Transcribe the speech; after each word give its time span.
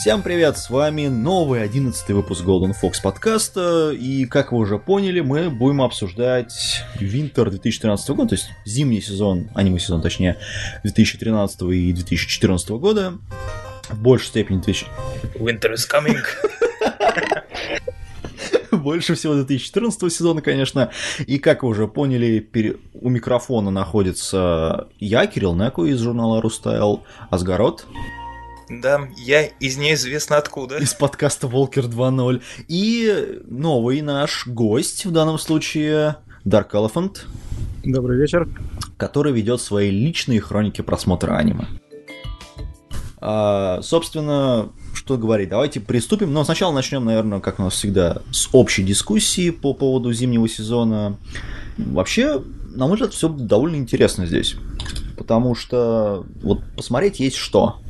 Всем 0.00 0.22
привет, 0.22 0.56
с 0.56 0.70
вами 0.70 1.08
новый 1.08 1.62
одиннадцатый 1.62 2.14
выпуск 2.14 2.42
Golden 2.42 2.72
Fox 2.72 3.02
подкаста, 3.02 3.90
и 3.90 4.24
как 4.24 4.50
вы 4.50 4.56
уже 4.56 4.78
поняли, 4.78 5.20
мы 5.20 5.50
будем 5.50 5.82
обсуждать 5.82 6.82
Winter 6.98 7.50
2013 7.50 8.08
года, 8.16 8.30
то 8.30 8.34
есть 8.36 8.48
зимний 8.64 9.02
сезон, 9.02 9.50
аниме-сезон 9.54 10.00
точнее, 10.00 10.38
2013 10.84 11.60
и 11.72 11.92
2014 11.92 12.70
года, 12.70 13.18
в 13.90 14.00
большей 14.00 14.28
степени 14.28 14.62
2000... 14.62 14.86
Winter 15.34 15.74
is 15.74 15.86
coming. 15.86 16.16
Больше 18.70 19.14
всего 19.14 19.34
2014 19.34 20.10
сезона, 20.10 20.40
конечно. 20.40 20.90
И 21.26 21.38
как 21.38 21.62
вы 21.62 21.68
уже 21.68 21.86
поняли, 21.86 22.48
у 22.94 23.10
микрофона 23.10 23.70
находится 23.70 24.88
я, 24.98 25.26
Кирилл 25.26 25.54
Неку 25.54 25.84
из 25.84 26.00
журнала 26.00 26.40
Рустайл, 26.40 27.02
Асгарот. 27.28 27.86
Да, 28.70 29.08
я 29.16 29.46
из 29.46 29.78
неизвестно 29.78 30.36
откуда. 30.36 30.78
Из 30.78 30.94
подкаста 30.94 31.48
Волкер 31.48 31.86
2.0. 31.86 32.40
И 32.68 33.40
новый 33.48 34.00
наш 34.00 34.46
гость, 34.46 35.06
в 35.06 35.10
данном 35.10 35.40
случае, 35.40 36.18
Dark 36.44 36.70
Elephant. 36.70 37.22
Добрый 37.82 38.16
вечер. 38.18 38.48
Который 38.96 39.32
ведет 39.32 39.60
свои 39.60 39.90
личные 39.90 40.40
хроники 40.40 40.82
просмотра 40.82 41.34
аниме. 41.34 41.66
А, 43.18 43.80
собственно, 43.82 44.68
что 44.94 45.18
говорить, 45.18 45.48
давайте 45.48 45.80
приступим. 45.80 46.32
Но 46.32 46.44
сначала 46.44 46.72
начнем, 46.72 47.04
наверное, 47.04 47.40
как 47.40 47.58
у 47.58 47.64
нас 47.64 47.74
всегда, 47.74 48.22
с 48.30 48.48
общей 48.52 48.84
дискуссии 48.84 49.50
по 49.50 49.74
поводу 49.74 50.12
зимнего 50.12 50.48
сезона. 50.48 51.18
Вообще, 51.76 52.40
на 52.72 52.86
мой 52.86 52.94
взгляд, 52.94 53.14
все 53.14 53.28
довольно 53.28 53.76
интересно 53.76 54.26
здесь. 54.26 54.54
Потому 55.18 55.56
что 55.56 56.24
вот 56.40 56.60
посмотреть 56.76 57.18
есть 57.18 57.36
что 57.36 57.80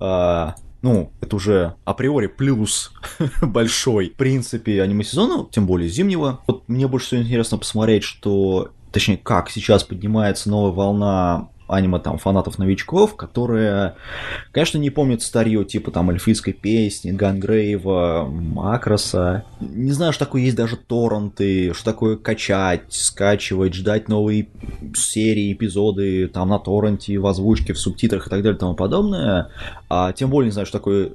а, 0.00 0.54
ну, 0.82 1.12
это 1.20 1.36
уже 1.36 1.74
априори 1.84 2.26
плюс 2.26 2.92
большой 3.42 4.10
в 4.10 4.16
принципе 4.16 4.82
аниме 4.82 5.04
сезона, 5.04 5.46
тем 5.50 5.66
более 5.66 5.88
зимнего. 5.88 6.40
Вот 6.46 6.68
мне 6.68 6.86
больше 6.86 7.06
всего 7.06 7.22
интересно 7.22 7.58
посмотреть, 7.58 8.04
что, 8.04 8.70
точнее, 8.92 9.18
как 9.18 9.50
сейчас 9.50 9.84
поднимается 9.84 10.50
новая 10.50 10.72
волна 10.72 11.48
аниме 11.68 11.98
там 11.98 12.18
фанатов-новичков, 12.18 13.14
которые, 13.16 13.94
конечно, 14.52 14.78
не 14.78 14.90
помнят 14.90 15.22
старье 15.22 15.64
типа 15.64 15.90
там 15.90 16.10
эльфийской 16.10 16.52
песни, 16.52 17.12
Гангрейва, 17.12 18.26
Макроса. 18.28 19.44
Не 19.60 19.92
знаю, 19.92 20.12
что 20.12 20.24
такое 20.24 20.42
есть 20.42 20.56
даже 20.56 20.76
торренты, 20.76 21.72
что 21.74 21.84
такое 21.84 22.16
качать, 22.16 22.82
скачивать, 22.88 23.74
ждать 23.74 24.08
новые 24.08 24.48
серии, 24.94 25.52
эпизоды 25.52 26.28
там 26.28 26.48
на 26.48 26.58
торренте, 26.58 27.18
в 27.18 27.26
озвучке, 27.26 27.74
в 27.74 27.78
субтитрах 27.78 28.26
и 28.26 28.30
так 28.30 28.42
далее 28.42 28.56
и 28.56 28.60
тому 28.60 28.74
подобное. 28.74 29.50
А 29.88 30.12
тем 30.12 30.30
более 30.30 30.48
не 30.48 30.52
знаю, 30.52 30.66
что 30.66 30.78
такое 30.78 31.10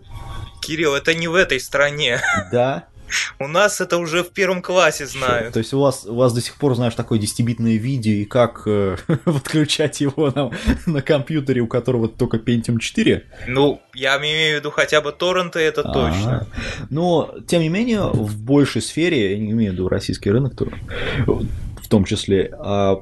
Кирилл, 0.61 0.95
это 0.95 1.13
не 1.13 1.27
в 1.27 1.35
этой 1.35 1.59
стране. 1.59 2.19
Да, 2.51 2.87
у 3.39 3.47
нас 3.47 3.81
это 3.81 3.97
уже 3.97 4.23
в 4.23 4.29
первом 4.29 4.61
классе 4.61 5.05
знают. 5.05 5.53
То 5.53 5.59
есть 5.59 5.73
у 5.73 5.79
вас, 5.79 6.05
у 6.05 6.15
вас 6.15 6.33
до 6.33 6.41
сих 6.41 6.55
пор, 6.55 6.75
знаешь, 6.75 6.95
такое 6.95 7.19
10-битное 7.19 7.77
видео, 7.77 8.13
и 8.13 8.25
как 8.25 8.63
э, 8.65 8.97
подключать 9.25 10.01
его 10.01 10.31
на, 10.31 10.51
на 10.85 11.01
компьютере, 11.01 11.61
у 11.61 11.67
которого 11.67 12.07
только 12.07 12.37
Pentium 12.37 12.79
4? 12.79 13.25
Ну, 13.47 13.81
я 13.93 14.17
имею 14.17 14.57
в 14.57 14.59
виду 14.59 14.71
хотя 14.71 15.01
бы 15.01 15.11
торренты, 15.11 15.59
это 15.59 15.81
А-а-а. 15.81 15.93
точно. 15.93 16.47
Но, 16.89 17.35
тем 17.47 17.61
не 17.61 17.69
менее, 17.69 18.03
в 18.03 18.37
большей 18.37 18.81
сфере, 18.81 19.31
я 19.31 19.37
не 19.37 19.51
имею 19.51 19.71
в 19.71 19.73
виду 19.73 19.89
российский 19.89 20.31
рынок, 20.31 20.55
то, 20.55 20.67
в 21.25 21.87
том 21.87 22.05
числе, 22.05 22.53
а 22.59 23.01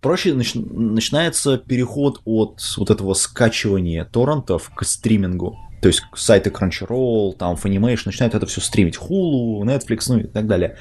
проще 0.00 0.34
нач... 0.34 0.54
начинается 0.54 1.58
переход 1.58 2.20
от 2.24 2.60
вот 2.76 2.90
этого 2.90 3.14
скачивания 3.14 4.04
торрентов 4.04 4.70
к 4.74 4.84
стримингу. 4.84 5.58
То 5.80 5.88
есть 5.88 6.02
сайты 6.14 6.50
Crunchyroll, 6.50 7.36
там 7.36 7.54
Funimation 7.54 8.02
начинают 8.06 8.34
это 8.34 8.46
все 8.46 8.60
стримить. 8.60 8.96
Hulu, 8.96 9.62
Netflix, 9.62 10.04
ну 10.08 10.18
и 10.18 10.24
так 10.24 10.46
далее. 10.46 10.76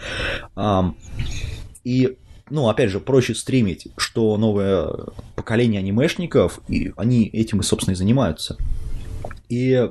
И 1.83 2.17
ну, 2.49 2.69
опять 2.69 2.89
же, 2.89 2.99
проще 2.99 3.35
стримить, 3.35 3.87
что 3.97 4.37
новое 4.37 4.87
поколение 5.35 5.79
анимешников, 5.79 6.61
и 6.67 6.93
они 6.95 7.25
этим 7.25 7.59
и, 7.59 7.63
собственно, 7.63 7.93
и 7.93 7.97
занимаются. 7.97 8.57
И 9.49 9.89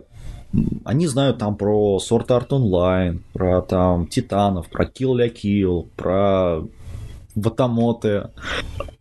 они 0.85 1.07
знают 1.07 1.39
там 1.39 1.57
про 1.57 1.99
Sword 1.99 2.29
Art 2.29 2.49
Online, 2.49 3.21
про 3.33 3.61
там 3.63 4.07
Титанов, 4.07 4.69
про 4.69 4.87
Kill 4.87 5.13
la 5.13 5.33
Kill, 5.33 5.89
про 5.97 6.63
Ватамоты. 7.37 8.31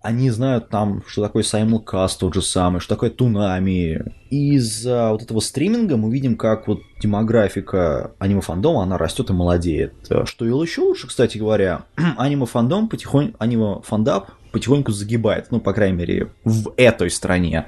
Они 0.01 0.29
знают 0.29 0.69
там, 0.69 1.03
что 1.07 1.23
такое 1.23 1.41
Simulcast 1.41 2.18
тот 2.19 2.35
же 2.35 2.41
самый, 2.41 2.79
что 2.79 2.96
такое 2.96 3.09
Тунами. 3.09 4.13
Из-за 4.29 5.12
вот 5.12 5.23
этого 5.23 5.40
стриминга 5.40 5.96
мы 5.97 6.12
видим, 6.12 6.35
как 6.35 6.68
вот 6.68 6.81
демографика 7.01 8.12
аниме-фандома, 8.19 8.84
она 8.84 8.97
растет 8.97 9.29
и 9.29 9.34
молодеет. 9.34 9.94
Что 10.25 10.46
еще 10.46 10.81
лучше, 10.81 11.07
кстати 11.07 11.38
говоря, 11.38 11.85
аниме-фандом 12.18 12.90
потихоньку, 12.90 13.35
аниме-фандап 13.40 14.29
потихоньку 14.56 14.94
загибает, 14.94 15.47
ну, 15.52 15.59
по 15.59 15.73
крайней 15.73 15.97
мере, 15.97 16.31
в 16.46 16.73
этой 16.78 17.09
стране. 17.09 17.66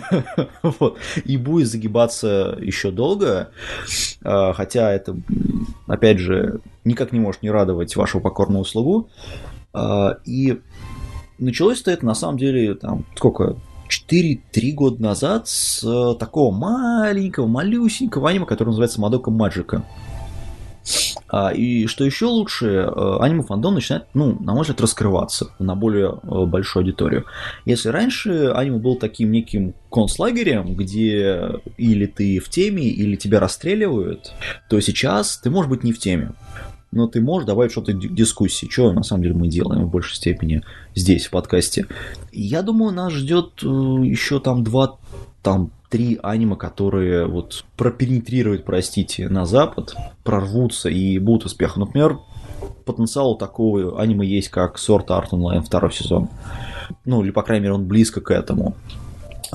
вот. 0.62 0.96
И 1.22 1.36
будет 1.36 1.68
загибаться 1.68 2.56
еще 2.62 2.90
долго, 2.90 3.50
а, 4.22 4.54
хотя 4.54 4.90
это, 4.90 5.16
опять 5.86 6.18
же, 6.18 6.60
никак 6.84 7.12
не 7.12 7.20
может 7.20 7.42
не 7.42 7.50
радовать 7.50 7.94
вашу 7.96 8.20
покорную 8.20 8.62
услугу. 8.62 9.10
А, 9.74 10.18
и 10.24 10.60
началось 11.38 11.82
это 11.84 12.06
на 12.06 12.14
самом 12.14 12.38
деле 12.38 12.74
там 12.74 13.04
сколько 13.16 13.56
4-3 13.88 14.72
года 14.72 15.02
назад 15.02 15.48
с 15.48 15.84
э, 15.84 16.18
такого 16.18 16.54
маленького, 16.54 17.46
малюсенького 17.46 18.30
аниме, 18.30 18.46
которое 18.46 18.70
называется 18.70 19.00
Мадока 19.00 19.30
Маджика. 19.30 19.84
А, 21.28 21.50
и 21.50 21.86
что 21.86 22.04
еще 22.04 22.26
лучше, 22.26 22.66
э, 22.66 23.16
аниме 23.20 23.42
фандом 23.42 23.74
начинает, 23.74 24.06
ну, 24.14 24.38
на 24.40 24.52
мой 24.52 24.62
взгляд, 24.62 24.80
раскрываться 24.80 25.50
на 25.58 25.74
более 25.74 26.20
э, 26.22 26.44
большую 26.44 26.82
аудиторию. 26.82 27.24
Если 27.64 27.88
раньше 27.88 28.52
аниме 28.54 28.78
был 28.78 28.96
таким 28.96 29.32
неким 29.32 29.74
концлагерем, 29.90 30.74
где 30.74 31.60
или 31.76 32.06
ты 32.06 32.38
в 32.38 32.48
теме, 32.48 32.84
или 32.84 33.16
тебя 33.16 33.40
расстреливают, 33.40 34.32
то 34.68 34.78
сейчас 34.80 35.38
ты 35.38 35.50
можешь 35.50 35.70
быть 35.70 35.84
не 35.84 35.92
в 35.92 35.98
теме 35.98 36.32
но 36.94 37.06
ты 37.06 37.20
можешь 37.20 37.46
добавить 37.46 37.72
что-то 37.72 37.92
дискуссии, 37.92 38.66
что 38.70 38.92
на 38.92 39.02
самом 39.02 39.22
деле 39.22 39.34
мы 39.34 39.48
делаем 39.48 39.86
в 39.86 39.90
большей 39.90 40.16
степени 40.16 40.62
здесь, 40.94 41.26
в 41.26 41.30
подкасте. 41.30 41.86
Я 42.32 42.62
думаю, 42.62 42.92
нас 42.92 43.12
ждет 43.12 43.62
э, 43.62 43.66
еще 43.66 44.40
там 44.40 44.64
два, 44.64 44.96
там 45.42 45.70
три 45.90 46.18
аниме, 46.22 46.56
которые 46.56 47.26
вот 47.26 47.64
пропенетрируют, 47.76 48.64
простите, 48.64 49.28
на 49.28 49.46
Запад, 49.46 49.94
прорвутся 50.22 50.88
и 50.88 51.18
будут 51.18 51.46
успехом. 51.46 51.82
Например, 51.82 52.18
потенциал 52.84 53.36
такого 53.36 54.00
аниме 54.00 54.26
есть, 54.26 54.48
как 54.48 54.76
Sword 54.76 55.06
Art 55.08 55.30
Online 55.30 55.62
второй 55.62 55.92
сезон. 55.92 56.28
Ну, 57.04 57.22
или, 57.22 57.30
по 57.30 57.42
крайней 57.42 57.62
мере, 57.64 57.74
он 57.74 57.86
близко 57.86 58.20
к 58.20 58.30
этому. 58.30 58.74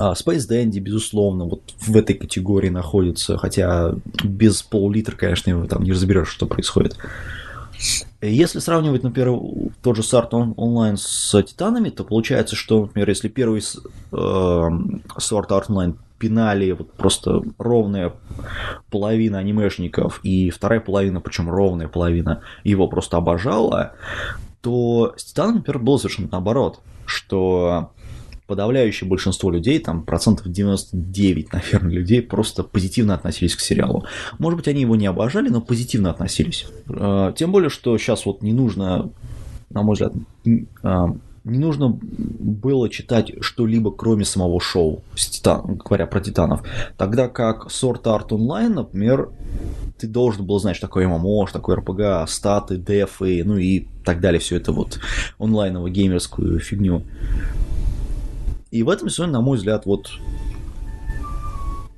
А 0.00 0.14
Space 0.14 0.48
Dandy, 0.48 0.78
безусловно, 0.78 1.44
вот 1.44 1.74
в 1.78 1.94
этой 1.94 2.14
категории 2.14 2.70
находится, 2.70 3.36
хотя 3.36 3.92
без 4.24 4.62
пол-литра, 4.62 5.14
конечно, 5.14 5.66
там 5.66 5.82
не 5.82 5.92
разберешь, 5.92 6.28
что 6.28 6.46
происходит. 6.46 6.96
Если 8.22 8.60
сравнивать, 8.60 9.02
например, 9.02 9.38
тот 9.82 9.96
же 9.96 10.02
Сарт 10.02 10.32
онлайн 10.32 10.96
с 10.96 11.42
Титанами, 11.42 11.90
то 11.90 12.04
получается, 12.04 12.56
что, 12.56 12.80
например, 12.80 13.10
если 13.10 13.28
первый 13.28 13.60
э, 13.60 14.14
Sword 14.14 15.48
Art 15.48 15.66
Online 15.68 15.96
пинали 16.18 16.72
вот 16.72 16.94
просто 16.94 17.42
ровная 17.58 18.14
половина 18.90 19.36
анимешников, 19.36 20.20
и 20.22 20.48
вторая 20.48 20.80
половина, 20.80 21.20
причем 21.20 21.50
ровная 21.50 21.88
половина, 21.88 22.40
его 22.64 22.88
просто 22.88 23.18
обожала, 23.18 23.92
то 24.62 25.12
с 25.18 25.24
Титаном, 25.24 25.56
например, 25.56 25.78
было 25.78 25.98
совершенно 25.98 26.28
наоборот, 26.32 26.80
что 27.04 27.90
подавляющее 28.50 29.08
большинство 29.08 29.48
людей, 29.48 29.78
там 29.78 30.02
процентов 30.02 30.48
99, 30.48 31.52
наверное, 31.52 31.92
людей 31.92 32.20
просто 32.20 32.64
позитивно 32.64 33.14
относились 33.14 33.54
к 33.54 33.60
сериалу. 33.60 34.04
Может 34.40 34.56
быть, 34.56 34.66
они 34.66 34.80
его 34.80 34.96
не 34.96 35.06
обожали, 35.06 35.48
но 35.50 35.60
позитивно 35.60 36.10
относились. 36.10 36.66
А, 36.88 37.30
тем 37.30 37.52
более, 37.52 37.70
что 37.70 37.96
сейчас 37.96 38.26
вот 38.26 38.42
не 38.42 38.52
нужно, 38.52 39.10
на 39.70 39.82
мой 39.82 39.92
взгляд, 39.92 40.14
а, 40.82 41.14
не 41.44 41.58
нужно 41.58 41.96
было 42.00 42.88
читать 42.88 43.32
что-либо, 43.40 43.92
кроме 43.92 44.24
самого 44.24 44.60
шоу, 44.60 45.04
Титан, 45.14 45.76
говоря 45.76 46.08
про 46.08 46.20
Титанов. 46.20 46.64
Тогда 46.96 47.28
как 47.28 47.68
Sword 47.68 48.02
Art 48.02 48.28
Online, 48.30 48.70
например, 48.70 49.30
ты 49.96 50.08
должен 50.08 50.44
был 50.44 50.58
знать, 50.58 50.74
что 50.74 50.88
такое 50.88 51.06
ММО, 51.06 51.46
что 51.46 51.60
такое 51.60 51.76
РПГ, 51.76 52.28
статы, 52.28 52.78
дефы, 52.78 53.42
ну 53.44 53.58
и 53.58 53.86
так 54.04 54.20
далее, 54.20 54.40
все 54.40 54.56
это 54.56 54.72
вот 54.72 54.98
онлайновую 55.38 55.92
геймерскую 55.92 56.58
фигню. 56.58 57.04
И 58.70 58.82
в 58.82 58.88
этом 58.88 59.08
сезоне, 59.08 59.32
на 59.32 59.40
мой 59.40 59.56
взгляд, 59.56 59.86
вот 59.86 60.10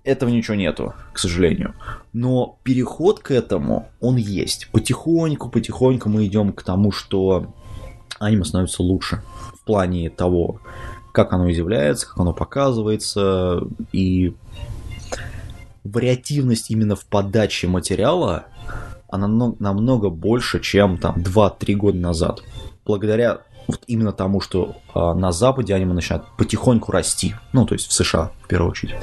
этого 0.05 0.31
ничего 0.31 0.57
нету, 0.57 0.95
к 1.13 1.19
сожалению. 1.19 1.75
Но 2.13 2.59
переход 2.63 3.21
к 3.21 3.31
этому, 3.31 3.89
он 4.01 4.17
есть. 4.17 4.69
Потихоньку, 4.73 5.49
потихоньку 5.49 6.09
мы 6.09 6.27
идем 6.27 6.53
к 6.53 6.63
тому, 6.63 6.91
что 6.91 7.55
аниме 8.19 8.45
становится 8.45 8.83
лучше 8.83 9.23
в 9.55 9.65
плане 9.65 10.11
того, 10.11 10.61
как 11.13 11.33
оно 11.33 11.51
изъявляется, 11.51 12.09
как 12.09 12.19
оно 12.19 12.33
показывается, 12.33 13.63
и 13.93 14.35
вариативность 15.85 16.71
именно 16.71 16.97
в 16.97 17.05
подаче 17.05 17.69
материала, 17.69 18.47
она 19.09 19.29
намного 19.29 20.09
больше, 20.09 20.61
чем 20.61 20.97
там 20.97 21.17
2-3 21.17 21.75
года 21.75 21.99
назад. 21.99 22.43
Благодаря 22.87 23.43
вот 23.67 23.83
именно 23.87 24.13
тому, 24.13 24.41
что 24.41 24.77
а, 24.95 25.15
на 25.15 25.33
Западе 25.33 25.75
аниме 25.75 25.95
начинают 25.95 26.27
потихоньку 26.37 26.93
расти. 26.93 27.35
Ну, 27.53 27.67
то 27.67 27.75
есть 27.75 27.89
в 27.89 27.93
США, 27.93 28.33
в 28.43 28.49
первую 28.49 28.71
очередь. 28.71 28.97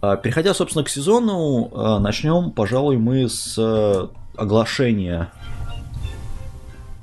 А, 0.00 0.16
переходя, 0.16 0.54
собственно, 0.54 0.84
к 0.84 0.88
сезону, 0.88 1.70
а, 1.74 1.98
начнем, 1.98 2.50
пожалуй, 2.50 2.96
мы 2.96 3.28
с 3.28 3.58
оглашения 4.36 5.32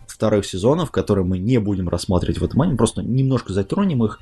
вторых 0.07 0.45
сезонов, 0.45 0.89
которые 0.89 1.25
мы 1.25 1.37
не 1.37 1.59
будем 1.59 1.89
рассматривать 1.89 2.39
в 2.39 2.43
этом 2.43 2.61
аниме, 2.61 2.77
просто 2.77 3.03
немножко 3.03 3.53
затронем 3.53 4.03
их. 4.03 4.19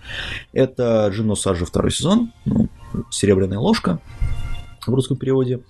Это 0.51 1.09
Джино 1.11 1.35
Саджи 1.35 1.65
второй 1.65 1.91
сезон, 1.91 2.33
ну, 2.43 2.67
«Серебряная 3.09 3.59
ложка» 3.59 3.99
в 4.85 4.93
русском 4.93 5.15
переводе. 5.15 5.61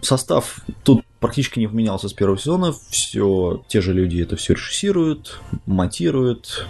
Состав 0.00 0.60
тут 0.84 1.04
практически 1.22 1.58
не 1.58 1.68
поменялся 1.68 2.10
с 2.10 2.12
первого 2.12 2.36
сезона. 2.36 2.74
Все 2.90 3.62
те 3.68 3.80
же 3.80 3.94
люди 3.94 4.20
это 4.20 4.36
все 4.36 4.52
режиссируют, 4.52 5.40
монтируют, 5.64 6.66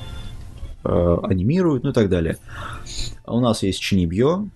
анимируют, 0.85 1.83
ну 1.83 1.91
и 1.91 1.93
так 1.93 2.09
далее. 2.09 2.39
У 3.27 3.41
нас 3.41 3.65
есть 3.65 3.81
Чинибьё, 3.81 4.47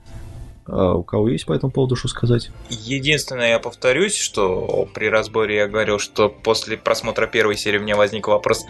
а 0.66 0.94
у 0.94 1.02
кого 1.02 1.28
есть 1.28 1.46
по 1.46 1.52
этому 1.52 1.72
поводу 1.72 1.96
что 1.96 2.08
сказать? 2.08 2.50
Единственное, 2.69 3.50
я 3.50 3.58
повторюсь, 3.58 4.16
что 4.16 4.88
при 4.93 5.06
разборе 5.06 5.56
я 5.56 5.69
говорил, 5.69 5.98
что 5.98 6.28
после 6.28 6.76
просмотра 6.76 7.26
первой 7.26 7.56
серии 7.56 7.78
у 7.78 7.82
меня 7.82 7.96
возник 7.96 8.28
вопрос, 8.28 8.64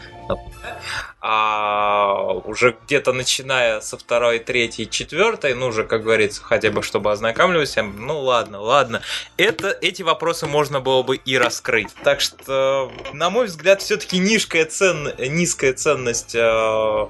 а 1.28 2.40
уже 2.44 2.76
где-то 2.84 3.12
начиная 3.12 3.80
со 3.80 3.98
второй, 3.98 4.38
третьей, 4.38 4.88
четвертой, 4.88 5.54
ну 5.54 5.66
уже, 5.66 5.82
как 5.82 6.04
говорится, 6.04 6.40
хотя 6.40 6.70
бы 6.70 6.84
чтобы 6.84 7.10
ознакомливаться, 7.10 7.82
ну 7.82 8.20
ладно, 8.20 8.60
ладно, 8.60 9.02
это, 9.36 9.76
эти 9.80 10.02
вопросы 10.02 10.46
можно 10.46 10.78
было 10.80 11.02
бы 11.02 11.16
и 11.16 11.36
раскрыть. 11.36 11.88
Так 12.04 12.20
что, 12.20 12.92
на 13.12 13.28
мой 13.28 13.46
взгляд, 13.46 13.82
все-таки 13.82 14.18
низкая, 14.18 14.66
цен, 14.66 15.14
низкая 15.18 15.72
ценность 15.72 16.36
э, 16.36 17.06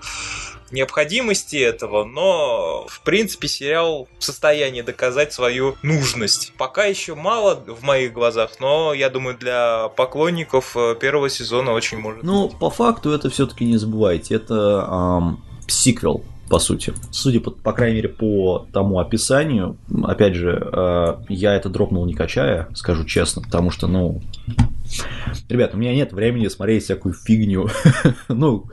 необходимости 0.70 1.56
этого, 1.56 2.04
но 2.04 2.86
в 2.88 3.00
принципе 3.02 3.48
сериал 3.48 4.08
в 4.18 4.24
состоянии 4.24 4.82
доказать 4.82 5.32
свою 5.32 5.76
нужность. 5.82 6.52
Пока 6.56 6.84
еще 6.84 7.14
мало 7.14 7.54
в 7.54 7.82
моих 7.82 8.12
глазах, 8.12 8.52
но 8.60 8.92
я 8.92 9.10
думаю 9.10 9.36
для 9.36 9.88
поклонников 9.88 10.76
э, 10.76 10.96
первого 10.98 11.30
сезона 11.30 11.72
очень 11.72 11.98
может. 11.98 12.22
Ну, 12.22 12.48
по 12.48 12.70
факту 12.70 13.12
это 13.12 13.30
все-таки 13.30 13.64
не 13.64 13.76
забывайте, 14.06 14.34
это 14.36 15.18
эм, 15.20 15.40
сиквел 15.66 16.22
по 16.48 16.60
сути. 16.60 16.94
Судя, 17.10 17.40
по, 17.40 17.50
по 17.50 17.72
крайней 17.72 17.96
мере, 17.96 18.08
по 18.08 18.66
тому 18.72 19.00
описанию, 19.00 19.76
опять 20.04 20.34
же, 20.34 20.70
э, 20.72 21.16
я 21.28 21.54
это 21.54 21.68
дропнул 21.68 22.06
не 22.06 22.14
качая, 22.14 22.68
скажу 22.74 23.04
честно, 23.04 23.42
потому 23.42 23.70
что, 23.70 23.88
ну, 23.88 24.22
Ребят, 25.48 25.74
у 25.74 25.76
меня 25.76 25.92
нет 25.92 26.12
времени 26.12 26.46
смотреть 26.46 26.84
всякую 26.84 27.12
фигню. 27.12 27.68
ну, 28.28 28.66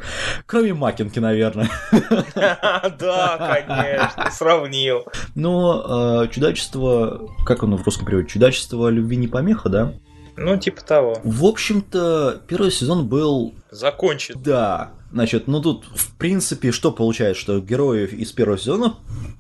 кроме 0.46 0.76
Макинки, 0.76 1.18
наверное. 1.18 1.72
да, 2.36 3.64
конечно, 3.68 4.30
сравнил. 4.30 5.06
Но 5.34 6.22
э, 6.24 6.28
чудачество, 6.32 7.28
как 7.44 7.64
оно 7.64 7.78
в 7.78 7.84
русском 7.84 8.06
переводе, 8.06 8.28
чудачество 8.28 8.90
любви 8.90 9.18
не 9.18 9.28
помеха, 9.28 9.70
да? 9.70 9.94
Ну, 10.36 10.58
типа 10.58 10.84
того. 10.84 11.18
В 11.24 11.46
общем-то, 11.46 12.42
первый 12.48 12.72
сезон 12.72 13.08
был... 13.08 13.56
Закончен. 13.72 14.36
Да. 14.44 14.92
Значит, 15.14 15.48
ну 15.48 15.62
тут, 15.62 15.86
в 15.96 16.18
принципе, 16.18 16.72
что 16.72 16.92
получается, 16.92 17.40
что 17.40 17.60
герои 17.60 18.08
из 18.08 18.32
первого 18.32 18.58
сезона 18.58 18.96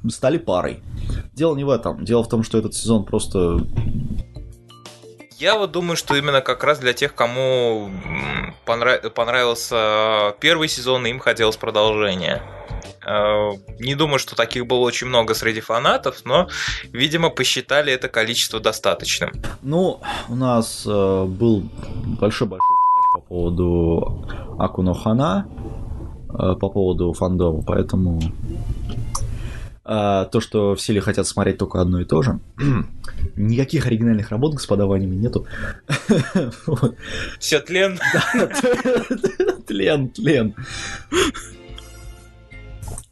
стали 0.07 0.37
парой. 0.37 0.81
Дело 1.33 1.55
не 1.55 1.63
в 1.63 1.69
этом. 1.71 2.05
Дело 2.05 2.23
в 2.23 2.29
том, 2.29 2.43
что 2.43 2.59
этот 2.59 2.75
сезон 2.75 3.05
просто 3.05 3.59
я 5.39 5.57
вот 5.57 5.71
думаю, 5.71 5.97
что 5.97 6.15
именно 6.15 6.41
как 6.41 6.63
раз 6.63 6.79
для 6.79 6.93
тех, 6.93 7.15
кому 7.15 7.91
понрав... 8.65 9.11
понравился 9.13 10.35
первый 10.39 10.69
сезон, 10.69 11.05
им 11.05 11.19
хотелось 11.19 11.57
продолжения. 11.57 12.41
Э, 13.05 13.49
не 13.79 13.95
думаю, 13.95 14.19
что 14.19 14.35
таких 14.35 14.67
было 14.67 14.79
очень 14.79 15.07
много 15.07 15.33
среди 15.33 15.59
фанатов, 15.59 16.21
но, 16.23 16.47
видимо, 16.93 17.29
посчитали 17.29 17.91
это 17.91 18.07
количество 18.07 18.59
достаточным. 18.59 19.33
Ну, 19.61 20.01
у 20.29 20.35
нас 20.35 20.83
э, 20.85 21.23
был 21.25 21.63
большой-большой 22.19 22.72
поводу 23.33 24.27
Акуно 24.59 24.93
Хана, 24.93 25.47
э, 26.29 26.55
по 26.59 26.69
поводу 26.69 27.13
фандома, 27.13 27.63
поэтому 27.65 28.21
а, 29.83 30.25
то, 30.25 30.39
что 30.39 30.75
все 30.75 30.93
ли 30.93 30.99
хотят 30.99 31.25
смотреть 31.25 31.57
только 31.57 31.81
одно 31.81 31.99
и 31.99 32.05
то 32.05 32.21
же. 32.21 32.39
Никаких 33.35 33.87
оригинальных 33.87 34.29
работ, 34.29 34.53
господа, 34.53 34.85
в 34.85 34.91
аниме 34.91 35.17
нету. 35.17 35.47
Все 37.39 37.59
тлен. 37.59 37.99
Тлен, 39.67 40.09
тлен. 40.09 40.53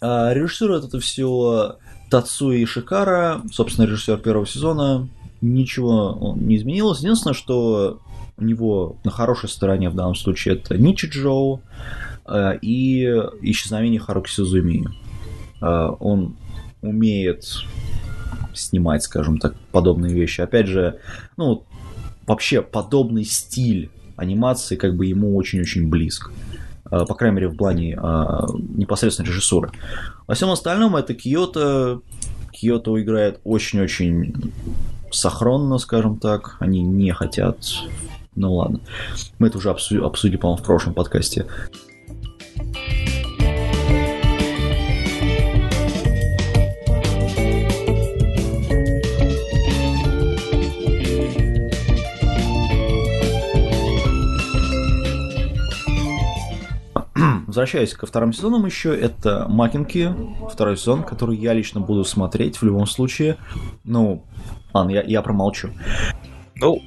А, 0.02 0.34
режиссирует 0.34 0.86
это 0.86 1.00
все 1.00 1.78
Тацуи 2.12 2.66
Шикара, 2.66 3.42
собственно, 3.52 3.88
режиссер 3.88 4.20
первого 4.20 4.46
сезона. 4.46 5.10
Ничего 5.42 6.36
не 6.38 6.58
изменилось. 6.58 7.00
Единственное, 7.00 7.34
что 7.34 8.00
у 8.38 8.44
него 8.44 8.98
на 9.04 9.12
хорошей 9.12 9.50
стороне 9.50 9.90
в 9.90 9.96
данном 9.96 10.16
случае 10.16 10.56
это 10.56 10.78
Ничи 10.78 11.08
Джоу 11.08 11.62
а, 12.26 12.52
и 12.54 13.04
исчезновение 13.42 14.00
Харуки 14.00 14.30
Сузуми. 14.30 14.88
Он 15.62 16.36
умеет 16.82 17.46
снимать, 18.54 19.04
скажем 19.04 19.38
так, 19.38 19.56
подобные 19.72 20.14
вещи. 20.14 20.42
Опять 20.42 20.68
же, 20.68 21.00
ну, 21.38 21.66
вообще 22.26 22.62
подобный 22.62 23.24
стиль 23.26 23.92
анимации 24.16 24.76
как 24.76 24.96
бы 24.96 25.06
ему 25.06 25.36
очень-очень 25.36 25.90
близко. 25.90 26.32
А, 26.86 27.06
по 27.06 27.16
крайней 27.16 27.36
мере, 27.36 27.48
в 27.50 27.56
плане 27.56 27.98
а, 28.02 28.46
непосредственно 28.54 29.28
режиссуры. 29.28 29.72
Во 30.28 30.36
всем 30.36 30.50
остальном 30.50 30.96
это 30.96 31.14
Киото. 31.14 32.02
Киото 32.52 33.02
играет 33.02 33.40
очень-очень 33.44 34.52
сохранно, 35.12 35.78
скажем 35.78 36.18
так. 36.18 36.58
Они 36.60 36.82
не 36.82 37.12
хотят... 37.12 37.58
Ну 38.36 38.56
ладно. 38.56 38.80
Мы 39.40 39.48
это 39.48 39.58
уже 39.58 39.70
обсудили, 39.70 40.04
обсудили 40.06 40.38
по-моему, 40.38 40.62
в 40.62 40.66
прошлом 40.66 40.94
подкасте. 40.94 41.46
Возвращаясь 57.48 57.94
ко 57.94 58.06
вторым 58.06 58.32
сезонам 58.32 58.66
еще, 58.66 58.98
это 58.98 59.46
Макинки, 59.50 60.16
второй 60.50 60.78
сезон, 60.78 61.04
который 61.04 61.36
я 61.36 61.52
лично 61.52 61.82
буду 61.82 62.06
смотреть 62.06 62.56
в 62.56 62.64
любом 62.64 62.88
случае. 62.88 63.36
Ну, 63.84 64.24
ладно, 64.74 64.92
я, 64.92 65.02
я 65.02 65.22
промолчу. 65.22 65.72
Ну, 66.56 66.82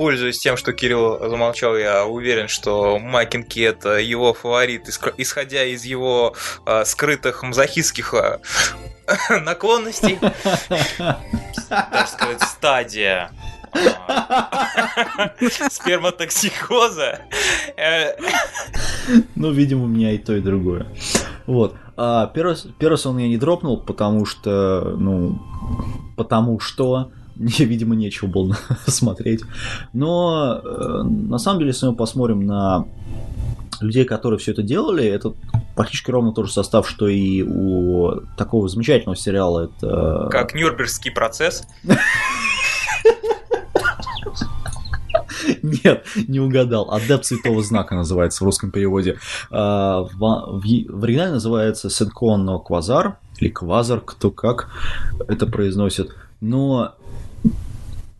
пользуясь 0.00 0.38
тем, 0.38 0.56
что 0.56 0.72
Кирилл 0.72 1.28
замолчал, 1.28 1.76
я 1.76 2.06
уверен, 2.06 2.48
что 2.48 2.98
Макинки 2.98 3.60
это 3.60 3.98
его 3.98 4.32
фаворит, 4.32 4.88
исходя 5.18 5.62
из 5.66 5.84
его 5.84 6.34
э, 6.64 6.86
скрытых 6.86 7.42
мазохистских 7.42 8.14
э, 8.14 8.38
наклонностей. 9.42 10.18
Так 11.68 12.08
сказать, 12.08 12.40
стадия 12.40 13.30
Сперматоксикоза. 15.70 17.20
Ну, 19.34 19.52
видимо, 19.52 19.84
у 19.84 19.86
меня 19.86 20.12
и 20.12 20.18
то, 20.18 20.34
и 20.34 20.40
другое. 20.40 20.86
Вот. 21.44 21.76
А 21.98 22.26
первый 22.28 22.96
сон 22.96 23.18
я 23.18 23.28
не 23.28 23.36
дропнул, 23.36 23.78
потому 23.78 24.24
что, 24.24 24.96
ну, 24.98 25.42
потому 26.16 26.58
что 26.58 27.12
мне, 27.40 27.52
видимо, 27.66 27.94
нечего 27.96 28.28
было 28.28 28.56
смотреть. 28.86 29.40
Но 29.92 30.60
э, 30.62 31.02
на 31.02 31.38
самом 31.38 31.60
деле, 31.60 31.70
если 31.70 31.86
мы 31.86 31.96
посмотрим 31.96 32.46
на 32.46 32.86
людей, 33.80 34.04
которые 34.04 34.38
все 34.38 34.52
это 34.52 34.62
делали, 34.62 35.04
это 35.06 35.32
практически 35.74 36.10
ровно 36.10 36.32
тот 36.32 36.46
же 36.46 36.52
состав, 36.52 36.88
что 36.88 37.08
и 37.08 37.42
у 37.42 38.20
такого 38.36 38.68
замечательного 38.68 39.16
сериала. 39.16 39.70
Это... 39.70 40.28
Как 40.30 40.54
Нюрнбергский 40.54 41.10
процесс. 41.10 41.66
Нет, 45.62 46.04
не 46.28 46.40
угадал. 46.40 46.92
Адепт 46.92 47.24
Святого 47.24 47.62
Знака 47.62 47.94
называется 47.94 48.44
в 48.44 48.46
русском 48.46 48.70
переводе. 48.70 49.18
А, 49.50 50.02
в, 50.02 50.18
в, 50.18 50.60
в 50.60 51.04
оригинале 51.04 51.32
называется 51.32 51.88
Сенкон 51.88 52.44
но 52.44 52.58
Квазар, 52.58 53.16
или 53.38 53.48
Квазар, 53.48 54.00
кто 54.00 54.30
как 54.30 54.68
это 55.28 55.46
произносит. 55.46 56.14
Но 56.40 56.94
э, 56.98 56.99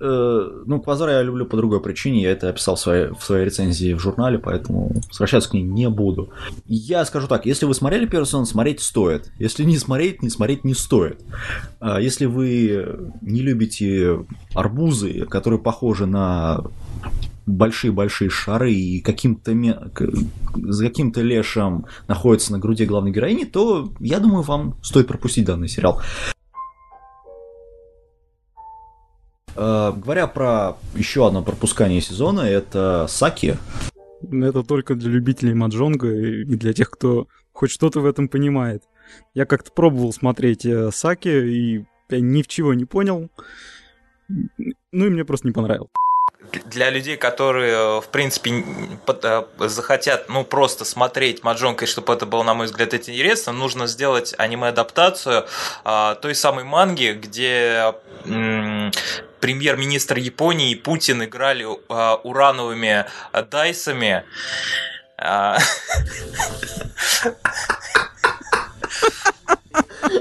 ну, 0.00 0.80
Квазар 0.80 1.11
я 1.11 1.23
люблю 1.23 1.45
по 1.47 1.57
другой 1.57 1.80
причине, 1.80 2.23
я 2.23 2.30
это 2.33 2.49
описал 2.49 2.76
в 2.76 2.80
своей, 2.80 3.09
в 3.09 3.23
своей 3.23 3.45
рецензии 3.45 3.92
в 3.92 4.00
журнале, 4.00 4.38
поэтому 4.38 4.90
возвращаться 5.09 5.50
к 5.50 5.54
ней 5.54 5.62
не 5.62 5.88
буду. 5.88 6.30
Я 6.66 7.04
скажу 7.04 7.28
так, 7.28 7.47
если 7.47 7.66
вы 7.66 7.75
смотрели 7.75 8.07
первый 8.07 8.25
сезон, 8.25 8.47
смотреть 8.47 8.80
стоит. 8.80 9.30
Если 9.38 9.64
не 9.64 9.78
смотреть, 9.78 10.23
не 10.23 10.30
смотреть 10.30 10.64
не 10.64 10.75
стоит. 10.75 11.21
А 11.80 12.00
если 12.00 12.26
вы 12.26 13.11
не 13.21 13.42
любите 13.42 14.25
арбузы, 14.54 15.26
которые 15.26 15.61
похожи 15.61 16.07
на 16.07 16.64
большие-большие 17.47 18.30
шары 18.30 18.73
и 18.73 19.00
каким-то 19.00 19.52
за 20.54 20.85
каким-то 20.85 21.21
лешем 21.21 21.87
находится 22.09 22.52
на 22.52 22.59
груди 22.59 22.87
главной 22.87 23.11
героини, 23.11 23.45
то 23.45 23.92
я 24.00 24.21
думаю, 24.21 24.42
вам 24.42 24.76
стоит 24.83 25.07
пропустить 25.09 25.45
данный 25.45 25.69
сериал. 25.69 26.00
Говоря 29.57 30.26
про 30.26 30.76
еще 30.95 31.26
одно 31.26 31.42
пропускание 31.42 32.00
сезона, 32.00 32.42
это 32.42 33.07
Саки. 33.09 33.57
Это 34.23 34.62
только 34.62 34.95
для 34.95 35.11
любителей 35.11 35.54
маджонга 35.54 36.12
и 36.12 36.45
для 36.45 36.73
тех, 36.73 36.90
кто 36.90 37.26
хоть 37.52 37.71
что-то 37.71 38.00
в 38.00 38.07
этом 38.07 38.28
понимает. 38.28 38.85
Я 39.35 39.47
как-то 39.47 39.73
пробовал 39.73 40.12
смотреть 40.12 40.64
э, 40.64 40.90
Саки 40.92 41.28
и 41.28 41.85
я 42.09 42.21
ни 42.21 42.42
в 42.42 42.49
чего 42.49 42.75
не 42.75 42.85
понял. 42.85 43.28
Ну 44.28 45.07
и 45.07 45.09
мне 45.09 45.25
просто 45.25 45.47
не 45.47 45.52
понравилось 45.52 45.90
для 46.64 46.90
людей, 46.90 47.16
которые, 47.16 47.73
э, 47.73 48.00
в 48.00 48.09
принципе, 48.09 48.64
э, 49.07 49.42
захотят, 49.69 50.28
ну, 50.28 50.42
просто 50.42 50.85
смотреть 50.85 51.45
Маджонка, 51.45 51.85
и 51.85 51.88
чтобы 51.88 52.12
это 52.12 52.26
было, 52.26 52.42
на 52.42 52.54
мой 52.54 52.66
взгляд, 52.66 52.92
интересно, 52.92 53.52
нужно 53.52 53.87
сделать 53.87 54.35
аниме-адаптацию 54.37 55.47
а, 55.85 56.16
той 56.16 56.35
самой 56.35 56.64
манги, 56.64 57.12
где 57.12 57.95
премьер-министр 59.40 60.18
Японии 60.18 60.73
и 60.73 60.75
Путин 60.75 61.25
играли 61.25 61.66
а, 61.88 62.16
урановыми 62.16 63.06
дайсами. 63.50 64.25
А, 65.18 65.59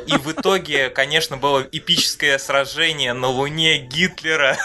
И 0.06 0.18
в 0.18 0.32
итоге, 0.32 0.90
конечно, 0.90 1.38
было 1.38 1.66
эпическое 1.72 2.38
сражение 2.38 3.14
на 3.14 3.28
Луне 3.28 3.80
Гитлера 3.80 4.58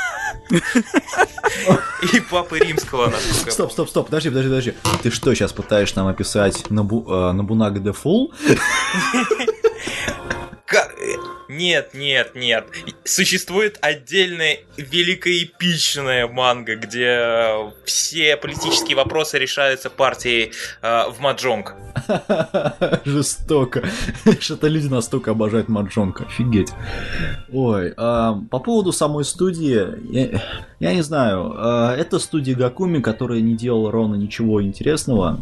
и 2.12 2.20
Папы 2.20 2.58
Римского. 2.58 3.12
Стоп, 3.48 3.72
стоп, 3.72 3.88
стоп, 3.88 4.06
подожди, 4.06 4.28
подожди, 4.28 4.48
подожди. 4.48 4.74
Ты 5.02 5.10
что, 5.10 5.34
сейчас 5.34 5.52
пытаешь 5.52 5.94
нам 5.94 6.08
описать 6.08 6.70
Набу, 6.70 7.04
э, 7.08 7.32
Набунага 7.32 7.78
де 7.80 7.92
Фул? 7.92 8.32
Нет, 11.48 11.94
нет, 11.94 12.34
нет. 12.34 12.66
Существует 13.04 13.78
отдельная 13.82 14.58
великоэпичная 14.76 16.26
манга, 16.26 16.76
где 16.76 17.72
все 17.84 18.36
политические 18.36 18.96
вопросы 18.96 19.38
решаются 19.38 19.90
партией 19.90 20.52
э, 20.82 21.10
в 21.10 21.20
маджонг. 21.20 21.74
Жестоко. 23.04 23.84
Что-то 24.40 24.68
люди 24.68 24.88
настолько 24.88 25.32
обожают 25.32 25.68
маджонг. 25.68 26.22
Офигеть. 26.22 26.72
Ой, 27.52 27.92
а, 27.96 28.40
по 28.50 28.58
поводу 28.58 28.92
самой 28.92 29.24
студии, 29.24 29.86
я, 30.12 30.42
я 30.80 30.94
не 30.94 31.02
знаю. 31.02 31.54
А, 31.56 31.94
это 31.94 32.18
студия 32.18 32.54
Гакуми, 32.54 33.00
которая 33.00 33.40
не 33.40 33.54
делала 33.54 33.92
ровно 33.92 34.14
ничего 34.14 34.62
интересного 34.62 35.40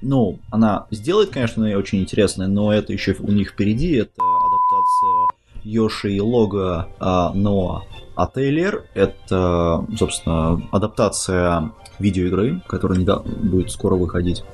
ну, 0.00 0.38
она 0.50 0.86
сделает, 0.90 1.30
конечно, 1.30 1.64
очень 1.76 2.00
интересное, 2.00 2.46
но 2.46 2.72
это 2.72 2.92
еще 2.92 3.16
у 3.18 3.32
них 3.32 3.50
впереди. 3.50 3.96
Это 3.96 4.20
адаптация 4.20 5.38
Йоши 5.64 6.12
и 6.12 6.20
Лога 6.20 6.88
а, 7.00 7.32
Ноа 7.34 7.84
Ателлер. 8.14 8.84
Это, 8.94 9.84
собственно, 9.96 10.62
адаптация 10.70 11.72
видеоигры, 11.98 12.62
которая 12.66 13.00
да, 13.00 13.18
будет 13.18 13.70
скоро 13.70 13.96
выходить. 13.96 14.44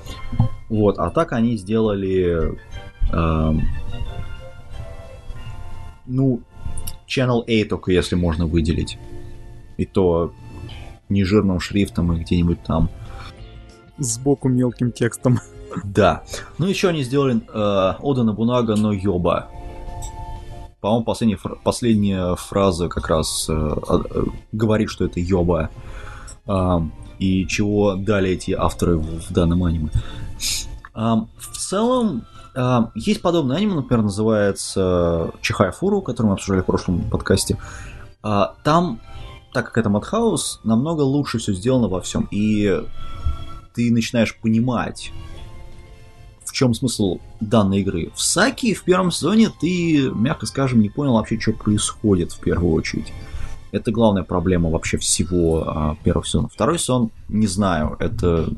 Вот, 0.69 0.99
а 0.99 1.11
так 1.11 1.33
они 1.33 1.57
сделали... 1.57 2.59
Э, 3.13 3.53
ну, 6.07 6.41
Channel 7.07 7.45
A 7.47 7.69
только 7.69 7.93
если 7.93 8.15
можно 8.15 8.47
выделить. 8.47 8.99
И 9.77 9.85
то 9.85 10.33
не 11.09 11.25
жирным 11.25 11.61
шрифтом 11.61 12.13
и 12.13 12.21
где-нибудь 12.21 12.63
там. 12.63 12.89
Сбоку 13.99 14.49
мелким 14.49 14.93
текстом. 14.93 15.41
Да. 15.83 16.23
Ну, 16.59 16.67
еще 16.67 16.89
они 16.89 17.03
сделали 17.03 17.41
э, 17.53 17.95
Ода 18.01 18.23
Набунага, 18.23 18.77
но 18.77 18.93
Йоба. 18.93 19.49
По-моему, 20.81 21.05
последняя, 21.05 21.39
последняя 21.63 22.35
фраза 22.37 22.89
как 22.89 23.09
раз 23.09 23.47
э, 23.49 23.53
э, 23.53 24.25
говорит, 24.53 24.91
что 24.91 25.05
это 25.05 25.21
Йоба. 25.21 25.71
Э, 26.47 26.81
и 27.19 27.47
чего 27.47 27.95
дали 27.95 28.31
эти 28.31 28.53
авторы 28.53 28.99
в, 28.99 29.21
в 29.29 29.33
данном 29.33 29.65
аниме. 29.65 29.89
Э, 30.95 31.15
в 31.39 31.57
целом, 31.57 32.25
э, 32.55 32.81
есть 32.95 33.23
подобное 33.23 33.57
аниме, 33.57 33.75
например, 33.75 34.05
называется 34.05 35.33
Чихаяфуру, 35.41 36.03
который 36.03 36.27
мы 36.29 36.33
обсуждали 36.35 36.63
в 36.63 36.67
прошлом 36.67 37.01
подкасте. 37.11 37.59
Э, 38.23 38.47
там, 38.63 39.01
так 39.53 39.67
как 39.67 39.79
это 39.79 39.89
Madhouse, 39.89 40.61
намного 40.65 41.03
лучше 41.03 41.39
все 41.39 41.53
сделано 41.53 41.89
во 41.89 42.01
всем. 42.01 42.29
И 42.31 42.83
ты 43.75 43.91
начинаешь 43.91 44.37
понимать, 44.37 45.13
чем 46.55 46.73
смысл 46.73 47.19
данной 47.41 47.81
игры. 47.81 48.13
В 48.15 48.23
Саки 48.23 48.75
в 48.75 48.85
первом 48.85 49.11
сезоне 49.11 49.51
ты, 49.61 50.09
мягко 50.15 50.47
скажем, 50.47 50.81
не 50.81 50.89
понял 50.89 51.15
вообще, 51.15 51.39
что 51.39 51.53
происходит 51.53 52.33
в 52.33 52.39
первую 52.39 52.73
очередь. 52.73 53.13
Это 53.73 53.91
главная 53.91 54.23
проблема 54.23 54.71
вообще 54.71 54.99
всего 54.99 55.65
а, 55.67 55.97
первого 56.05 56.25
сезона. 56.25 56.49
Второй 56.49 56.79
сезон, 56.79 57.11
не 57.29 57.49
знаю, 57.49 57.97
это 57.99 58.49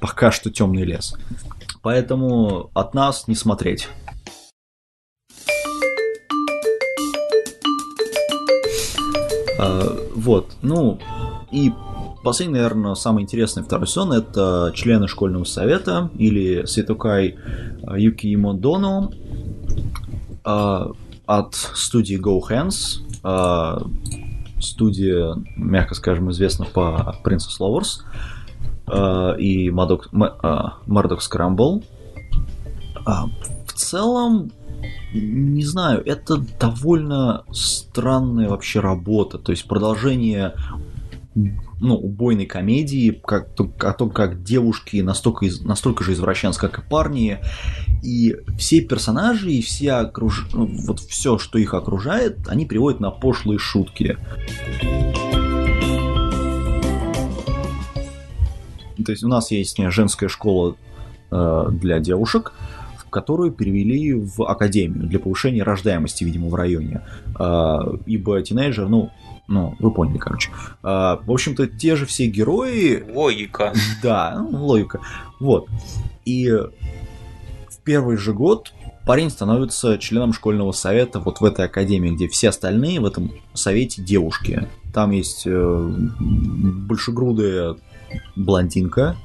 пока 0.00 0.32
что 0.32 0.50
темный 0.50 0.82
лес. 0.82 1.16
Поэтому 1.82 2.70
от 2.74 2.94
нас 2.94 3.28
не 3.28 3.36
смотреть. 3.36 3.88
А, 9.60 9.96
вот, 10.16 10.56
ну, 10.62 10.98
и 11.52 11.72
Последний, 12.24 12.54
наверное, 12.54 12.94
самый 12.94 13.22
интересный 13.22 13.62
второй 13.62 13.86
сезон 13.86 14.12
это 14.12 14.72
члены 14.74 15.08
школьного 15.08 15.44
совета 15.44 16.10
или 16.16 16.64
Светукай 16.64 17.36
э, 17.36 18.00
Юкиимо 18.00 18.54
Доно 18.54 19.10
э, 20.42 20.86
от 21.26 21.54
студии 21.54 22.18
Go 22.18 22.40
Hands. 22.48 22.72
Э, 23.22 23.78
студия, 24.58 25.36
мягко 25.56 25.94
скажем, 25.94 26.30
известна 26.30 26.64
по 26.64 27.14
Princess 27.22 27.60
Lovers 27.60 28.00
и 29.38 29.68
Murdoch 29.68 31.18
Scramble. 31.20 31.84
В 33.04 33.72
целом, 33.74 34.50
не 35.12 35.64
знаю, 35.64 36.02
это 36.06 36.38
довольно 36.58 37.44
странная 37.52 38.48
вообще 38.48 38.80
работа. 38.80 39.36
То 39.36 39.52
есть 39.52 39.68
продолжение 39.68 40.54
ну, 41.80 41.96
убойной 41.96 42.46
комедии, 42.46 43.20
как, 43.24 43.48
о 43.58 43.92
том, 43.92 44.10
как 44.10 44.42
девушки 44.42 44.98
настолько, 44.98 45.46
настолько 45.62 46.04
же 46.04 46.12
извращенцы, 46.12 46.60
как 46.60 46.78
и 46.78 46.82
парни, 46.82 47.38
и 48.02 48.36
все 48.58 48.80
персонажи 48.80 49.52
и 49.52 49.62
все 49.62 49.92
окруж... 49.92 50.48
Ну, 50.52 50.66
вот 50.86 51.00
все, 51.00 51.38
что 51.38 51.58
их 51.58 51.74
окружает, 51.74 52.48
они 52.48 52.66
приводят 52.66 53.00
на 53.00 53.10
пошлые 53.10 53.58
шутки. 53.58 54.16
То 59.04 59.12
есть 59.12 59.24
у 59.24 59.28
нас 59.28 59.50
есть 59.50 59.76
женская 59.90 60.28
школа 60.28 60.76
э, 61.30 61.66
для 61.72 61.98
девушек, 61.98 62.52
в 62.96 63.10
которую 63.10 63.52
перевели 63.52 64.14
в 64.14 64.42
академию 64.48 65.06
для 65.06 65.18
повышения 65.18 65.62
рождаемости, 65.62 66.24
видимо, 66.24 66.48
в 66.48 66.54
районе. 66.54 67.02
Э, 67.38 67.78
ибо 68.06 68.40
тинейджер, 68.40 68.88
ну, 68.88 69.10
ну, 69.46 69.76
вы 69.78 69.90
поняли, 69.90 70.18
короче. 70.18 70.50
А, 70.82 71.20
в 71.24 71.30
общем-то, 71.30 71.66
те 71.66 71.96
же 71.96 72.06
все 72.06 72.26
герои... 72.26 73.04
Логика. 73.12 73.72
Да, 74.02 74.46
ну, 74.50 74.64
логика. 74.64 75.00
Вот. 75.40 75.68
И 76.24 76.48
в 76.48 77.78
первый 77.84 78.16
же 78.16 78.32
год 78.32 78.72
парень 79.06 79.30
становится 79.30 79.98
членом 79.98 80.32
школьного 80.32 80.72
совета 80.72 81.20
вот 81.20 81.40
в 81.40 81.44
этой 81.44 81.66
академии, 81.66 82.10
где 82.10 82.28
все 82.28 82.48
остальные 82.48 83.00
в 83.00 83.06
этом 83.06 83.32
совете 83.52 84.02
девушки. 84.02 84.66
Там 84.92 85.10
есть 85.10 85.42
э, 85.46 85.90
большегрудая 86.20 87.76
блондинка, 88.36 89.16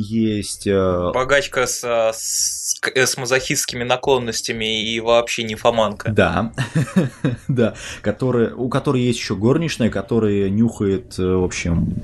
есть... 0.00 0.66
Э... 0.66 1.10
Богачка 1.12 1.66
с, 1.66 1.84
с, 1.84 2.76
с 2.94 3.16
мазохистскими 3.16 3.84
наклонностями 3.84 4.82
и 4.92 5.00
вообще 5.00 5.42
не 5.42 5.54
фоманка. 5.54 6.10
Да, 6.10 6.52
да, 7.48 7.74
который, 8.02 8.52
у 8.52 8.68
которой 8.68 9.02
есть 9.02 9.18
еще 9.18 9.36
горничная, 9.36 9.90
которая 9.90 10.48
нюхает, 10.48 11.18
э, 11.18 11.22
в 11.22 11.44
общем, 11.44 11.94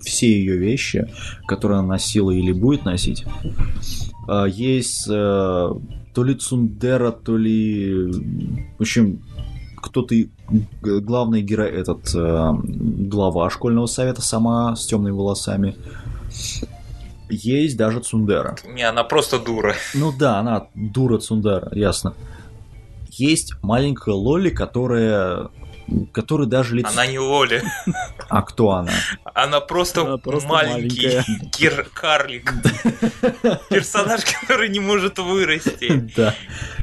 все 0.00 0.28
ее 0.28 0.56
вещи, 0.56 1.12
которые 1.46 1.78
она 1.78 1.88
носила 1.88 2.30
или 2.30 2.52
будет 2.52 2.84
носить. 2.84 3.24
А, 4.28 4.44
есть 4.46 5.08
э, 5.08 5.12
то 5.12 6.24
ли 6.24 6.34
Цундера, 6.34 7.10
то 7.10 7.36
ли... 7.36 8.12
В 8.78 8.80
общем, 8.80 9.22
кто-то, 9.76 10.14
главный 10.82 11.42
герой, 11.42 11.70
этот 11.70 12.14
э, 12.14 12.52
глава 12.62 13.50
школьного 13.50 13.86
совета 13.86 14.22
сама 14.22 14.76
с 14.76 14.86
темными 14.86 15.14
волосами. 15.14 15.74
Есть 17.30 17.76
даже 17.76 18.00
Цундера. 18.00 18.56
Не, 18.64 18.82
она 18.82 19.04
просто 19.04 19.38
дура. 19.38 19.74
Ну 19.94 20.12
да, 20.12 20.38
она 20.38 20.66
дура 20.74 21.18
Цундера, 21.18 21.68
ясно. 21.72 22.14
Есть 23.08 23.54
маленькая 23.62 24.14
Лоли, 24.14 24.50
которая 24.50 25.48
который 26.12 26.46
даже 26.46 26.76
лицо... 26.76 26.88
Она 26.92 27.06
не 27.06 27.18
Лоли. 27.18 27.62
А 28.28 28.42
кто 28.42 28.70
она? 28.70 28.92
Она 29.34 29.60
просто, 29.60 30.02
Она 30.02 30.16
просто 30.18 30.48
маленький 30.48 31.20
кир- 31.50 31.88
карлик. 31.92 32.52
Персонаж, 33.68 34.20
который 34.24 34.68
не 34.68 34.80
может 34.80 35.18
вырасти. 35.18 36.10
Да. 36.16 36.34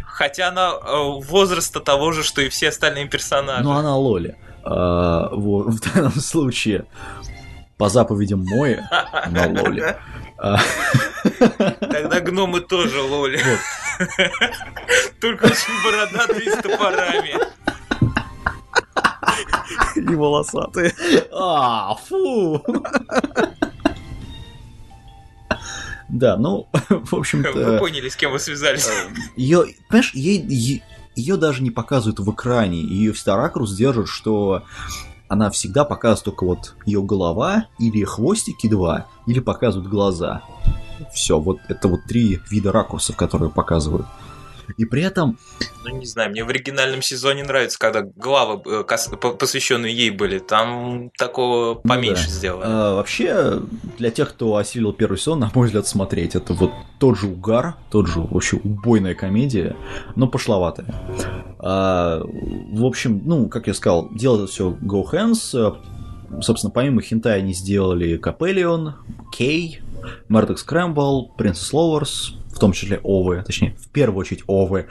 Хотя 0.06 0.50
она 0.50 0.72
э, 0.72 1.22
возраста 1.22 1.80
того 1.80 2.12
же, 2.12 2.24
что 2.24 2.42
и 2.42 2.50
все 2.50 2.70
остальные 2.70 3.08
персонажи. 3.08 3.64
Ну, 3.64 3.72
она 3.72 3.96
Лоли. 3.96 4.36
А, 4.64 5.30
вот, 5.32 5.68
в 5.68 5.94
данном 5.94 6.12
случае, 6.16 6.86
по 7.78 7.88
заповедям 7.90 8.44
Мои, 8.44 8.78
она 9.12 9.46
Лоли. 9.48 9.96
А, 10.40 10.58
Тогда 11.80 12.20
гномы 12.20 12.62
тоже 12.62 13.02
Лоли. 13.02 13.42
Только 15.20 15.46
очень 15.46 15.84
бородатые 15.84 16.52
с 16.52 16.58
топорами. 16.62 17.36
И 19.96 20.16
волосатые. 20.16 20.94
А, 21.32 21.96
фу! 21.96 22.64
Да, 26.10 26.38
ну, 26.38 26.68
в 26.90 27.12
Вы 27.12 27.18
общем-то, 27.20 27.78
поняли, 27.80 28.10
с 28.10 28.16
кем 28.16 28.32
вы 28.32 28.40
связались. 28.40 28.88
ее, 29.36 29.66
понимаешь, 29.90 30.14
ей, 30.14 30.82
ее 31.16 31.36
даже 31.38 31.62
не 31.64 31.72
показывают 31.72 32.20
в 32.20 32.32
экране, 32.32 32.80
ее 32.80 33.12
всегда 33.12 33.36
ракурс 33.36 33.74
держит, 33.74 34.08
что 34.08 34.64
она 35.28 35.50
всегда 35.50 35.84
показывает 35.86 36.26
только 36.26 36.46
вот 36.46 36.76
ее 36.86 37.02
голова 37.02 37.68
или 37.80 38.04
хвостики 38.04 38.68
два, 38.68 39.08
или 39.26 39.40
показывают 39.40 39.90
глаза. 39.90 40.42
Все, 41.14 41.40
вот 41.40 41.60
это 41.68 41.88
вот 41.88 42.04
три 42.06 42.40
вида 42.50 42.72
ракурсов, 42.72 43.16
которые 43.16 43.50
показывают. 43.50 44.08
И 44.76 44.86
при 44.86 45.04
этом 45.04 45.38
Ну, 45.86 45.98
не 45.98 46.06
знаю, 46.06 46.32
мне 46.32 46.44
в 46.44 46.50
оригинальном 46.50 47.02
сезоне 47.02 47.44
нравится, 47.44 47.80
когда 47.80 48.02
главы, 48.02 48.62
э, 48.66 48.84
посвященные 48.84 49.96
ей 49.96 50.10
были. 50.10 50.40
Там 50.40 51.12
такого 51.18 51.76
поменьше 51.76 52.26
да. 52.26 52.32
сделано. 52.32 52.66
А, 52.66 52.96
вообще, 52.96 53.62
для 53.98 54.12
тех, 54.12 54.30
кто 54.30 54.58
осилил 54.58 54.94
первый 54.94 55.18
сезон, 55.18 55.40
на 55.40 55.52
мой 55.54 55.68
взгляд, 55.68 55.88
смотреть, 55.88 56.36
это 56.36 56.54
вот 56.54 56.72
тот 57.00 57.18
же 57.18 57.28
угар, 57.28 57.76
тот 57.90 58.08
же 58.08 58.20
вообще 58.20 58.58
убойная 58.58 59.16
комедия, 59.16 59.76
но 60.16 60.28
пошловатая. 60.28 60.94
А, 61.60 62.22
в 62.24 62.86
общем, 62.86 63.22
ну, 63.26 63.48
как 63.48 63.68
я 63.68 63.74
сказал, 63.74 64.10
дело 64.12 64.48
все 64.48 64.72
Go 64.82 65.04
Hands. 65.12 65.78
Собственно, 66.42 66.72
помимо 66.72 67.02
хентай 67.02 67.40
они 67.40 67.54
сделали 67.54 68.18
Капеллион, 68.18 68.96
Кей, 69.32 69.80
Мэрдок 70.28 70.60
Скрэмбл, 70.60 71.34
Принцесс 71.38 71.74
Ловерс, 71.74 72.38
в 72.58 72.60
том 72.60 72.72
числе 72.72 73.00
Овы, 73.04 73.44
точнее, 73.46 73.76
в 73.80 73.90
первую 73.90 74.22
очередь 74.22 74.44
Овы 74.48 74.88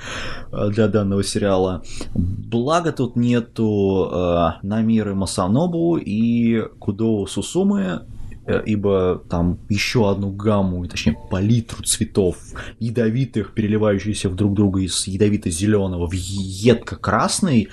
э, 0.52 0.68
для 0.70 0.86
данного 0.86 1.24
сериала. 1.24 1.82
Благо 2.14 2.92
тут 2.92 3.16
нету 3.16 4.08
э, 4.10 4.48
Намиры 4.62 5.14
Масанобу 5.14 5.96
и 5.96 6.60
Кудоу 6.78 7.26
Сусумы, 7.26 8.02
э, 8.46 8.62
ибо 8.66 9.20
там 9.28 9.58
еще 9.68 10.08
одну 10.08 10.30
гамму, 10.30 10.86
точнее 10.86 11.18
палитру 11.28 11.82
цветов, 11.82 12.36
ядовитых, 12.78 13.52
переливающихся 13.52 14.28
в 14.28 14.36
друг 14.36 14.54
друга 14.54 14.80
из 14.82 15.06
ядовито-зеленого 15.08 16.06
в 16.06 16.12
едко-красный, 16.12 17.68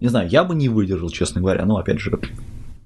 не 0.00 0.08
знаю, 0.08 0.28
я 0.28 0.42
бы 0.42 0.56
не 0.56 0.68
выдержал, 0.68 1.10
честно 1.10 1.40
говоря, 1.40 1.64
но 1.66 1.76
опять 1.76 2.00
же, 2.00 2.18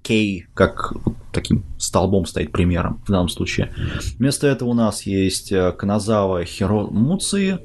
Кей 0.03 0.47
как 0.55 0.95
таким 1.33 1.65
столбом 1.90 2.24
стоит 2.24 2.53
примером 2.53 3.03
в 3.07 3.11
данном 3.11 3.29
случае. 3.29 3.72
Вместо 4.18 4.46
этого 4.46 4.70
у 4.70 4.74
нас 4.74 5.03
есть 5.03 5.53
э, 5.53 5.72
Каназава 5.72 6.44
Хиро 6.44 6.87
Муци. 6.87 7.59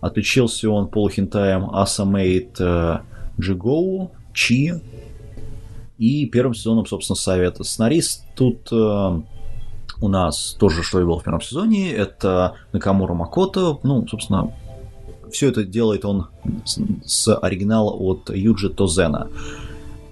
Отличился 0.00 0.70
он 0.70 0.88
полухентаем 0.88 1.70
Асамейт 1.70 2.60
Джигоу, 3.40 4.12
Чи 4.32 4.74
и 5.98 6.26
первым 6.26 6.54
сезоном, 6.54 6.86
собственно, 6.86 7.16
Совета. 7.16 7.64
Сценарист 7.64 8.24
тут 8.36 8.68
э, 8.70 9.20
у 10.00 10.08
нас 10.08 10.56
тоже, 10.58 10.82
что 10.82 11.00
и 11.00 11.04
было 11.04 11.18
в 11.18 11.24
первом 11.24 11.40
сезоне, 11.40 11.92
это 11.92 12.54
Накамура 12.72 13.14
Макото. 13.14 13.78
Ну, 13.82 14.06
собственно, 14.06 14.52
все 15.32 15.48
это 15.48 15.64
делает 15.64 16.04
он 16.04 16.28
с, 16.64 16.80
с 17.04 17.34
оригинала 17.36 17.90
от 17.90 18.30
Юджи 18.30 18.70
Тозена. 18.70 19.28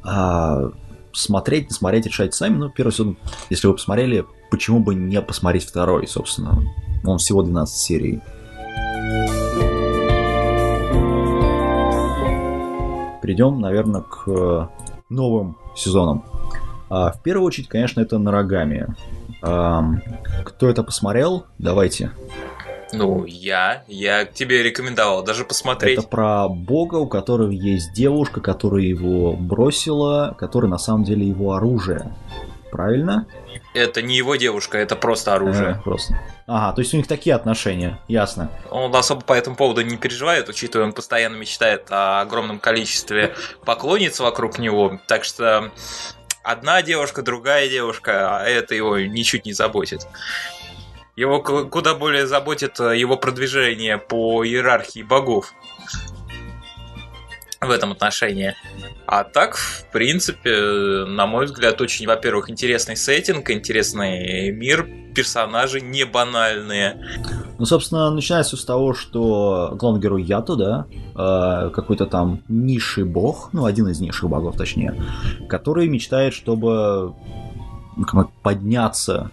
А, 0.03 0.71
смотреть, 1.17 1.71
не 1.71 1.75
смотреть, 1.75 2.07
решать 2.07 2.35
сами. 2.35 2.57
Ну, 2.57 2.71
первый 2.71 2.93
сезон, 2.93 3.17
если 3.51 3.67
вы 3.67 3.75
посмотрели, 3.75 4.25
почему 4.51 4.81
бы 4.81 4.95
не 4.95 5.21
посмотреть 5.21 5.65
второй, 5.65 6.07
собственно. 6.07 6.63
Он 7.05 7.19
всего 7.19 7.43
12 7.43 7.77
серий. 7.77 8.21
Перейдем, 13.23 13.61
наверное, 13.61 14.03
к 14.03 14.29
э, 14.29 14.67
новым 15.09 15.57
сезонам. 15.75 16.25
А, 16.89 17.13
в 17.13 17.23
первую 17.23 17.47
очередь, 17.47 17.69
конечно, 17.69 18.01
это 18.01 18.19
Нарагами. 18.19 18.95
Ам, 19.43 20.03
кто 20.45 20.69
это 20.69 20.83
посмотрел? 20.83 21.47
Давайте. 21.59 22.13
Ну, 22.93 23.25
я, 23.25 23.83
я 23.89 24.25
тебе 24.25 24.63
рекомендовал 24.63 25.23
даже 25.25 25.45
посмотреть. 25.45 25.99
Это 25.99 26.07
про 26.07 26.49
бога, 26.49 26.97
у 26.97 27.07
которого 27.07 27.51
есть 27.51 27.93
девушка, 27.93 28.41
которая 28.41 28.83
его 28.83 29.33
бросила, 29.33 30.37
которая 30.39 30.71
на 30.71 30.79
самом 30.79 31.05
деле 31.05 31.27
его 31.27 31.53
оружие. 31.53 32.15
Правильно? 32.71 33.27
Это 33.75 34.03
не 34.03 34.17
его 34.17 34.37
девушка, 34.37 34.79
это 34.79 34.97
просто 34.97 35.35
оружие. 35.35 35.77
Э, 35.79 35.83
просто. 35.83 36.19
Ага, 36.47 36.75
то 36.75 36.81
есть 36.81 36.95
у 36.95 36.97
них 36.97 37.07
такие 37.07 37.35
отношения, 37.35 37.99
ясно. 38.09 38.51
Он 38.71 38.95
особо 38.95 39.23
по 39.23 39.33
этому 39.33 39.57
поводу 39.57 39.83
не 39.83 39.97
переживает, 39.97 40.49
учитывая, 40.49 40.87
он 40.87 40.93
постоянно 40.93 41.37
мечтает 41.37 41.87
о 41.91 42.21
огромном 42.21 42.59
количестве 42.59 43.35
поклонниц 43.65 44.21
вокруг 44.21 44.59
него. 44.59 45.01
Так 45.07 45.25
что 45.25 45.71
одна 46.43 46.83
девушка, 46.83 47.23
другая 47.23 47.69
девушка, 47.69 48.39
а 48.39 48.45
это 48.45 48.75
его 48.75 48.99
ничуть 48.99 49.45
не 49.45 49.53
заботит. 49.53 50.07
Его 51.17 51.41
куда 51.41 51.95
более 51.95 52.27
заботит 52.27 52.79
э, 52.79 52.99
его 52.99 53.17
продвижение 53.17 53.97
по 53.97 54.45
иерархии 54.45 55.03
богов 55.03 55.55
в 57.63 57.71
этом 57.71 57.93
отношении. 57.93 58.55
А 59.07 59.25
так, 59.25 59.57
в 59.57 59.91
принципе, 59.93 61.07
на 61.07 61.27
мой 61.27 61.47
взгляд, 61.47 61.81
очень, 61.81 62.07
во-первых, 62.07 62.51
интересный 62.51 62.97
сеттинг, 62.99 63.51
интересный 63.51 64.51
мир, 64.53 64.87
персонажи 65.15 65.81
не 65.81 66.05
банальные. 66.05 67.03
Ну, 67.59 67.65
собственно, 67.65 68.11
начинается 68.11 68.59
с 68.59 68.65
того, 68.67 68.93
что 68.93 69.75
главный 69.79 70.03
герой 70.03 70.23
Ято, 70.23 70.55
да, 70.57 70.87
э, 70.91 71.71
какой-то 71.71 72.05
там 72.05 72.43
низший 72.49 73.05
бог, 73.05 73.51
ну, 73.55 73.65
один 73.65 73.89
из 73.89 74.01
низших 74.01 74.29
богов, 74.29 74.57
точнее, 74.59 74.95
который 75.49 75.89
мечтает, 75.89 76.35
чтобы 76.35 77.15
ну, 77.97 78.31
подняться. 78.43 79.31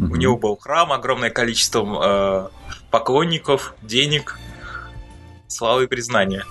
У 0.00 0.16
него 0.16 0.36
был 0.36 0.56
храм, 0.56 0.92
огромное 0.92 1.30
количество 1.30 2.48
э, 2.48 2.48
поклонников, 2.90 3.74
денег, 3.82 4.38
славы 5.46 5.84
и 5.84 5.86
признания. 5.86 6.44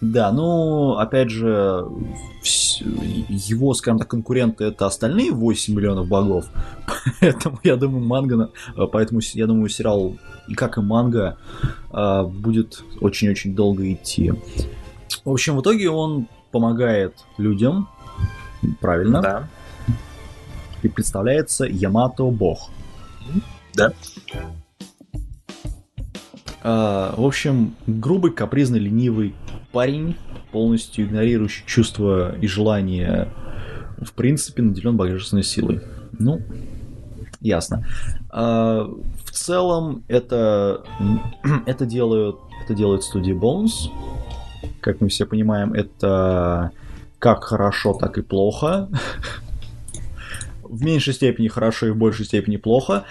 Да, 0.00 0.32
ну, 0.32 0.96
опять 0.98 1.30
же, 1.30 1.86
его, 3.28 3.74
скажем 3.74 3.98
так, 3.98 4.08
конкуренты 4.08 4.64
это 4.64 4.86
остальные 4.86 5.32
8 5.32 5.74
миллионов 5.74 6.08
богов. 6.08 6.46
Поэтому, 7.20 7.58
я 7.62 7.76
думаю, 7.76 8.04
манга, 8.04 8.50
э, 8.76 8.86
поэтому, 8.90 9.20
я 9.34 9.46
думаю, 9.46 9.68
сериал, 9.68 10.16
и 10.48 10.54
как 10.54 10.78
и 10.78 10.80
манга, 10.80 11.38
э, 11.92 12.22
будет 12.24 12.82
очень-очень 13.00 13.54
долго 13.54 13.92
идти. 13.92 14.32
В 15.24 15.30
общем, 15.30 15.56
в 15.56 15.62
итоге 15.62 15.90
он 15.90 16.26
помогает 16.50 17.18
людям, 17.38 17.88
правильно, 18.80 19.20
Да. 19.22 19.48
и 20.82 20.88
представляется 20.88 21.64
Ямато 21.64 22.24
Бог. 22.24 22.70
Да. 23.74 23.92
А, 26.62 27.14
в 27.16 27.24
общем, 27.24 27.74
грубый, 27.86 28.32
капризный, 28.32 28.78
ленивый 28.78 29.34
парень, 29.72 30.16
полностью 30.50 31.04
игнорирующий 31.04 31.64
чувства 31.66 32.36
и 32.38 32.46
желания, 32.46 33.28
в 33.98 34.12
принципе, 34.12 34.62
наделен 34.62 34.96
божественной 34.96 35.42
силой. 35.42 35.82
Ну, 36.18 36.40
ясно. 37.40 37.86
А, 38.30 38.88
в 39.24 39.30
целом, 39.30 40.04
это, 40.08 40.84
это, 41.66 41.84
делают, 41.86 42.38
это 42.64 42.74
делает 42.74 43.02
студия 43.02 43.34
Bones. 43.34 43.90
Как 44.80 45.00
мы 45.00 45.08
все 45.08 45.26
понимаем, 45.26 45.72
это 45.74 46.70
как 47.18 47.44
хорошо, 47.44 47.94
так 47.94 48.16
и 48.18 48.22
плохо. 48.22 48.88
В 50.74 50.84
меньшей 50.84 51.14
степени 51.14 51.48
хорошо 51.48 51.86
и 51.86 51.90
в 51.90 51.96
большей 51.96 52.24
степени 52.24 52.56
плохо. 52.56 53.04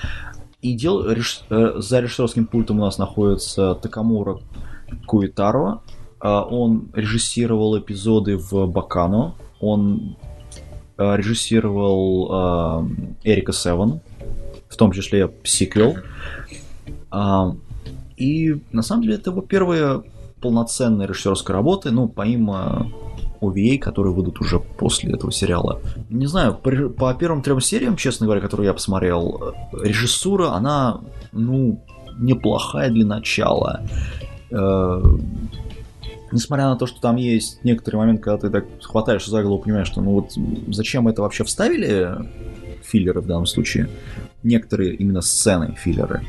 И 0.61 0.73
дел... 0.73 1.09
реш- 1.09 1.43
э, 1.49 1.79
за 1.79 2.01
режиссерским 2.01 2.45
пультом 2.45 2.79
у 2.79 2.81
нас 2.81 2.97
находится 2.97 3.75
Такамура 3.75 4.39
Куитаро. 5.05 5.81
Он 6.19 6.89
режиссировал 6.93 7.77
эпизоды 7.79 8.37
в 8.37 8.65
Бакано. 8.67 9.35
Он 9.59 10.17
режиссировал 10.97 12.87
Эрика 13.23 13.51
Севен, 13.51 13.99
в 14.69 14.75
том 14.75 14.91
числе 14.91 15.33
сиквел. 15.43 15.97
И 18.15 18.61
на 18.71 18.81
самом 18.81 19.03
деле 19.03 19.15
это 19.15 19.31
его 19.31 19.41
первая 19.41 20.03
полноценная 20.39 21.07
режиссерская 21.07 21.55
работа, 21.55 21.91
ну, 21.91 22.07
помимо 22.07 22.91
OVA, 23.43 23.77
которые 23.77 24.13
выйдут 24.13 24.39
уже 24.39 24.59
после 24.59 25.13
этого 25.13 25.31
сериала. 25.31 25.81
Не 26.09 26.27
знаю, 26.27 26.55
по, 26.55 26.71
по 26.89 27.13
первым 27.13 27.41
трем 27.41 27.61
сериям, 27.61 27.95
честно 27.95 28.25
говоря, 28.25 28.41
которые 28.41 28.67
я 28.67 28.73
посмотрел, 28.73 29.53
режиссура, 29.73 30.51
она, 30.51 31.01
ну, 31.31 31.83
неплохая 32.17 32.89
для 32.89 33.05
начала. 33.05 33.81
Э, 34.51 35.01
несмотря 36.31 36.65
на 36.65 36.75
то, 36.75 36.85
что 36.85 36.99
там 37.01 37.15
есть 37.15 37.63
некоторые 37.63 37.99
моменты, 38.01 38.23
когда 38.23 38.37
ты 38.37 38.49
так 38.49 38.65
хватаешь 38.81 39.25
за 39.25 39.41
голову, 39.43 39.63
понимаешь, 39.63 39.87
что 39.87 40.01
ну 40.01 40.11
вот 40.11 40.31
зачем 40.67 41.07
это 41.07 41.21
вообще 41.21 41.43
вставили 41.43 42.17
филлеры 42.83 43.21
в 43.21 43.27
данном 43.27 43.45
случае, 43.45 43.89
некоторые 44.43 44.95
именно 44.95 45.21
сцены 45.21 45.75
филлеры. 45.77 46.23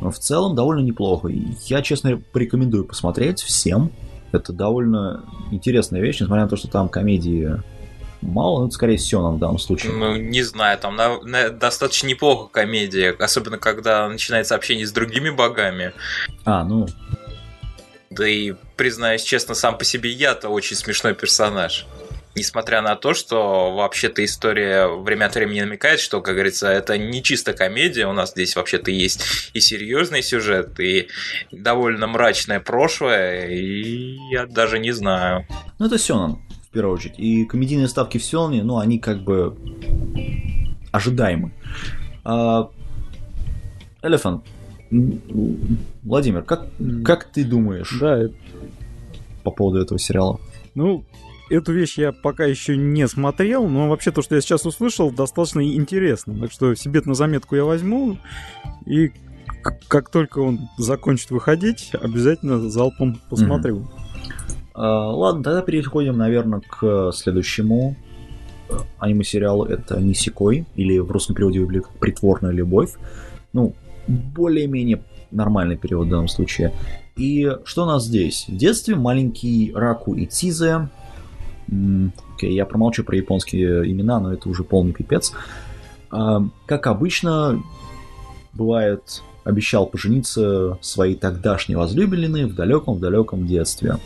В 0.00 0.18
целом 0.18 0.54
довольно 0.54 0.80
неплохо. 0.80 1.28
Я, 1.66 1.82
честно, 1.82 2.20
порекомендую 2.32 2.84
посмотреть 2.84 3.40
всем. 3.42 3.92
Это 4.32 4.52
довольно 4.52 5.24
интересная 5.50 6.00
вещь, 6.00 6.20
несмотря 6.20 6.44
на 6.44 6.48
то, 6.48 6.56
что 6.56 6.68
там 6.68 6.88
комедии 6.88 7.60
мало, 8.22 8.60
но 8.60 8.66
это 8.66 8.74
скорее 8.74 8.98
Сёнэн 8.98 9.36
в 9.36 9.38
данном 9.38 9.58
случае. 9.58 9.92
Ну, 9.92 10.16
не 10.16 10.42
знаю, 10.42 10.78
там 10.78 10.96
на, 10.96 11.20
на, 11.22 11.50
достаточно 11.50 12.06
неплохо 12.06 12.48
комедия, 12.50 13.14
особенно 13.18 13.58
когда 13.58 14.08
начинается 14.08 14.54
общение 14.54 14.86
с 14.86 14.92
другими 14.92 15.30
богами. 15.30 15.92
А, 16.44 16.64
ну... 16.64 16.86
Да 18.10 18.26
и, 18.26 18.54
признаюсь 18.76 19.22
честно, 19.22 19.54
сам 19.54 19.78
по 19.78 19.84
себе 19.84 20.10
я-то 20.10 20.48
очень 20.48 20.74
смешной 20.76 21.14
персонаж 21.14 21.86
несмотря 22.34 22.82
на 22.82 22.96
то, 22.96 23.14
что 23.14 23.74
вообще-то 23.74 24.24
история 24.24 24.86
время 24.86 25.26
от 25.26 25.34
времени 25.34 25.60
намекает, 25.60 26.00
что, 26.00 26.20
как 26.20 26.34
говорится, 26.34 26.68
это 26.68 26.96
не 26.98 27.22
чисто 27.22 27.52
комедия, 27.52 28.06
у 28.06 28.12
нас 28.12 28.30
здесь 28.30 28.56
вообще-то 28.56 28.90
есть 28.90 29.50
и 29.52 29.60
серьезный 29.60 30.22
сюжет, 30.22 30.78
и 30.80 31.08
довольно 31.50 32.06
мрачное 32.06 32.60
прошлое, 32.60 33.48
и 33.48 34.16
я 34.32 34.46
даже 34.46 34.78
не 34.78 34.92
знаю. 34.92 35.46
Ну, 35.78 35.86
это 35.86 35.98
Сёнэн, 35.98 36.38
в 36.68 36.72
первую 36.72 36.94
очередь. 36.94 37.18
И 37.18 37.44
комедийные 37.44 37.88
ставки 37.88 38.18
в 38.18 38.24
Сёнэне, 38.24 38.62
ну, 38.62 38.78
они 38.78 38.98
как 38.98 39.22
бы 39.22 39.56
ожидаемы. 40.92 41.52
А... 42.24 42.70
Элефант, 44.02 44.46
Владимир, 46.02 46.42
как, 46.42 46.68
как 47.04 47.24
ты 47.26 47.44
думаешь 47.44 47.98
да, 48.00 48.28
по 49.44 49.50
поводу 49.50 49.82
этого 49.82 50.00
сериала? 50.00 50.40
Ну, 50.74 51.04
эту 51.50 51.72
вещь 51.72 51.98
я 51.98 52.12
пока 52.12 52.44
еще 52.44 52.76
не 52.76 53.06
смотрел, 53.08 53.68
но 53.68 53.88
вообще 53.88 54.10
то, 54.10 54.22
что 54.22 54.36
я 54.36 54.40
сейчас 54.40 54.64
услышал, 54.64 55.10
достаточно 55.10 55.60
интересно. 55.60 56.38
Так 56.38 56.52
что 56.52 56.74
себе 56.74 57.02
на 57.04 57.14
заметку 57.14 57.56
я 57.56 57.64
возьму, 57.64 58.18
и 58.86 59.12
как 59.88 60.10
только 60.10 60.38
он 60.38 60.68
закончит 60.78 61.30
выходить, 61.30 61.90
обязательно 62.00 62.70
залпом 62.70 63.20
посмотрю. 63.28 63.78
Mm-hmm. 63.78 64.70
А, 64.74 65.10
ладно, 65.10 65.42
тогда 65.42 65.62
переходим, 65.62 66.16
наверное, 66.16 66.60
к 66.60 67.12
следующему 67.12 67.96
э, 68.68 68.74
аниме-сериалу. 68.98 69.64
Это 69.64 70.00
Нисикой, 70.00 70.64
или 70.76 70.98
в 70.98 71.10
русском 71.10 71.34
переводе 71.34 71.82
«Притворная 71.98 72.52
любовь». 72.52 72.94
Ну, 73.52 73.74
более-менее 74.06 75.02
нормальный 75.30 75.76
перевод 75.76 76.06
в 76.06 76.10
данном 76.10 76.28
случае. 76.28 76.72
И 77.16 77.50
что 77.64 77.82
у 77.82 77.86
нас 77.86 78.04
здесь? 78.06 78.46
В 78.48 78.56
детстве 78.56 78.94
маленький 78.94 79.72
Раку 79.74 80.14
и 80.14 80.26
Тизе 80.26 80.88
Окей, 82.34 82.54
я 82.54 82.66
промолчу 82.66 83.04
про 83.04 83.16
японские 83.16 83.90
имена, 83.90 84.18
но 84.18 84.32
это 84.32 84.48
уже 84.48 84.64
полный 84.64 84.92
пипец. 84.92 85.32
А, 86.10 86.42
как 86.66 86.86
обычно, 86.86 87.62
бывает, 88.52 89.22
обещал 89.44 89.86
пожениться 89.86 90.78
своей 90.80 91.14
тогдашней 91.14 91.76
возлюбленной 91.76 92.46
в 92.46 92.54
далеком-далеком 92.54 93.46
детстве. 93.46 93.98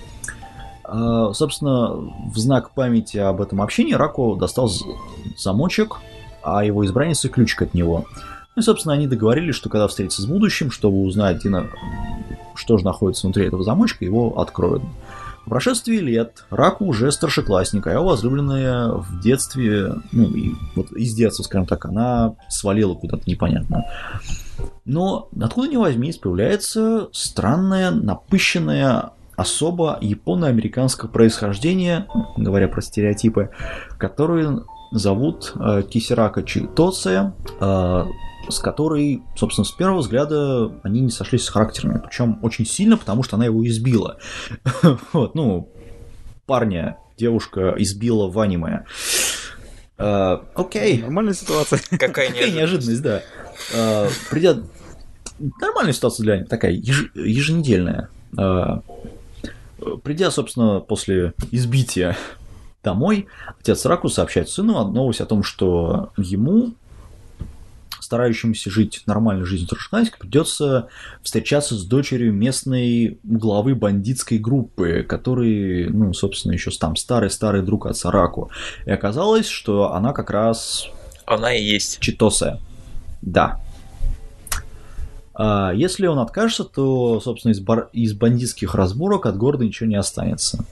А, 0.84 1.32
собственно, 1.32 1.94
в 2.32 2.36
знак 2.36 2.72
памяти 2.72 3.18
об 3.18 3.40
этом 3.40 3.62
общении 3.62 3.94
Раку 3.94 4.36
достал 4.36 4.70
замочек, 5.38 5.96
а 6.42 6.64
его 6.64 6.84
избранница 6.84 7.30
ключик 7.30 7.62
от 7.62 7.74
него. 7.74 8.04
Ну 8.56 8.60
и, 8.60 8.64
собственно, 8.64 8.94
они 8.94 9.06
договорились, 9.06 9.54
что 9.54 9.70
когда 9.70 9.88
встретятся 9.88 10.22
с 10.22 10.26
будущим, 10.26 10.70
чтобы 10.70 10.98
узнать, 11.02 11.42
что 12.54 12.78
же 12.78 12.84
находится 12.84 13.26
внутри 13.26 13.46
этого 13.46 13.64
замочка, 13.64 14.04
его 14.04 14.38
откроют. 14.38 14.82
По 15.44 15.50
прошествии 15.50 15.98
лет 15.98 16.44
Раку 16.50 16.86
уже 16.86 17.12
старшеклассник, 17.12 17.86
а 17.86 17.92
его 17.92 18.04
возлюбленная 18.04 18.88
в 18.88 19.20
детстве, 19.20 19.94
ну, 20.12 20.24
и 20.34 20.52
вот 20.74 20.92
из 20.92 21.14
детства, 21.14 21.42
скажем 21.42 21.66
так, 21.66 21.84
она 21.84 22.34
свалила 22.48 22.94
куда-то 22.94 23.28
непонятно. 23.28 23.84
Но 24.84 25.28
откуда 25.40 25.68
ни 25.68 25.76
возьмись, 25.76 26.18
появляется 26.18 27.08
странная, 27.12 27.90
напыщенная 27.90 29.10
особо 29.36 29.98
японо-американского 30.00 31.08
происхождения, 31.08 32.06
говоря 32.36 32.68
про 32.68 32.80
стереотипы, 32.80 33.50
которую 33.98 34.66
зовут 34.92 35.52
э, 35.56 35.82
Кисирака 35.82 36.42
Читоце, 36.44 37.32
э, 37.60 38.04
с 38.48 38.58
которой, 38.58 39.22
собственно, 39.36 39.64
с 39.64 39.72
первого 39.72 39.98
взгляда 39.98 40.72
они 40.82 41.00
не 41.00 41.10
сошлись 41.10 41.44
с 41.44 41.48
характерами. 41.48 42.00
Причем 42.04 42.38
очень 42.42 42.66
сильно, 42.66 42.96
потому 42.96 43.22
что 43.22 43.36
она 43.36 43.44
его 43.46 43.66
избила. 43.66 44.18
вот, 45.12 45.34
ну, 45.34 45.68
парня 46.46 46.98
девушка 47.16 47.74
избила 47.78 48.28
в 48.28 48.38
аниме. 48.38 48.84
Uh, 49.96 50.44
окей. 50.54 51.02
Нормальная 51.02 51.34
ситуация. 51.34 51.80
Какая, 51.98 52.30
неожиданность, 52.30 53.02
да. 53.02 53.22
Uh, 53.72 54.10
придя... 54.30 54.56
Нормальная 55.60 55.92
ситуация 55.92 56.24
для 56.24 56.38
них, 56.38 56.48
такая 56.48 56.72
еж... 56.72 57.10
еженедельная. 57.14 58.08
Uh, 58.36 58.82
придя, 60.02 60.30
собственно, 60.30 60.80
после 60.80 61.34
избития 61.50 62.16
домой, 62.82 63.26
отец 63.60 63.84
Раку 63.86 64.08
сообщает 64.08 64.48
сыну 64.48 64.86
новость 64.88 65.20
о 65.20 65.26
том, 65.26 65.42
что 65.42 66.12
ему 66.16 66.74
старающимся 68.04 68.70
жить 68.70 69.02
нормальной 69.06 69.44
жизнью 69.44 69.68
Трушканска, 69.68 70.18
придется 70.18 70.88
встречаться 71.22 71.74
с 71.74 71.84
дочерью 71.84 72.32
местной 72.32 73.18
главы 73.22 73.74
бандитской 73.74 74.38
группы, 74.38 75.04
который, 75.08 75.88
ну, 75.88 76.12
собственно, 76.12 76.52
еще 76.52 76.70
там 76.70 76.96
старый-старый 76.96 77.62
друг 77.62 77.86
отца 77.86 78.10
Раку. 78.10 78.50
И 78.86 78.90
оказалось, 78.90 79.46
что 79.46 79.92
она 79.92 80.12
как 80.12 80.30
раз... 80.30 80.88
Она 81.26 81.54
и 81.54 81.62
есть. 81.62 82.00
Читоса. 82.00 82.60
Да. 83.22 83.60
А 85.34 85.72
если 85.74 86.06
он 86.06 86.18
откажется, 86.18 86.64
то, 86.64 87.20
собственно, 87.20 87.52
из, 87.52 87.60
бар... 87.60 87.88
из 87.92 88.12
бандитских 88.12 88.74
разборок 88.74 89.26
от 89.26 89.36
города 89.36 89.64
ничего 89.64 89.88
не 89.88 89.96
останется. 89.96 90.64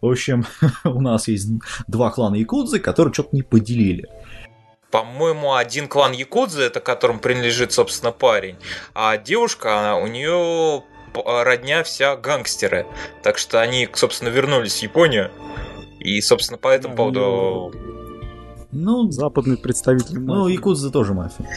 В 0.00 0.06
общем, 0.06 0.44
у 0.84 1.00
нас 1.00 1.28
есть 1.28 1.48
два 1.88 2.10
клана 2.10 2.36
Якудзы, 2.36 2.78
которые 2.78 3.14
что-то 3.14 3.30
не 3.32 3.42
поделили 3.42 4.08
по-моему, 4.94 5.56
один 5.56 5.88
клан 5.88 6.12
Якудзы, 6.12 6.62
это 6.62 6.78
которым 6.78 7.18
принадлежит, 7.18 7.72
собственно, 7.72 8.12
парень, 8.12 8.54
а 8.94 9.16
девушка, 9.16 9.76
она, 9.76 9.96
у 9.96 10.06
нее 10.06 10.84
родня 11.12 11.82
вся 11.82 12.14
гангстеры. 12.14 12.86
Так 13.24 13.36
что 13.38 13.60
они, 13.60 13.88
собственно, 13.92 14.28
вернулись 14.28 14.78
в 14.78 14.82
Японию. 14.84 15.32
И, 15.98 16.20
собственно, 16.20 16.58
по 16.58 16.68
этому 16.68 16.94
поводу... 16.94 17.74
Ну, 18.70 19.10
западный 19.10 19.56
представитель 19.56 20.20
мафии. 20.20 20.38
Ну, 20.38 20.46
Якудза 20.46 20.92
тоже 20.92 21.12
мафия. 21.12 21.48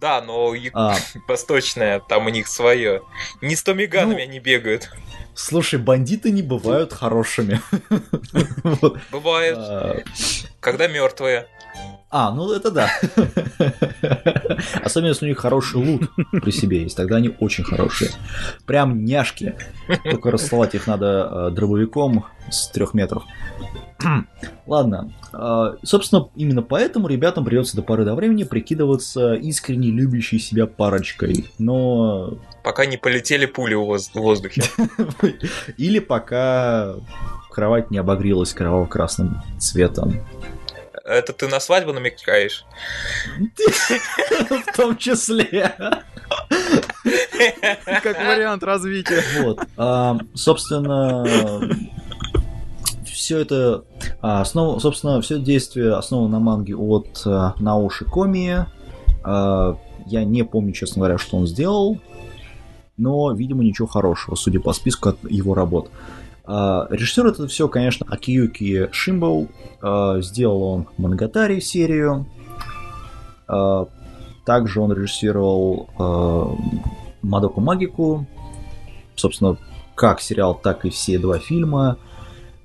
Да, 0.00 0.22
но 0.22 0.54
я... 0.54 0.70
а. 0.72 0.96
восточная, 1.26 1.98
там 1.98 2.26
у 2.26 2.28
них 2.28 2.46
свое. 2.46 3.02
Не 3.40 3.56
с 3.56 3.64
томиганами 3.64 4.22
ну, 4.22 4.22
они 4.22 4.38
бегают. 4.38 4.92
Слушай, 5.34 5.80
бандиты 5.80 6.30
не 6.30 6.42
бывают 6.42 6.92
хорошими. 6.92 7.60
Бывают. 9.10 9.58
А. 9.58 9.96
Когда 10.60 10.86
мертвые. 10.86 11.48
А, 12.16 12.30
ну 12.30 12.52
это 12.52 12.70
да. 12.70 12.88
Особенно 14.84 15.08
если 15.08 15.26
у 15.26 15.28
них 15.28 15.38
хороший 15.38 15.84
лут 15.84 16.08
при 16.30 16.52
себе 16.52 16.82
есть, 16.82 16.96
тогда 16.96 17.16
они 17.16 17.34
очень 17.40 17.64
хорошие. 17.64 18.12
Прям 18.66 19.04
няшки. 19.04 19.56
Только 20.04 20.30
расслать 20.30 20.76
их 20.76 20.86
надо 20.86 21.28
э, 21.28 21.50
дробовиком 21.50 22.24
с 22.48 22.68
трех 22.68 22.94
метров. 22.94 23.24
Ладно. 24.68 25.12
Э, 25.32 25.74
собственно, 25.82 26.28
именно 26.36 26.62
поэтому 26.62 27.08
ребятам 27.08 27.44
придется 27.44 27.74
до 27.74 27.82
поры 27.82 28.04
до 28.04 28.14
времени 28.14 28.44
прикидываться 28.44 29.34
искренне 29.34 29.88
любящей 29.88 30.38
себя 30.38 30.68
парочкой. 30.68 31.50
Но... 31.58 32.38
Пока 32.62 32.86
не 32.86 32.96
полетели 32.96 33.46
пули 33.46 33.74
в 33.74 34.14
воздухе. 34.14 34.62
Или 35.78 35.98
пока 35.98 36.94
кровать 37.50 37.90
не 37.90 37.98
обогрелась 37.98 38.52
кроваво-красным 38.52 39.42
цветом. 39.58 40.20
Это 41.04 41.34
ты 41.34 41.48
на 41.48 41.60
свадьбу 41.60 41.92
намекаешь? 41.92 42.64
В 44.50 44.76
том 44.76 44.96
числе. 44.96 45.74
Как 48.02 48.18
вариант 48.18 48.62
развития. 48.62 49.22
Вот. 49.40 49.60
А, 49.76 50.16
собственно, 50.34 51.26
все 53.04 53.38
это 53.38 53.84
а, 54.22 54.40
основа, 54.40 54.78
собственно, 54.78 55.20
все 55.20 55.38
действие 55.38 55.94
основано 55.94 56.38
на 56.38 56.40
манге 56.40 56.74
от 56.74 57.22
а, 57.26 57.54
Науши 57.58 58.06
Коми. 58.06 58.66
А, 59.22 59.78
я 60.06 60.24
не 60.24 60.42
помню, 60.42 60.72
честно 60.72 61.00
говоря, 61.00 61.18
что 61.18 61.36
он 61.36 61.46
сделал, 61.46 61.98
но, 62.96 63.32
видимо, 63.32 63.62
ничего 63.62 63.88
хорошего, 63.88 64.36
судя 64.36 64.60
по 64.60 64.72
списку 64.72 65.10
от 65.10 65.18
его 65.30 65.54
работ. 65.54 65.90
А, 66.46 66.86
режиссер 66.90 67.26
это 67.26 67.48
все, 67.48 67.68
конечно, 67.68 68.06
Акиюки 68.08 68.88
Шимбоу. 68.92 69.48
А, 69.80 70.20
сделал 70.20 70.62
он 70.62 70.88
Мангатари 70.98 71.60
серию. 71.60 72.26
А, 73.48 73.88
также 74.44 74.80
он 74.80 74.92
режиссировал 74.92 75.88
Мадоку 77.22 77.60
Магику. 77.60 78.26
Собственно, 79.16 79.56
как 79.94 80.20
сериал, 80.20 80.54
так 80.54 80.84
и 80.84 80.90
все 80.90 81.18
два 81.18 81.38
фильма. 81.38 81.96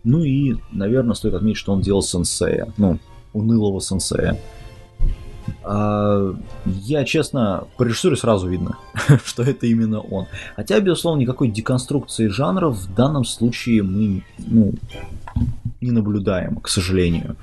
Ну 0.03 0.23
и, 0.23 0.55
наверное, 0.71 1.13
стоит 1.13 1.35
отметить, 1.35 1.59
что 1.59 1.73
он 1.73 1.81
делал 1.81 2.01
сенсея. 2.01 2.73
Ну, 2.77 2.99
унылого 3.33 3.79
сенсея. 3.79 4.37
А, 5.63 6.33
я, 6.65 7.03
честно, 7.05 7.67
по 7.77 7.83
режиссуре 7.83 8.15
сразу 8.15 8.47
видно, 8.47 8.77
что 9.25 9.43
это 9.43 9.67
именно 9.67 9.99
он. 9.99 10.27
Хотя, 10.55 10.79
безусловно, 10.79 11.21
никакой 11.21 11.49
деконструкции 11.49 12.27
жанров 12.27 12.75
в 12.75 12.93
данном 12.93 13.25
случае 13.25 13.83
мы 13.83 14.23
ну, 14.37 14.73
не 15.81 15.91
наблюдаем, 15.91 16.57
к 16.57 16.69
сожалению. 16.69 17.35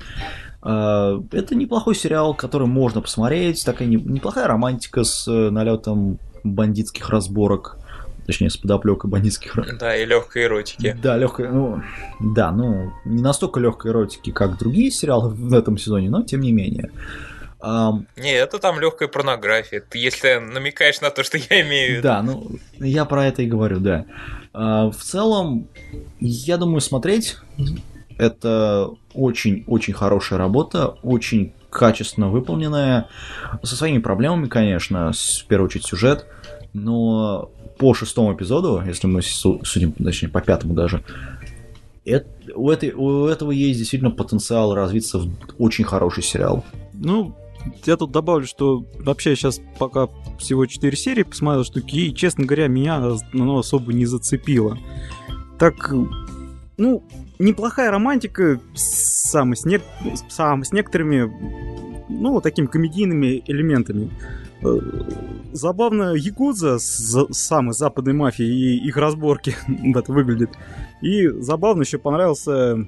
А, 0.61 1.21
это 1.31 1.55
неплохой 1.55 1.95
сериал, 1.95 2.33
который 2.33 2.67
можно 2.67 3.01
посмотреть. 3.01 3.63
Такая 3.65 3.87
неплохая 3.87 4.47
романтика 4.47 5.03
с 5.03 5.27
э, 5.27 5.49
налетом 5.49 6.19
бандитских 6.43 7.09
разборок. 7.09 7.77
Точнее, 8.25 8.49
с 8.49 8.57
подоплекой 8.57 9.09
бандитских... 9.09 9.57
Да, 9.79 9.95
и 9.95 10.05
легкой 10.05 10.43
эротики. 10.43 10.97
Да, 11.01 11.15
легкой, 11.15 11.49
ну, 11.49 11.81
да, 12.19 12.51
ну, 12.51 12.91
не 13.05 13.21
настолько 13.21 13.61
легкой 13.61 13.91
эротики, 13.91 14.31
как 14.31 14.57
другие 14.57 14.91
сериалы 14.91 15.29
в 15.29 15.53
этом 15.53 15.77
сезоне, 15.77 16.09
но 16.09 16.23
тем 16.23 16.41
не 16.41 16.51
менее. 16.51 16.91
Um, 17.59 18.05
не, 18.15 18.33
это 18.33 18.59
там 18.59 18.79
легкая 18.79 19.07
порнография. 19.07 19.81
Ты 19.81 19.97
если 19.97 20.35
намекаешь 20.35 21.01
на 21.01 21.09
то, 21.09 21.23
что 21.23 21.37
я 21.37 21.61
имею 21.61 21.87
в 21.87 21.91
виду. 21.93 22.03
Да, 22.03 22.21
ну 22.21 22.51
я 22.77 23.05
про 23.05 23.25
это 23.25 23.41
и 23.41 23.47
говорю, 23.47 23.79
да. 23.79 24.05
Uh, 24.53 24.91
в 24.91 25.03
целом, 25.03 25.67
я 26.19 26.57
думаю, 26.57 26.81
смотреть 26.81 27.37
это 28.17 28.89
очень-очень 29.13 29.93
хорошая 29.93 30.39
работа, 30.39 30.97
очень 31.03 31.53
качественно 31.69 32.29
выполненная, 32.29 33.07
со 33.63 33.75
своими 33.75 33.99
проблемами, 33.99 34.47
конечно, 34.47 35.11
в 35.11 35.45
первую 35.45 35.67
очередь 35.67 35.85
сюжет, 35.85 36.25
но 36.73 37.51
по 37.77 37.93
шестому 37.93 38.33
эпизоду, 38.33 38.81
если 38.85 39.07
мы 39.07 39.21
судим, 39.21 39.91
точнее, 39.91 40.29
по 40.29 40.41
пятому 40.41 40.73
даже, 40.73 41.03
это, 42.05 42.27
у, 42.55 42.71
этой, 42.71 42.93
у 42.93 43.27
этого 43.27 43.51
есть 43.51 43.79
действительно 43.79 44.11
потенциал 44.11 44.73
развиться 44.73 45.19
в 45.19 45.29
очень 45.59 45.83
хороший 45.83 46.23
сериал. 46.23 46.63
Ну, 46.93 47.35
я 47.85 47.97
тут 47.97 48.11
добавлю, 48.11 48.45
что 48.45 48.85
вообще 48.99 49.35
сейчас 49.35 49.61
пока 49.79 50.07
всего 50.39 50.65
4 50.65 50.95
серии 50.95 51.23
посмотрел 51.23 51.63
штуки, 51.63 51.95
и, 51.95 52.15
честно 52.15 52.45
говоря, 52.45 52.67
меня 52.67 53.15
оно 53.33 53.59
особо 53.59 53.93
не 53.93 54.05
зацепило. 54.05 54.77
Так, 55.59 55.93
ну, 56.77 57.03
неплохая 57.39 57.91
романтика 57.91 58.59
сам, 58.75 59.55
с, 59.55 59.65
не, 59.65 59.79
сам, 60.29 60.63
с 60.63 60.71
некоторыми, 60.71 61.31
ну, 62.09 62.39
такими 62.41 62.67
комедийными 62.67 63.43
элементами. 63.47 64.11
Э, 64.63 64.79
забавно 65.53 66.13
Якудза 66.13 66.79
с 66.79 67.27
самой 67.31 67.73
западной 67.73 68.13
мафией 68.13 68.77
и 68.77 68.87
их 68.87 68.97
разборки 68.97 69.55
это 69.95 70.11
выглядит. 70.11 70.51
И 71.01 71.27
забавно 71.27 71.81
еще 71.81 71.97
понравился 71.97 72.87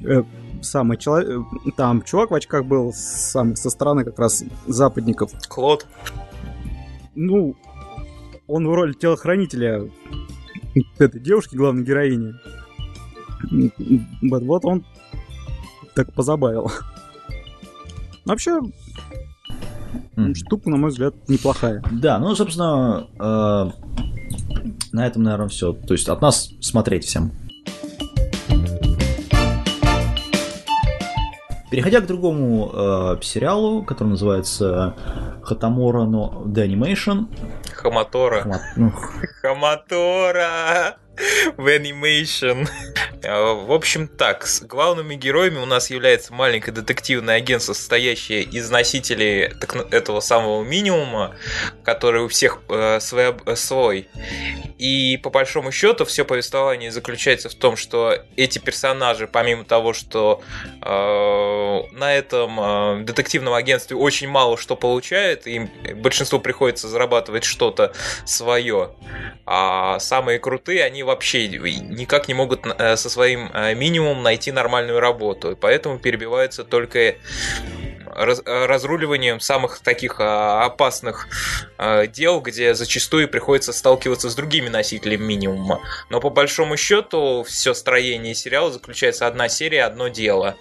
э, 0.00 0.22
самый 0.62 0.96
человек, 0.96 1.44
там 1.76 2.02
чувак 2.02 2.30
в 2.30 2.34
очках 2.34 2.64
был 2.64 2.92
сам 2.94 3.56
со 3.56 3.70
стороны 3.70 4.04
как 4.04 4.18
раз 4.18 4.44
западников. 4.66 5.32
Клод. 5.48 5.86
Ну, 7.14 7.56
он 8.46 8.66
в 8.66 8.74
роли 8.74 8.92
телохранителя 8.92 9.88
этой 10.98 11.20
девушки, 11.20 11.56
главной 11.56 11.84
героини. 11.84 12.34
Вот, 14.22 14.42
вот 14.42 14.64
он 14.64 14.84
так 15.94 16.12
позабавил. 16.12 16.70
Вообще, 18.24 18.60
mm. 20.16 20.34
штука, 20.34 20.70
на 20.70 20.76
мой 20.76 20.90
взгляд, 20.90 21.14
неплохая. 21.28 21.82
Да, 21.90 22.18
ну, 22.18 22.34
собственно, 22.34 23.08
э, 23.18 23.70
на 24.92 25.06
этом, 25.06 25.24
наверное, 25.24 25.48
все. 25.48 25.72
То 25.72 25.94
есть 25.94 26.08
от 26.08 26.20
нас 26.22 26.50
смотреть 26.60 27.04
всем. 27.04 27.32
Переходя 31.72 32.02
к 32.02 32.06
другому 32.06 32.70
э, 32.70 33.16
сериалу, 33.22 33.82
который 33.82 34.08
называется 34.08 34.94
Хатамора 35.42 36.04
но 36.04 36.42
The 36.44 36.68
Animation. 36.68 37.28
Хаматора. 37.72 38.42
Хама... 38.42 38.60
Ну... 38.76 38.92
Хаматора 39.40 40.98
в 41.56 41.66
Animation. 41.66 42.68
Э, 43.22 43.52
в 43.66 43.72
общем 43.72 44.08
так, 44.08 44.46
с 44.46 44.62
главными 44.62 45.14
героями 45.14 45.58
у 45.58 45.66
нас 45.66 45.90
является 45.90 46.32
маленькое 46.32 46.74
детективное 46.74 47.36
агентство, 47.36 47.72
состоящее 47.72 48.42
из 48.42 48.70
носителей 48.70 49.48
так, 49.48 49.92
этого 49.92 50.20
самого 50.20 50.62
минимума, 50.62 51.36
который 51.84 52.22
у 52.22 52.28
всех 52.28 52.60
э, 52.68 53.00
свой, 53.00 53.34
свой. 53.56 54.08
И 54.78 55.16
по 55.18 55.30
большому 55.30 55.70
счету 55.70 56.04
все 56.04 56.24
повествование 56.24 56.90
заключается 56.90 57.48
в 57.48 57.54
том, 57.54 57.76
что 57.76 58.16
эти 58.36 58.58
персонажи, 58.58 59.26
помимо 59.26 59.64
того, 59.64 59.92
что 59.92 60.42
э, 60.80 61.82
на 61.92 62.14
этом 62.14 62.58
э, 62.60 63.04
детективном 63.04 63.54
агентстве 63.54 63.96
очень 63.96 64.28
мало 64.28 64.56
что 64.56 64.76
получают, 64.76 65.46
им 65.46 65.70
большинству 65.96 66.38
приходится 66.38 66.88
зарабатывать 66.88 67.44
что-то 67.44 67.92
свое, 68.26 68.90
а 69.46 69.98
самые 69.98 70.38
крутые, 70.38 70.84
они 70.84 71.01
вообще 71.02 71.48
никак 71.48 72.28
не 72.28 72.34
могут 72.34 72.66
э, 72.66 72.96
со 72.96 73.10
своим 73.10 73.50
э, 73.52 73.74
минимумом 73.74 74.22
найти 74.22 74.52
нормальную 74.52 75.00
работу. 75.00 75.52
И 75.52 75.54
поэтому 75.54 75.98
перебиваются 75.98 76.64
только 76.64 77.16
раз, 78.06 78.42
разруливанием 78.44 79.40
самых 79.40 79.80
таких 79.80 80.20
опасных 80.20 81.28
дел, 82.12 82.40
где 82.40 82.74
зачастую 82.74 83.28
приходится 83.28 83.72
сталкиваться 83.72 84.30
с 84.30 84.34
другими 84.34 84.68
носителями 84.68 85.24
минимума. 85.24 85.80
Но 86.10 86.20
по 86.20 86.30
большому 86.30 86.76
счету 86.76 87.44
все 87.46 87.74
строение 87.74 88.34
сериала 88.34 88.70
заключается 88.70 89.26
одна 89.26 89.48
серия, 89.48 89.84
одно 89.84 90.08
дело. 90.08 90.56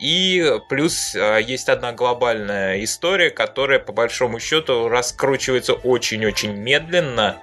И 0.00 0.58
плюс 0.68 1.14
есть 1.14 1.68
одна 1.68 1.92
глобальная 1.92 2.82
история, 2.84 3.30
которая 3.30 3.78
по 3.78 3.92
большому 3.92 4.40
счету 4.40 4.88
раскручивается 4.88 5.74
очень-очень 5.74 6.52
медленно. 6.52 7.38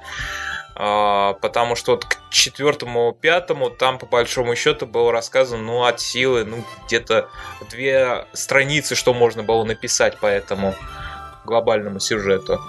А, 0.75 1.33
потому 1.33 1.75
что 1.75 1.91
вот 1.93 2.05
к 2.05 2.17
четвертому, 2.29 3.15
пятому 3.19 3.69
там 3.69 3.99
по 3.99 4.05
большому 4.05 4.55
счету 4.55 4.87
было 4.87 5.11
рассказано, 5.11 5.61
ну, 5.61 5.83
от 5.83 5.99
силы, 5.99 6.45
ну, 6.45 6.63
где-то 6.85 7.29
две 7.69 8.25
страницы, 8.33 8.95
что 8.95 9.13
можно 9.13 9.43
было 9.43 9.63
написать 9.63 10.17
по 10.17 10.25
этому 10.25 10.73
глобальному 11.45 11.99
сюжету. 11.99 12.59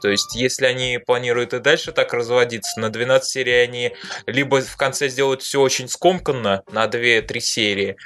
То 0.00 0.08
есть, 0.08 0.34
если 0.34 0.66
они 0.66 0.98
планируют 1.04 1.54
и 1.54 1.60
дальше 1.60 1.92
так 1.92 2.12
разводиться, 2.12 2.80
на 2.80 2.90
12 2.90 3.28
серий 3.28 3.62
они 3.62 3.92
либо 4.26 4.60
в 4.60 4.76
конце 4.76 5.08
сделают 5.08 5.42
все 5.42 5.60
очень 5.60 5.88
скомканно 5.88 6.62
на 6.70 6.86
2-3 6.86 7.40
серии, 7.40 7.96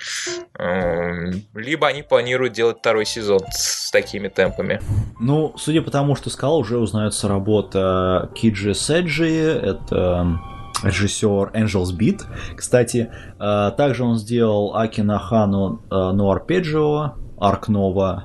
эм, 0.59 1.45
либо 1.55 1.87
они 1.87 2.03
планируют 2.03 2.55
делать 2.55 2.79
второй 2.79 3.05
сезон 3.05 3.41
с 3.51 3.91
такими 3.91 4.29
темпами. 4.29 4.81
Ну, 5.21 5.55
судя 5.57 5.83
по 5.83 5.91
тому, 5.91 6.17
что 6.17 6.31
сказал, 6.31 6.59
уже 6.59 6.79
узнается 6.79 7.29
работа 7.29 8.31
Киджи 8.35 8.75
Седжи, 8.75 9.29
это 9.29 10.39
режиссер 10.83 11.53
Angels 11.55 11.97
Beat. 11.97 12.23
Кстати, 12.57 13.11
э, 13.39 13.71
также 13.77 14.05
он 14.05 14.19
сделал 14.19 14.75
Акина 14.75 15.19
Хану 15.19 15.83
э, 15.91 15.95
Нуарпеджио, 16.13 17.15
Арк 17.39 17.69
Нова 17.69 18.25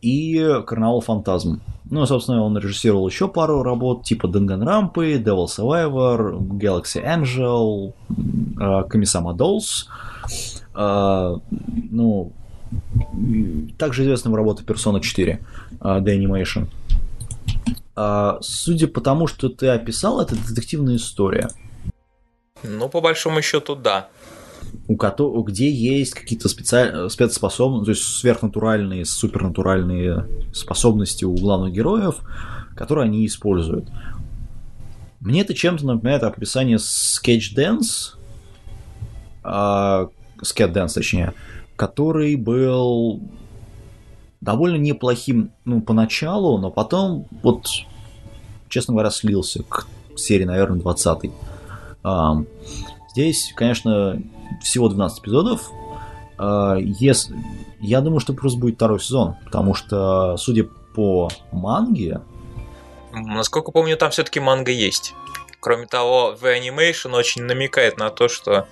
и 0.00 0.62
Карнавал 0.66 1.00
Фантазм. 1.00 1.60
Ну, 1.90 2.04
собственно, 2.06 2.42
он 2.42 2.58
режиссировал 2.58 3.08
еще 3.08 3.28
пару 3.28 3.62
работ, 3.62 4.04
типа 4.04 4.26
Danganronpa, 4.26 5.22
Devil 5.22 5.46
Survivor, 5.46 6.38
Galaxy 6.38 7.02
Angel, 7.02 7.94
Комиссама 8.88 9.32
Dolls. 9.32 9.86
Ну, 11.90 12.32
также 13.78 14.02
известна 14.02 14.36
работа 14.36 14.62
Persona 14.62 15.00
4, 15.00 15.40
uh, 15.80 16.02
The 16.02 16.18
Animation. 16.18 16.66
Судя 18.42 18.88
по 18.88 19.00
тому, 19.00 19.26
что 19.26 19.48
ты 19.48 19.68
описал, 19.68 20.20
это 20.20 20.36
детективная 20.36 20.96
история. 20.96 21.48
Ну, 22.62 22.88
по 22.90 23.00
большому 23.00 23.40
счету, 23.40 23.74
да 23.74 24.08
у 24.86 24.96
которого, 24.96 25.44
где 25.44 25.70
есть 25.70 26.14
какие-то 26.14 26.48
специаль... 26.48 27.10
спецспособности, 27.10 27.84
то 27.84 27.90
есть 27.90 28.02
сверхнатуральные, 28.02 29.04
супернатуральные 29.04 30.26
способности 30.52 31.24
у 31.24 31.34
главных 31.34 31.72
героев, 31.72 32.20
которые 32.74 33.04
они 33.04 33.26
используют. 33.26 33.88
Мне 35.20 35.42
это 35.42 35.54
чем-то 35.54 35.84
напоминает 35.84 36.22
описание 36.22 36.78
Sketch 36.78 37.54
Dance, 37.56 38.16
а, 39.42 40.08
Sketch 40.40 40.72
Dance, 40.72 40.94
точнее, 40.94 41.34
который 41.76 42.36
был 42.36 43.20
довольно 44.40 44.76
неплохим, 44.76 45.50
ну, 45.64 45.80
поначалу, 45.80 46.58
но 46.58 46.70
потом, 46.70 47.26
вот, 47.42 47.66
честно 48.68 48.94
говоря, 48.94 49.10
слился 49.10 49.62
к 49.64 49.86
серии, 50.16 50.44
наверное, 50.44 50.80
20 50.80 51.30
а, 52.04 52.44
Здесь, 53.12 53.52
конечно, 53.56 54.22
всего 54.62 54.88
12 54.88 55.20
эпизодов. 55.20 55.70
А, 56.38 56.76
если... 56.76 57.36
Я 57.80 58.00
думаю, 58.00 58.20
что 58.20 58.32
просто 58.32 58.58
будет 58.58 58.76
второй 58.76 59.00
сезон, 59.00 59.36
потому 59.44 59.74
что, 59.74 60.36
судя 60.36 60.64
по 60.94 61.28
манге... 61.52 62.20
Насколько 63.12 63.72
помню, 63.72 63.96
там 63.96 64.10
все-таки 64.10 64.40
манга 64.40 64.72
есть. 64.72 65.14
Кроме 65.60 65.86
того, 65.86 66.34
The 66.40 66.58
Animation 66.60 67.14
очень 67.14 67.42
намекает 67.42 67.98
на 67.98 68.10
то, 68.10 68.28
что... 68.28 68.66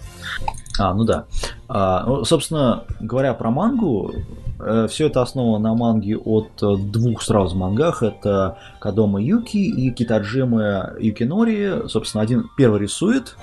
А, 0.78 0.94
ну 0.94 1.04
да. 1.04 1.26
А, 1.68 2.04
ну, 2.04 2.24
собственно, 2.24 2.84
говоря 3.00 3.34
про 3.34 3.50
мангу, 3.50 4.12
э, 4.60 4.86
все 4.88 5.06
это 5.06 5.22
основано 5.22 5.70
на 5.70 5.74
манге 5.74 6.16
от 6.16 6.62
э, 6.62 6.76
двух 6.76 7.22
сразу 7.22 7.56
мангах. 7.56 8.02
Это 8.02 8.58
Кадома 8.78 9.20
Юки 9.20 9.56
и 9.56 9.90
Китаджима 9.90 10.94
Юкинори. 11.00 11.88
Собственно, 11.88 12.22
один 12.22 12.50
первый 12.56 12.80
рисует 12.80 13.36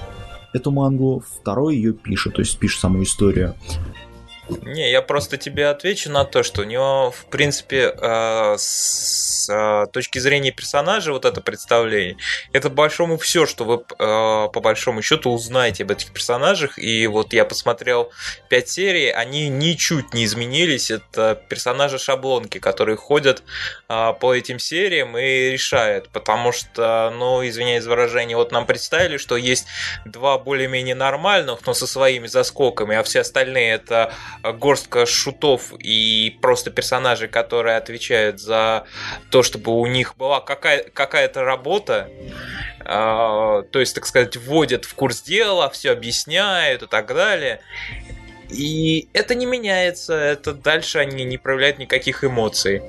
эту 0.54 0.72
мангу, 0.72 1.24
второй 1.40 1.76
ее 1.76 1.94
пишет, 1.94 2.36
то 2.36 2.42
есть 2.42 2.58
пишет 2.58 2.80
саму 2.80 3.04
историю. 3.04 3.56
Не, 4.62 4.92
я 4.92 5.02
просто 5.02 5.38
тебе 5.38 5.68
отвечу 5.68 6.12
на 6.12 6.26
то, 6.26 6.44
что 6.44 6.62
у 6.62 6.66
него, 6.66 7.12
в 7.12 7.26
принципе, 7.26 7.96
э, 7.96 8.56
с 8.58 9.33
э, 9.50 9.86
точки 9.92 10.20
зрения 10.20 10.52
персонажа 10.52 11.12
вот 11.12 11.26
это 11.26 11.42
представление, 11.42 12.18
это 12.52 12.70
большому 12.70 13.18
все, 13.18 13.46
что 13.46 13.66
вы 13.66 13.76
э, 13.76 14.50
по 14.54 14.60
большому 14.60 15.02
счету 15.02 15.32
узнаете 15.32 15.84
об 15.84 15.92
этих 15.92 16.12
персонажах. 16.12 16.78
И 16.78 17.08
вот 17.08 17.34
я 17.34 17.46
посмотрел 17.46 18.12
5 18.50 18.70
серий, 18.70 19.10
они 19.10 19.50
ничуть 19.50 20.14
не 20.14 20.26
изменились. 20.26 20.92
Это 20.92 21.42
персонажи 21.50 21.98
шаблонки, 21.98 22.60
которые 22.60 22.98
ходят 22.98 23.44
э, 23.90 24.14
по 24.20 24.34
этим 24.34 24.60
сериям 24.60 25.18
и 25.18 25.52
решают. 25.52 26.10
Потому 26.10 26.52
что, 26.52 27.14
ну, 27.16 27.46
извиняюсь 27.48 27.84
за 27.84 27.90
выражение, 27.90 28.38
вот 28.38 28.52
нам 28.52 28.66
представили, 28.66 29.18
что 29.18 29.38
есть 29.38 29.66
два 30.06 30.38
более-менее 30.38 30.96
нормальных, 30.96 31.60
но 31.66 31.74
со 31.74 31.88
своими 31.88 32.28
заскоками, 32.28 32.96
а 32.96 33.04
все 33.04 33.22
остальные 33.22 33.74
это 33.74 34.14
горстка 34.44 35.06
шутов 35.06 35.74
и 35.80 36.38
просто 36.42 36.72
персонажей, 36.72 37.28
которые 37.28 37.78
отвечают 37.78 38.40
за 38.40 38.86
то, 39.34 39.42
чтобы 39.42 39.72
у 39.72 39.88
них 39.88 40.16
была 40.16 40.42
какая- 40.42 40.84
какая-то 40.84 41.44
работа, 41.44 42.08
э, 42.82 42.86
то 42.86 43.80
есть, 43.80 43.96
так 43.96 44.06
сказать, 44.06 44.38
вводят 44.38 44.86
в 44.86 44.94
курс 44.94 45.24
дела, 45.24 45.72
все 45.72 45.92
объясняют 45.92 46.84
и 46.84 46.86
так 46.86 47.08
далее. 47.08 47.60
И 48.52 49.08
это 49.12 49.34
не 49.34 49.48
меняется, 49.48 50.14
это 50.14 50.54
дальше 50.54 51.00
они 51.00 51.24
не 51.24 51.40
проявляют 51.40 51.80
никаких 51.80 52.24
эмоций. 52.24 52.84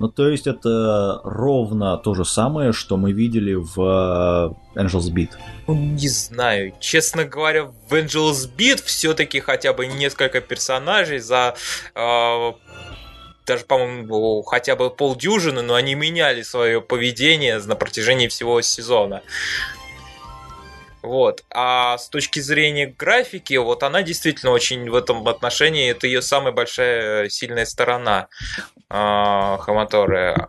Ну, 0.00 0.08
то 0.08 0.28
есть 0.28 0.46
это 0.46 1.20
ровно 1.24 1.96
то 1.96 2.14
же 2.14 2.26
самое, 2.26 2.72
что 2.74 2.98
мы 2.98 3.12
видели 3.12 3.54
в 3.54 4.54
э, 4.76 4.78
Angel's 4.82 5.10
Beat. 5.10 5.30
Ну, 5.66 5.74
не 5.74 6.08
знаю. 6.08 6.74
Честно 6.78 7.24
говоря, 7.24 7.64
в 7.64 7.94
Angel's 7.94 8.50
Beat 8.54 8.82
все-таки 8.84 9.40
хотя 9.40 9.72
бы 9.72 9.86
несколько 9.86 10.42
персонажей 10.42 11.20
за 11.20 11.54
э, 11.94 12.52
даже, 13.46 13.64
по-моему, 13.64 14.42
хотя 14.42 14.76
бы 14.76 14.90
полдюжины, 14.90 15.62
но 15.62 15.74
они 15.74 15.94
меняли 15.94 16.42
свое 16.42 16.80
поведение 16.80 17.58
на 17.58 17.76
протяжении 17.76 18.28
всего 18.28 18.60
сезона. 18.62 19.22
Вот. 21.02 21.44
А 21.50 21.98
с 21.98 22.08
точки 22.08 22.40
зрения 22.40 22.86
графики, 22.86 23.54
вот 23.54 23.82
она 23.82 24.02
действительно 24.02 24.52
очень 24.52 24.88
в 24.88 24.94
этом 24.94 25.28
отношении, 25.28 25.90
это 25.90 26.06
ее 26.06 26.22
самая 26.22 26.52
большая 26.52 27.28
сильная 27.28 27.66
сторона 27.66 28.28
э, 28.88 29.58
Хаматоры. 29.60 30.48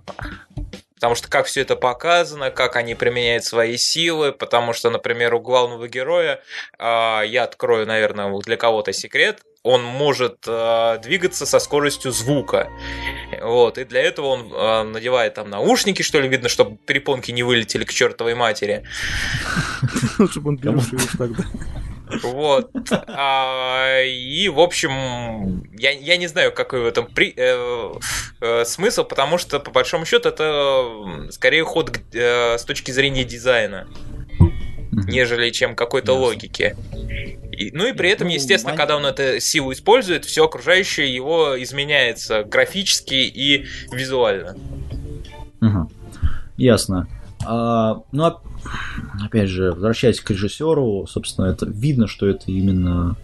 Потому 0.95 1.15
что 1.15 1.29
как 1.29 1.45
все 1.45 1.61
это 1.61 1.75
показано, 1.75 2.51
как 2.51 2.77
они 2.77 2.95
применяют 2.95 3.43
свои 3.43 3.75
силы, 3.75 4.31
потому 4.31 4.71
что, 4.71 4.89
например, 4.89 5.33
у 5.33 5.41
главного 5.41 5.89
героя, 5.89 6.41
э, 6.79 7.21
я 7.27 7.43
открою, 7.43 7.85
наверное, 7.85 8.33
для 8.39 8.55
кого-то 8.55 8.93
секрет, 8.93 9.41
он 9.61 9.83
может 9.83 10.45
э, 10.47 10.99
двигаться 11.03 11.45
со 11.45 11.59
скоростью 11.59 12.11
звука. 12.11 12.69
Вот, 13.41 13.77
и 13.77 13.83
для 13.83 14.03
этого 14.03 14.27
он 14.27 14.53
э, 14.53 14.83
надевает 14.83 15.33
там 15.33 15.49
наушники, 15.49 16.01
что 16.01 16.21
ли, 16.21 16.29
видно, 16.29 16.49
чтобы 16.49 16.77
перепонки 16.77 17.31
не 17.31 17.43
вылетели 17.43 17.83
к 17.83 17.91
чертовой 17.91 18.35
матери. 18.35 18.85
Чтобы 20.29 20.49
он 20.49 20.57
плюшил 20.59 20.99
тогда. 21.17 21.43
Вот. 22.23 22.71
А, 23.07 24.01
и, 24.03 24.49
в 24.49 24.59
общем, 24.59 25.63
я, 25.77 25.91
я 25.91 26.17
не 26.17 26.27
знаю, 26.27 26.51
какой 26.51 26.81
в 26.81 26.85
этом 26.85 27.07
при, 27.07 27.33
э, 27.35 27.93
э, 28.41 28.65
смысл, 28.65 29.03
потому 29.03 29.37
что, 29.37 29.59
по 29.59 29.71
большому 29.71 30.05
счету, 30.05 30.29
это 30.29 31.31
скорее 31.31 31.63
ход 31.63 31.97
э, 32.13 32.57
с 32.57 32.63
точки 32.63 32.91
зрения 32.91 33.23
дизайна, 33.23 33.87
нежели 34.91 35.49
чем 35.49 35.75
какой-то 35.75 36.13
логики. 36.13 36.75
И, 37.51 37.71
ну 37.71 37.87
и 37.87 37.93
при 37.93 38.09
этом, 38.09 38.27
ну, 38.27 38.33
естественно, 38.33 38.75
когда 38.75 38.97
он 38.97 39.05
эту 39.05 39.39
силу 39.39 39.71
использует, 39.71 40.25
все 40.25 40.45
окружающее 40.45 41.13
его 41.13 41.61
изменяется 41.61 42.43
графически 42.43 43.13
и 43.13 43.65
визуально. 43.91 44.57
Угу. 45.61 45.91
Ясно. 46.57 47.07
А, 47.45 48.01
ну, 48.11 48.37
опять 49.23 49.49
же, 49.49 49.71
возвращаясь 49.71 50.19
к 50.19 50.29
режиссеру, 50.31 51.05
собственно, 51.07 51.45
это 51.45 51.65
видно, 51.65 52.07
что 52.07 52.27
это 52.27 52.51
именно 52.51 53.15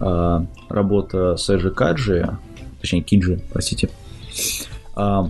а, 0.00 0.46
работа 0.68 1.36
Сэджи 1.36 1.70
Каджи, 1.70 2.36
точнее 2.80 3.02
Кинджи, 3.02 3.42
простите. 3.52 3.90
А, 4.94 5.28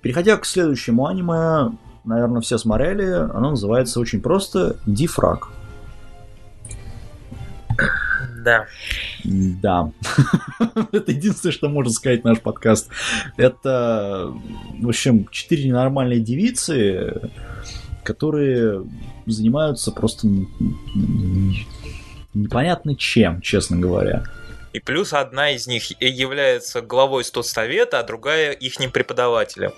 переходя 0.00 0.36
к 0.36 0.46
следующему 0.46 1.06
аниме, 1.06 1.76
наверное, 2.04 2.40
все 2.40 2.58
смотрели, 2.58 3.06
оно 3.06 3.50
называется 3.50 4.00
очень 4.00 4.20
просто 4.20 4.76
«Дифраг». 4.86 5.48
Да. 8.44 8.66
Да. 9.24 9.90
Это 10.92 11.12
единственное, 11.12 11.52
что 11.52 11.68
можно 11.68 11.92
сказать 11.92 12.24
наш 12.24 12.40
подкаст. 12.40 12.90
Это, 13.36 14.32
в 14.80 14.88
общем, 14.88 15.26
четыре 15.30 15.64
ненормальные 15.64 16.20
девицы, 16.20 17.30
которые 18.02 18.84
занимаются 19.26 19.90
просто 19.92 20.28
непонятно 22.34 22.94
чем, 22.94 23.40
честно 23.40 23.78
говоря. 23.78 24.24
И 24.74 24.80
плюс 24.80 25.12
одна 25.12 25.52
из 25.52 25.66
них 25.68 26.00
является 26.00 26.82
главой 26.82 27.24
студсовета, 27.24 28.00
а 28.00 28.02
другая 28.02 28.50
их 28.52 28.74
преподавателем. 28.92 29.72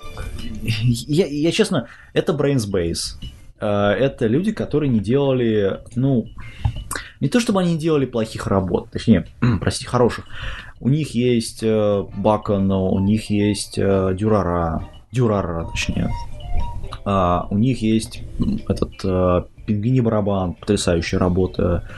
Я, 0.62 1.26
я 1.26 1.52
честно, 1.52 1.88
это 2.14 2.32
Brainsbase. 2.32 3.18
Э, 3.60 3.90
это 3.90 4.26
люди, 4.26 4.52
которые 4.52 4.88
не 4.88 5.00
делали, 5.00 5.80
ну, 5.94 6.26
не 7.20 7.28
то 7.28 7.40
чтобы 7.40 7.60
они 7.60 7.76
делали 7.76 8.06
плохих 8.06 8.46
работ, 8.46 8.90
точнее, 8.90 9.26
прости, 9.60 9.84
хороших. 9.84 10.26
У 10.80 10.88
них 10.88 11.14
есть 11.14 11.62
э, 11.62 12.04
Бакон, 12.16 12.70
у 12.70 12.98
них 12.98 13.30
есть 13.30 13.78
э, 13.78 14.14
Дюрара, 14.14 14.88
Дюрара, 15.10 15.66
точнее. 15.70 16.10
А, 17.04 17.46
у 17.50 17.56
них 17.58 17.82
есть 17.82 18.22
этот 18.68 18.92
э, 19.04 19.44
Пингвини 19.66 20.00
барабан, 20.00 20.54
потрясающая 20.54 21.18
работа. 21.18 21.88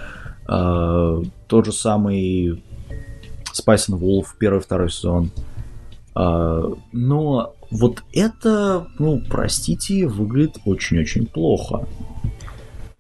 А, 0.47 1.21
тот 1.47 1.67
же 1.67 1.73
самый 1.73 2.63
Spice 3.53 3.91
and 3.91 3.99
Wolf, 3.99 4.27
первый 4.39 4.61
второй 4.61 4.91
сезон. 4.91 5.31
А, 6.15 6.63
но 6.93 7.55
вот 7.71 8.03
это, 8.13 8.87
ну, 8.99 9.23
простите, 9.29 10.07
выглядит 10.07 10.59
очень-очень 10.65 11.27
плохо 11.27 11.87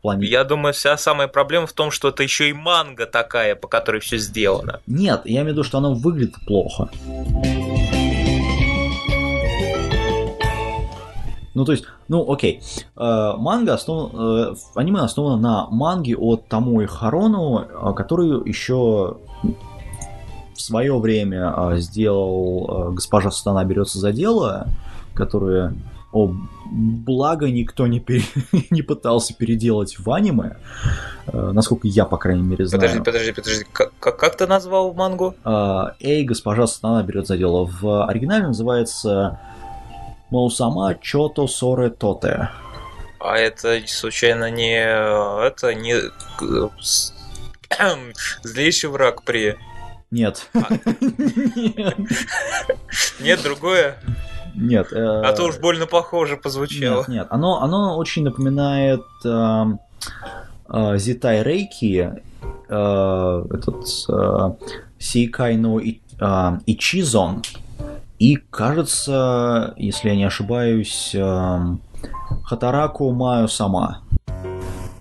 плане... 0.08 0.26
Я 0.26 0.44
думаю, 0.44 0.72
вся 0.72 0.96
самая 0.96 1.28
проблема 1.28 1.66
в 1.66 1.72
том, 1.72 1.90
что 1.90 2.08
это 2.08 2.22
еще 2.22 2.48
и 2.48 2.52
манга 2.52 3.06
такая, 3.06 3.54
по 3.54 3.68
которой 3.68 4.00
все 4.00 4.16
сделано. 4.18 4.80
Нет, 4.86 5.22
я 5.24 5.40
имею 5.40 5.46
в 5.46 5.48
виду, 5.50 5.64
что 5.64 5.78
оно 5.78 5.94
выглядит 5.94 6.34
плохо. 6.46 6.88
Ну, 11.54 11.64
то 11.64 11.72
есть, 11.72 11.84
ну, 12.08 12.30
окей. 12.32 12.62
Э, 12.96 13.32
манга 13.36 13.74
основана... 13.74 14.52
Э, 14.52 14.54
аниме 14.76 15.00
основано 15.00 15.36
на 15.36 15.66
манге 15.70 16.16
от 16.16 16.46
Тамуи 16.48 16.86
Харону, 16.86 17.60
э, 17.60 17.94
который 17.94 18.48
еще 18.48 19.16
в 20.54 20.60
свое 20.60 20.98
время 20.98 21.52
э, 21.56 21.78
сделал 21.78 22.90
э, 22.90 22.92
«Госпожа 22.92 23.30
Сатана 23.30 23.64
берется 23.64 23.98
за 23.98 24.12
дело», 24.12 24.68
которое 25.14 25.74
о, 26.12 26.30
благо 26.70 27.50
никто 27.50 27.86
не, 27.86 28.00
пере... 28.00 28.22
не 28.70 28.82
пытался 28.82 29.34
переделать 29.34 29.98
в 29.98 30.10
аниме, 30.12 30.56
э, 31.26 31.50
насколько 31.52 31.88
я, 31.88 32.04
по 32.04 32.16
крайней 32.18 32.42
мере, 32.42 32.66
знаю. 32.66 32.82
Подожди, 32.82 33.04
подожди, 33.04 33.32
подожди, 33.32 33.66
как, 33.72 33.92
как, 33.98 34.36
ты 34.36 34.46
назвал 34.46 34.92
мангу? 34.94 35.34
Э, 35.44 35.92
Эй, 36.00 36.24
госпожа 36.24 36.66
Сатана 36.66 37.02
берет 37.02 37.26
за 37.26 37.36
дело. 37.36 37.64
В 37.64 38.06
оригинале 38.06 38.46
называется 38.48 39.40
Моусама 40.30 40.94
Чото 41.00 41.46
Соре 41.46 41.90
Тоте. 41.90 42.50
А 43.20 43.36
это 43.36 43.80
случайно 43.86 44.50
не... 44.50 44.78
Это 44.78 45.74
не... 45.74 45.96
Злейший 48.42 48.90
враг 48.90 49.22
при... 49.24 49.56
Нет. 50.10 50.48
Нет, 53.20 53.42
другое? 53.42 53.98
Нет. 54.54 54.92
А 54.92 55.32
то 55.32 55.44
уж 55.44 55.58
больно 55.58 55.86
похоже 55.86 56.36
позвучало. 56.36 57.00
Нет, 57.00 57.08
нет. 57.08 57.26
Оно, 57.30 57.62
оно 57.62 57.96
очень 57.96 58.24
напоминает 58.24 59.02
Зитай 61.00 61.42
Рейки, 61.42 62.22
этот 62.68 63.86
Сейкай 64.98 65.56
но 65.56 65.80
Ичизон. 66.66 67.42
И, 68.18 68.36
кажется, 68.36 69.74
если 69.76 70.08
я 70.08 70.16
не 70.16 70.24
ошибаюсь, 70.24 71.14
Хатараку 72.44 73.12
Маю 73.12 73.48
сама. 73.48 74.00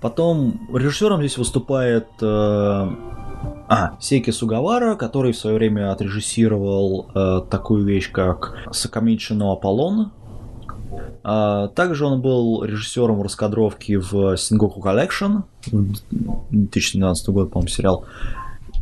Потом 0.02 0.68
режиссером 0.72 1.20
здесь 1.22 1.38
выступает 1.38 2.08
э, 2.22 2.92
а, 3.70 3.98
Сейки 4.00 4.32
Сугавара, 4.32 4.96
который 4.96 5.34
в 5.34 5.38
свое 5.38 5.58
время 5.58 5.92
отрежиссировал 5.92 7.10
э, 7.14 7.42
такую 7.50 7.84
вещь, 7.84 8.12
как 8.12 8.58
Сакамичино 8.72 9.52
Аполлон. 9.52 10.12
А, 11.24 11.68
также 11.70 12.06
он 12.06 12.22
был 12.22 12.64
режиссером 12.64 13.22
раскадровки 13.22 13.98
в 13.98 14.38
Сингоку 14.38 14.80
Collection, 14.80 15.44
2012 16.52 17.30
год, 17.30 17.52
по-моему, 17.52 17.70
сериал. 17.70 18.06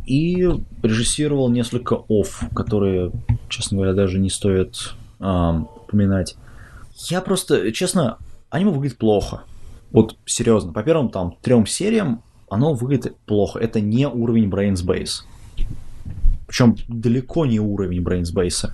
И 0.06 0.48
режиссировал 0.82 1.48
несколько 1.48 2.04
офф, 2.08 2.44
которые, 2.54 3.10
честно 3.48 3.78
говоря, 3.78 3.92
даже 3.92 4.20
не 4.20 4.30
стоит 4.30 4.94
э, 5.18 5.52
упоминать. 5.82 6.36
Я 7.08 7.20
просто, 7.20 7.72
честно, 7.72 8.18
аниме 8.50 8.70
выглядит 8.70 8.98
плохо. 8.98 9.42
Вот 9.90 10.16
серьезно, 10.26 10.72
по 10.72 10.82
первым 10.82 11.10
там 11.10 11.36
трем 11.42 11.66
сериям 11.66 12.22
оно 12.48 12.74
выглядит 12.74 13.16
плохо. 13.26 13.58
Это 13.58 13.80
не 13.80 14.08
уровень 14.08 14.48
Brains 14.48 14.84
Base. 14.84 15.24
Причем 16.46 16.76
далеко 16.88 17.46
не 17.46 17.58
уровень 17.58 18.02
Brains 18.02 18.32
Base. 18.34 18.70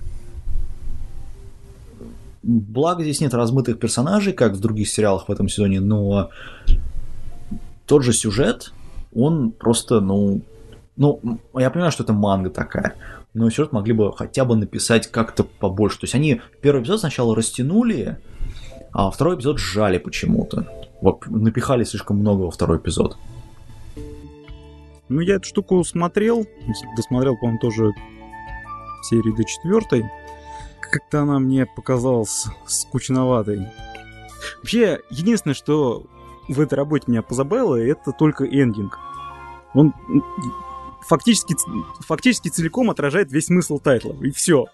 Благо 2.43 3.03
здесь 3.03 3.21
нет 3.21 3.33
размытых 3.33 3.79
персонажей, 3.79 4.33
как 4.33 4.53
в 4.53 4.59
других 4.59 4.89
сериалах 4.89 5.29
в 5.29 5.31
этом 5.31 5.47
сезоне, 5.47 5.79
но 5.79 6.29
тот 7.85 8.03
же 8.03 8.11
сюжет, 8.11 8.73
он 9.13 9.51
просто, 9.51 10.01
ну, 10.01 10.41
ну, 10.97 11.39
я 11.57 11.69
понимаю, 11.69 11.91
что 11.91 12.03
это 12.03 12.11
манга 12.11 12.49
такая, 12.49 12.95
но 13.33 13.49
сюжет 13.49 13.71
могли 13.71 13.93
бы 13.93 14.11
хотя 14.13 14.45
бы 14.45 14.55
написать 14.55 15.07
как-то 15.07 15.43
побольше. 15.43 15.99
То 15.99 16.03
есть 16.03 16.15
они 16.15 16.41
первый 16.61 16.83
эпизод 16.83 16.99
сначала 16.99 17.35
растянули, 17.35 18.17
а 18.91 19.09
второй 19.09 19.37
эпизод 19.37 19.57
сжали 19.57 19.97
почему-то. 19.97 20.67
Вот 21.01 21.25
напихали 21.27 21.83
слишком 21.83 22.17
много 22.17 22.43
во 22.43 22.51
второй 22.51 22.77
эпизод. 22.77 23.17
Ну, 25.13 25.21
я 25.21 25.35
эту 25.35 25.45
штуку 25.45 25.83
смотрел, 25.83 26.47
досмотрел, 26.95 27.37
по-моему, 27.37 27.59
тоже 27.59 27.91
серии 29.03 29.35
до 29.35 29.43
четвертой. 29.43 30.03
Как-то 30.81 31.21
она 31.21 31.37
мне 31.37 31.67
показалась 31.67 32.47
скучноватой. 32.65 33.67
Вообще, 34.57 35.01
единственное, 35.11 35.53
что 35.53 36.07
в 36.49 36.59
этой 36.59 36.73
работе 36.73 37.05
меня 37.07 37.21
позабавило, 37.21 37.75
это 37.75 38.11
только 38.11 38.43
эндинг. 38.43 38.97
Он 39.75 39.93
фактически, 41.07 41.55
фактически 41.99 42.49
целиком 42.49 42.89
отражает 42.89 43.31
весь 43.31 43.45
смысл 43.45 43.77
тайтла, 43.77 44.15
и 44.19 44.31
все. 44.31 44.65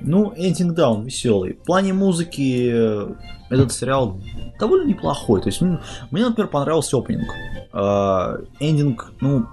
Ну, 0.00 0.32
эндинг, 0.34 0.74
да, 0.74 0.90
он 0.90 1.04
веселый. 1.04 1.52
В 1.52 1.62
плане 1.62 1.92
музыки 1.92 2.70
э, 2.72 3.14
этот 3.50 3.72
сериал 3.72 4.20
довольно 4.60 4.86
неплохой. 4.86 5.40
То 5.40 5.48
есть, 5.48 5.60
ну, 5.60 5.80
мне, 6.10 6.24
например, 6.24 6.48
понравился 6.48 6.96
опенинг. 6.96 7.34
А, 7.72 8.38
эндинг, 8.60 9.12
ну, 9.20 9.46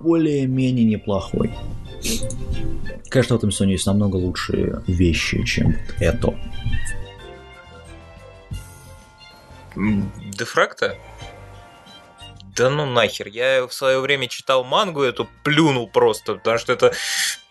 более-менее 0.00 0.84
неплохой. 0.84 1.54
Конечно, 3.08 3.36
в 3.36 3.38
этом 3.38 3.50
сезоне 3.50 3.72
есть 3.72 3.86
намного 3.86 4.16
лучшие 4.16 4.82
вещи, 4.86 5.42
чем 5.44 5.76
это. 5.98 6.34
Дефракта? 9.76 10.96
Да 12.56 12.70
ну 12.70 12.86
нахер, 12.86 13.28
я 13.28 13.66
в 13.68 13.72
свое 13.72 14.00
время 14.00 14.26
читал 14.26 14.64
мангу 14.64 15.02
эту, 15.02 15.28
плюнул 15.44 15.86
просто, 15.86 16.34
потому 16.34 16.58
что 16.58 16.72
это, 16.72 16.92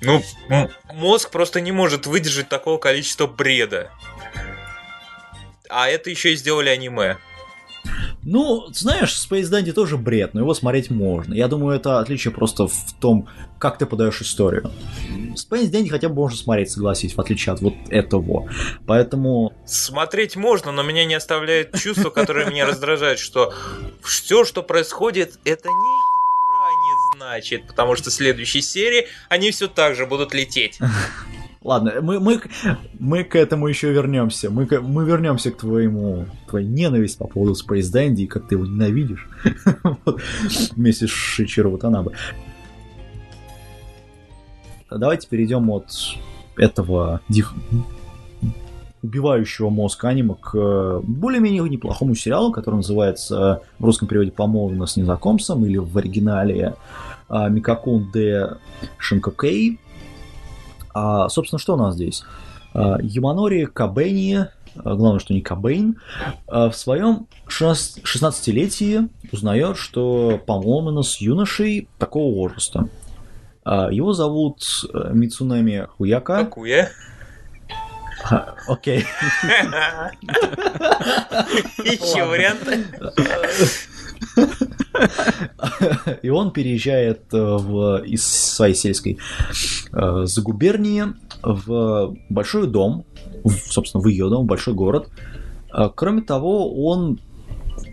ну, 0.02 0.22
мозг 0.94 1.30
просто 1.32 1.62
не 1.62 1.72
может 1.72 2.08
выдержать 2.08 2.50
такого 2.50 2.78
количества 2.78 3.26
бреда. 3.26 3.90
А 5.70 5.90
это 5.90 6.10
еще 6.10 6.34
и 6.34 6.36
сделали 6.36 6.70
аниме. 6.70 7.18
Ну, 8.24 8.68
знаешь, 8.74 9.14
Space 9.14 9.44
Dandy 9.44 9.72
тоже 9.72 9.98
бред, 9.98 10.34
но 10.34 10.42
его 10.42 10.54
смотреть 10.54 10.90
можно. 10.90 11.34
Я 11.34 11.48
думаю, 11.48 11.78
это 11.78 12.00
отличие 12.00 12.34
просто 12.34 12.68
в 12.68 12.94
том, 13.00 13.30
как 13.58 13.78
ты 13.78 13.86
подаешь 13.86 14.22
историю. 14.22 14.70
Space 15.36 15.72
Dandy 15.72 15.90
хотя 15.90 16.10
бы 16.10 16.16
можно 16.16 16.38
смотреть, 16.38 16.70
согласись, 16.70 17.16
в 17.16 17.22
отличие 17.22 17.54
от 17.54 17.62
вот 17.62 17.76
этого. 17.90 18.50
Поэтому... 18.86 19.54
Смотреть 19.66 20.36
можно, 20.36 20.74
но 20.74 20.84
меня 20.84 21.06
не 21.06 21.16
оставляет 21.16 21.80
чувство, 21.80 22.10
которое 22.10 22.50
меня 22.50 22.66
раздражает, 22.66 23.20
что 23.20 23.54
все, 24.04 24.44
что 24.44 24.62
происходит, 24.62 25.40
это 25.46 25.70
не 25.70 25.98
значит, 27.18 27.66
потому 27.68 27.96
что 27.96 28.10
в 28.10 28.14
следующей 28.14 28.62
серии 28.62 29.08
они 29.30 29.52
все 29.52 29.68
так 29.68 29.96
же 29.96 30.06
будут 30.06 30.34
лететь. 30.34 30.80
Ладно, 31.68 31.96
мы, 32.02 32.22
мы, 32.22 32.40
мы 32.98 33.26
к 33.26 33.36
этому 33.36 33.68
еще 33.68 33.92
вернемся. 33.92 34.50
Мы, 34.50 34.66
мы 34.82 35.04
вернемся 35.04 35.52
к 35.52 35.58
твоему 35.58 36.26
твоей 36.48 36.66
ненависти 36.66 37.18
по 37.18 37.28
поводу 37.28 37.56
Space 37.56 37.92
Dandy, 37.94 38.22
и 38.22 38.28
как 38.28 38.48
ты 38.48 38.56
его 38.56 38.66
ненавидишь. 38.66 39.28
Вместе 40.78 41.08
с 41.08 41.10
Шичиро 41.10 41.68
Ватанабе. 41.68 42.12
Давайте 44.90 45.28
перейдем 45.28 45.70
от 45.70 45.92
этого 46.56 47.20
убивающего 49.04 49.70
мозг 49.70 50.06
аниме 50.06 50.36
к 50.40 51.02
более-менее 51.04 51.68
неплохому 51.68 52.16
сериалу, 52.16 52.54
который 52.54 52.76
называется 52.76 53.62
в 53.78 53.84
русском 53.84 54.08
переводе 54.08 54.32
«Помолвлена 54.32 54.88
с 54.88 54.96
незнакомцем» 54.96 55.66
или 55.66 55.76
в 55.76 55.98
оригинале 55.98 56.76
а, 57.28 57.50
«Микакун 57.50 58.10
де 58.14 58.52
Шинкокей». 58.98 59.82
А, 60.98 61.30
собственно, 61.30 61.60
что 61.60 61.76
у 61.76 61.78
нас 61.78 61.94
здесь? 61.94 62.24
А, 62.74 62.98
Яманори 63.00 63.66
Кабени, 63.66 64.48
а, 64.76 64.96
главное, 64.96 65.20
что 65.20 65.36
не 65.36 65.42
Кабейн, 65.42 66.00
а, 66.48 66.72
в 66.72 66.76
своем 66.76 67.28
16-летии 67.48 69.08
узнает, 69.32 69.78
что 69.78 70.42
помолвлена 70.44 71.04
с 71.04 71.18
юношей 71.18 71.88
такого 72.00 72.34
возраста. 72.34 72.90
Его 73.66 74.14
зовут 74.14 74.64
э, 74.94 75.10
Мицунами 75.12 75.88
Хуяка. 75.98 76.46
Какуя? 76.46 76.90
Окей. 78.66 79.00
Еще 81.84 82.24
варианты. 82.24 82.86
И 86.22 86.30
он 86.30 86.52
переезжает 86.52 87.22
э, 87.34 87.38
в, 87.38 88.04
из 88.04 88.26
своей 88.26 88.76
сельской 88.76 89.18
э, 89.92 90.22
загубернии 90.26 91.06
в 91.42 92.16
большой 92.30 92.68
дом, 92.68 93.06
собственно, 93.46 94.04
в 94.04 94.08
ее 94.08 94.30
дом, 94.30 94.46
в 94.46 94.48
большой 94.48 94.74
город. 94.74 95.10
Э, 95.74 95.90
кроме 95.94 96.22
того, 96.22 96.74
он 96.86 97.20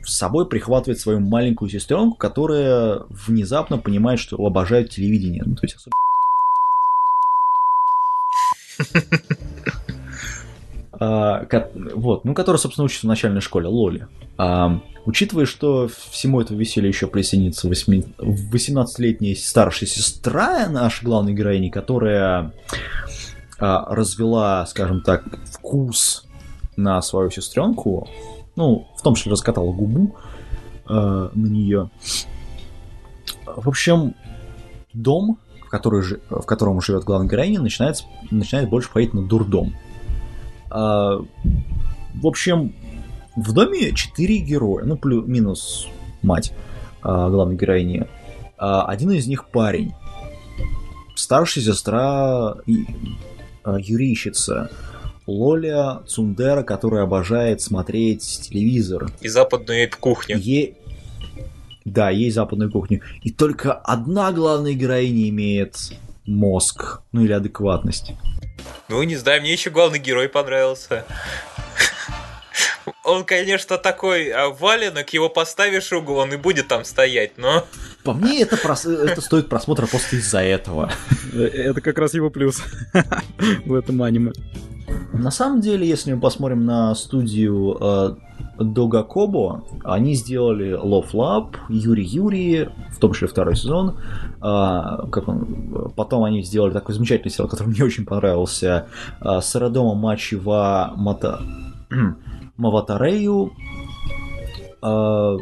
с 0.04 0.16
собой 0.16 0.46
прихватывает 0.48 1.00
свою 1.00 1.20
маленькую 1.20 1.68
сестренку, 1.70 2.16
которая 2.16 3.02
внезапно 3.08 3.78
понимает, 3.78 4.18
что 4.20 4.36
обожает 4.44 4.90
телевидение. 4.90 5.42
Ну, 5.44 5.54
то 5.54 5.60
есть 5.62 5.76
особенно... 5.76 5.94
А, 11.06 11.46
вот, 11.94 12.24
ну, 12.24 12.32
которая, 12.32 12.58
собственно, 12.58 12.86
учится 12.86 13.06
в 13.06 13.08
начальной 13.10 13.42
школе, 13.42 13.66
Лоли. 13.66 14.08
А, 14.38 14.80
учитывая, 15.04 15.44
что 15.44 15.90
всему 16.10 16.40
этому 16.40 16.58
веселью 16.58 16.88
еще 16.88 17.08
присоединится 17.08 17.68
18-летняя 17.68 19.34
старшая 19.34 19.86
сестра 19.86 20.66
нашей 20.68 21.04
главной 21.04 21.34
героини, 21.34 21.68
которая 21.68 22.54
а, 23.58 23.94
развела, 23.94 24.64
скажем 24.64 25.02
так, 25.02 25.24
вкус 25.52 26.26
на 26.76 27.02
свою 27.02 27.30
сестренку, 27.30 28.08
ну, 28.56 28.88
в 28.96 29.02
том 29.02 29.14
числе 29.14 29.32
раскатала 29.32 29.72
губу 29.72 30.16
а, 30.86 31.30
на 31.34 31.46
нее. 31.46 31.90
В 33.44 33.68
общем, 33.68 34.14
дом, 34.94 35.38
в, 35.66 35.68
который, 35.68 36.18
в 36.30 36.46
котором 36.46 36.80
живет 36.80 37.04
главная 37.04 37.28
героиня, 37.28 37.60
начинает, 37.60 38.02
начинает 38.30 38.70
больше 38.70 38.88
походить 38.88 39.12
на 39.12 39.26
дурдом. 39.26 39.74
А, 40.74 41.24
в 42.14 42.26
общем, 42.26 42.74
в 43.36 43.52
доме 43.52 43.92
четыре 43.92 44.38
героя, 44.38 44.84
ну, 44.84 44.96
плюс-минус 44.96 45.86
мать 46.22 46.52
а, 47.00 47.30
главной 47.30 47.56
героини. 47.56 48.06
А, 48.58 48.84
один 48.86 49.12
из 49.12 49.28
них 49.28 49.48
парень. 49.50 49.94
Старшая 51.14 51.62
сестра 51.62 52.56
и, 52.66 52.86
а, 53.62 53.76
юрийщица. 53.78 54.68
Лоля 55.28 56.00
Цундера, 56.06 56.64
которая 56.64 57.04
обожает 57.04 57.60
смотреть 57.60 58.40
телевизор. 58.42 59.10
И 59.20 59.28
западную 59.28 59.88
кухню. 59.98 60.36
Е... 60.38 60.74
Да, 61.84 62.10
есть 62.10 62.34
западную 62.34 62.70
кухню. 62.70 63.00
И 63.22 63.30
только 63.30 63.72
одна 63.72 64.32
главная 64.32 64.72
героиня 64.72 65.28
имеет 65.28 65.76
мозг, 66.26 67.00
ну 67.12 67.22
или 67.22 67.32
адекватность. 67.32 68.12
Ну, 68.88 69.02
не 69.02 69.16
знаю, 69.16 69.40
мне 69.40 69.52
еще 69.52 69.70
главный 69.70 69.98
герой 69.98 70.28
понравился. 70.28 71.04
Он, 73.02 73.24
конечно, 73.24 73.78
такой 73.78 74.30
а, 74.30 74.48
валенок, 74.48 75.10
его 75.10 75.28
поставишь 75.28 75.92
угол, 75.92 76.18
он 76.18 76.32
и 76.32 76.36
будет 76.36 76.68
там 76.68 76.84
стоять, 76.84 77.38
но... 77.38 77.64
По 78.02 78.12
мне, 78.12 78.42
это, 78.42 78.56
прос... 78.56 78.84
это 78.84 79.20
стоит 79.20 79.48
просмотра 79.48 79.86
просто 79.86 80.16
из-за 80.16 80.40
этого. 80.40 80.90
Это 81.32 81.80
как 81.80 81.98
раз 81.98 82.14
его 82.14 82.30
плюс 82.30 82.62
в 83.66 83.74
этом 83.74 84.02
аниме. 84.02 84.32
На 85.12 85.30
самом 85.30 85.60
деле, 85.60 85.86
если 85.86 86.12
мы 86.12 86.20
посмотрим 86.20 86.64
на 86.64 86.94
студию 86.94 87.78
э, 87.80 88.16
Дога 88.58 89.02
Кобо, 89.02 89.64
они 89.82 90.14
сделали 90.14 90.78
Love 90.78 91.12
Lab, 91.12 91.56
Юри 91.68 92.04
Юри, 92.04 92.70
в 92.90 92.98
том 92.98 93.12
числе 93.12 93.28
второй 93.28 93.56
сезон. 93.56 93.98
Э, 94.44 95.06
как 95.10 95.26
он, 95.26 95.92
потом 95.96 96.24
они 96.24 96.42
сделали 96.42 96.72
такой 96.72 96.94
замечательный 96.94 97.30
сериал, 97.30 97.48
который 97.48 97.68
мне 97.68 97.82
очень 97.82 98.04
понравился, 98.04 98.88
э, 99.20 99.40
Сарадома 99.40 99.94
Мачива 99.94 100.92
Мата... 100.96 101.40
Маватарею. 102.56 103.52
Э, 104.82 105.38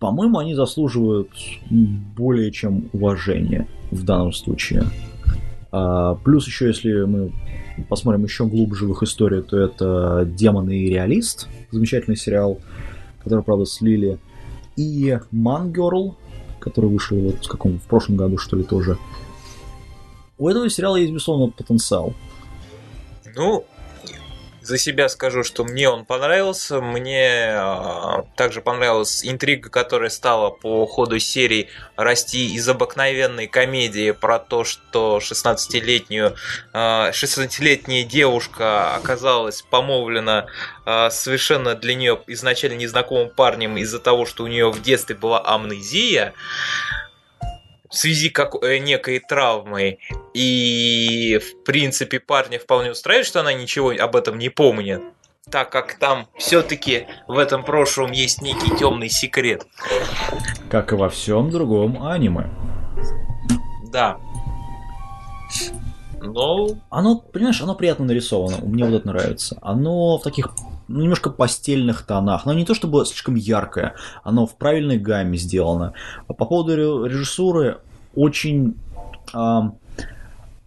по-моему, 0.00 0.38
они 0.38 0.54
заслуживают 0.54 1.30
более 1.70 2.50
чем 2.50 2.90
уважения 2.92 3.68
в 3.90 4.04
данном 4.04 4.32
случае. 4.32 4.84
А, 5.72 6.14
плюс 6.16 6.46
еще, 6.46 6.66
если 6.66 7.04
мы 7.04 7.32
посмотрим 7.88 8.24
еще 8.24 8.44
глубже 8.44 8.86
в 8.86 8.92
их 8.92 9.02
историю, 9.02 9.42
то 9.42 9.58
это 9.58 10.24
«Демоны 10.26 10.76
и 10.76 10.90
реалист», 10.90 11.48
замечательный 11.70 12.16
сериал, 12.16 12.58
который, 13.22 13.42
правда, 13.42 13.64
слили, 13.64 14.18
и 14.76 15.18
«Мангерл», 15.30 16.18
который 16.64 16.90
вышел 16.90 17.18
вот 17.18 17.44
в 17.44 17.48
каком 17.48 17.78
в 17.78 17.82
прошлом 17.82 18.16
году, 18.16 18.38
что 18.38 18.56
ли, 18.56 18.64
тоже. 18.64 18.98
У 20.38 20.48
этого 20.48 20.68
сериала 20.68 20.96
есть, 20.96 21.12
безусловно, 21.12 21.52
потенциал. 21.52 22.14
Ну, 23.36 23.64
за 24.64 24.78
себя 24.78 25.08
скажу, 25.08 25.44
что 25.44 25.64
мне 25.64 25.88
он 25.88 26.04
понравился. 26.06 26.80
Мне 26.80 27.52
э, 27.52 28.22
также 28.36 28.62
понравилась 28.62 29.24
интрига, 29.24 29.68
которая 29.68 30.08
стала 30.08 30.50
по 30.50 30.86
ходу 30.86 31.18
серии 31.18 31.68
расти 31.96 32.54
из 32.54 32.66
обыкновенной 32.68 33.46
комедии 33.46 34.12
про 34.12 34.38
то, 34.38 34.64
что 34.64 35.18
16-летнюю, 35.18 36.34
э, 36.72 36.78
16-летняя 37.10 38.04
девушка 38.04 38.94
оказалась 38.94 39.62
помолвлена 39.62 40.46
э, 40.86 41.10
совершенно 41.10 41.74
для 41.74 41.94
нее 41.94 42.18
изначально 42.28 42.76
незнакомым 42.76 43.28
парнем 43.28 43.76
из-за 43.76 43.98
того, 43.98 44.24
что 44.24 44.44
у 44.44 44.46
нее 44.46 44.70
в 44.70 44.80
детстве 44.80 45.14
была 45.14 45.42
амнезия 45.44 46.32
в 47.94 47.96
связи 47.96 48.28
как 48.28 48.56
э, 48.60 48.78
некой 48.78 49.20
травмой. 49.20 50.00
И, 50.34 51.38
в 51.38 51.64
принципе, 51.64 52.18
парня 52.18 52.58
вполне 52.58 52.90
устраивает, 52.90 53.26
что 53.26 53.40
она 53.40 53.52
ничего 53.52 53.92
об 53.96 54.16
этом 54.16 54.36
не 54.36 54.48
помнит. 54.48 55.00
Так 55.48 55.70
как 55.70 55.94
там 55.98 56.26
все-таки 56.36 57.06
в 57.28 57.38
этом 57.38 57.64
прошлом 57.64 58.10
есть 58.10 58.42
некий 58.42 58.76
темный 58.76 59.08
секрет. 59.08 59.66
Как 60.70 60.92
и 60.92 60.96
во 60.96 61.08
всем 61.08 61.50
другом 61.50 62.04
аниме. 62.04 62.50
Да. 63.92 64.18
Но... 66.20 66.70
Оно, 66.90 67.18
понимаешь, 67.18 67.60
оно 67.60 67.76
приятно 67.76 68.06
нарисовано. 68.06 68.56
Мне 68.64 68.84
вот 68.86 68.94
это 68.94 69.06
нравится. 69.06 69.56
Оно 69.62 70.18
в 70.18 70.22
таких 70.22 70.48
ну, 70.88 71.00
немножко 71.00 71.30
постельных 71.30 72.02
тонах. 72.02 72.46
Но 72.46 72.52
не 72.52 72.64
то 72.64 72.74
чтобы 72.74 73.04
слишком 73.06 73.34
яркое, 73.34 73.94
оно 74.22 74.46
в 74.46 74.56
правильной 74.56 74.98
гамме 74.98 75.38
сделано. 75.38 75.92
А 76.28 76.32
по 76.32 76.44
поводу 76.44 77.04
режиссуры, 77.04 77.78
очень... 78.14 78.76
Э, 79.32 79.60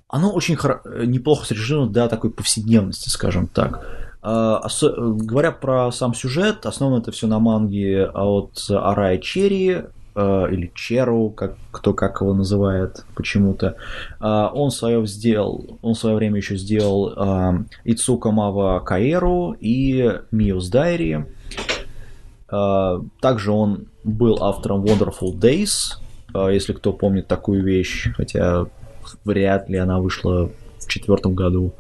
оно 0.10 0.32
очень 0.32 0.56
хор... 0.56 0.82
неплохо 1.06 1.46
срежировано 1.46 1.92
до 1.92 2.08
такой 2.08 2.32
повседневности, 2.32 3.10
скажем 3.10 3.48
так. 3.48 3.86
Ос... 4.22 4.84
Говоря 4.84 5.52
про 5.52 5.92
сам 5.92 6.14
сюжет, 6.14 6.66
основано 6.66 7.00
это 7.02 7.12
все 7.12 7.28
на 7.28 7.40
манге 7.40 8.08
от 8.08 8.66
Арая 8.70 9.20
Черри, 9.20 9.84
Э, 10.20 10.48
или 10.52 10.72
Черу, 10.74 11.30
как, 11.30 11.58
кто 11.70 11.94
как 11.94 12.22
его 12.22 12.34
называет 12.34 13.06
почему-то. 13.14 13.76
Э, 14.20 14.48
он 14.52 14.72
свое 14.72 15.06
сделал, 15.06 15.78
он 15.84 15.94
в 15.94 15.98
свое 16.00 16.16
время 16.16 16.38
еще 16.38 16.58
сделал 16.58 17.14
э, 17.16 17.64
Ицука 17.84 18.32
Мава 18.32 18.80
Каэру 18.80 19.56
и 19.60 20.20
Миус 20.32 20.70
Дайри. 20.70 21.26
Также 22.50 23.52
он 23.52 23.88
был 24.06 24.42
автором 24.42 24.86
Wonderful 24.86 25.34
Days, 25.34 25.98
если 26.34 26.72
кто 26.72 26.94
помнит 26.94 27.28
такую 27.28 27.62
вещь, 27.62 28.08
хотя 28.16 28.68
вряд 29.26 29.68
ли 29.70 29.78
она 29.78 30.00
вышла 30.00 30.50
в 30.80 30.88
четвертом 30.88 31.36
году. 31.36 31.74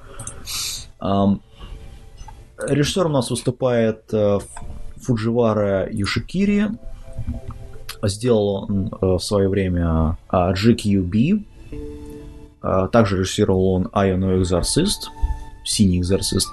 Режиссером 2.60 3.12
у 3.12 3.14
нас 3.14 3.30
выступает 3.30 4.14
Фудживара 4.98 5.88
Юшикири, 5.90 6.68
Сделал 8.04 8.66
он 8.70 8.88
э, 8.88 9.06
в 9.06 9.20
свое 9.20 9.50
время 9.50 10.18
а, 10.30 10.54
GQB. 10.54 11.44
А, 12.62 12.88
также 12.88 13.18
режиссировал 13.18 13.74
он 13.74 13.84
Iron 13.94 14.42
Exorcist, 14.42 15.10
Синий 15.64 16.00
Экзорцист. 16.00 16.50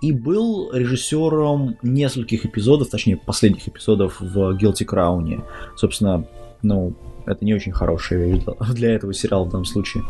И 0.00 0.12
был 0.12 0.72
режиссером 0.72 1.76
нескольких 1.82 2.46
эпизодов, 2.46 2.88
точнее, 2.88 3.16
последних 3.16 3.68
эпизодов 3.68 4.20
в 4.20 4.56
Guilty 4.56 4.86
Crown. 4.86 5.44
Собственно, 5.76 6.24
ну, 6.62 6.94
это 7.26 7.44
не 7.44 7.54
очень 7.54 7.72
хорошая 7.72 8.26
вещь 8.26 8.42
для 8.74 8.94
этого 8.94 9.12
сериала 9.14 9.44
в 9.44 9.50
данном 9.50 9.64
случае. 9.64 10.04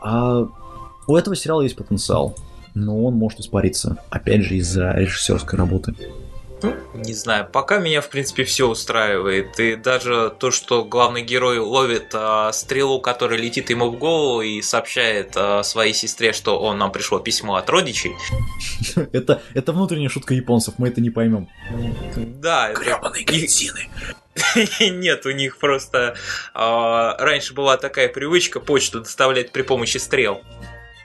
А 0.00 0.48
у 1.06 1.16
этого 1.16 1.36
сериала 1.36 1.62
есть 1.62 1.76
потенциал, 1.76 2.36
но 2.74 3.04
он 3.04 3.14
может 3.14 3.40
испариться, 3.40 3.98
опять 4.10 4.42
же, 4.42 4.56
из-за 4.56 4.92
режиссерской 4.92 5.58
работы. 5.58 5.94
Ну, 6.62 6.76
не 6.94 7.14
знаю, 7.14 7.48
пока 7.50 7.78
меня, 7.78 8.00
в 8.00 8.08
принципе, 8.08 8.44
все 8.44 8.68
устраивает. 8.68 9.58
И 9.58 9.76
даже 9.76 10.32
то, 10.38 10.50
что 10.50 10.84
главный 10.84 11.22
герой 11.22 11.58
ловит 11.58 12.10
а, 12.14 12.52
стрелу, 12.52 13.00
которая 13.00 13.38
летит 13.38 13.70
ему 13.70 13.90
в 13.90 13.98
голову 13.98 14.42
и 14.42 14.62
сообщает 14.62 15.32
а, 15.36 15.62
своей 15.62 15.94
сестре, 15.94 16.32
что 16.32 16.58
он 16.60 16.78
нам 16.78 16.92
пришло 16.92 17.18
письмо 17.18 17.56
от 17.56 17.68
родичей. 17.68 18.12
Это, 19.12 19.42
это 19.54 19.72
внутренняя 19.72 20.08
шутка 20.08 20.34
японцев, 20.34 20.74
мы 20.78 20.88
это 20.88 21.00
не 21.00 21.10
поймем. 21.10 21.48
Да, 22.16 22.72
Гребаные 22.72 23.24
кретины. 23.24 23.88
Нет, 24.80 25.26
у 25.26 25.30
них 25.30 25.58
просто 25.58 26.14
а, 26.54 27.16
раньше 27.18 27.54
была 27.54 27.76
такая 27.76 28.08
привычка 28.08 28.60
почту 28.60 29.00
доставлять 29.00 29.52
при 29.52 29.62
помощи 29.62 29.98
стрел. 29.98 30.42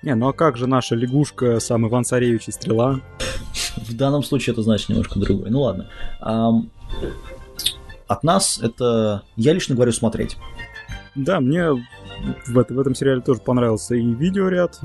Не, 0.03 0.15
ну 0.15 0.27
а 0.27 0.33
как 0.33 0.57
же 0.57 0.67
наша 0.67 0.95
лягушка, 0.95 1.59
сам 1.59 1.87
Иван 1.87 2.03
Царевич 2.03 2.47
и 2.47 2.51
стрела? 2.51 3.01
В 3.77 3.95
данном 3.95 4.23
случае 4.23 4.53
это 4.53 4.61
значит 4.61 4.89
немножко 4.89 5.19
другое. 5.19 5.49
Ну 5.49 5.61
ладно. 5.61 5.89
От 8.07 8.23
нас 8.23 8.59
это, 8.61 9.23
я 9.35 9.53
лично 9.53 9.75
говорю, 9.75 9.91
смотреть. 9.91 10.37
Да, 11.15 11.39
мне 11.39 11.71
в, 12.45 12.57
это, 12.57 12.73
в 12.73 12.79
этом 12.79 12.95
сериале 12.95 13.21
тоже 13.21 13.41
понравился 13.41 13.95
и 13.95 14.13
видеоряд, 14.13 14.79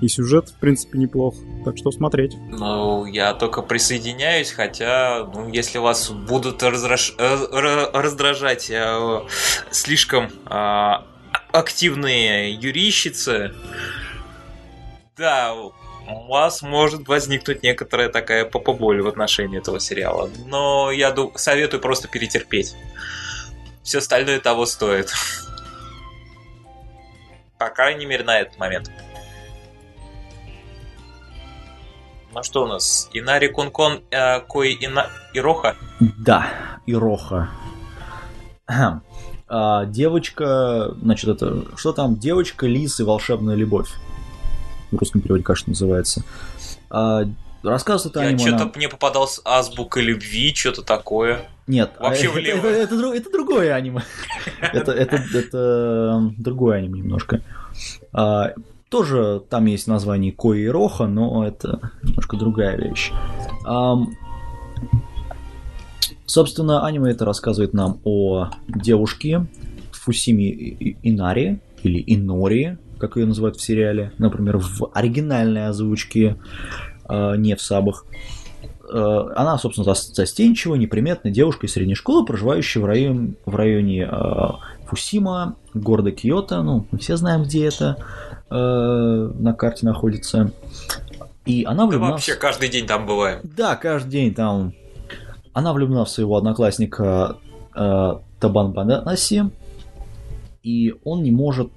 и 0.00 0.08
сюжет, 0.08 0.48
в 0.48 0.54
принципе, 0.54 0.98
неплох. 0.98 1.34
Так 1.64 1.78
что 1.78 1.92
смотреть. 1.92 2.36
Ну, 2.50 3.06
я 3.06 3.34
только 3.34 3.62
присоединяюсь, 3.62 4.50
хотя, 4.50 5.30
ну, 5.32 5.48
если 5.48 5.78
вас 5.78 6.10
будут 6.10 6.62
разраж... 6.62 7.14
Э, 7.18 7.88
раздражать 7.92 8.68
э, 8.68 9.20
слишком 9.70 10.28
э, 10.50 10.92
активные 11.52 12.52
юрищицы, 12.52 13.54
да, 15.16 15.54
у 15.54 15.72
вас 16.28 16.62
может 16.62 17.06
возникнуть 17.06 17.62
некоторая 17.62 18.08
такая 18.08 18.44
попоболь 18.44 19.02
в 19.02 19.08
отношении 19.08 19.58
этого 19.58 19.78
сериала. 19.80 20.30
Но 20.46 20.90
я 20.90 21.10
думаю, 21.12 21.32
советую 21.36 21.80
просто 21.80 22.08
перетерпеть. 22.08 22.74
Все 23.82 23.98
остальное 23.98 24.40
того 24.40 24.66
стоит. 24.66 25.12
По 27.58 27.68
крайней 27.68 28.06
мере, 28.06 28.24
на 28.24 28.40
этот 28.40 28.58
момент. 28.58 28.90
Ну 32.34 32.42
что 32.42 32.64
у 32.64 32.66
нас? 32.66 33.10
Инари 33.12 33.48
Кункон 33.48 34.02
э, 34.10 34.40
Кой 34.40 34.72
Ина... 34.80 35.10
Ироха? 35.34 35.76
Да, 36.00 36.48
Ироха. 36.86 37.50
А, 39.48 39.84
девочка, 39.84 40.94
значит, 41.02 41.28
это 41.28 41.76
что 41.76 41.92
там? 41.92 42.16
Девочка, 42.16 42.66
лис 42.66 43.00
и 43.00 43.02
волшебная 43.02 43.54
любовь 43.54 43.90
в 44.92 45.00
русском 45.00 45.20
переводе, 45.20 45.42
кажется, 45.42 45.70
называется. 45.70 46.22
А, 46.90 47.24
рассказ 47.62 48.06
это 48.06 48.20
аниме... 48.20 48.42
Я 48.42 48.48
что-то 48.48 48.64
на... 48.66 48.72
мне 48.76 48.88
попадался 48.88 49.40
азбука 49.44 50.00
любви, 50.00 50.54
что-то 50.54 50.82
такое. 50.82 51.48
Нет, 51.66 51.92
вообще 51.98 52.26
это, 52.52 52.68
это, 52.68 52.76
это, 52.76 52.98
это, 52.98 53.12
это 53.14 53.32
другое 53.32 53.74
аниме. 53.74 54.02
это, 54.60 54.92
это, 54.92 55.16
это 55.34 56.30
другое 56.36 56.78
аниме 56.78 57.00
немножко. 57.00 57.40
А, 58.12 58.52
тоже 58.88 59.42
там 59.48 59.64
есть 59.66 59.86
название 59.86 60.32
Кои 60.32 60.64
и 60.64 60.68
Роха, 60.68 61.06
но 61.06 61.46
это 61.46 61.92
немножко 62.02 62.36
другая 62.36 62.76
вещь. 62.76 63.10
Um, 63.66 64.08
собственно, 66.26 66.84
аниме 66.84 67.12
это 67.12 67.24
рассказывает 67.24 67.72
нам 67.72 68.00
о 68.04 68.50
девушке 68.68 69.46
Фусими 69.92 70.98
Инари, 71.02 71.60
или 71.82 72.02
Инори, 72.06 72.76
как 73.02 73.16
ее 73.16 73.26
называют 73.26 73.56
в 73.56 73.60
сериале, 73.60 74.12
например, 74.18 74.58
в 74.58 74.88
оригинальной 74.94 75.66
озвучке, 75.66 76.36
э, 77.08 77.36
не 77.36 77.56
в 77.56 77.60
сабах. 77.60 78.06
Э, 78.88 79.24
она, 79.34 79.58
собственно, 79.58 79.92
застенчивая, 79.92 80.78
неприметная 80.78 81.32
девушка 81.32 81.66
из 81.66 81.72
средней 81.72 81.96
школы, 81.96 82.24
проживающая 82.24 82.80
в 82.80 82.84
районе, 82.84 83.34
в 83.44 83.56
районе 83.56 84.08
э, 84.08 84.48
Фусима, 84.86 85.56
города 85.74 86.12
Киото. 86.12 86.62
Ну, 86.62 86.86
мы 86.92 86.98
все 86.98 87.16
знаем, 87.16 87.42
где 87.42 87.66
это 87.66 87.96
на 88.50 89.54
карте 89.54 89.86
находится. 89.86 90.52
И 91.46 91.64
она 91.64 91.86
влюблена... 91.86 92.08
Да 92.08 92.12
вообще 92.12 92.34
каждый 92.34 92.68
день 92.68 92.86
там 92.86 93.06
бываем. 93.06 93.40
Да, 93.42 93.76
каждый 93.76 94.10
день 94.10 94.34
там. 94.34 94.74
Она 95.54 95.72
влюблена 95.72 96.04
в 96.04 96.10
своего 96.10 96.36
одноклассника 96.36 97.38
э, 97.74 98.14
Табан 98.38 98.72
Банаси, 98.72 99.44
и 100.62 100.94
он 101.04 101.22
не 101.22 101.30
может, 101.30 101.70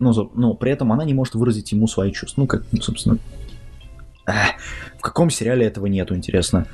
ну, 0.00 0.30
но 0.34 0.54
при 0.54 0.72
этом 0.72 0.92
она 0.92 1.04
не 1.04 1.14
может 1.14 1.34
выразить 1.34 1.70
ему 1.72 1.86
свои 1.86 2.10
чувства. 2.10 2.42
Ну, 2.42 2.46
как, 2.46 2.64
ну, 2.72 2.80
собственно, 2.80 3.18
в 4.98 5.02
каком 5.02 5.30
сериале 5.30 5.66
этого 5.66 5.86
нету, 5.86 6.16
интересно. 6.16 6.66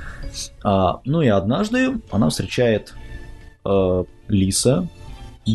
А, 0.64 1.00
ну 1.04 1.22
и 1.22 1.28
однажды 1.28 2.00
она 2.10 2.28
встречает 2.28 2.94
э, 3.64 4.04
Лиса, 4.28 4.88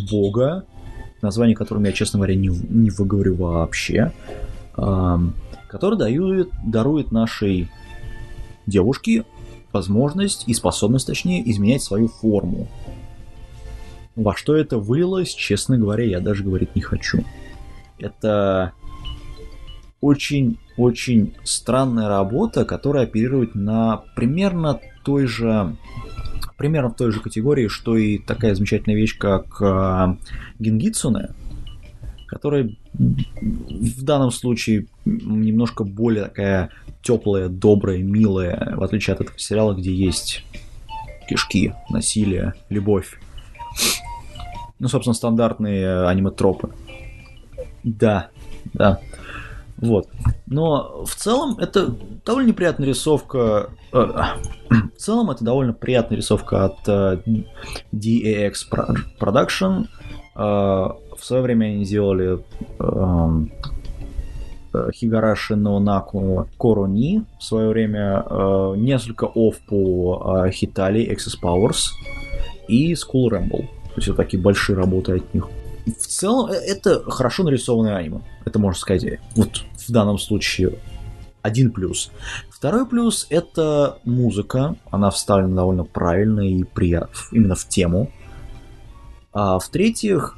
бога, 0.09 0.65
название 1.21 1.55
которым 1.55 1.83
я, 1.85 1.91
честно 1.91 2.19
говоря, 2.19 2.35
не, 2.35 2.47
не 2.47 2.89
выговорю 2.89 3.35
вообще, 3.35 4.11
э, 4.77 5.17
который 5.67 5.97
дают, 5.97 6.49
дарует 6.63 7.11
нашей 7.11 7.69
девушке 8.65 9.25
возможность 9.71 10.43
и 10.47 10.53
способность, 10.53 11.07
точнее, 11.07 11.49
изменять 11.49 11.83
свою 11.83 12.07
форму. 12.07 12.67
Во 14.15 14.35
что 14.35 14.55
это 14.55 14.77
вылилось, 14.77 15.33
честно 15.33 15.77
говоря, 15.77 16.03
я 16.03 16.19
даже 16.19 16.43
говорить 16.43 16.75
не 16.75 16.81
хочу. 16.81 17.23
Это 18.01 18.73
очень-очень 20.01 21.35
странная 21.43 22.09
работа, 22.09 22.65
которая 22.65 23.03
оперирует 23.03 23.55
на 23.55 24.03
примерно 24.15 24.79
той 25.03 25.27
же 25.27 25.75
примерно 26.57 26.89
в 26.89 26.95
той 26.95 27.11
же 27.11 27.21
категории, 27.21 27.67
что 27.67 27.97
и 27.97 28.19
такая 28.19 28.53
замечательная 28.53 28.95
вещь, 28.95 29.17
как 29.17 29.59
э, 29.61 30.15
Генгитсуне, 30.59 31.29
которая 32.27 32.69
в 32.93 34.03
данном 34.03 34.29
случае 34.29 34.85
немножко 35.05 35.83
более 35.83 36.25
такая 36.25 36.69
теплая, 37.01 37.49
добрая, 37.49 37.97
милая, 38.03 38.75
в 38.75 38.83
отличие 38.83 39.15
от 39.15 39.21
этого 39.21 39.39
сериала, 39.39 39.73
где 39.73 39.91
есть 39.91 40.45
кишки, 41.27 41.73
насилие, 41.89 42.53
любовь. 42.69 43.19
Ну, 44.77 44.87
собственно, 44.87 45.15
стандартные 45.15 46.05
аниме-тропы. 46.05 46.69
Да, 47.83 48.29
да. 48.73 48.99
Вот. 49.81 50.07
Но 50.45 51.03
в 51.05 51.15
целом 51.15 51.57
это 51.57 51.95
довольно 52.23 52.49
неприятная 52.49 52.87
рисовка. 52.87 53.71
Э, 53.91 54.05
в 54.69 54.97
целом 54.97 55.31
это 55.31 55.43
довольно 55.43 55.73
приятная 55.73 56.17
рисовка 56.17 56.65
от 56.65 56.87
э, 56.87 57.21
DAX 57.91 58.53
Production. 59.19 59.87
Э, 60.35 60.39
в 60.39 61.19
свое 61.23 61.43
время 61.43 61.65
они 61.65 61.83
сделали 61.83 62.39
Хигараши 64.93 65.55
но 65.55 65.79
Наку 65.79 66.47
Корони 66.57 67.25
в 67.37 67.43
свое 67.43 67.69
время 67.69 68.25
несколько 68.77 69.25
оф 69.25 69.59
по 69.67 70.47
Хитали 70.49 71.11
Access 71.11 71.35
Powers 71.41 71.89
и 72.67 72.93
School 72.93 73.29
Ramble. 73.29 73.67
То 73.67 73.97
есть 73.97 74.07
вот 74.07 74.17
такие 74.17 74.41
большие 74.41 74.77
работы 74.77 75.17
от 75.17 75.33
них. 75.33 75.49
В 75.85 76.07
целом, 76.07 76.51
это 76.51 77.03
хорошо 77.09 77.43
нарисованное 77.43 77.95
аниме. 77.95 78.21
Это 78.45 78.59
можно 78.59 78.79
сказать. 78.79 79.19
Вот 79.35 79.63
в 79.75 79.91
данном 79.91 80.17
случае 80.17 80.77
один 81.41 81.71
плюс. 81.71 82.11
Второй 82.49 82.85
плюс 82.85 83.25
это 83.29 83.97
музыка. 84.03 84.75
Она 84.91 85.09
вставлена 85.09 85.55
довольно 85.55 85.83
правильно 85.83 86.41
и 86.41 86.63
приятно, 86.63 87.15
именно 87.31 87.55
в 87.55 87.67
тему. 87.67 88.11
А 89.33 89.57
в-третьих, 89.59 90.37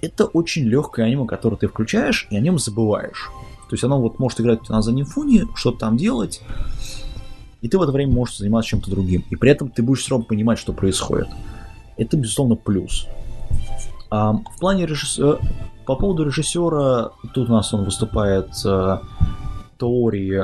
это 0.00 0.24
очень 0.24 0.64
легкое 0.64 1.06
аниме, 1.06 1.26
которое 1.26 1.56
ты 1.56 1.68
включаешь 1.68 2.26
и 2.30 2.36
о 2.36 2.40
нем 2.40 2.58
забываешь. 2.58 3.30
То 3.68 3.74
есть 3.74 3.84
оно 3.84 4.00
вот 4.00 4.18
может 4.18 4.40
играть 4.40 4.68
на 4.68 4.80
заднем 4.80 5.04
фоне, 5.04 5.44
что-то 5.54 5.78
там 5.78 5.96
делать, 5.98 6.40
и 7.60 7.68
ты 7.68 7.76
в 7.76 7.82
это 7.82 7.92
время 7.92 8.12
можешь 8.12 8.38
заниматься 8.38 8.70
чем-то 8.70 8.90
другим. 8.90 9.24
И 9.30 9.36
при 9.36 9.50
этом 9.50 9.68
ты 9.68 9.82
будешь 9.82 10.00
все 10.00 10.10
равно 10.10 10.24
понимать, 10.24 10.58
что 10.58 10.72
происходит. 10.72 11.28
Это, 11.96 12.16
безусловно, 12.16 12.54
плюс. 12.54 13.06
А 14.10 14.32
в 14.32 14.58
плане 14.60 14.86
режиссера, 14.86 15.38
по 15.86 15.96
поводу 15.96 16.24
режиссера, 16.24 17.10
тут 17.34 17.48
у 17.48 17.52
нас 17.52 17.72
он 17.74 17.84
выступает 17.84 18.50
э, 18.64 18.98
Тори 19.76 20.42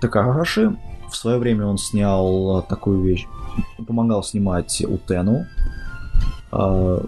Такахаши. 0.00 0.76
В 1.10 1.16
свое 1.16 1.38
время 1.38 1.66
он 1.66 1.78
снял 1.78 2.62
такую 2.68 3.02
вещь, 3.02 3.26
помогал 3.86 4.22
снимать 4.22 4.84
Утену. 4.86 5.46
А, 6.50 7.02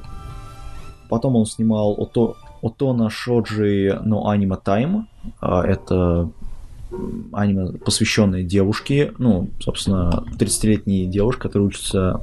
потом 1.09 1.37
он 1.37 1.47
снимал 1.47 1.95
Ото, 1.99 2.37
Отона 2.63 3.11
Шоджи 3.11 4.01
но 4.05 4.29
Анима 4.29 4.57
Тайм. 4.57 5.09
Это 5.41 6.31
аниме, 7.33 7.73
посвященное 7.73 8.43
девушке, 8.43 9.13
ну, 9.19 9.51
собственно, 9.61 10.25
30-летней 10.39 11.07
девушке, 11.07 11.43
которая 11.43 11.69
учится, 11.69 12.23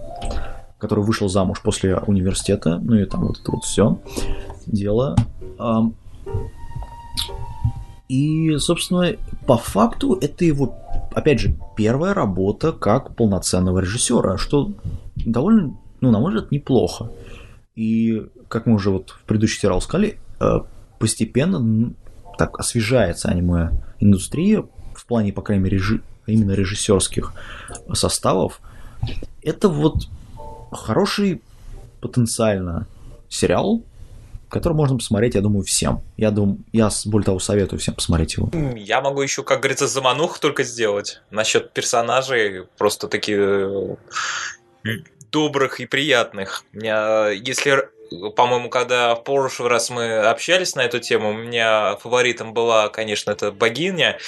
которая 0.86 1.04
вышла 1.04 1.28
замуж 1.28 1.62
после 1.64 1.98
университета, 1.98 2.78
ну 2.78 2.96
и 2.96 3.06
там 3.06 3.26
вот 3.26 3.40
это 3.40 3.52
вот 3.52 3.64
все 3.64 3.98
дело. 4.68 5.16
И, 8.08 8.58
собственно, 8.58 9.16
по 9.48 9.58
факту 9.58 10.14
это 10.22 10.46
его, 10.46 10.78
опять 11.12 11.40
же, 11.40 11.56
первая 11.76 12.14
работа 12.14 12.72
как 12.72 13.16
полноценного 13.16 13.80
режиссера, 13.80 14.38
что 14.38 14.74
довольно, 15.16 15.76
ну, 16.02 16.12
на 16.12 16.20
мой 16.20 16.32
взгляд, 16.32 16.52
неплохо. 16.52 17.10
И, 17.76 18.28
как 18.48 18.68
мы 18.68 18.76
уже 18.76 18.92
вот 18.92 19.10
в 19.10 19.24
предыдущий 19.24 19.60
сериал 19.60 19.82
сказали, 19.82 20.20
э, 20.40 20.60
постепенно 21.00 21.94
так 22.38 22.60
освежается 22.60 23.30
аниме-индустрия 23.30 24.66
в 24.94 25.06
плане, 25.08 25.34
по 25.34 25.42
крайней 25.42 25.64
мере, 25.64 25.78
режи... 25.78 26.02
именно 26.28 26.52
режиссерских 26.52 27.34
составов. 27.92 28.62
Это 29.42 29.68
вот 29.68 30.10
хороший 30.72 31.42
потенциально 32.02 32.88
сериал, 33.30 33.82
который 34.50 34.74
можно 34.74 34.98
посмотреть, 34.98 35.36
я 35.36 35.42
думаю, 35.42 35.64
всем. 35.64 36.02
Я 36.18 36.32
думаю, 36.32 36.60
я 36.72 36.90
более 37.06 37.26
того 37.26 37.40
советую 37.40 37.80
всем 37.80 37.96
посмотреть 37.96 38.36
его. 38.36 38.50
Я 38.78 39.02
могу 39.02 39.22
еще, 39.22 39.44
как 39.44 39.60
говорится, 39.60 39.88
заманух 39.88 40.40
только 40.40 40.64
сделать. 40.64 41.22
Насчет 41.32 41.74
персонажей 41.74 42.66
просто 42.78 43.08
такие 43.08 43.98
э, 44.86 44.90
добрых 45.32 45.80
и 45.80 45.86
приятных. 45.86 46.64
Меня, 46.72 47.30
если 47.30 47.90
по-моему, 48.36 48.70
когда 48.70 49.16
в 49.16 49.24
прошлый 49.24 49.70
раз 49.70 49.90
мы 49.90 50.18
общались 50.20 50.76
на 50.76 50.82
эту 50.82 51.00
тему, 51.00 51.30
у 51.30 51.34
меня 51.34 51.96
фаворитом 51.98 52.54
была, 52.54 52.90
конечно, 52.90 53.32
это 53.32 53.52
богиня 53.52 54.20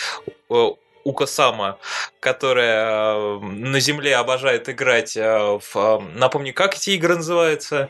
Укасама, 1.07 1.77
которая 2.19 3.15
э, 3.15 3.39
на 3.39 3.79
земле 3.79 4.15
обожает 4.15 4.69
играть 4.69 5.15
в... 5.15 6.03
Напомни, 6.15 6.51
как 6.51 6.75
эти 6.75 6.91
игры 6.91 7.15
называются? 7.15 7.89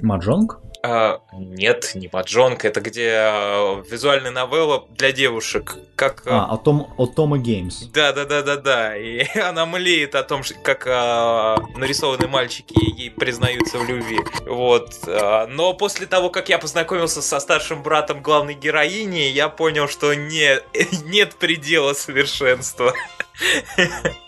Маджонг? 0.00 0.60
А, 0.82 1.20
нет, 1.32 1.92
не 1.94 2.08
Маджонг, 2.12 2.64
это 2.64 2.80
где 2.80 3.10
а, 3.16 3.82
визуальная 3.90 4.30
новелла 4.30 4.86
для 4.90 5.12
девушек. 5.12 5.76
Как, 5.96 6.22
а, 6.26 6.44
о 6.44 6.56
том, 6.56 6.94
otome 6.96 7.38
games. 7.38 7.82
Да, 7.86 8.12
да, 8.12 8.24
да, 8.24 8.42
да, 8.42 8.56
да. 8.56 8.96
И 8.96 9.26
она 9.38 9.66
млеет 9.66 10.14
о 10.14 10.22
том, 10.22 10.42
как 10.62 10.86
а, 10.86 11.56
нарисованные 11.76 12.28
мальчики 12.28 12.74
ей 12.96 13.10
признаются 13.10 13.78
в 13.78 13.88
любви. 13.88 14.20
Вот. 14.46 14.94
А, 15.06 15.46
но 15.46 15.74
после 15.74 16.06
того, 16.06 16.30
как 16.30 16.48
я 16.48 16.58
познакомился 16.58 17.22
со 17.22 17.40
старшим 17.40 17.82
братом 17.82 18.22
главной 18.22 18.54
героини, 18.54 19.28
я 19.30 19.48
понял, 19.48 19.88
что 19.88 20.14
не, 20.14 20.60
нет 21.04 21.34
предела 21.34 21.92
совершенству. 21.92 22.94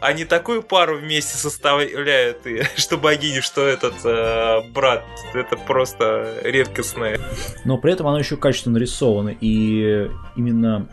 Они 0.00 0.24
такую 0.24 0.62
пару 0.62 0.98
вместе 0.98 1.36
составляют, 1.36 2.38
что 2.76 2.96
богини, 2.96 3.40
что 3.40 3.66
этот 3.66 3.94
э, 4.04 4.60
брат. 4.70 5.04
Это 5.34 5.56
просто 5.56 6.40
редкостное. 6.42 7.20
Но 7.64 7.78
при 7.78 7.92
этом 7.92 8.06
оно 8.06 8.18
еще 8.18 8.36
качественно 8.36 8.74
нарисовано. 8.74 9.34
И 9.40 10.08
именно 10.36 10.88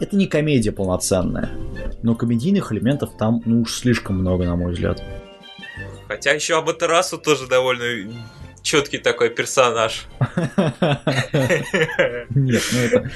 это 0.00 0.16
не 0.16 0.26
комедия 0.26 0.72
полноценная. 0.72 1.50
Но 2.02 2.14
комедийных 2.14 2.72
элементов 2.72 3.10
там 3.18 3.42
ну 3.44 3.62
уж 3.62 3.74
слишком 3.74 4.18
много, 4.18 4.44
на 4.44 4.56
мой 4.56 4.72
взгляд. 4.72 5.02
Хотя 6.06 6.32
еще 6.32 6.56
об 6.56 6.68
Атерасу 6.70 7.18
тоже 7.18 7.46
довольно 7.46 8.10
четкий 8.68 8.98
такой 8.98 9.30
персонаж. 9.30 10.06
Нет, 12.34 12.62
ну 12.72 12.78
это, 12.78 13.10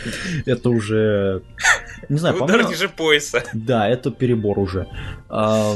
это 0.47 0.71
уже... 0.71 1.43
Не 2.09 2.19
знаю, 2.19 2.37
Удар 2.37 2.49
по-моему... 2.49 2.71
ниже 2.71 2.89
пояса. 2.89 3.45
Да, 3.53 3.87
это 3.87 4.11
перебор 4.11 4.59
уже. 4.59 4.89
А, 5.29 5.75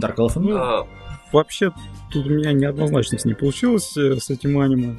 Dark 0.00 0.16
Elephant? 0.16 0.56
А, 0.56 0.86
Вообще, 1.32 1.72
тут 2.12 2.26
у 2.26 2.30
меня 2.30 2.52
неоднозначность 2.52 3.24
не 3.24 3.34
получилось 3.34 3.96
э, 3.96 4.16
с 4.18 4.30
этим 4.30 4.58
аниме. 4.60 4.98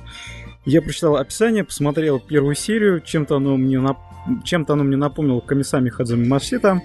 Я 0.65 0.81
прочитал 0.81 1.15
описание, 1.15 1.63
посмотрел 1.63 2.19
первую 2.19 2.55
серию, 2.55 2.99
чем-то 3.01 3.37
оно 3.37 3.55
мне, 3.57 3.79
нап... 3.79 3.99
чем-то 4.43 4.73
оно 4.73 4.83
мне 4.83 4.97
напомнило 4.97 5.39
Камисами 5.39 5.89
Хадзами 5.89 6.27
Масита. 6.27 6.81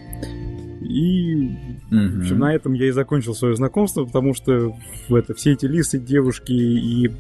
И 0.86 1.34
Мгм. 1.90 2.18
в 2.18 2.22
общем, 2.22 2.38
на 2.38 2.54
этом 2.54 2.72
я 2.74 2.86
и 2.86 2.90
закончил 2.90 3.34
свое 3.34 3.56
знакомство, 3.56 4.04
потому 4.04 4.34
что 4.34 4.74
это, 5.08 5.34
все 5.34 5.52
эти 5.52 5.66
лисы, 5.66 5.98
девушки 5.98 6.52
и 6.52 7.12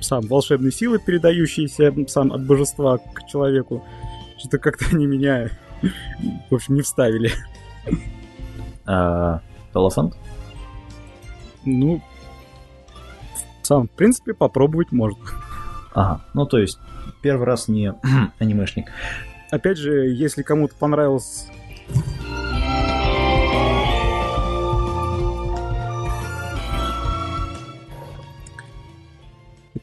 сам 0.00 0.22
волшебные 0.26 0.72
силы, 0.72 0.98
передающиеся 0.98 1.92
сам 2.08 2.32
от 2.32 2.46
божества 2.46 2.98
к 2.98 3.26
человеку, 3.26 3.84
что-то 4.38 4.58
как-то 4.58 4.86
они 4.92 5.06
меня, 5.06 5.50
в 6.50 6.54
общем, 6.54 6.74
не 6.74 6.82
вставили. 6.82 7.30
А, 8.84 9.40
Elephant? 9.74 10.12
Ну, 11.64 12.00
сам, 13.62 13.88
в 13.88 13.90
принципе, 13.90 14.32
попробовать 14.32 14.92
можно. 14.92 15.18
Ага, 15.92 16.24
ну 16.34 16.46
то 16.46 16.58
есть 16.58 16.78
первый 17.22 17.46
раз 17.46 17.68
не 17.68 17.92
анимешник. 18.38 18.86
Опять 19.50 19.78
же, 19.78 20.06
если 20.08 20.42
кому-то 20.42 20.74
понравилось... 20.76 21.48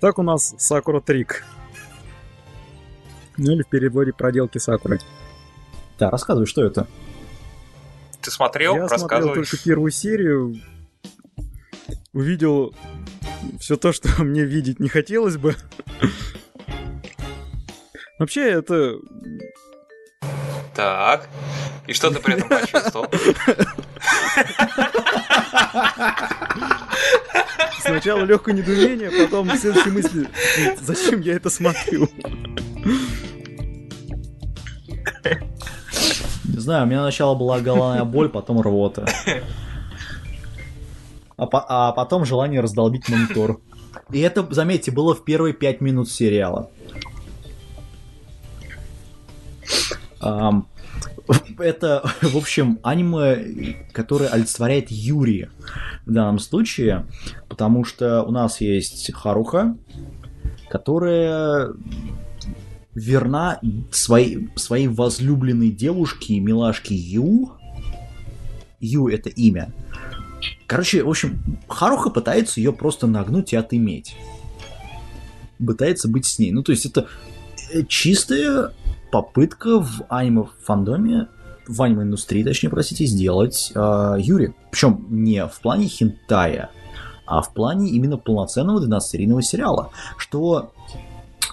Итак, 0.03 0.19
у 0.19 0.23
нас 0.23 0.53
Сакура 0.57 0.99
Трик. 0.99 1.45
Ну 3.37 3.53
или 3.53 3.63
в 3.63 3.69
переводе 3.69 4.11
проделки 4.11 4.57
Сакуры. 4.57 4.99
Да, 5.97 6.09
рассказывай, 6.09 6.45
что 6.45 6.61
это? 6.65 6.87
Ты 8.19 8.29
смотрел? 8.29 8.75
Я 8.75 8.89
смотрел 8.89 9.33
только 9.33 9.55
первую 9.63 9.91
серию, 9.91 10.59
увидел 12.11 12.75
все 13.61 13.77
то, 13.77 13.93
что 13.93 14.09
мне 14.25 14.43
видеть 14.43 14.81
не 14.81 14.89
хотелось 14.89 15.37
бы. 15.37 15.55
Вообще, 18.19 18.41
это 18.49 18.97
Так. 20.75 21.29
И 21.87 21.93
что 21.93 22.09
ты 22.11 22.19
при 22.19 22.35
этом 22.35 22.49
почувствовал? 22.49 23.07
Сначала 27.81 28.23
легкое 28.23 28.55
недоумение, 28.55 29.11
потом 29.11 29.49
следующие 29.57 29.93
мысли. 29.93 30.27
«Блин, 30.57 30.77
Зачем 30.81 31.21
я 31.21 31.33
это 31.35 31.49
смотрю? 31.49 32.07
Не 36.45 36.59
знаю, 36.59 36.83
у 36.83 36.87
меня 36.87 37.01
сначала 37.01 37.35
была 37.35 37.59
головная 37.59 38.03
боль, 38.03 38.29
потом 38.29 38.61
рвота. 38.61 39.05
А, 41.35 41.45
по- 41.47 41.65
а 41.67 41.91
потом 41.91 42.25
желание 42.25 42.61
раздолбить 42.61 43.09
монитор. 43.09 43.59
И 44.11 44.19
это, 44.19 44.45
заметьте, 44.51 44.91
было 44.91 45.13
в 45.15 45.23
первые 45.25 45.53
пять 45.53 45.81
минут 45.81 46.09
сериала. 46.09 46.69
Это, 51.59 52.03
в 52.21 52.37
общем, 52.37 52.79
аниме, 52.83 53.85
которое 53.91 54.29
олицетворяет 54.29 54.91
Юрия 54.91 55.49
в 56.05 56.11
данном 56.11 56.39
случае, 56.39 57.05
потому 57.49 57.85
что 57.85 58.23
у 58.23 58.31
нас 58.31 58.61
есть 58.61 59.11
Харуха, 59.13 59.77
которая 60.69 61.73
верна 62.93 63.59
своей, 63.91 64.49
своей 64.55 64.87
возлюбленной 64.87 65.69
девушке, 65.69 66.39
милашке 66.39 66.95
Ю. 66.95 67.51
Ю 68.79 69.07
это 69.07 69.29
имя. 69.29 69.73
Короче, 70.67 71.03
в 71.03 71.09
общем, 71.09 71.59
Харуха 71.67 72.09
пытается 72.09 72.59
ее 72.59 72.73
просто 72.73 73.07
нагнуть 73.07 73.53
и 73.53 73.55
отыметь. 73.55 74.15
Пытается 75.65 76.07
быть 76.07 76.25
с 76.25 76.39
ней. 76.39 76.51
Ну, 76.51 76.63
то 76.63 76.71
есть 76.71 76.85
это 76.85 77.07
э, 77.71 77.83
чистая 77.87 78.73
попытка 79.13 79.79
в 79.79 80.01
аниме-фандоме, 80.09 81.27
в 81.67 81.81
аниме-индустрии, 81.83 82.43
точнее, 82.43 82.71
простите, 82.71 83.05
сделать 83.05 83.71
э, 83.75 84.15
Юри. 84.17 84.55
Причем 84.71 85.05
не 85.07 85.45
в 85.45 85.61
плане 85.61 85.87
хентая, 85.87 86.71
а 87.27 87.43
в 87.43 87.53
плане 87.53 87.91
именно 87.91 88.17
полноценного 88.17 88.83
12-серийного 88.83 89.43
сериала. 89.43 89.91
Что 90.17 90.73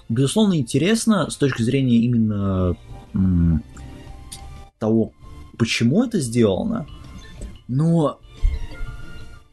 безусловно, 0.08 0.58
интересно 0.58 1.28
с 1.28 1.36
точки 1.36 1.60
зрения 1.60 1.98
именно 1.98 2.76
м, 3.12 3.62
того, 4.78 5.12
почему 5.58 6.02
это 6.04 6.18
сделано, 6.18 6.86
но 7.68 8.20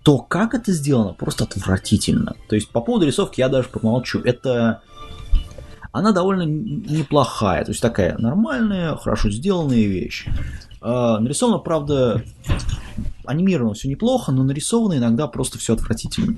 то, 0.03 0.19
как 0.19 0.53
это 0.53 0.71
сделано, 0.71 1.11
просто 1.11 1.43
отвратительно. 1.43 2.37
То 2.47 2.55
есть 2.55 2.69
по 2.69 2.79
поводу 2.79 3.05
рисовки 3.05 3.41
я 3.41 3.49
даже 3.49 3.67
помолчу. 3.67 4.21
Это 4.21 4.81
она 5.97 6.11
довольно 6.11 6.43
неплохая, 6.43 7.63
то 7.65 7.71
есть 7.71 7.81
такая 7.81 8.17
нормальная, 8.17 8.95
хорошо 8.95 9.29
сделанная 9.29 9.85
вещь. 9.85 10.25
А, 10.81 11.19
нарисовано, 11.19 11.59
правда, 11.59 12.23
анимировано 13.25 13.73
все 13.73 13.89
неплохо, 13.89 14.31
но 14.31 14.43
нарисовано 14.43 14.97
иногда 14.97 15.27
просто 15.27 15.57
все 15.57 15.73
отвратительно. 15.73 16.37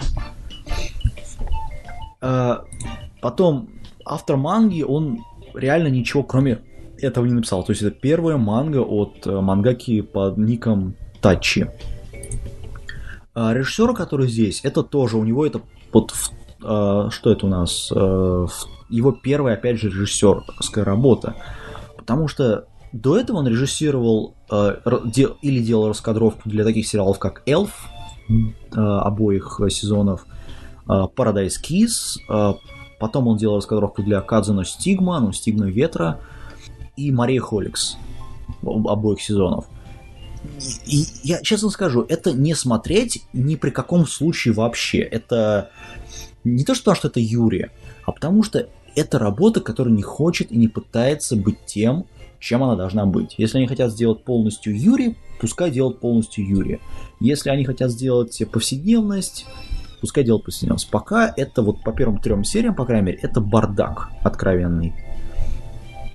А, 2.22 2.64
потом 3.22 3.70
автор 4.06 4.38
манги, 4.38 4.82
он 4.82 5.20
реально 5.54 5.88
ничего 5.88 6.24
кроме 6.24 6.60
этого 7.02 7.26
не 7.26 7.34
написал. 7.34 7.64
То 7.64 7.72
есть 7.72 7.82
это 7.82 7.92
первая 7.92 8.38
манга 8.38 8.80
от 8.80 9.26
э, 9.26 9.40
мангаки 9.40 10.02
под 10.02 10.38
ником 10.38 10.96
Тачи. 11.22 11.70
А 13.34 13.54
режиссер, 13.54 13.94
который 13.94 14.28
здесь, 14.28 14.62
это 14.64 14.84
тоже, 14.84 15.18
у 15.18 15.24
него 15.24 15.46
это 15.46 15.62
под... 15.92 16.14
э, 16.64 17.10
что 17.12 17.32
это 17.32 17.46
у 17.46 17.50
нас? 17.50 17.92
Э, 17.96 18.48
его 18.90 19.12
первая, 19.12 19.56
опять 19.56 19.80
же, 19.80 19.90
режиссерская 19.90 20.84
работа. 20.84 21.36
Потому 21.98 22.28
что 22.28 22.66
до 22.92 23.18
этого 23.18 23.38
он 23.38 23.48
режиссировал 23.48 24.36
э, 24.52 24.76
или 25.42 25.62
делал 25.62 25.90
раскадровку 25.90 26.50
для 26.50 26.64
таких 26.64 26.88
сериалов, 26.88 27.20
как 27.20 27.44
Эльф, 27.46 27.90
обоих 28.72 29.60
сезонов, 29.70 30.26
Paradise 30.88 31.56
Kiss, 31.64 32.20
потом 33.00 33.28
он 33.28 33.38
делал 33.38 33.56
раскадровку 33.56 34.04
для 34.04 34.22
Кадзуно 34.22 34.66
Стигма, 34.66 35.20
ну, 35.20 35.32
Стигма 35.32 35.66
Ветра, 35.66 36.20
и 36.96 37.12
Мария 37.12 37.42
Холикс 37.42 37.98
об- 38.62 38.88
обоих 38.88 39.22
сезонов. 39.22 39.66
И 40.86 41.06
я 41.24 41.42
честно 41.42 41.70
скажу, 41.70 42.06
это 42.08 42.34
не 42.34 42.54
смотреть 42.56 43.24
ни 43.34 43.56
при 43.56 43.72
каком 43.72 44.06
случае 44.06 44.54
вообще. 44.54 45.00
Это 45.00 45.72
не 46.44 46.64
то, 46.64 46.74
что 46.74 46.86
потому, 46.86 46.98
что 46.98 47.08
это 47.10 47.20
Юрия, 47.20 47.72
а 48.06 48.12
потому 48.12 48.44
что 48.44 48.68
это 48.96 49.20
работа, 49.20 49.62
которая 49.62 49.94
не 49.94 50.02
хочет 50.02 50.52
и 50.52 50.58
не 50.58 50.68
пытается 50.68 51.36
быть 51.36 51.66
тем, 51.66 52.06
чем 52.40 52.64
она 52.64 52.76
должна 52.76 53.06
быть. 53.06 53.36
Если 53.38 53.58
они 53.58 53.68
хотят 53.68 53.92
сделать 53.92 54.24
полностью 54.24 54.78
Юри, 54.78 55.18
пускай 55.40 55.72
делают 55.72 56.00
полностью 56.00 56.48
Юри. 56.48 56.80
Если 57.20 57.50
они 57.50 57.66
хотят 57.66 57.92
сделать 57.92 58.42
повседневность, 58.52 59.46
пускай 60.02 60.24
делают 60.24 60.46
повседневность. 60.46 60.90
Пока 60.90 61.32
это 61.36 61.62
вот 61.62 61.84
по 61.84 61.92
первым 61.92 62.20
трем 62.20 62.44
сериям, 62.44 62.76
по 62.76 62.86
крайней 62.86 63.08
мере, 63.08 63.20
это 63.22 63.42
бардак 63.42 64.10
откровенный. 64.24 64.94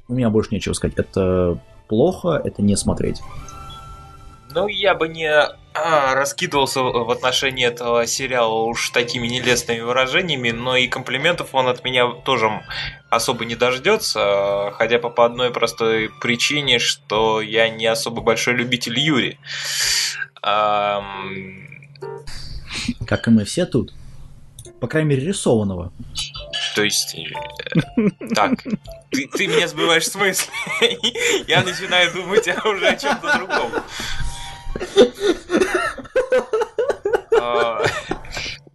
У 0.08 0.14
меня 0.14 0.30
больше 0.30 0.54
нечего 0.54 0.72
сказать. 0.72 0.96
Это 0.96 1.60
плохо, 1.88 2.40
это 2.42 2.62
не 2.62 2.76
смотреть. 2.76 3.20
Ну, 4.54 4.68
я 4.68 4.94
бы 4.94 5.08
не 5.08 5.30
а, 5.74 6.14
раскидывался 6.14 6.82
в 6.82 7.10
отношении 7.10 7.66
этого 7.66 8.06
сериала 8.06 8.62
уж 8.64 8.90
такими 8.90 9.26
нелестными 9.26 9.80
выражениями, 9.80 10.52
но 10.52 10.76
и 10.76 10.86
комплиментов 10.86 11.48
он 11.52 11.66
от 11.66 11.82
меня 11.82 12.06
тоже 12.24 12.62
особо 13.10 13.44
не 13.44 13.56
дождется, 13.56 14.72
хотя 14.74 14.98
бы 15.00 15.10
по 15.10 15.24
одной 15.26 15.50
простой 15.50 16.10
причине, 16.20 16.78
что 16.78 17.40
я 17.40 17.68
не 17.68 17.86
особо 17.86 18.22
большой 18.22 18.54
любитель 18.54 18.98
Юри. 19.00 19.38
Ам, 20.42 21.66
Как 23.06 23.26
и 23.26 23.30
мы 23.30 23.44
все 23.44 23.66
тут. 23.66 23.92
По 24.80 24.86
крайней 24.86 25.10
мере, 25.10 25.26
рисованного. 25.26 25.92
То 26.74 26.84
есть, 26.84 27.16
э, 27.16 28.10
так, 28.34 28.62
ты, 29.10 29.26
ты 29.28 29.46
меня 29.46 29.66
сбиваешь 29.66 30.06
с 30.06 30.14
мысли. 30.14 30.52
Я 31.48 31.62
начинаю 31.62 32.12
думать 32.12 32.46
уже 32.64 32.88
о 32.88 32.96
чем-то 32.96 33.38
другом. 33.38 33.70
А, 37.40 37.82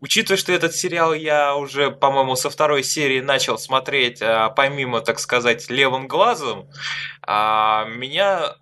Учитывая, 0.02 0.38
что 0.38 0.54
этот 0.54 0.76
сериал 0.76 1.14
я 1.14 1.56
уже, 1.56 1.91
по-моему, 1.91 2.36
со 2.36 2.50
второй 2.50 2.84
серии 2.84 3.20
начал 3.20 3.58
смотреть, 3.58 4.22
а, 4.22 4.50
помимо, 4.50 5.02
так 5.02 5.20
сказать, 5.20 5.70
левым 5.70 6.08
глазом, 6.08 6.70
а, 7.22 7.86
меня 7.86 8.56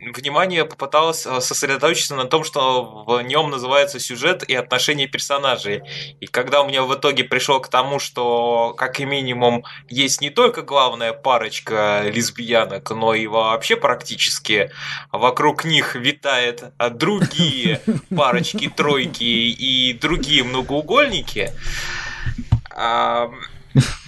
внимание 0.00 0.64
попыталось 0.64 1.26
э, 1.26 1.40
сосредоточиться 1.40 2.14
на 2.14 2.24
том, 2.24 2.44
что 2.44 3.04
в 3.06 3.20
нем 3.22 3.50
называется 3.50 4.00
сюжет 4.00 4.42
и 4.42 4.54
отношения 4.54 5.06
персонажей. 5.06 5.82
И 6.20 6.26
когда 6.26 6.62
у 6.62 6.68
меня 6.68 6.82
в 6.82 6.94
итоге 6.94 7.24
пришел 7.24 7.60
к 7.60 7.68
тому, 7.68 7.98
что 7.98 8.74
как 8.76 8.98
минимум 9.00 9.64
есть 9.88 10.20
не 10.20 10.30
только 10.30 10.62
главная 10.62 11.12
парочка 11.12 12.02
лесбиянок, 12.04 12.90
но 12.90 13.14
и 13.14 13.26
вообще 13.26 13.76
практически 13.76 14.70
вокруг 15.12 15.64
них 15.64 15.94
витает 15.94 16.64
другие 16.92 17.80
парочки, 18.16 18.68
тройки 18.68 19.24
и 19.24 19.92
другие 19.92 20.44
многоугольники, 20.44 21.52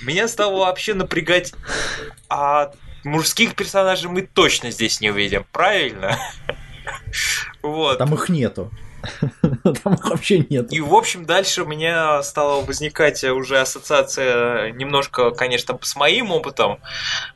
меня 0.02 0.28
стало 0.28 0.60
вообще 0.60 0.94
напрягать, 0.94 1.52
а 2.28 2.72
мужских 3.04 3.54
персонажей 3.54 4.10
мы 4.10 4.22
точно 4.22 4.70
здесь 4.70 5.00
не 5.00 5.10
увидим, 5.10 5.46
правильно? 5.52 6.18
Вот. 7.62 7.98
Там 7.98 8.14
их 8.14 8.28
нету. 8.28 8.70
Там 9.82 9.94
их 9.94 10.10
вообще 10.10 10.44
нет. 10.48 10.72
И, 10.72 10.80
в 10.80 10.94
общем, 10.94 11.24
дальше 11.24 11.62
у 11.62 11.66
меня 11.66 12.22
стала 12.22 12.64
возникать 12.64 13.22
уже 13.24 13.60
ассоциация 13.60 14.70
немножко, 14.72 15.30
конечно, 15.30 15.78
с 15.82 15.96
моим 15.96 16.30
опытом, 16.30 16.78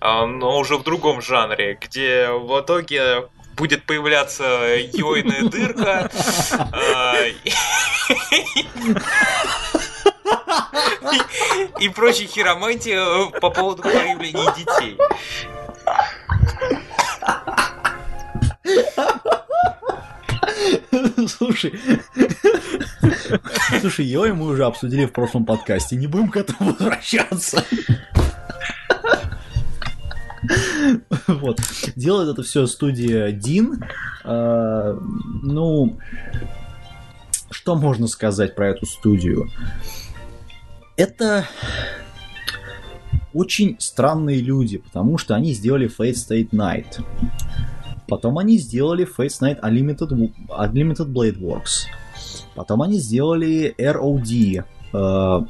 а, 0.01 0.27
но 0.27 0.59
уже 0.59 0.77
в 0.77 0.85
другом 0.85 1.21
жанре, 1.21 1.79
где 1.81 2.29
в 2.31 2.61
итоге 2.61 3.29
будет 3.57 3.85
появляться 3.85 4.77
йойная 4.93 5.43
дырка. 5.49 6.11
И 11.81 11.89
прочие 11.89 12.29
хиромантии 12.29 13.31
по 13.41 13.51
поводу 13.51 13.83
появления 13.83 14.53
детей. 14.57 14.99
Слушай, 21.29 21.72
слушай, 23.81 24.05
Йой 24.05 24.33
мы 24.33 24.47
уже 24.47 24.64
обсудили 24.64 25.07
в 25.07 25.12
прошлом 25.12 25.45
подкасте, 25.45 25.97
не 25.97 26.07
будем 26.07 26.31
к 26.31 26.37
этому 26.37 26.72
возвращаться. 26.72 27.64
Вот. 31.27 31.61
Делает 31.97 32.29
это 32.31 32.43
все 32.43 32.66
студия 32.66 33.33
Дин. 33.33 33.85
А, 34.24 34.97
ну, 35.43 35.99
что 37.51 37.74
можно 37.74 38.07
сказать 38.07 38.55
про 38.55 38.68
эту 38.68 38.87
студию? 38.87 39.51
Это 40.97 41.47
очень 43.35 43.77
странные 43.79 44.41
люди, 44.41 44.79
потому 44.79 45.19
что 45.19 45.35
они 45.35 45.53
сделали 45.53 45.89
Fate 45.89 46.15
State 46.15 46.51
Night. 46.51 47.05
Потом 48.09 48.39
они 48.39 48.57
сделали 48.57 49.07
Fate 49.07 49.41
Night 49.43 49.61
Unlimited, 49.61 50.33
Unlimited 50.49 51.13
Blade 51.13 51.39
Works. 51.39 51.87
Потом 52.55 52.81
они 52.81 52.99
сделали 52.99 53.75
ROD, 53.79 54.65
э, 54.95 55.47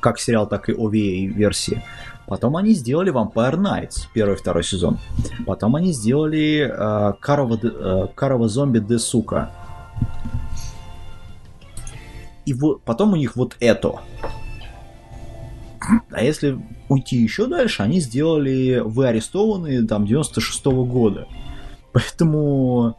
как 0.00 0.20
сериал, 0.20 0.46
так 0.46 0.68
и 0.68 0.72
OVA 0.72 1.26
версии. 1.26 1.82
Потом 2.28 2.56
они 2.56 2.74
сделали 2.74 3.10
Vampire 3.10 3.56
Nights, 3.56 4.06
первый 4.14 4.34
и 4.34 4.38
второй 4.38 4.62
сезон. 4.62 4.98
Потом 5.44 5.74
они 5.74 5.92
сделали 5.92 6.70
э, 6.70 7.12
Карова, 7.20 7.58
э, 7.60 8.06
Карова 8.14 8.48
Зомби 8.48 8.78
Де 8.78 8.98
Сука. 8.98 9.50
И 12.46 12.52
вот 12.52 12.82
потом 12.82 13.14
у 13.14 13.16
них 13.16 13.34
вот 13.34 13.56
это. 13.58 14.00
А 16.10 16.22
если 16.22 16.58
уйти 16.88 17.16
еще 17.16 17.46
дальше, 17.46 17.82
они 17.82 18.00
сделали 18.00 18.82
«Вы 18.84 19.06
арестованы» 19.06 19.86
там 19.86 20.06
96 20.06 20.66
-го 20.66 20.84
года. 20.84 21.26
Поэтому 21.92 22.96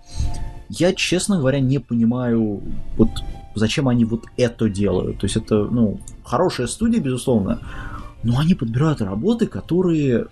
я, 0.70 0.94
честно 0.94 1.40
говоря, 1.40 1.60
не 1.60 1.80
понимаю, 1.80 2.62
вот 2.98 3.10
зачем 3.56 3.88
они 3.88 4.06
вот 4.06 4.26
это 4.38 4.70
делают. 4.70 5.20
То 5.20 5.26
есть 5.26 5.38
это, 5.38 5.66
ну, 5.66 6.00
хорошая 6.24 6.68
студия, 6.68 7.02
безусловно, 7.02 7.60
но 8.24 8.40
они 8.40 8.54
подбирают 8.56 9.02
работы, 9.02 9.48
которые, 9.48 10.28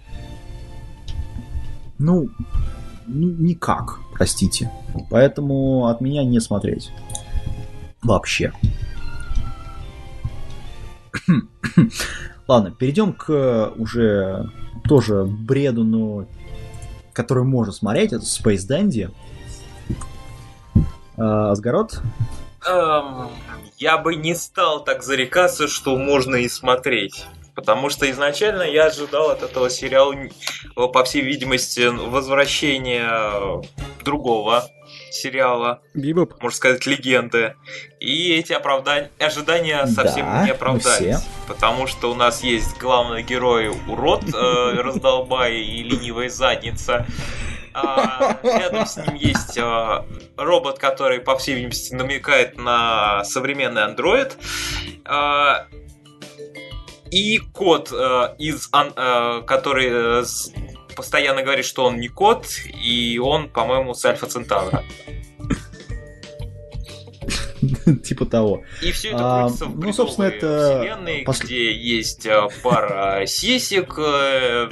ну, 1.97 2.29
никак, 3.07 3.99
простите. 4.13 4.71
Поэтому 5.09 5.87
от 5.87 6.01
меня 6.01 6.23
не 6.23 6.39
смотреть. 6.39 6.91
Вообще. 8.03 8.53
Ладно, 12.47 12.71
перейдем 12.71 13.13
к 13.13 13.73
уже 13.75 14.49
тоже 14.87 15.25
бреду, 15.25 15.83
но 15.83 16.25
который 17.13 17.43
можно 17.43 17.73
смотреть, 17.73 18.13
это 18.13 18.23
Space 18.23 18.67
Dandy. 18.69 19.11
А, 21.17 21.51
Асгород? 21.51 21.99
Эм, 22.65 23.29
я 23.77 23.97
бы 23.97 24.15
не 24.15 24.35
стал 24.35 24.83
так 24.83 25.03
зарекаться, 25.03 25.67
что 25.67 25.97
можно 25.97 26.35
и 26.35 26.47
смотреть. 26.47 27.25
Потому 27.55 27.89
что 27.89 28.09
изначально 28.11 28.61
я 28.61 28.85
ожидал 28.85 29.31
от 29.31 29.41
этого 29.41 29.69
сериала, 29.69 30.13
по 30.75 31.03
всей 31.03 31.23
видимости, 31.23 31.87
возвращения 31.87 33.63
другого 34.05 34.69
сериала. 35.11 35.81
Бибоп. 35.93 36.41
Можно 36.41 36.55
сказать, 36.55 36.85
легенды. 36.85 37.55
И 37.99 38.33
эти 38.33 38.53
оправдания, 38.53 39.11
ожидания 39.19 39.85
совсем 39.87 40.25
да, 40.25 40.45
не 40.45 40.51
оправдались. 40.51 41.23
Потому 41.47 41.87
что 41.87 42.11
у 42.11 42.15
нас 42.15 42.43
есть 42.43 42.77
главный 42.77 43.23
герой 43.23 43.69
урод, 43.87 44.23
э, 44.33 44.73
раздолбай 44.81 45.55
и 45.55 45.83
ленивая 45.83 46.29
задница. 46.29 47.05
А, 47.73 48.39
рядом 48.41 48.87
с 48.87 48.97
ним 48.97 49.15
есть 49.15 49.57
а, 49.59 50.05
робот, 50.35 50.79
который, 50.79 51.19
по 51.19 51.37
всей 51.37 51.55
видимости, 51.55 51.93
намекает 51.93 52.57
на 52.57 53.23
современный 53.23 53.83
андроид. 53.83 54.35
А, 55.05 55.67
и 57.11 57.37
кот, 57.37 57.91
а, 57.93 58.35
из, 58.39 58.69
а, 58.71 59.41
который 59.41 60.25
постоянно 60.97 61.43
говорит, 61.43 61.63
что 61.63 61.85
он 61.85 61.99
не 61.99 62.07
кот, 62.07 62.47
и 62.65 63.19
он, 63.19 63.49
по-моему, 63.49 63.93
с 63.93 64.03
Альфа 64.03 64.25
Центавра. 64.25 64.83
Типа 68.03 68.25
того. 68.25 68.63
И 68.81 68.91
все 68.91 69.09
это 69.09 69.45
а, 69.45 69.47
в 69.47 69.79
ну, 69.79 69.93
собственно, 69.93 70.25
это 70.25 70.79
вселенной, 70.81 71.23
Пос... 71.23 71.39
где 71.39 71.71
есть 71.71 72.25
а, 72.27 72.47
пара 72.63 73.25
сисек, 73.25 73.95
э, 73.97 74.69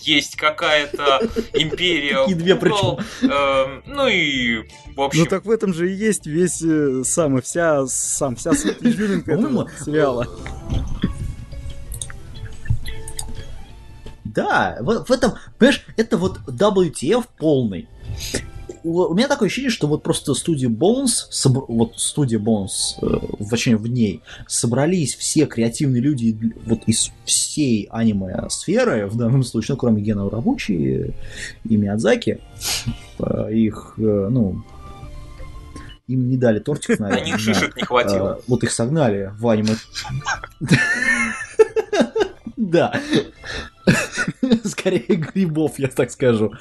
есть 0.00 0.36
какая-то 0.36 1.20
империя 1.54 2.24
И 2.28 2.34
две 2.34 2.56
причем. 2.56 2.98
Э, 3.22 3.80
ну 3.86 4.06
и 4.06 4.64
в 4.94 5.00
общем... 5.00 5.20
Ну 5.20 5.26
так 5.26 5.44
в 5.44 5.50
этом 5.50 5.74
же 5.74 5.90
и 5.90 5.94
есть 5.94 6.26
весь 6.26 6.62
э, 6.62 7.02
сам, 7.04 7.40
вся, 7.42 7.86
сам, 7.86 8.36
вся 8.36 8.54
сериала. 8.54 10.26
Да, 14.38 14.76
в, 14.78 15.04
в 15.04 15.10
этом, 15.10 15.32
понимаешь, 15.58 15.84
это 15.96 16.16
вот 16.16 16.38
WTF 16.46 17.24
полный. 17.38 17.88
У, 18.84 19.02
у 19.02 19.14
меня 19.14 19.26
такое 19.26 19.48
ощущение, 19.48 19.72
что 19.72 19.88
вот 19.88 20.04
просто 20.04 20.32
студия 20.34 20.68
Bones, 20.68 21.26
собр... 21.30 21.64
вот 21.66 21.98
студия 21.98 22.38
Bones, 22.38 23.02
э, 23.02 23.18
вообще 23.40 23.74
в 23.74 23.88
ней, 23.88 24.22
собрались 24.46 25.16
все 25.16 25.46
креативные 25.46 26.00
люди 26.00 26.38
вот 26.66 26.84
из 26.86 27.10
всей 27.24 27.88
аниме-сферы, 27.90 29.08
в 29.08 29.16
данном 29.16 29.42
случае, 29.42 29.74
ну, 29.74 29.80
кроме 29.80 30.02
Гена 30.02 30.26
Урабучи 30.26 31.12
и 31.64 31.76
Миядзаки, 31.76 32.40
э, 33.18 33.52
их, 33.52 33.94
э, 33.98 34.28
ну, 34.30 34.62
им 36.06 36.30
не 36.30 36.36
дали 36.36 36.60
тортик, 36.60 36.96
наверное. 37.00 37.24
На 37.24 37.26
них 37.26 37.40
шишек 37.40 37.74
не 37.74 37.82
хватило. 37.82 38.38
Э, 38.38 38.42
вот 38.46 38.62
их 38.62 38.70
согнали 38.70 39.32
в 39.36 39.48
аниме. 39.48 39.74
Да. 42.58 43.00
Скорее 44.64 45.16
грибов, 45.16 45.78
я 45.78 45.88
так 45.88 46.10
скажу. 46.10 46.52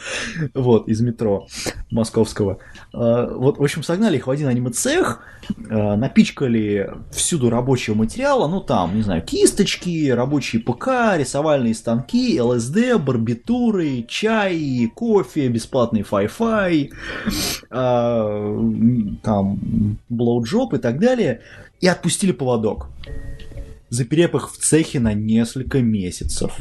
Вот, 0.54 0.88
из 0.88 1.02
метро 1.02 1.48
московского. 1.92 2.60
А, 2.94 3.28
вот, 3.34 3.58
в 3.58 3.64
общем, 3.64 3.84
согнали 3.84 4.18
их 4.18 4.28
в 4.28 4.32
один 4.32 4.48
аниме-цех, 4.48 5.22
а, 5.70 5.96
напичкали 5.96 6.92
всюду 7.12 7.50
рабочего 7.50 7.96
материала, 7.96 8.48
ну 8.48 8.62
там, 8.62 8.96
не 8.96 9.02
знаю, 9.02 9.22
кисточки, 9.22 10.10
рабочие 10.10 10.62
ПК, 10.62 11.18
рисовальные 11.18 11.76
станки, 11.76 12.40
ЛСД, 12.42 12.98
барбитуры, 13.00 14.06
чай, 14.08 14.92
кофе, 14.94 15.48
бесплатный 15.48 16.02
Wi-Fi, 16.02 16.92
а, 17.70 19.20
там, 19.24 19.98
blowjob 20.10 20.74
и 20.74 20.78
так 20.78 21.00
далее, 21.00 21.42
и 21.80 21.88
отпустили 21.88 22.32
поводок 22.32 22.88
заперев 23.90 24.36
их 24.36 24.52
в 24.52 24.58
цехе 24.58 25.00
на 25.00 25.14
несколько 25.14 25.80
месяцев. 25.80 26.58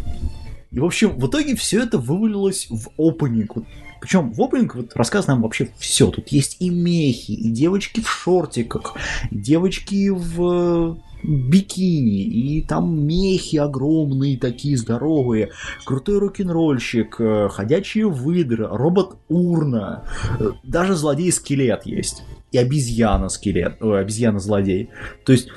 И, 0.76 0.78
в 0.78 0.84
общем, 0.84 1.18
в 1.18 1.26
итоге 1.26 1.56
все 1.56 1.82
это 1.82 1.96
вывалилось 1.96 2.66
в 2.68 2.90
опенинг. 2.98 3.56
Вот, 3.56 3.64
причем 3.98 4.30
в 4.30 4.42
опенинг 4.42 4.74
вот 4.74 4.94
рассказано 4.94 5.34
нам 5.34 5.42
вообще 5.42 5.70
все. 5.78 6.10
Тут 6.10 6.28
есть 6.28 6.58
и 6.60 6.68
мехи, 6.68 7.30
и 7.30 7.48
девочки 7.48 8.02
в 8.02 8.10
шортиках, 8.10 8.94
девочки 9.30 10.10
в 10.10 10.98
бикини, 11.22 12.24
и 12.24 12.60
там 12.60 13.06
мехи 13.06 13.56
огромные, 13.56 14.36
такие 14.36 14.76
здоровые, 14.76 15.48
крутой 15.86 16.18
рок-н-ролльщик, 16.18 17.16
э, 17.20 17.48
ходячие 17.50 18.10
выдры, 18.10 18.68
робот-урна, 18.68 20.04
э, 20.38 20.50
даже 20.62 20.94
злодей-скелет 20.94 21.86
есть, 21.86 22.22
и 22.52 22.58
обезьяна-скелет, 22.58 23.80
обезьяна-злодей. 23.80 24.90
То 25.24 25.32
есть 25.32 25.48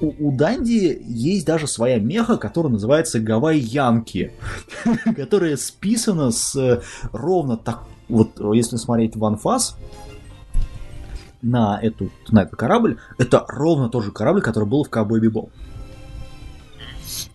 у, 0.00 0.28
у 0.28 0.36
Данди 0.36 1.02
есть 1.04 1.46
даже 1.46 1.66
своя 1.66 1.98
меха, 1.98 2.36
которая 2.36 2.72
называется 2.72 3.20
Гавай 3.20 3.58
Янки, 3.58 4.32
которая 5.16 5.56
списана 5.56 6.30
с 6.30 6.54
э, 6.56 6.82
ровно 7.12 7.56
так, 7.56 7.84
вот 8.08 8.38
если 8.54 8.76
смотреть 8.76 9.16
One 9.16 9.40
Fast, 9.40 9.74
на, 11.42 11.78
эту, 11.82 12.10
на 12.30 12.42
этот 12.42 12.56
корабль, 12.56 12.98
это 13.18 13.44
ровно 13.48 13.88
тот 13.88 14.04
же 14.04 14.12
корабль, 14.12 14.42
который 14.42 14.68
был 14.68 14.84
в 14.84 14.90
Cowboy 14.90 15.18
Бибоп. 15.18 15.50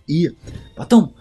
И 0.06 0.34
потом, 0.76 1.12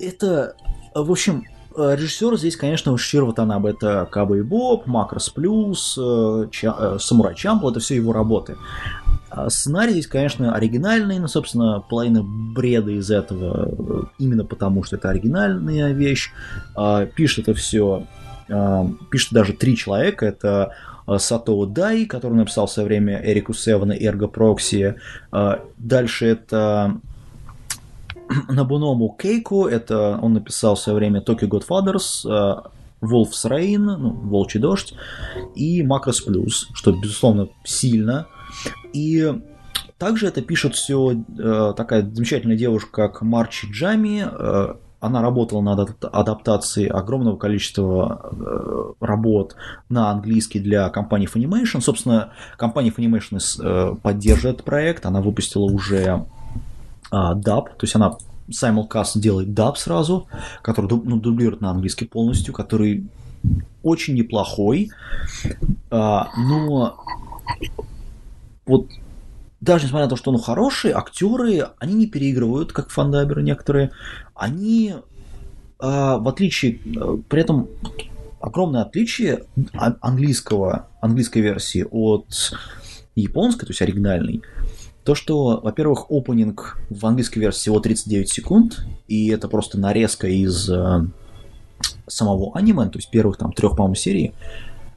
это, 0.00 0.56
в 0.94 1.10
общем, 1.10 1.44
режиссер 1.76 2.36
здесь, 2.36 2.56
конечно, 2.56 2.96
Шир 2.98 3.24
Ватанабе. 3.24 3.70
Это 3.70 4.08
Cowboy 4.12 4.42
Боб, 4.42 4.86
Макрос 4.86 5.30
Плюс, 5.30 5.96
э, 5.98 6.48
Ча, 6.50 6.76
э, 6.78 6.98
Самурай 6.98 7.34
Чампл, 7.34 7.68
это 7.68 7.80
все 7.80 7.94
его 7.96 8.12
работы. 8.12 8.56
А 9.34 9.48
сценарий 9.48 9.92
здесь, 9.92 10.06
конечно, 10.06 10.54
оригинальный, 10.54 11.18
но, 11.18 11.26
собственно, 11.26 11.80
половина 11.80 12.22
бреда 12.22 12.90
из 12.90 13.10
этого 13.10 13.70
э, 13.70 14.02
именно 14.18 14.44
потому, 14.44 14.82
что 14.82 14.96
это 14.96 15.08
оригинальная 15.08 15.92
вещь. 15.92 16.30
А, 16.76 17.06
пишет 17.06 17.48
это 17.48 17.58
все, 17.58 18.06
а, 18.50 18.86
пишет 19.10 19.32
даже 19.32 19.54
три 19.54 19.74
человека. 19.74 20.26
Это 20.26 20.74
Сатоу 21.16 21.66
Дай, 21.66 22.04
который 22.04 22.34
написал 22.34 22.66
в 22.66 22.70
свое 22.70 22.86
время 22.86 23.20
Эрику 23.24 23.54
Севена 23.54 23.92
и 23.92 24.04
Эрго 24.04 24.28
Прокси. 24.28 24.96
Дальше 25.78 26.26
это 26.26 27.00
Набуному 28.48 29.16
Кейку, 29.18 29.66
это 29.66 30.18
он 30.22 30.34
написал 30.34 30.76
в 30.76 30.78
свое 30.78 30.96
время 30.98 31.20
Tokyo 31.20 31.48
Godfathers, 31.48 32.24
Wolf's 33.02 33.44
Rain, 33.44 33.78
ну, 33.78 34.10
Волчий 34.10 34.60
дождь, 34.60 34.94
и 35.56 35.82
Макрос 35.82 36.20
Плюс, 36.20 36.68
что, 36.72 36.92
безусловно, 36.92 37.48
сильно. 37.64 38.28
И 38.92 39.32
также 39.98 40.26
это 40.26 40.42
пишет 40.42 40.74
все 40.74 41.16
такая 41.76 42.02
замечательная 42.02 42.56
девушка, 42.56 42.90
как 42.90 43.22
Марчи 43.22 43.66
Джами, 43.70 44.26
она 45.00 45.20
работала 45.20 45.60
над 45.62 46.04
адаптацией 46.04 46.88
огромного 46.88 47.36
количества 47.36 48.30
э, 48.30 48.92
работ 49.00 49.56
на 49.88 50.12
английский 50.12 50.60
для 50.60 50.88
компании 50.90 51.28
Funimation. 51.28 51.80
Собственно, 51.80 52.32
компания 52.56 52.90
Funimation 52.96 53.40
э, 53.40 53.96
поддерживает 54.00 54.62
проект, 54.62 55.04
она 55.04 55.20
выпустила 55.20 55.64
уже 55.64 56.24
dub, 57.10 57.68
то 57.76 57.82
есть 57.82 57.94
она 57.94 58.16
simulcast 58.48 59.18
делает 59.18 59.54
dub 59.54 59.76
сразу, 59.76 60.28
который 60.62 60.90
ну, 61.04 61.16
дублирует 61.16 61.60
на 61.60 61.70
английский 61.70 62.06
полностью, 62.06 62.54
который 62.54 63.06
очень 63.82 64.14
неплохой, 64.14 64.90
а, 65.90 66.28
но 66.36 67.04
вот 68.72 68.86
даже 69.60 69.84
несмотря 69.84 70.06
на 70.06 70.10
то, 70.10 70.16
что 70.16 70.30
он 70.30 70.38
хороший, 70.38 70.92
актеры, 70.92 71.68
они 71.78 71.94
не 71.94 72.06
переигрывают, 72.06 72.72
как 72.72 72.88
фандаберы 72.90 73.42
некоторые. 73.42 73.92
Они, 74.34 74.94
а, 75.78 76.16
в 76.18 76.26
отличие, 76.26 76.80
э, 76.84 77.18
при 77.28 77.42
этом 77.42 77.68
огромное 78.40 78.82
отличие 78.82 79.44
английского, 80.00 80.88
английской 81.00 81.40
версии 81.40 81.86
от 81.88 82.26
японской, 83.14 83.66
то 83.66 83.70
есть 83.70 83.82
оригинальной, 83.82 84.42
то, 85.04 85.14
что, 85.14 85.60
во-первых, 85.62 86.06
опенинг 86.10 86.78
в 86.88 87.06
английской 87.06 87.38
версии 87.38 87.60
всего 87.60 87.78
39 87.78 88.30
секунд, 88.30 88.84
и 89.06 89.28
это 89.28 89.48
просто 89.48 89.78
нарезка 89.78 90.26
из 90.28 90.68
э, 90.70 91.06
самого 92.08 92.56
аниме, 92.56 92.86
то 92.86 92.98
есть 92.98 93.10
первых 93.10 93.36
там 93.36 93.52
трех, 93.52 93.76
по-моему, 93.76 93.96
серий, 93.96 94.32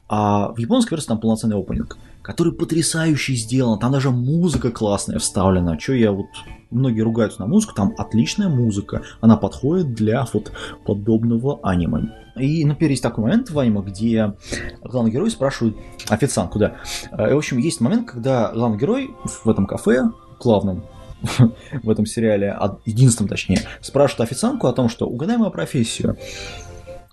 а 0.08 0.48
в 0.48 0.58
японской 0.58 0.94
версии 0.94 1.08
там 1.08 1.20
полноценный 1.20 1.58
опенинг 1.58 1.98
который 2.26 2.52
потрясающе 2.52 3.34
сделан. 3.34 3.78
Там 3.78 3.92
даже 3.92 4.10
музыка 4.10 4.72
классная 4.72 5.20
вставлена. 5.20 5.76
Че 5.76 5.94
я 5.94 6.10
вот... 6.10 6.26
Многие 6.72 7.02
ругаются 7.02 7.40
на 7.40 7.46
музыку, 7.46 7.74
там 7.76 7.94
отличная 7.96 8.48
музыка. 8.48 9.02
Она 9.20 9.36
подходит 9.36 9.94
для 9.94 10.26
вот 10.32 10.50
подобного 10.84 11.60
аниме. 11.62 12.10
И, 12.34 12.64
например, 12.64 12.90
есть 12.90 13.04
такой 13.04 13.22
момент 13.22 13.50
в 13.50 13.58
аниме, 13.60 13.80
где 13.82 14.34
главный 14.82 15.12
герой 15.12 15.30
спрашивает 15.30 15.76
официантку, 16.08 16.58
да. 16.58 16.74
Э, 17.12 17.30
и, 17.30 17.34
в 17.34 17.38
общем, 17.38 17.58
есть 17.58 17.80
момент, 17.80 18.10
когда 18.10 18.50
главный 18.52 18.78
герой 18.78 19.14
в 19.44 19.48
этом 19.48 19.68
кафе, 19.68 20.10
главном 20.40 20.82
в 21.84 21.88
этом 21.88 22.04
сериале, 22.04 22.58
единственном 22.84 23.28
точнее, 23.28 23.60
спрашивает 23.80 24.28
официантку 24.28 24.66
о 24.66 24.72
том, 24.72 24.88
что 24.88 25.06
угадай 25.06 25.36
мою 25.36 25.52
профессию. 25.52 26.16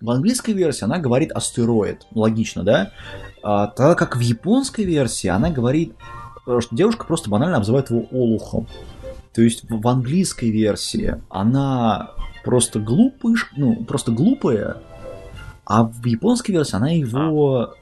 В 0.04 0.10
английской 0.10 0.51
версии 0.51 0.84
она 0.84 0.99
говорит 0.99 1.32
астероид. 1.32 2.08
Логично, 2.12 2.64
да? 2.64 2.91
А, 3.41 3.68
тогда 3.68 3.95
как 3.95 4.18
в 4.18 4.20
японской 4.20 4.84
версии 4.84 5.30
она 5.30 5.49
говорит, 5.49 5.93
э, 6.45 6.60
что 6.60 6.76
девушка 6.76 7.06
просто 7.06 7.30
банально 7.30 7.56
обзывает 7.56 7.89
его 7.89 8.06
олухом. 8.12 8.68
То 9.34 9.41
есть 9.41 9.64
в 9.70 9.88
английской 9.88 10.51
версии 10.51 11.22
она 11.30 12.12
просто 12.43 12.82
глупая, 12.82 13.36
ну, 13.56 13.86
просто 13.86 14.12
глупая, 14.12 14.82
а 15.64 15.86
в 15.86 16.06
японской 16.06 16.51
версии 16.51 16.76
она 16.76 16.89
его 16.89 17.74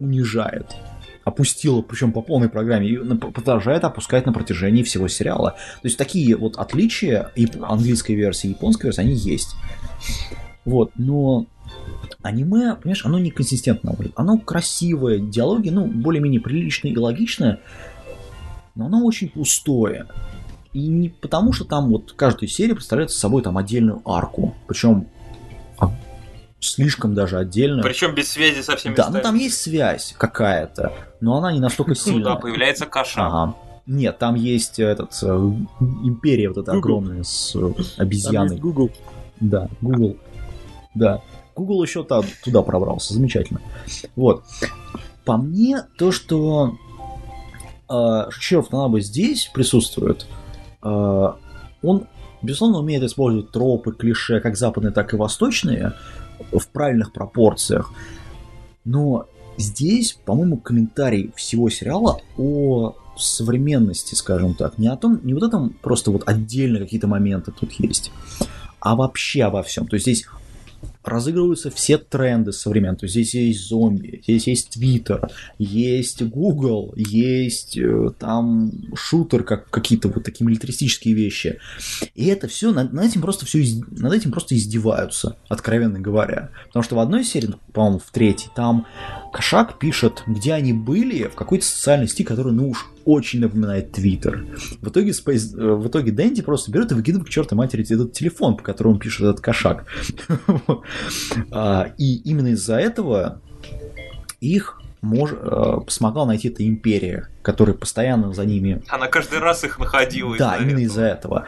унижает. 0.00 0.74
Опустила, 1.22 1.82
причем 1.82 2.12
по 2.12 2.20
полной 2.20 2.48
программе, 2.48 2.88
и 2.88 2.96
продолжает 2.96 3.84
опускать 3.84 4.26
на 4.26 4.32
протяжении 4.32 4.82
всего 4.82 5.06
сериала. 5.06 5.52
То 5.82 5.86
есть 5.86 5.96
такие 5.96 6.36
вот 6.36 6.56
отличия 6.56 7.30
английской 7.62 8.14
версии 8.14 8.48
и 8.48 8.50
японской 8.50 8.86
версии, 8.86 9.02
они 9.02 9.14
есть. 9.14 9.54
Вот, 10.64 10.90
но 10.96 11.46
аниме, 12.22 12.76
понимаешь, 12.76 13.04
оно 13.04 13.18
не 13.18 13.30
консистентно, 13.30 13.96
оно 14.16 14.38
красивое, 14.38 15.18
диалоги, 15.18 15.70
ну, 15.70 15.86
более-менее 15.86 16.40
приличные 16.40 16.92
и 16.92 16.98
логичные, 16.98 17.60
но 18.74 18.86
оно 18.86 19.04
очень 19.04 19.28
пустое. 19.28 20.06
И 20.72 20.86
не 20.86 21.08
потому, 21.08 21.52
что 21.52 21.64
там 21.64 21.88
вот 21.88 22.12
каждая 22.12 22.48
серия 22.48 22.74
представляет 22.74 23.10
собой 23.10 23.42
там 23.42 23.58
отдельную 23.58 24.02
арку, 24.04 24.54
причем 24.68 25.08
а, 25.78 25.92
слишком 26.60 27.14
даже 27.14 27.38
отдельно. 27.38 27.82
Причем 27.82 28.14
без 28.14 28.30
связи 28.30 28.60
со 28.60 28.76
всеми 28.76 28.94
Да, 28.94 29.10
ну 29.10 29.20
там 29.20 29.34
есть 29.34 29.60
связь 29.60 30.14
какая-то, 30.16 30.92
но 31.20 31.38
она 31.38 31.52
не 31.52 31.58
настолько 31.58 31.94
сильная. 31.94 32.18
Ну 32.18 32.24
да, 32.24 32.36
появляется 32.36 32.86
каша. 32.86 33.26
Ага. 33.26 33.56
Нет, 33.86 34.18
там 34.18 34.36
есть 34.36 34.78
этот 34.78 35.18
э, 35.22 35.26
империя 35.80 36.48
вот 36.48 36.58
эта 36.58 36.72
огромная 36.72 37.24
с 37.24 37.56
э, 37.56 37.72
обезьяной. 37.96 38.48
Там 38.48 38.50
есть 38.50 38.62
Google. 38.62 38.90
Да, 39.40 39.68
Google. 39.80 40.16
Да. 40.94 41.22
Google 41.60 41.82
еще 41.82 42.04
туда 42.04 42.62
пробрался, 42.62 43.12
замечательно. 43.12 43.60
Вот. 44.16 44.44
По 45.26 45.36
мне, 45.36 45.82
то, 45.98 46.10
что 46.10 46.78
э, 47.90 48.30
Шеров 48.30 48.68
Танабе 48.68 49.02
здесь 49.02 49.50
присутствует, 49.52 50.26
э, 50.82 51.32
он, 51.82 52.06
безусловно, 52.40 52.78
умеет 52.78 53.02
использовать 53.02 53.50
тропы, 53.50 53.92
клише, 53.92 54.40
как 54.40 54.56
западные, 54.56 54.90
так 54.90 55.12
и 55.12 55.16
восточные, 55.16 55.92
в 56.50 56.66
правильных 56.68 57.12
пропорциях. 57.12 57.92
Но 58.86 59.26
здесь, 59.58 60.18
по-моему, 60.24 60.56
комментарий 60.56 61.30
всего 61.36 61.68
сериала 61.68 62.22
о 62.38 62.94
современности, 63.18 64.14
скажем 64.14 64.54
так. 64.54 64.78
Не 64.78 64.88
о 64.88 64.96
том, 64.96 65.20
не 65.24 65.34
вот 65.34 65.42
этом 65.42 65.76
просто 65.82 66.10
вот 66.10 66.22
отдельно 66.26 66.78
какие-то 66.78 67.06
моменты 67.06 67.52
тут 67.52 67.72
есть, 67.72 68.12
а 68.80 68.96
вообще 68.96 69.44
обо 69.44 69.62
всем. 69.62 69.86
То 69.86 69.96
есть 69.96 70.06
здесь 70.06 70.24
разыгрываются 71.04 71.70
все 71.70 71.98
тренды 71.98 72.52
современные. 72.52 72.98
То 72.98 73.06
есть 73.06 73.14
здесь 73.14 73.34
есть 73.34 73.68
зомби, 73.68 74.20
здесь 74.22 74.46
есть 74.46 74.70
Твиттер, 74.70 75.30
есть 75.58 76.22
Google, 76.22 76.92
есть 76.96 77.76
э, 77.78 78.10
там 78.18 78.72
шутер, 78.94 79.44
как 79.44 79.70
какие-то 79.70 80.08
вот 80.08 80.24
такие 80.24 80.46
милитаристические 80.46 81.14
вещи. 81.14 81.58
И 82.14 82.26
это 82.26 82.48
все, 82.48 82.72
над, 82.72 82.92
над 82.92 83.06
этим 83.06 83.22
просто 83.22 83.46
все, 83.46 83.64
над 83.90 84.12
этим 84.12 84.30
просто 84.30 84.56
издеваются, 84.56 85.36
откровенно 85.48 86.00
говоря. 86.00 86.50
Потому 86.66 86.82
что 86.82 86.96
в 86.96 87.00
одной 87.00 87.24
серии, 87.24 87.54
по-моему, 87.72 87.98
в 87.98 88.10
третьей, 88.10 88.50
там 88.54 88.86
Кошак 89.32 89.78
пишет, 89.78 90.22
где 90.26 90.52
они 90.52 90.72
были, 90.72 91.24
в 91.24 91.34
какой-то 91.34 91.64
социальной 91.64 92.08
сети, 92.08 92.24
который, 92.24 92.52
ну 92.52 92.70
уж 92.70 92.90
очень 93.04 93.40
напоминает 93.40 93.92
Твиттер. 93.92 94.46
В 94.80 94.88
итоге, 94.88 95.10
Space, 95.10 95.56
э, 95.56 95.74
в 95.74 95.88
итоге 95.88 96.12
Дэнди 96.12 96.42
просто 96.42 96.70
берет 96.70 96.92
и 96.92 96.94
выкидывает 96.94 97.28
к 97.28 97.30
чертовой 97.30 97.64
матери 97.64 97.82
этот 97.82 98.12
телефон, 98.12 98.56
по 98.56 98.62
которому 98.62 98.98
пишет 98.98 99.22
этот 99.22 99.40
кошак. 99.40 99.86
А, 101.50 101.92
и 101.98 102.16
именно 102.16 102.48
из-за 102.48 102.76
этого 102.76 103.40
их 104.40 104.80
мож, 105.02 105.30
э, 105.32 105.78
смогла 105.88 106.26
найти 106.26 106.48
эта 106.48 106.66
империя, 106.66 107.28
которая 107.42 107.74
постоянно 107.74 108.32
за 108.32 108.44
ними... 108.44 108.82
Она 108.88 109.08
каждый 109.08 109.38
раз 109.38 109.64
их 109.64 109.78
находила. 109.78 110.36
Да, 110.36 110.56
из 110.56 110.62
именно 110.62 110.80
из-за 110.80 111.02
этого. 111.02 111.46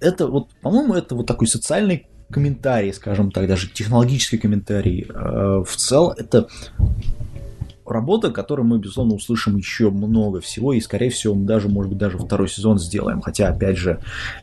Это 0.00 0.26
вот, 0.26 0.50
по-моему, 0.62 0.94
это 0.94 1.14
вот 1.14 1.26
такой 1.26 1.46
социальный 1.46 2.06
комментарий, 2.30 2.92
скажем 2.92 3.30
так, 3.30 3.46
даже 3.46 3.68
технологический 3.68 4.38
комментарий. 4.38 5.06
Э, 5.08 5.62
в 5.66 5.76
целом, 5.76 6.14
это 6.16 6.48
работа, 7.84 8.30
которой 8.30 8.62
мы, 8.62 8.78
безусловно, 8.78 9.14
услышим 9.14 9.56
еще 9.56 9.90
много 9.90 10.40
всего, 10.40 10.72
и, 10.72 10.80
скорее 10.80 11.10
всего, 11.10 11.34
мы 11.34 11.44
даже, 11.44 11.68
может 11.68 11.90
быть, 11.90 11.98
даже 11.98 12.18
второй 12.18 12.48
сезон 12.48 12.78
сделаем. 12.78 13.20
Хотя, 13.20 13.48
опять 13.48 13.76
же, 13.76 14.00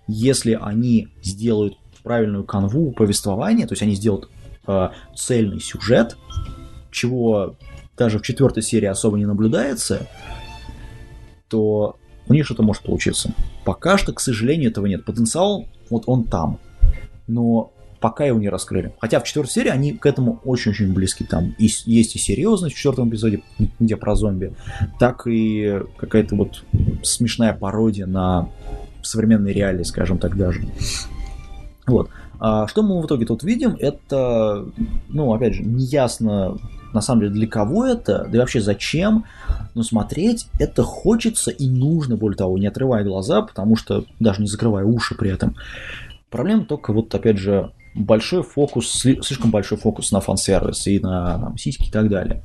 если 0.07 0.57
они 0.59 1.07
сделают 1.23 1.77
правильную 2.07 2.45
канву 2.45 2.91
повествования, 2.91 3.67
то 3.67 3.73
есть 3.73 3.81
они 3.81 3.95
сделают 3.95 4.29
э, 4.65 4.89
цельный 5.13 5.59
сюжет, 5.59 6.15
чего 6.89 7.57
даже 7.97 8.19
в 8.19 8.21
четвертой 8.21 8.63
серии 8.63 8.85
особо 8.85 9.17
не 9.17 9.25
наблюдается, 9.25 10.07
то 11.49 11.97
у 12.29 12.33
них 12.33 12.45
что-то 12.45 12.63
может 12.63 12.83
получиться. 12.83 13.33
Пока 13.65 13.97
что, 13.97 14.13
к 14.13 14.21
сожалению, 14.21 14.71
этого 14.71 14.85
нет. 14.85 15.03
Потенциал, 15.03 15.67
вот 15.89 16.03
он 16.05 16.23
там. 16.23 16.59
Но 17.27 17.73
пока 17.99 18.23
его 18.23 18.39
не 18.39 18.47
раскрыли. 18.47 18.93
Хотя 19.01 19.19
в 19.19 19.25
четвертой 19.25 19.51
серии 19.51 19.69
они 19.69 19.91
к 19.91 20.05
этому 20.05 20.39
очень-очень 20.45 20.93
близки. 20.93 21.25
Там 21.25 21.55
и, 21.57 21.69
есть 21.85 22.15
и 22.15 22.19
серьезность 22.19 22.75
в 22.75 22.77
четвертом 22.77 23.09
эпизоде, 23.09 23.43
где 23.79 23.97
про 23.97 24.15
зомби, 24.15 24.53
так 24.97 25.27
и 25.27 25.81
какая-то 25.97 26.35
вот 26.37 26.63
смешная 27.03 27.53
пародия 27.53 28.05
на 28.05 28.49
современные 29.01 29.53
реалии, 29.53 29.83
скажем 29.83 30.19
так 30.19 30.37
даже. 30.37 30.61
Вот. 31.87 32.09
А 32.39 32.67
что 32.67 32.83
мы 32.83 33.01
в 33.01 33.05
итоге 33.05 33.25
тут 33.25 33.43
видим, 33.43 33.75
это, 33.79 34.65
ну, 35.07 35.33
опять 35.33 35.55
же, 35.55 35.63
неясно 35.63 36.57
на 36.93 37.01
самом 37.01 37.21
деле 37.21 37.33
для 37.33 37.47
кого 37.47 37.85
это, 37.85 38.27
да 38.29 38.37
и 38.37 38.39
вообще 38.39 38.61
зачем, 38.61 39.25
но 39.73 39.83
смотреть 39.83 40.47
это 40.59 40.83
хочется 40.83 41.51
и 41.51 41.67
нужно, 41.67 42.17
более 42.17 42.37
того, 42.37 42.57
не 42.57 42.67
отрывая 42.67 43.03
глаза, 43.03 43.41
потому 43.41 43.75
что 43.75 44.05
даже 44.19 44.41
не 44.41 44.47
закрывая 44.47 44.85
уши 44.85 45.15
при 45.15 45.31
этом. 45.31 45.55
Проблема 46.29 46.65
только 46.65 46.93
вот, 46.93 47.13
опять 47.15 47.37
же, 47.37 47.71
большой 47.95 48.43
фокус, 48.43 48.91
слишком 48.91 49.49
большой 49.49 49.77
фокус 49.77 50.11
на 50.11 50.19
фан-сервис 50.19 50.87
и 50.87 50.99
на 50.99 51.39
там, 51.39 51.57
сиськи 51.57 51.87
и 51.87 51.91
так 51.91 52.09
далее. 52.09 52.43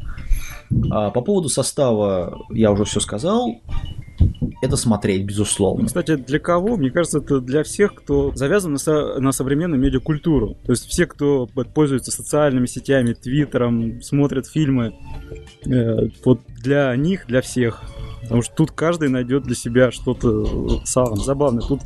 А 0.91 1.11
по 1.11 1.21
поводу 1.21 1.49
состава 1.49 2.47
я 2.51 2.71
уже 2.71 2.85
все 2.85 3.01
сказал. 3.01 3.61
Это 4.63 4.77
смотреть, 4.77 5.25
безусловно. 5.25 5.87
Кстати, 5.89 6.15
для 6.15 6.39
кого? 6.39 6.77
Мне 6.77 6.93
кажется, 6.93 7.19
это 7.19 7.41
для 7.41 7.65
всех, 7.65 7.95
кто 7.97 8.33
завязан 8.37 8.75
на, 8.75 8.79
со- 8.79 9.19
на 9.19 9.33
современную 9.33 9.81
медиакультуру. 9.81 10.57
То 10.65 10.71
есть 10.71 10.87
все, 10.87 11.07
кто 11.07 11.49
пользуется 11.75 12.13
социальными 12.13 12.67
сетями, 12.67 13.13
твиттером, 13.13 14.01
смотрят 14.03 14.47
фильмы. 14.47 14.95
Э, 15.67 16.07
вот 16.25 16.43
для 16.63 16.95
них, 16.95 17.27
для 17.27 17.43
всех. 17.43 17.83
Потому 18.23 18.43
что 18.43 18.55
тут 18.55 18.71
каждый 18.71 19.09
найдет 19.09 19.43
для 19.43 19.57
себя 19.57 19.91
что-то 19.91 20.81
самое 20.85 21.17
забавное. 21.17 21.67
Тут 21.67 21.81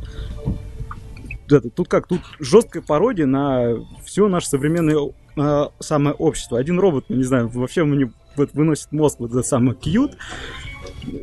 это, 1.49 1.71
тут 1.71 1.87
как, 1.87 2.05
тут 2.05 2.21
жесткая 2.39 2.83
пародия 2.83 3.25
на 3.25 3.73
все 4.05 4.27
наше 4.27 4.49
современное 4.49 5.13
э, 5.35 5.65
самое 5.79 6.15
общество. 6.15 6.59
Один 6.59 6.79
робот, 6.79 7.05
ну, 7.09 7.15
не 7.15 7.23
знаю, 7.23 7.47
вообще 7.47 7.83
мне 7.85 8.11
выносит 8.35 8.91
мозг 8.91 9.15
вот 9.17 9.31
это 9.31 9.41
самое 9.41 9.75
кьют. 9.75 10.11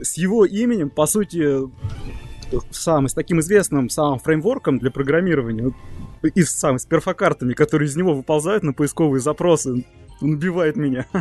С 0.02 0.16
его 0.16 0.44
именем, 0.44 0.90
по 0.90 1.06
сути, 1.06 1.68
сам, 2.70 3.08
с 3.08 3.14
таким 3.14 3.40
известным 3.40 3.88
самым 3.90 4.18
фреймворком 4.18 4.78
для 4.78 4.90
программирования, 4.90 5.72
и 6.22 6.42
с, 6.42 6.50
сам, 6.50 6.78
с 6.78 6.86
перфокартами, 6.86 7.52
которые 7.54 7.88
из 7.88 7.96
него 7.96 8.14
выползают 8.14 8.62
на 8.62 8.72
поисковые 8.72 9.20
запросы, 9.20 9.84
он 10.20 10.34
убивает 10.34 10.76
меня. 10.76 11.06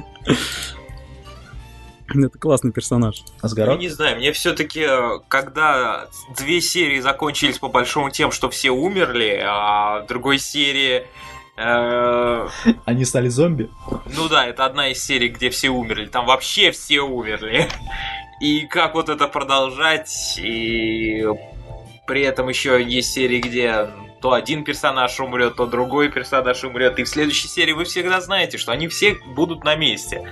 Это 2.09 2.37
классный 2.37 2.71
персонаж. 2.71 3.23
Асгарот? 3.41 3.75
Я 3.75 3.81
не 3.81 3.89
знаю, 3.89 4.17
мне 4.17 4.31
все-таки, 4.33 4.85
когда 5.29 6.07
две 6.37 6.61
серии 6.61 6.99
закончились 6.99 7.57
по 7.57 7.69
большому 7.69 8.11
тем, 8.11 8.31
что 8.31 8.49
все 8.49 8.71
умерли, 8.71 9.41
а 9.43 10.01
в 10.01 10.07
другой 10.07 10.37
серии 10.37 11.07
э, 11.57 12.47
они 12.85 13.05
стали 13.05 13.29
зомби? 13.29 13.69
Ну 14.15 14.29
да, 14.29 14.45
это 14.45 14.65
одна 14.65 14.89
из 14.89 15.03
серий, 15.03 15.29
где 15.29 15.49
все 15.49 15.69
умерли. 15.69 16.05
Там 16.05 16.25
вообще 16.25 16.71
все 16.71 17.01
умерли. 17.01 17.67
И 18.39 18.65
как 18.67 18.95
вот 18.95 19.09
это 19.09 19.27
продолжать, 19.27 20.37
и 20.37 21.25
при 22.05 22.21
этом 22.21 22.49
еще 22.49 22.83
есть 22.83 23.13
серии, 23.13 23.39
где 23.39 23.89
то 24.21 24.31
один 24.31 24.63
персонаж 24.63 25.19
умрет, 25.19 25.55
то 25.57 25.65
другой 25.65 26.09
персонаж 26.09 26.63
умрет. 26.63 26.97
И 26.99 27.03
в 27.03 27.09
следующей 27.09 27.47
серии 27.47 27.73
вы 27.73 27.83
всегда 27.83 28.21
знаете, 28.21 28.57
что 28.57 28.71
они 28.71 28.87
все 28.87 29.15
будут 29.35 29.63
на 29.63 29.75
месте. 29.75 30.29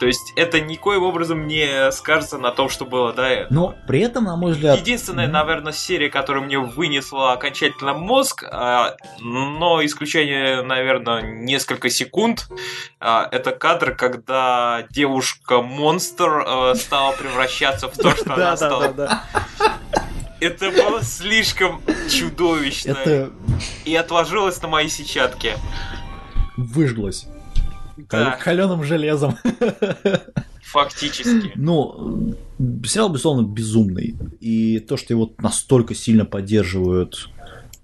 То 0.00 0.06
есть 0.06 0.32
это 0.34 0.62
никоим 0.62 1.02
образом 1.02 1.46
не 1.46 1.92
скажется 1.92 2.38
на 2.38 2.52
том, 2.52 2.70
что 2.70 2.86
было 2.86 3.12
до 3.12 3.24
этого. 3.24 3.52
Но 3.52 3.74
при 3.86 4.00
этом, 4.00 4.24
на 4.24 4.34
мой 4.34 4.52
взгляд... 4.52 4.78
Единственная, 4.80 5.26
mm-hmm. 5.26 5.30
наверное, 5.30 5.72
серия, 5.74 6.08
которая 6.08 6.42
мне 6.42 6.58
вынесла 6.58 7.34
окончательно 7.34 7.92
мозг, 7.92 8.44
а, 8.50 8.96
но 9.20 9.84
исключение, 9.84 10.62
наверное, 10.62 11.20
несколько 11.20 11.90
секунд, 11.90 12.48
а, 12.98 13.28
это 13.30 13.50
кадр, 13.52 13.94
когда 13.94 14.86
девушка-монстр 14.88 16.44
а, 16.46 16.74
стала 16.76 17.12
превращаться 17.12 17.88
в 17.88 17.96
то, 17.98 18.12
что 18.16 18.32
она 18.34 18.56
стала. 18.56 18.94
Это 20.40 20.70
было 20.70 21.02
слишком 21.02 21.82
чудовищно. 22.10 23.30
И 23.84 23.94
отложилось 23.94 24.62
на 24.62 24.68
моей 24.68 24.88
сетчатке. 24.88 25.58
Выжглось. 26.56 27.26
Да. 28.08 28.38
Каленым 28.42 28.84
железом. 28.84 29.36
Фактически. 30.62 31.52
Ну, 31.56 32.34
сериал, 32.84 33.08
безусловно, 33.08 33.46
безумный. 33.46 34.16
И 34.40 34.78
то, 34.78 34.96
что 34.96 35.12
его 35.12 35.32
настолько 35.38 35.94
сильно 35.94 36.24
поддерживают 36.24 37.28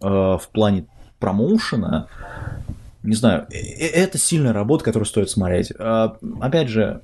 э, 0.01 0.07
в 0.07 0.49
плане 0.53 0.87
промоушена, 1.19 2.09
не 3.07 3.15
знаю, 3.15 3.47
э, 3.51 3.57
э, 3.57 3.87
это 3.87 4.19
сильная 4.19 4.53
работа, 4.53 4.85
которую 4.85 5.07
стоит 5.07 5.31
смотреть. 5.31 5.73
Э, 5.79 6.11
опять 6.41 6.69
же, 6.69 7.03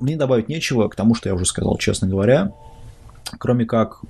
мне 0.00 0.16
добавить 0.16 0.48
нечего 0.48 0.88
к 0.88 0.96
тому, 0.96 1.14
что 1.14 1.28
я 1.28 1.34
уже 1.34 1.46
сказал, 1.46 1.76
честно 1.78 2.08
говоря. 2.08 2.52
Кроме 3.38 3.64
как, 3.64 4.00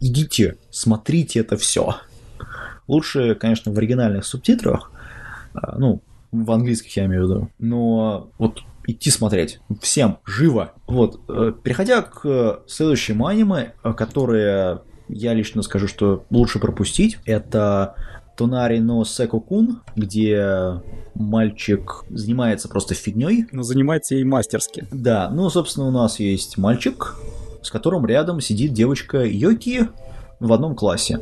идите, 0.00 0.56
смотрите 0.70 1.40
это 1.40 1.56
все. 1.56 1.96
Лучше, 2.86 3.34
конечно, 3.34 3.72
в 3.72 3.78
оригинальных 3.78 4.24
субтитрах, 4.24 4.92
ну, 5.76 6.02
в 6.42 6.50
английских 6.50 6.96
я 6.96 7.06
имею 7.06 7.26
в 7.26 7.30
виду. 7.30 7.50
Но 7.58 8.30
вот 8.38 8.62
идти 8.86 9.10
смотреть. 9.10 9.60
Всем 9.80 10.18
живо. 10.26 10.72
Вот, 10.86 11.20
э, 11.28 11.52
переходя 11.62 12.02
к 12.02 12.62
следующему 12.66 13.26
аниме, 13.26 13.72
э, 13.82 13.92
которое 13.92 14.82
я 15.08 15.34
лично 15.34 15.62
скажу, 15.62 15.86
что 15.88 16.24
лучше 16.30 16.58
пропустить, 16.58 17.18
это 17.24 17.94
Тонари 18.36 18.80
но 18.80 19.04
Секо-кун, 19.04 19.80
где 19.94 20.82
мальчик 21.14 22.04
занимается 22.10 22.68
просто 22.68 22.94
фигней. 22.94 23.46
Но 23.52 23.62
занимается 23.62 24.16
ей 24.16 24.24
мастерски. 24.24 24.86
Да, 24.90 25.30
ну, 25.30 25.48
собственно, 25.50 25.86
у 25.86 25.92
нас 25.92 26.18
есть 26.18 26.58
мальчик, 26.58 27.14
с 27.62 27.70
которым 27.70 28.04
рядом 28.06 28.40
сидит 28.40 28.72
девочка 28.72 29.24
Йоки, 29.24 29.88
в 30.46 30.52
одном 30.52 30.74
классе. 30.74 31.20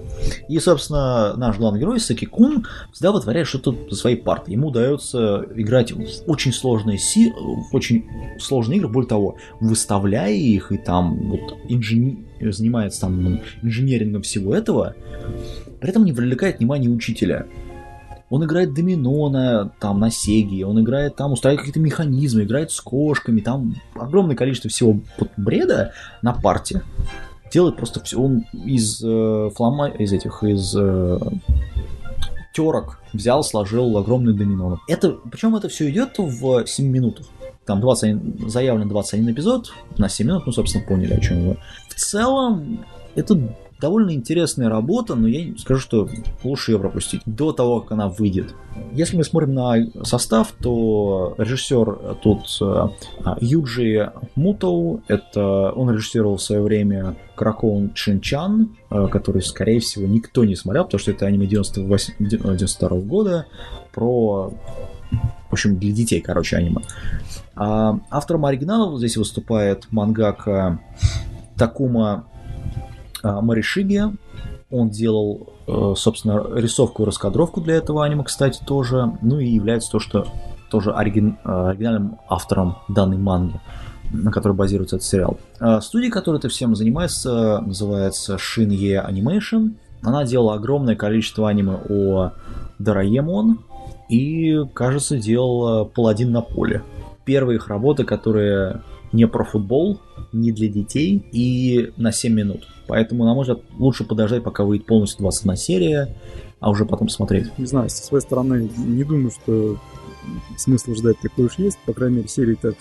И, 0.48 0.58
собственно, 0.58 1.34
наш 1.36 1.56
главный 1.58 1.80
герой 1.80 2.00
Саки 2.00 2.26
Кун 2.26 2.66
всегда 2.92 3.12
вытворяет 3.12 3.46
что-то 3.46 3.76
за 3.88 3.96
своей 3.96 4.16
партой. 4.16 4.54
Ему 4.54 4.68
удается 4.68 5.46
играть 5.54 5.92
в 5.92 6.02
очень 6.26 6.52
сложные, 6.52 6.98
си... 6.98 7.32
в 7.32 7.74
очень 7.74 8.06
сложные 8.38 8.78
игры, 8.78 8.88
более 8.88 9.08
того, 9.08 9.36
выставляя 9.60 10.32
их 10.32 10.72
и 10.72 10.78
там 10.78 11.30
вот 11.30 11.56
инжени... 11.68 12.26
занимается 12.40 13.02
там 13.02 13.40
инженерингом 13.62 14.22
всего 14.22 14.54
этого, 14.54 14.94
при 15.80 15.90
этом 15.90 16.04
не 16.04 16.12
привлекает 16.12 16.58
внимание 16.58 16.90
учителя. 16.90 17.46
Он 18.30 18.42
играет 18.44 18.72
домино 18.72 19.28
на, 19.28 19.68
там, 19.78 20.00
на 20.00 20.10
Сеге, 20.10 20.64
он 20.64 20.80
играет 20.80 21.16
там, 21.16 21.32
устраивает 21.32 21.60
какие-то 21.60 21.80
механизмы, 21.80 22.44
играет 22.44 22.70
с 22.70 22.80
кошками, 22.80 23.40
там 23.40 23.76
огромное 23.94 24.36
количество 24.36 24.70
всего 24.70 25.00
бреда 25.36 25.92
на 26.22 26.32
парте 26.32 26.82
делает 27.52 27.76
просто 27.76 28.02
все. 28.02 28.18
Он 28.18 28.46
из 28.52 29.02
э, 29.04 29.50
флама, 29.54 29.88
из 29.88 30.12
этих, 30.12 30.42
из 30.42 30.74
э, 30.76 31.18
терок 32.52 33.00
взял, 33.12 33.44
сложил 33.44 33.96
огромный 33.98 34.34
домино. 34.34 34.80
Это, 34.88 35.12
причем 35.30 35.54
это 35.54 35.68
все 35.68 35.90
идет 35.90 36.18
в 36.18 36.66
7 36.66 36.86
минутах. 36.86 37.26
Там 37.64 37.80
20, 37.80 38.50
заявлен 38.50 38.88
21 38.88 39.30
эпизод, 39.32 39.72
на 39.98 40.08
7 40.08 40.26
минут, 40.26 40.46
ну, 40.46 40.52
собственно, 40.52 40.84
поняли, 40.84 41.14
о 41.14 41.20
чем 41.20 41.48
вы. 41.48 41.58
В 41.88 41.94
целом, 41.94 42.84
это 43.14 43.38
довольно 43.82 44.14
интересная 44.14 44.68
работа, 44.68 45.16
но 45.16 45.26
я 45.26 45.54
скажу, 45.58 45.80
что 45.80 46.08
лучше 46.44 46.72
ее 46.72 46.78
пропустить 46.78 47.20
до 47.26 47.52
того, 47.52 47.80
как 47.80 47.92
она 47.92 48.08
выйдет. 48.08 48.54
Если 48.92 49.16
мы 49.16 49.24
смотрим 49.24 49.54
на 49.54 49.74
состав, 50.04 50.52
то 50.52 51.34
режиссер 51.36 52.16
тут 52.22 52.46
э, 52.62 52.88
Юджи 53.40 54.12
Мутоу, 54.36 55.02
это 55.08 55.72
он 55.72 55.90
режиссировал 55.90 56.36
в 56.36 56.42
свое 56.42 56.62
время 56.62 57.16
Кракоун 57.34 57.92
Чинчан, 57.92 58.76
э, 58.88 59.08
который, 59.10 59.42
скорее 59.42 59.80
всего, 59.80 60.06
никто 60.06 60.44
не 60.44 60.54
смотрел, 60.54 60.84
потому 60.84 61.00
что 61.00 61.10
это 61.10 61.26
аниме 61.26 61.46
98, 61.46 62.14
92 62.20 62.88
года 63.00 63.46
про 63.92 64.52
в 65.50 65.52
общем, 65.52 65.76
для 65.78 65.92
детей, 65.92 66.22
короче, 66.22 66.56
аниме. 66.56 66.80
А 67.54 67.98
автором 68.10 68.46
оригинала 68.46 68.96
здесь 68.96 69.18
выступает 69.18 69.86
мангака 69.90 70.80
Такума 71.58 72.12
а, 72.14 72.31
Маришиги. 73.22 74.02
Он 74.70 74.88
делал, 74.88 75.52
э, 75.66 75.94
собственно, 75.96 76.44
рисовку 76.54 77.02
и 77.02 77.06
раскадровку 77.06 77.60
для 77.60 77.74
этого 77.74 78.04
аниме, 78.04 78.24
кстати, 78.24 78.60
тоже. 78.66 79.18
Ну 79.20 79.38
и 79.38 79.48
является 79.48 79.90
то, 79.90 79.98
что 79.98 80.26
тоже 80.70 80.92
оригин, 80.92 81.38
э, 81.44 81.68
оригинальным 81.68 82.18
автором 82.28 82.78
данной 82.88 83.18
манги. 83.18 83.60
на 84.14 84.30
которой 84.30 84.52
базируется 84.52 84.96
этот 84.96 85.08
сериал. 85.08 85.38
А, 85.58 85.80
студия, 85.80 86.10
которая 86.10 86.38
этим 86.38 86.50
всем 86.50 86.76
занимается, 86.76 87.62
называется 87.64 88.34
Shinye 88.34 89.02
Animation. 89.08 89.76
Она 90.02 90.24
делала 90.24 90.56
огромное 90.56 90.96
количество 90.96 91.48
аниме 91.48 91.78
о 91.88 92.32
Дораемон 92.78 93.60
и, 94.10 94.60
кажется, 94.74 95.16
делала 95.16 95.84
Паладин 95.84 96.30
на 96.30 96.42
поле. 96.42 96.82
Первые 97.24 97.56
их 97.56 97.68
работы, 97.68 98.04
которые 98.04 98.82
не 99.12 99.26
про 99.26 99.44
футбол, 99.44 100.00
не 100.32 100.52
для 100.52 100.68
детей 100.68 101.24
и 101.32 101.92
на 101.96 102.12
7 102.12 102.32
минут. 102.32 102.68
Поэтому, 102.86 103.24
на 103.24 103.34
мой 103.34 103.42
взгляд, 103.42 103.60
лучше 103.78 104.04
подождать, 104.04 104.42
пока 104.42 104.64
выйдет 104.64 104.86
полностью 104.86 105.20
21 105.20 105.56
серия, 105.56 106.16
а 106.60 106.70
уже 106.70 106.84
потом 106.84 107.08
смотреть. 107.08 107.56
Не 107.58 107.66
знаю, 107.66 107.90
со 107.90 108.04
своей 108.04 108.22
стороны, 108.22 108.70
не 108.76 109.04
думаю, 109.04 109.30
что 109.30 109.78
смысл 110.56 110.94
ждать 110.94 111.18
такой 111.20 111.46
уж 111.46 111.58
есть. 111.58 111.78
По 111.84 111.92
крайней 111.92 112.16
мере, 112.16 112.28
серии-то 112.28 112.74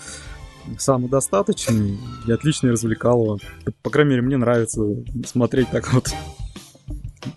самодостаточный 0.78 1.98
и 2.26 2.32
отличный 2.32 2.70
развлекалово. 2.70 3.38
По 3.82 3.90
крайней 3.90 4.10
мере, 4.10 4.22
мне 4.22 4.36
нравится 4.36 4.80
смотреть 5.26 5.68
так 5.70 5.92
вот. 5.92 6.10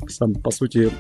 Сам, 0.08 0.34
по 0.36 0.52
сути, 0.52 0.92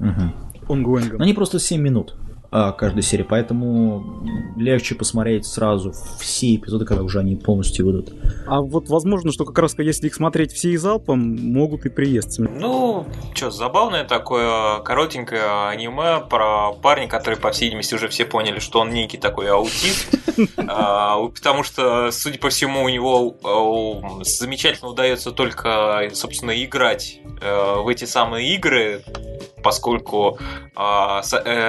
угу. 0.00 0.72
онгоингом. 0.72 1.20
Они 1.20 1.34
просто 1.34 1.58
7 1.58 1.80
минут 1.80 2.16
каждой 2.50 3.02
серии, 3.02 3.24
поэтому 3.24 4.22
легче 4.56 4.94
посмотреть 4.94 5.46
сразу 5.46 5.92
все 6.18 6.56
эпизоды, 6.56 6.84
когда 6.84 7.02
уже 7.02 7.20
они 7.20 7.36
полностью 7.36 7.86
выйдут. 7.86 8.12
А 8.46 8.60
вот 8.60 8.88
возможно, 8.88 9.32
что 9.32 9.44
как 9.44 9.58
раз 9.58 9.74
если 9.78 10.06
их 10.06 10.14
смотреть 10.14 10.52
все 10.52 10.70
и 10.70 10.76
залпом, 10.76 11.18
могут 11.18 11.84
и 11.86 11.88
приесться. 11.88 12.42
Ну, 12.42 13.06
что, 13.34 13.50
забавное 13.50 14.04
такое 14.04 14.80
коротенькое 14.80 15.68
аниме 15.68 16.20
про 16.28 16.72
парня, 16.72 17.08
который, 17.08 17.38
по 17.38 17.50
всей 17.50 17.66
видимости, 17.66 17.94
уже 17.94 18.08
все 18.08 18.24
поняли, 18.24 18.58
что 18.58 18.80
он 18.80 18.90
некий 18.90 19.18
такой 19.18 19.50
аутист, 19.50 20.14
а, 20.56 21.18
потому 21.28 21.62
что, 21.62 22.10
судя 22.10 22.38
по 22.38 22.48
всему, 22.48 22.84
у 22.84 22.88
него 22.88 23.36
а, 23.44 24.24
замечательно 24.24 24.90
удается 24.90 25.32
только, 25.32 26.08
собственно, 26.14 26.52
играть 26.64 27.20
э, 27.40 27.80
в 27.80 27.88
эти 27.88 28.04
самые 28.04 28.54
игры, 28.54 29.02
поскольку 29.62 30.38
э, 30.76 31.20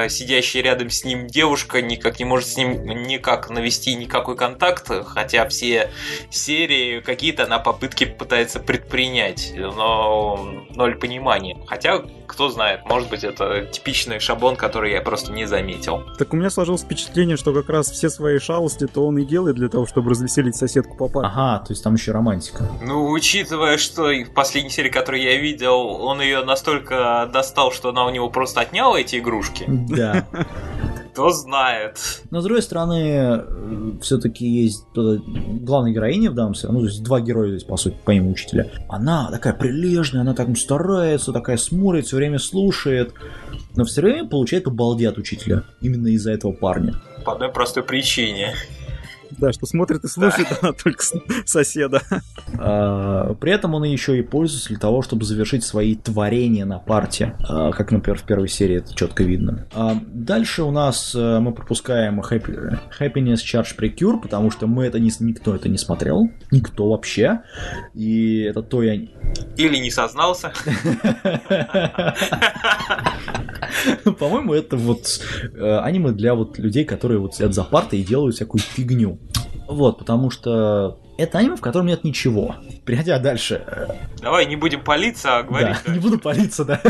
сидящая 0.09 0.63
рядом 0.63 0.89
с 0.89 1.03
ним 1.03 1.27
девушка 1.27 1.81
никак 1.81 2.19
не 2.19 2.25
может 2.25 2.49
с 2.49 2.57
ним 2.57 2.85
никак 2.85 3.49
навести 3.49 3.95
никакой 3.95 4.35
контакт, 4.35 4.91
хотя 5.07 5.47
все 5.47 5.91
серии 6.29 6.99
какие-то 6.99 7.43
она 7.45 7.59
попытки 7.59 8.05
пытается 8.05 8.59
предпринять, 8.59 9.53
но 9.55 10.65
ноль 10.75 10.95
понимания. 10.95 11.57
Хотя, 11.67 12.03
кто 12.27 12.49
знает, 12.49 12.85
может 12.85 13.09
быть, 13.09 13.23
это 13.23 13.65
типичный 13.65 14.19
шаблон, 14.19 14.55
который 14.55 14.91
я 14.91 15.01
просто 15.01 15.31
не 15.31 15.45
заметил. 15.45 16.03
Так 16.17 16.33
у 16.33 16.35
меня 16.35 16.49
сложилось 16.49 16.81
впечатление, 16.81 17.37
что 17.37 17.53
как 17.53 17.69
раз 17.69 17.89
все 17.89 18.09
свои 18.09 18.39
шалости 18.39 18.87
то 18.87 19.05
он 19.05 19.17
и 19.17 19.25
делает 19.25 19.55
для 19.55 19.69
того, 19.69 19.85
чтобы 19.85 20.11
развеселить 20.11 20.55
соседку 20.55 20.95
по 20.97 21.07
парку. 21.07 21.27
Ага, 21.27 21.65
то 21.65 21.73
есть 21.73 21.83
там 21.83 21.95
еще 21.95 22.11
романтика. 22.11 22.67
Ну, 22.81 23.09
учитывая, 23.09 23.77
что 23.77 24.09
в 24.09 24.33
последней 24.33 24.69
серии, 24.69 24.89
которую 24.89 25.23
я 25.23 25.37
видел, 25.37 25.79
он 25.79 26.21
ее 26.21 26.43
настолько 26.43 27.29
достал, 27.31 27.71
что 27.71 27.78
она 27.85 28.05
у 28.05 28.09
него 28.09 28.29
просто 28.29 28.61
отняла 28.61 28.99
эти 28.99 29.17
игрушки. 29.17 29.65
Да. 29.67 30.27
Кто 31.13 31.31
знает. 31.31 31.97
Но 32.29 32.41
с 32.41 32.43
другой 32.43 32.61
стороны, 32.61 33.43
все-таки 34.01 34.47
есть 34.47 34.85
главная 34.93 35.91
героиня 35.91 36.31
в 36.31 36.35
данном 36.35 36.53
ну, 36.63 36.79
то 36.79 36.85
есть 36.85 37.03
два 37.03 37.19
героя 37.19 37.49
здесь, 37.49 37.63
по 37.63 37.77
сути, 37.77 37.97
помимо 38.05 38.31
учителя. 38.31 38.69
Она 38.87 39.29
такая 39.31 39.53
прилежная, 39.53 40.21
она 40.21 40.33
так 40.33 40.55
старается, 40.57 41.33
такая 41.33 41.57
смотрит, 41.57 42.05
все 42.05 42.17
время 42.17 42.39
слушает, 42.39 43.13
но 43.75 43.85
все 43.85 44.01
время 44.01 44.27
получает 44.27 44.65
по 44.65 44.71
балде 44.71 45.09
от 45.09 45.17
учителя. 45.17 45.63
Именно 45.81 46.07
из-за 46.09 46.31
этого 46.31 46.51
парня. 46.51 47.01
По 47.25 47.33
одной 47.33 47.49
простой 47.49 47.83
причине. 47.83 48.53
Да, 49.39 49.53
что 49.53 49.65
смотрит 49.65 50.03
и 50.03 50.07
слушает 50.07 50.47
да. 50.49 50.57
она 50.61 50.73
только 50.73 51.03
соседа. 51.45 52.01
А, 52.57 53.33
при 53.35 53.51
этом 53.51 53.73
он 53.73 53.83
еще 53.83 54.17
и 54.17 54.21
пользуется 54.21 54.69
для 54.69 54.79
того, 54.79 55.01
чтобы 55.01 55.25
завершить 55.25 55.63
свои 55.63 55.95
творения 55.95 56.65
на 56.65 56.79
парте. 56.79 57.35
А, 57.47 57.71
как, 57.71 57.91
например, 57.91 58.19
в 58.19 58.23
первой 58.23 58.49
серии 58.49 58.77
это 58.77 58.93
четко 58.95 59.23
видно. 59.23 59.67
А, 59.73 59.97
дальше 60.07 60.63
у 60.63 60.71
нас 60.71 61.15
э, 61.15 61.39
мы 61.39 61.53
пропускаем 61.53 62.19
Happy, 62.21 62.79
Happiness 62.99 63.37
Charge 63.37 63.77
Precure, 63.77 64.19
потому 64.19 64.51
что 64.51 64.67
мы 64.67 64.85
это 64.85 64.99
не, 64.99 65.11
никто 65.19 65.55
это 65.55 65.69
не 65.69 65.77
смотрел. 65.77 66.29
Никто 66.51 66.89
вообще. 66.89 67.41
И 67.93 68.41
это 68.41 68.61
то 68.61 68.83
я... 68.83 68.95
Или 69.57 69.77
не 69.77 69.91
сознался. 69.91 70.51
По-моему, 74.19 74.53
это 74.53 74.77
вот 74.77 75.21
э, 75.53 75.79
аниме 75.79 76.11
для 76.11 76.35
вот 76.35 76.57
людей, 76.57 76.85
которые 76.85 77.19
вот 77.19 77.35
сидят 77.35 77.53
за 77.53 77.63
партой 77.63 77.99
и 77.99 78.03
делают 78.03 78.35
всякую 78.35 78.61
фигню. 78.61 79.19
Вот, 79.69 79.99
потому 79.99 80.31
что 80.31 80.97
это 81.15 81.37
аниме, 81.37 81.55
в 81.55 81.61
котором 81.61 81.85
нет 81.85 82.03
ничего. 82.03 82.55
Переходя 82.85 83.19
дальше. 83.19 83.63
Э, 83.67 83.87
Давай 84.19 84.47
не 84.47 84.55
будем 84.55 84.83
палиться, 84.83 85.37
а 85.37 85.43
говорить. 85.43 85.77
Да, 85.85 85.93
не 85.93 85.99
буду 85.99 86.17
палиться, 86.17 86.65
да. 86.65 86.81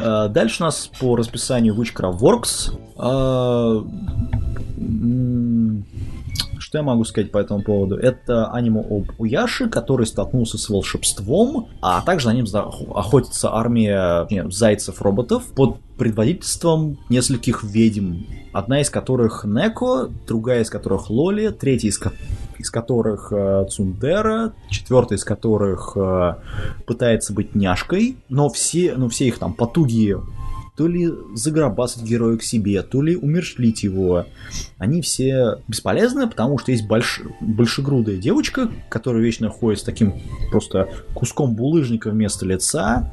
Э, 0.00 0.28
дальше 0.28 0.62
у 0.62 0.66
нас 0.66 0.90
по 1.00 1.16
расписанию 1.16 1.74
Witchcraft 1.74 2.18
Works. 2.20 2.72
Что 6.64 6.78
я 6.78 6.82
могу 6.82 7.04
сказать 7.04 7.30
по 7.30 7.36
этому 7.36 7.62
поводу? 7.62 7.96
Это 7.98 8.50
аниме 8.50 8.80
об 8.80 9.10
Уяши, 9.18 9.68
который 9.68 10.06
столкнулся 10.06 10.56
с 10.56 10.70
волшебством, 10.70 11.68
а 11.82 12.00
также 12.00 12.28
на 12.28 12.32
ним 12.32 12.46
охотится 12.54 13.54
армия 13.54 14.26
зайцев-роботов 14.50 15.44
под 15.54 15.76
предводительством 15.98 16.96
нескольких 17.10 17.64
ведьм. 17.64 18.22
Одна 18.54 18.80
из 18.80 18.88
которых 18.88 19.44
Неко, 19.44 20.08
другая 20.26 20.62
из 20.62 20.70
которых 20.70 21.10
Лоли, 21.10 21.50
третья 21.50 21.88
из, 21.88 22.00
из 22.58 22.70
которых 22.70 23.30
э, 23.30 23.66
Цундера, 23.70 24.54
четвертая 24.70 25.18
из 25.18 25.24
которых 25.24 25.92
э, 25.96 26.36
пытается 26.86 27.34
быть 27.34 27.54
няшкой, 27.54 28.16
но 28.30 28.48
все, 28.48 28.94
ну, 28.96 29.10
все 29.10 29.26
их 29.26 29.38
там 29.38 29.52
потуги 29.52 30.16
то 30.76 30.88
ли 30.88 31.08
загробасать 31.34 32.02
героя 32.02 32.36
к 32.36 32.42
себе, 32.42 32.82
то 32.82 33.00
ли 33.00 33.16
умершлить 33.16 33.84
его. 33.84 34.26
Они 34.78 35.02
все 35.02 35.62
бесполезны, 35.68 36.28
потому 36.28 36.58
что 36.58 36.72
есть 36.72 36.86
больш... 36.86 37.20
большегрудая 37.40 38.16
девочка, 38.16 38.70
которая 38.88 39.22
вечно 39.22 39.50
ходит 39.50 39.80
с 39.80 39.84
таким 39.84 40.14
просто 40.50 40.88
куском 41.14 41.54
булыжника 41.54 42.10
вместо 42.10 42.44
лица. 42.44 43.12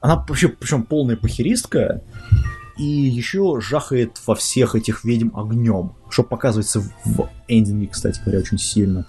Она 0.00 0.16
вообще, 0.16 0.48
причем 0.48 0.84
полная 0.84 1.16
похеристка, 1.16 2.02
и 2.78 2.84
еще 2.84 3.60
жахает 3.60 4.20
во 4.26 4.34
всех 4.34 4.74
этих 4.74 5.04
ведьм 5.04 5.36
огнем, 5.36 5.94
что 6.08 6.22
показывается 6.22 6.80
в 7.04 7.28
эндинге, 7.48 7.88
кстати 7.88 8.20
говоря, 8.20 8.40
очень 8.40 8.58
сильно. 8.58 9.04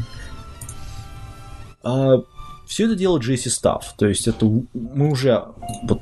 А, 1.83 2.23
все 2.65 2.85
это 2.85 2.95
делает 2.95 3.23
Джесси 3.23 3.49
Стафф, 3.49 3.93
то 3.97 4.07
есть 4.07 4.27
это 4.27 4.45
мы 4.73 5.11
уже 5.11 5.43
вот 5.83 6.01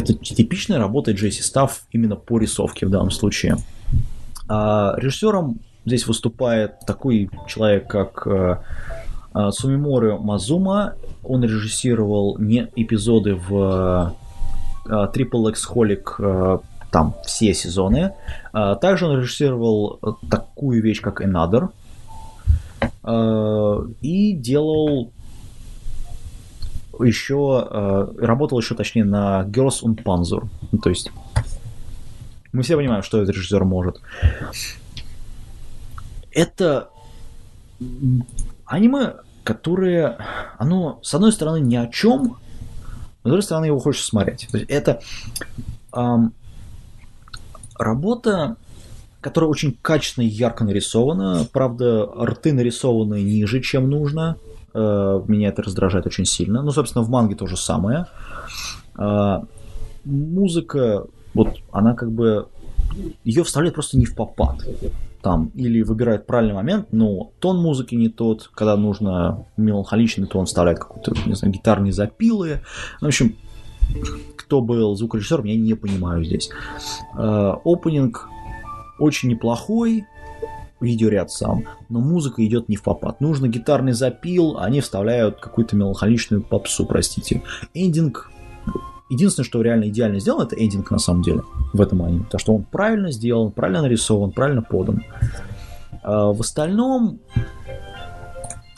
это 0.00 0.14
типичная 0.14 0.78
работа 0.78 1.12
Джесси 1.12 1.42
Стафф 1.42 1.82
именно 1.92 2.16
по 2.16 2.38
рисовке 2.38 2.86
в 2.86 2.90
данном 2.90 3.10
случае. 3.10 3.56
А 4.48 4.94
режиссером 4.96 5.60
здесь 5.84 6.06
выступает 6.06 6.80
такой 6.86 7.30
человек, 7.46 7.86
как 7.86 8.26
э, 8.26 8.56
э, 9.34 9.50
Сумиморы 9.52 10.18
Мазума. 10.18 10.94
Он 11.22 11.44
режиссировал 11.44 12.36
не 12.38 12.68
эпизоды 12.76 13.34
в 13.34 14.14
э, 14.86 15.06
Triple 15.14 15.50
X 15.50 15.68
Holic 15.70 16.62
там 16.90 17.14
все 17.24 17.54
сезоны. 17.54 18.14
Также 18.52 19.06
он 19.06 19.20
режиссировал 19.20 20.18
такую 20.28 20.82
вещь, 20.82 21.00
как 21.00 21.22
Another. 21.22 21.68
И 24.00 24.32
делал 24.32 25.12
еще 27.02 27.66
э, 27.70 28.08
работал 28.18 28.58
еще 28.58 28.74
точнее 28.74 29.04
на 29.04 29.44
Girls 29.48 29.82
und 29.82 30.02
Panzer. 30.02 30.46
Ну, 30.72 30.78
то 30.78 30.90
есть 30.90 31.10
мы 32.52 32.62
все 32.62 32.76
понимаем, 32.76 33.02
что 33.02 33.22
этот 33.22 33.34
режиссер 33.34 33.64
может. 33.64 34.00
Это 36.32 36.90
аниме, 38.66 39.14
которое, 39.44 40.18
оно, 40.58 41.00
с 41.02 41.14
одной 41.14 41.32
стороны, 41.32 41.60
ни 41.60 41.76
о 41.76 41.86
чем, 41.86 42.36
с 43.20 43.24
другой 43.24 43.42
стороны, 43.42 43.66
его 43.66 43.78
хочешь 43.78 44.04
смотреть. 44.04 44.48
То 44.50 44.58
есть 44.58 44.70
это 44.70 45.00
эм, 45.92 46.32
работа, 47.78 48.56
которая 49.20 49.50
очень 49.50 49.76
качественно 49.82 50.24
и 50.24 50.28
ярко 50.28 50.64
нарисована. 50.64 51.46
Правда, 51.52 52.06
рты 52.06 52.52
нарисованы 52.52 53.22
ниже, 53.22 53.60
чем 53.60 53.90
нужно. 53.90 54.36
Э, 54.72 55.22
меня 55.26 55.48
это 55.48 55.62
раздражает 55.62 56.06
очень 56.06 56.24
сильно. 56.24 56.62
Ну, 56.62 56.70
собственно, 56.70 57.04
в 57.04 57.10
манге 57.10 57.34
то 57.34 57.46
же 57.46 57.56
самое. 57.56 58.06
Э, 58.96 59.40
музыка, 60.04 61.04
вот 61.34 61.56
она 61.72 61.94
как 61.94 62.12
бы 62.12 62.48
ее 63.24 63.44
вставляют 63.44 63.74
просто 63.74 63.98
не 63.98 64.06
в 64.06 64.14
попад. 64.14 64.58
Там, 65.22 65.50
или 65.54 65.82
выбирают 65.82 66.26
правильный 66.26 66.54
момент, 66.54 66.92
но 66.92 67.30
тон 67.40 67.58
музыки 67.58 67.94
не 67.94 68.08
тот, 68.08 68.50
когда 68.54 68.74
нужно 68.76 69.44
меланхоличный 69.58 70.26
тон 70.26 70.46
вставляет 70.46 70.78
какой-то, 70.78 71.12
не 71.26 71.34
знаю, 71.34 71.52
гитарные 71.52 71.92
запилы. 71.92 72.62
В 73.02 73.06
общем, 73.06 73.36
кто 74.36 74.62
был 74.62 74.94
звукорежиссером, 74.96 75.44
я 75.44 75.56
не 75.56 75.74
понимаю 75.74 76.24
здесь. 76.24 76.48
Опенинг 77.12 78.30
очень 78.98 79.28
неплохой, 79.28 80.06
видеоряд 80.80 81.30
сам, 81.30 81.64
но 81.88 82.00
музыка 82.00 82.44
идет 82.44 82.68
не 82.68 82.76
в 82.76 82.82
попад. 82.82 83.20
Нужно 83.20 83.48
гитарный 83.48 83.92
запил, 83.92 84.58
они 84.58 84.80
вставляют 84.80 85.40
какую-то 85.40 85.76
меланхоличную 85.76 86.42
попсу, 86.42 86.86
простите. 86.86 87.42
Эндинг 87.74 88.30
Единственное, 89.10 89.44
что 89.44 89.60
реально 89.60 89.88
идеально 89.88 90.20
сделано, 90.20 90.44
это 90.44 90.54
эндинг 90.54 90.92
на 90.92 91.00
самом 91.00 91.22
деле 91.22 91.42
в 91.72 91.80
этом 91.80 92.00
аниме. 92.04 92.24
То, 92.30 92.38
что 92.38 92.54
он 92.54 92.62
правильно 92.62 93.10
сделан, 93.10 93.50
правильно 93.50 93.82
нарисован, 93.82 94.30
правильно 94.30 94.62
подан. 94.62 95.02
А 96.04 96.32
в 96.32 96.40
остальном 96.40 97.18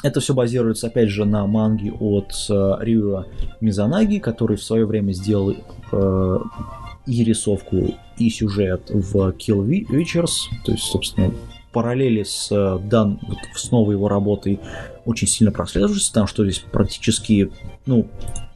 это 0.03 0.21
все 0.21 0.33
базируется, 0.33 0.87
опять 0.87 1.11
же, 1.11 1.27
на 1.27 1.47
манге 1.47 1.93
от 1.93 2.33
э, 2.49 2.77
Рюа 2.81 3.27
Мизанаги, 3.61 4.19
который 4.19 4.57
в 4.57 4.63
свое 4.63 4.87
время 4.87 5.13
сделал 5.13 5.55
э, 5.93 6.39
и 7.07 7.25
рисовку, 7.25 7.95
и 8.17 8.31
сюжет 8.31 8.91
в 8.91 9.15
Kill 9.31 9.87
Witchers, 9.89 10.31
то 10.65 10.73
есть, 10.73 10.85
собственно, 10.85 11.33
параллели 11.73 12.23
с, 12.23 12.49
э, 12.51 12.79
дан, 12.83 13.19
с 13.55 13.71
новой 13.71 13.95
его 13.95 14.09
работой 14.09 14.61
очень 15.05 15.27
сильно 15.27 15.53
прослеживаются, 15.53 16.13
там 16.13 16.27
что 16.27 16.45
здесь 16.45 16.61
практически, 16.61 17.51
ну, 17.87 18.09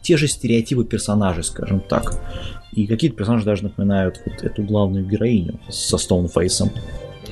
те 0.02 0.16
же 0.16 0.28
стереотипы 0.28 0.84
персонажей, 0.84 1.42
скажем 1.42 1.80
так. 1.80 2.14
И 2.72 2.86
какие-то 2.86 3.16
персонажи 3.16 3.44
даже 3.44 3.64
напоминают 3.64 4.20
вот 4.24 4.42
эту 4.42 4.62
главную 4.62 5.04
героиню 5.04 5.58
со 5.68 5.98
Стоунфейсом. 5.98 6.70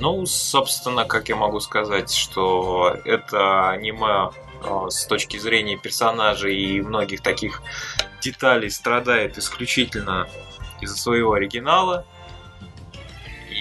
Ну, 0.00 0.26
собственно, 0.26 1.04
как 1.04 1.28
я 1.28 1.36
могу 1.36 1.60
сказать, 1.60 2.10
что 2.12 2.96
это 3.04 3.70
аниме 3.70 4.30
э, 4.62 4.90
с 4.90 5.06
точки 5.06 5.36
зрения 5.36 5.76
персонажей 5.76 6.56
и 6.56 6.80
многих 6.80 7.20
таких 7.20 7.62
деталей 8.20 8.70
страдает 8.70 9.38
исключительно 9.38 10.26
из-за 10.80 10.96
своего 10.96 11.34
оригинала. 11.34 12.04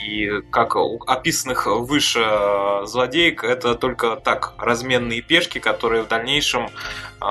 И 0.04 0.42
как 0.52 0.76
у 0.76 1.02
описанных 1.06 1.68
выше 1.68 2.20
э, 2.24 2.86
злодеек, 2.86 3.44
это 3.44 3.76
только 3.76 4.16
так, 4.16 4.54
разменные 4.58 5.22
пешки, 5.22 5.60
которые 5.60 6.04
в 6.04 6.08
дальнейшем 6.08 6.68
э, 6.68 7.26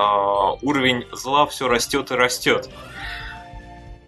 уровень 0.62 1.04
зла 1.12 1.46
все 1.46 1.68
растет 1.68 2.10
и 2.10 2.14
растет. 2.14 2.70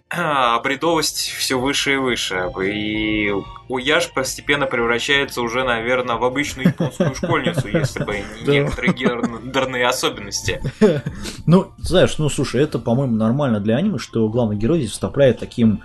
А 0.09 0.59
бредовость 0.63 1.31
все 1.31 1.59
выше 1.59 1.93
и 1.93 1.97
выше. 1.97 2.49
И 2.63 3.31
Уяж 3.67 4.13
постепенно 4.13 4.67
превращается 4.67 5.41
уже, 5.41 5.63
наверное, 5.63 6.17
в 6.17 6.23
обычную 6.23 6.67
японскую 6.67 7.15
школьницу, 7.15 7.67
если 7.67 8.03
бы 8.03 8.23
не 8.45 8.59
некоторые 8.59 8.93
гендерные 8.93 9.87
особенности. 9.87 10.61
Ну, 11.47 11.71
знаешь, 11.77 12.17
ну 12.17 12.27
слушай, 12.29 12.61
это, 12.61 12.79
по-моему, 12.79 13.15
нормально 13.15 13.59
для 13.59 13.75
аниме, 13.75 13.99
что 13.99 14.27
главный 14.29 14.55
герой 14.55 14.79
здесь 14.79 14.91
вступает 14.91 15.39
таким 15.39 15.83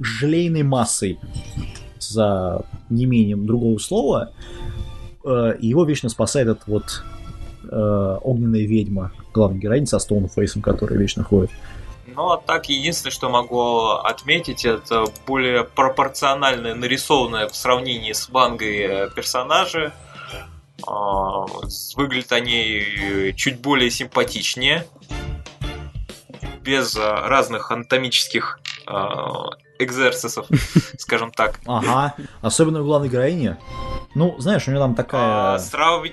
желейной 0.00 0.62
массой 0.62 1.18
за 2.00 2.64
неимением 2.88 3.46
другого 3.46 3.78
слова. 3.78 4.32
Э, 5.24 5.56
и 5.58 5.66
его 5.66 5.84
вечно 5.84 6.08
спасает 6.08 6.48
этот 6.48 6.66
вот 6.66 7.02
э, 7.70 8.18
огненная 8.22 8.66
ведьма, 8.66 9.12
главная 9.34 9.58
героиня 9.58 9.86
со 9.86 9.98
Стоунфейсом, 9.98 10.62
которая 10.62 10.98
вечно 10.98 11.24
ходит. 11.24 11.50
Ну, 12.06 12.30
а 12.30 12.38
так, 12.38 12.68
единственное, 12.68 13.12
что 13.12 13.28
могу 13.28 13.88
отметить, 13.90 14.64
это 14.64 15.04
более 15.26 15.64
пропорциональное 15.64 16.74
нарисованное 16.74 17.48
в 17.48 17.56
сравнении 17.56 18.12
с 18.12 18.28
мангой 18.28 18.78
э, 18.78 19.10
персонажи. 19.14 19.92
А, 20.86 21.46
выглядят 21.96 22.32
они 22.32 23.32
чуть 23.34 23.60
более 23.60 23.90
симпатичнее, 23.90 24.86
без 26.62 26.96
разных 26.96 27.70
анатомических 27.70 28.60
экзерсисов, 29.78 30.46
скажем 30.98 31.30
так. 31.30 31.60
Ага, 31.66 32.14
особенно 32.40 32.82
у 32.82 32.84
главной 32.84 33.08
героини. 33.08 33.56
Ну, 34.14 34.34
знаешь, 34.38 34.66
у 34.66 34.70
нее 34.70 34.80
там 34.80 34.94
такая... 34.94 35.54
А, 35.54 35.58
срав... 35.58 36.04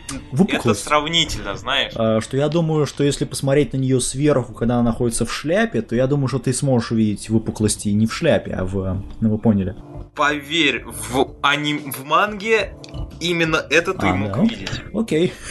Это 0.49 0.73
сравнительно, 0.73 1.55
знаешь. 1.55 1.93
А, 1.95 2.19
что 2.21 2.37
я 2.37 2.49
думаю, 2.49 2.85
что 2.85 3.03
если 3.03 3.25
посмотреть 3.25 3.73
на 3.73 3.77
нее 3.77 4.01
сверху, 4.01 4.53
когда 4.53 4.75
она 4.75 4.91
находится 4.91 5.25
в 5.25 5.33
шляпе, 5.33 5.81
то 5.81 5.95
я 5.95 6.07
думаю, 6.07 6.27
что 6.27 6.39
ты 6.39 6.53
сможешь 6.53 6.91
увидеть 6.91 7.29
выпуклости 7.29 7.89
не 7.89 8.07
в 8.07 8.13
шляпе, 8.13 8.51
а 8.51 8.65
в... 8.65 9.03
Ну, 9.21 9.29
вы 9.29 9.37
поняли. 9.37 9.75
Поверь, 10.15 10.83
в, 10.85 11.35
аним... 11.41 11.91
в 11.91 12.03
манге 12.03 12.75
именно 13.19 13.57
это 13.69 13.93
ты 13.93 14.07
а, 14.07 14.15
мог 14.15 14.33
да? 14.33 14.41
видеть. 14.41 14.71
Окей. 14.93 15.33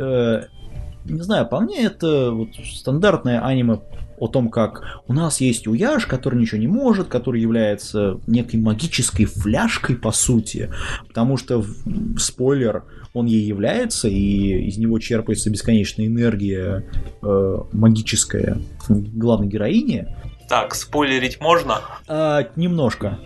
Э, 0.00 0.44
не 1.06 1.22
знаю, 1.22 1.48
по 1.48 1.60
мне 1.60 1.84
это 1.84 2.30
вот 2.30 2.50
стандартное 2.54 3.44
аниме 3.44 3.80
о 4.20 4.28
том, 4.28 4.50
как 4.50 5.02
у 5.06 5.12
нас 5.12 5.40
есть 5.40 5.66
Уяж, 5.66 6.06
который 6.06 6.40
ничего 6.40 6.60
не 6.60 6.66
может, 6.66 7.08
который 7.08 7.40
является 7.40 8.20
некой 8.26 8.60
магической 8.60 9.26
фляжкой, 9.26 9.96
по 9.96 10.12
сути, 10.12 10.70
потому 11.06 11.36
что, 11.36 11.64
спойлер, 12.18 12.84
он 13.12 13.26
ей 13.26 13.44
является, 13.44 14.08
и 14.08 14.68
из 14.68 14.78
него 14.78 14.98
черпается 14.98 15.50
бесконечная 15.50 16.06
энергия 16.06 16.86
э, 17.22 17.58
магическая 17.72 18.58
главной 18.88 19.48
героини. 19.48 20.06
Так, 20.48 20.74
спойлерить 20.74 21.40
можно? 21.40 21.80
А, 22.06 22.48
немножко. 22.56 23.18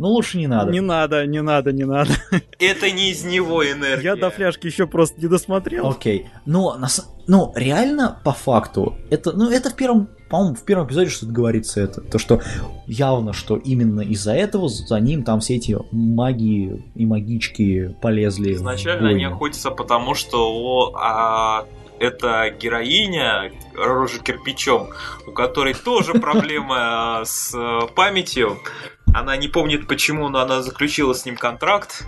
Ну 0.00 0.08
лучше 0.08 0.38
не 0.38 0.46
надо. 0.46 0.72
Не 0.72 0.80
надо, 0.80 1.26
не 1.26 1.42
надо, 1.42 1.72
не 1.72 1.84
надо. 1.84 2.12
Это 2.58 2.90
не 2.90 3.10
из 3.10 3.22
него 3.22 3.62
энергия. 3.62 4.02
Я 4.02 4.16
до 4.16 4.30
фляжки 4.30 4.66
еще 4.66 4.86
просто 4.86 5.20
не 5.20 5.28
досмотрел. 5.28 5.86
Окей. 5.90 6.26
Но, 6.46 6.78
ну, 7.26 7.52
реально, 7.54 8.18
по 8.24 8.32
факту, 8.32 8.96
это, 9.10 9.32
ну, 9.32 9.50
это 9.50 9.68
в 9.68 9.76
первом, 9.76 10.08
по-моему, 10.30 10.54
в 10.54 10.64
первом 10.64 10.86
эпизоде 10.86 11.10
что-то 11.10 11.32
говорится 11.32 11.82
это. 11.82 12.00
То, 12.00 12.18
что 12.18 12.40
явно, 12.86 13.34
что 13.34 13.56
именно 13.56 14.00
из-за 14.00 14.32
этого 14.32 14.70
за 14.70 14.98
ним 15.00 15.22
там 15.22 15.40
все 15.40 15.56
эти 15.56 15.76
маги 15.92 16.82
и 16.94 17.04
магички 17.04 17.94
полезли. 18.00 18.54
Изначально 18.54 19.10
они 19.10 19.24
охотятся 19.26 19.70
потому, 19.70 20.14
что 20.14 20.94
а, 20.98 21.66
это 21.98 22.50
героиня 22.58 23.52
рожа 23.74 24.18
кирпичом, 24.20 24.88
у 25.26 25.32
которой 25.32 25.74
тоже 25.74 26.14
проблема 26.20 27.20
с 27.24 27.54
памятью. 27.94 28.58
Она 29.14 29.36
не 29.36 29.48
помнит 29.48 29.86
почему, 29.86 30.28
но 30.28 30.40
она 30.40 30.62
заключила 30.62 31.12
с 31.12 31.24
ним 31.24 31.36
контракт. 31.36 32.06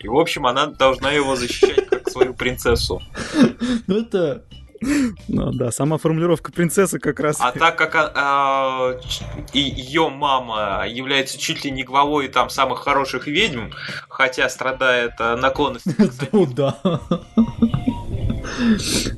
И, 0.00 0.08
в 0.08 0.16
общем, 0.16 0.46
она 0.46 0.66
должна 0.66 1.10
его 1.10 1.36
защищать 1.36 1.88
как 1.88 2.08
свою 2.08 2.34
принцессу. 2.34 3.02
Ну, 3.86 4.00
это 4.00 4.44
ну 5.26 5.52
да, 5.52 5.72
сама 5.72 5.98
формулировка 5.98 6.52
принцессы 6.52 6.98
как 6.98 7.18
раз. 7.20 7.38
А 7.40 7.52
так 7.52 7.76
как 7.76 7.96
а, 7.96 8.12
а, 8.14 9.00
ее 9.52 10.08
мама 10.08 10.84
является 10.88 11.38
чуть 11.38 11.64
ли 11.64 11.70
не 11.70 11.82
главой 11.82 12.28
там 12.28 12.48
самых 12.48 12.80
хороших 12.80 13.26
ведьм, 13.26 13.70
хотя 14.08 14.48
страдает 14.48 15.12
а, 15.18 15.36
наклонностью. 15.36 15.94
Ну 16.32 16.46
да. 16.46 16.78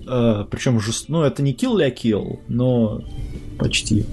а, 0.06 0.44
причем, 0.44 0.80
ну 1.08 1.22
это 1.22 1.42
не 1.42 1.52
kill 1.52 1.84
а 1.84 1.90
kill, 1.90 2.40
но 2.48 3.02
почти. 3.58 4.06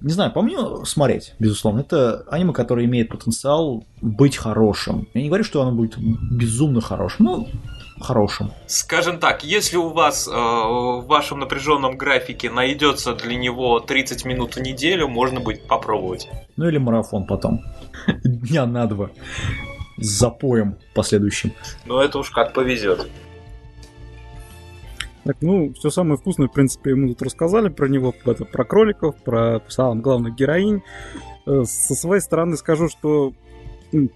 Не 0.00 0.12
знаю, 0.12 0.32
по 0.32 0.42
мне 0.42 0.58
смотреть, 0.84 1.34
безусловно. 1.38 1.80
Это 1.80 2.24
аниме, 2.28 2.52
которое 2.52 2.86
имеет 2.86 3.08
потенциал 3.08 3.84
быть 4.00 4.36
хорошим. 4.36 5.08
Я 5.14 5.22
не 5.22 5.28
говорю, 5.28 5.44
что 5.44 5.62
оно 5.62 5.72
будет 5.72 5.96
безумно 5.98 6.80
хорошим, 6.80 7.24
но 7.24 7.48
хорошим. 8.00 8.52
Скажем 8.66 9.18
так, 9.18 9.44
если 9.44 9.76
у 9.76 9.90
вас 9.90 10.26
э, 10.26 10.30
в 10.30 11.04
вашем 11.06 11.40
напряженном 11.40 11.96
графике 11.96 12.50
найдется 12.50 13.14
для 13.14 13.36
него 13.36 13.78
30 13.80 14.24
минут 14.24 14.56
в 14.56 14.60
неделю, 14.60 15.08
можно 15.08 15.40
будет 15.40 15.66
попробовать. 15.66 16.28
Ну 16.56 16.68
или 16.68 16.78
марафон 16.78 17.26
потом. 17.26 17.60
Дня 18.24 18.66
на 18.66 18.86
два. 18.86 19.10
С 19.98 20.06
запоем 20.06 20.78
последующим. 20.94 21.52
Ну 21.84 21.98
это 21.98 22.18
уж 22.18 22.30
как 22.30 22.54
повезет. 22.54 23.06
Так, 25.24 25.36
ну, 25.42 25.72
все 25.74 25.90
самое 25.90 26.16
вкусное, 26.16 26.48
в 26.48 26.52
принципе, 26.52 26.90
ему 26.90 27.08
тут 27.08 27.22
рассказали 27.22 27.68
про 27.68 27.88
него, 27.88 28.14
это, 28.24 28.44
про 28.44 28.64
кроликов, 28.64 29.16
про 29.22 29.62
самых 29.68 30.02
главных 30.02 30.34
героинь. 30.34 30.82
Э, 31.46 31.64
со 31.64 31.94
своей 31.94 32.22
стороны 32.22 32.56
скажу, 32.56 32.88
что, 32.88 33.32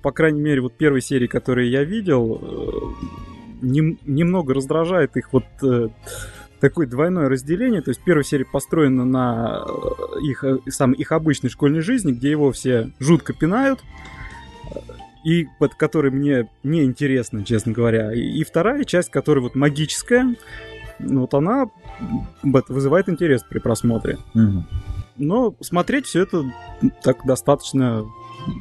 по 0.03 0.13
крайней 0.13 0.41
мере, 0.41 0.63
вот 0.63 0.75
первой 0.77 1.03
серии, 1.03 1.27
которые 1.27 1.71
я 1.71 1.85
видел, 1.85 2.41
э, 2.41 3.65
нем, 3.65 3.99
немного 4.05 4.55
раздражает 4.55 5.17
их 5.19 5.33
вот 5.33 5.45
э, 5.63 5.89
такое 6.61 6.87
двойное 6.87 7.29
разделение. 7.29 7.83
То 7.83 7.91
есть 7.91 8.01
первая 8.03 8.25
серия 8.25 8.47
построена 8.47 9.05
на 9.05 9.67
их, 10.23 10.43
сам, 10.69 10.93
их 10.93 11.13
обычной 11.13 11.51
школьной 11.51 11.81
жизни, 11.81 12.13
где 12.13 12.31
его 12.31 12.51
все 12.53 12.93
жутко 12.99 13.35
пинают, 13.35 13.85
и 15.25 15.47
под 15.59 15.75
которой 15.75 16.11
мне 16.11 16.49
не 16.63 16.85
интересно, 16.85 17.45
честно 17.45 17.73
говоря. 17.73 18.13
И, 18.13 18.21
и 18.21 18.45
вторая 18.45 18.85
часть, 18.85 19.11
которая 19.11 19.43
вот 19.43 19.55
магическая, 19.55 20.37
вот 20.99 21.35
она 21.35 21.67
вызывает 22.43 23.09
интерес 23.09 23.43
при 23.43 23.59
просмотре. 23.59 24.19
Угу. 24.35 24.65
Но 25.17 25.55
смотреть 25.61 26.07
все 26.07 26.23
это 26.23 26.45
так 27.03 27.25
достаточно 27.25 28.05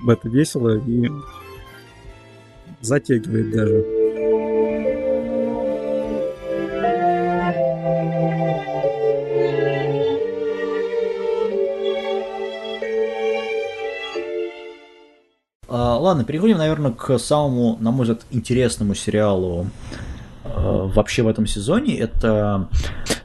это 0.08 0.30
весело 0.30 0.78
и 0.78 1.10
затягивает 2.82 3.52
даже. 3.52 4.04
ладно, 16.04 16.26
переходим, 16.26 16.58
наверное, 16.58 16.92
к 16.92 17.18
самому, 17.18 17.78
на 17.80 17.92
мой 17.92 18.02
взгляд, 18.02 18.26
интересному 18.30 18.94
сериалу 18.94 19.68
вообще 20.64 21.24
в 21.24 21.28
этом 21.28 21.46
сезоне. 21.46 21.98
Это 21.98 22.70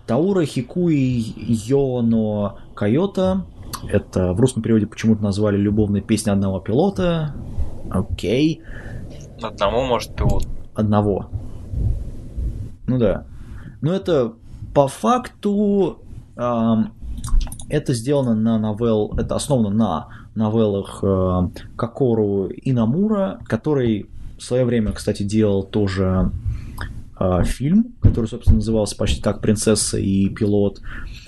Таура 0.06 0.44
Хикуи 0.44 1.34
Йоно 1.36 2.56
Кайота. 2.74 3.44
Это 3.90 4.32
в 4.32 4.40
русском 4.40 4.62
переводе 4.62 4.86
почему-то 4.86 5.22
назвали 5.22 5.56
«Любовная 5.56 6.00
песня 6.00 6.32
одного 6.32 6.60
пилота». 6.60 7.34
Окей. 7.90 8.62
Одному, 9.40 9.84
может, 9.84 10.14
пилот. 10.14 10.46
Одного. 10.74 11.26
Ну 12.86 12.98
да. 12.98 13.24
Но 13.80 13.92
это 13.92 14.34
по 14.74 14.88
факту 14.88 15.98
эм, 16.36 16.92
это 17.68 17.94
сделано 17.94 18.34
на 18.34 18.58
новелл, 18.58 19.14
это 19.16 19.36
основано 19.36 19.70
на 19.70 20.08
новеллах 20.34 21.00
э, 21.02 21.48
Кокору 21.76 22.48
Инамура, 22.48 23.40
который 23.46 24.08
в 24.38 24.42
свое 24.42 24.64
время, 24.64 24.92
кстати, 24.92 25.22
делал 25.22 25.64
тоже 25.64 26.30
э, 27.18 27.44
фильм, 27.44 27.94
который, 28.00 28.26
собственно, 28.26 28.56
назывался 28.56 28.96
почти 28.96 29.20
так 29.20 29.40
«Принцесса 29.40 29.98
и 29.98 30.28
пилот». 30.28 30.80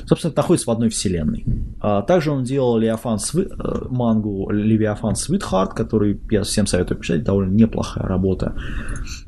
Собственно, 0.06 0.32
находится 0.36 0.68
в 0.68 0.72
одной 0.72 0.88
вселенной. 0.88 1.44
А 1.80 2.02
также 2.02 2.30
он 2.30 2.44
делал 2.44 2.76
Левиафан 2.76 3.18
Сви... 3.18 3.42
Э, 3.44 3.86
мангу 3.90 4.50
Левиафан 4.50 5.16
Свитхарт, 5.16 5.74
который 5.74 6.20
я 6.30 6.42
всем 6.42 6.66
советую 6.66 6.98
почитать, 6.98 7.24
довольно 7.24 7.52
неплохая 7.52 8.06
работа. 8.06 8.54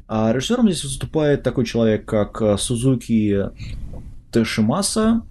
А 0.08 0.32
режиссером 0.32 0.70
здесь 0.70 0.84
выступает 0.84 1.42
такой 1.42 1.64
человек, 1.64 2.04
как 2.04 2.40
э, 2.42 2.56
Сузуки 2.58 3.50
Тэшимаса. 4.30 5.22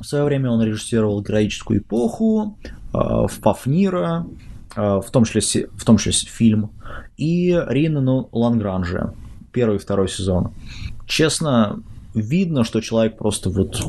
В 0.00 0.04
свое 0.04 0.24
время 0.24 0.50
он 0.50 0.62
режиссировал 0.62 1.22
«Героическую 1.22 1.80
эпоху», 1.80 2.58
в 2.90 3.30
Пафнира, 3.42 4.26
в 4.74 5.04
том 5.12 5.24
числе, 5.24 5.68
в 5.74 5.84
том 5.84 5.98
числе 5.98 6.28
фильм, 6.30 6.70
и 7.18 7.62
Ринну 7.68 8.30
Лангранже, 8.32 9.12
первый 9.52 9.76
и 9.76 9.80
второй 9.80 10.08
сезон. 10.08 10.52
Честно, 11.06 11.82
видно, 12.14 12.64
что 12.64 12.80
человек 12.80 13.16
просто 13.18 13.50
вот 13.50 13.80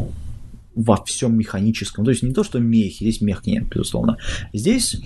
во 0.75 1.03
всем 1.03 1.37
механическом. 1.37 2.05
То 2.05 2.11
есть 2.11 2.23
не 2.23 2.33
то, 2.33 2.43
что 2.43 2.59
мехи, 2.59 3.03
здесь 3.03 3.21
мех 3.21 3.45
нет, 3.45 3.67
безусловно. 3.67 4.17
Здесь 4.53 5.01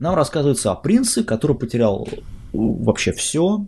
нам 0.00 0.14
рассказывается 0.14 0.72
о 0.72 0.76
принце, 0.76 1.24
который 1.24 1.56
потерял 1.56 2.08
вообще 2.52 3.12
все 3.12 3.66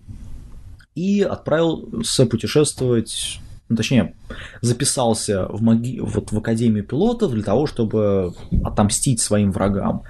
и 0.95 1.23
отправился 1.23 2.27
путешествовать 2.27 3.41
ну, 3.71 3.77
точнее, 3.77 4.15
записался 4.62 5.47
в, 5.47 5.62
маги... 5.62 6.01
вот 6.01 6.33
в 6.33 6.39
Академию 6.39 6.85
пилотов 6.85 7.33
для 7.33 7.45
того, 7.45 7.69
чтобы 7.69 8.35
отомстить 8.65 9.21
своим 9.21 9.53
врагам. 9.53 10.03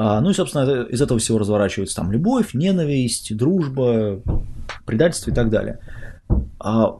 А, 0.00 0.20
ну 0.20 0.30
и, 0.30 0.32
собственно, 0.32 0.84
из 0.84 1.02
этого 1.02 1.18
всего 1.18 1.38
разворачивается 1.38 1.96
там 1.96 2.12
любовь, 2.12 2.54
ненависть, 2.54 3.36
дружба, 3.36 4.20
предательство 4.86 5.32
и 5.32 5.34
так 5.34 5.50
далее. 5.50 5.80
А, 6.60 6.98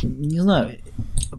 не 0.00 0.38
знаю, 0.38 0.78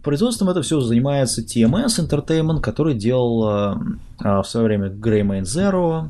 производством 0.03 0.49
это 0.49 0.63
все 0.63 0.81
занимается 0.81 1.43
TMS 1.43 2.05
Entertainment, 2.05 2.59
который 2.59 2.93
делал 2.93 3.45
а, 3.45 4.41
в 4.43 4.43
свое 4.43 4.65
время 4.65 4.89
Grey 4.89 5.25
Zero, 5.43 6.09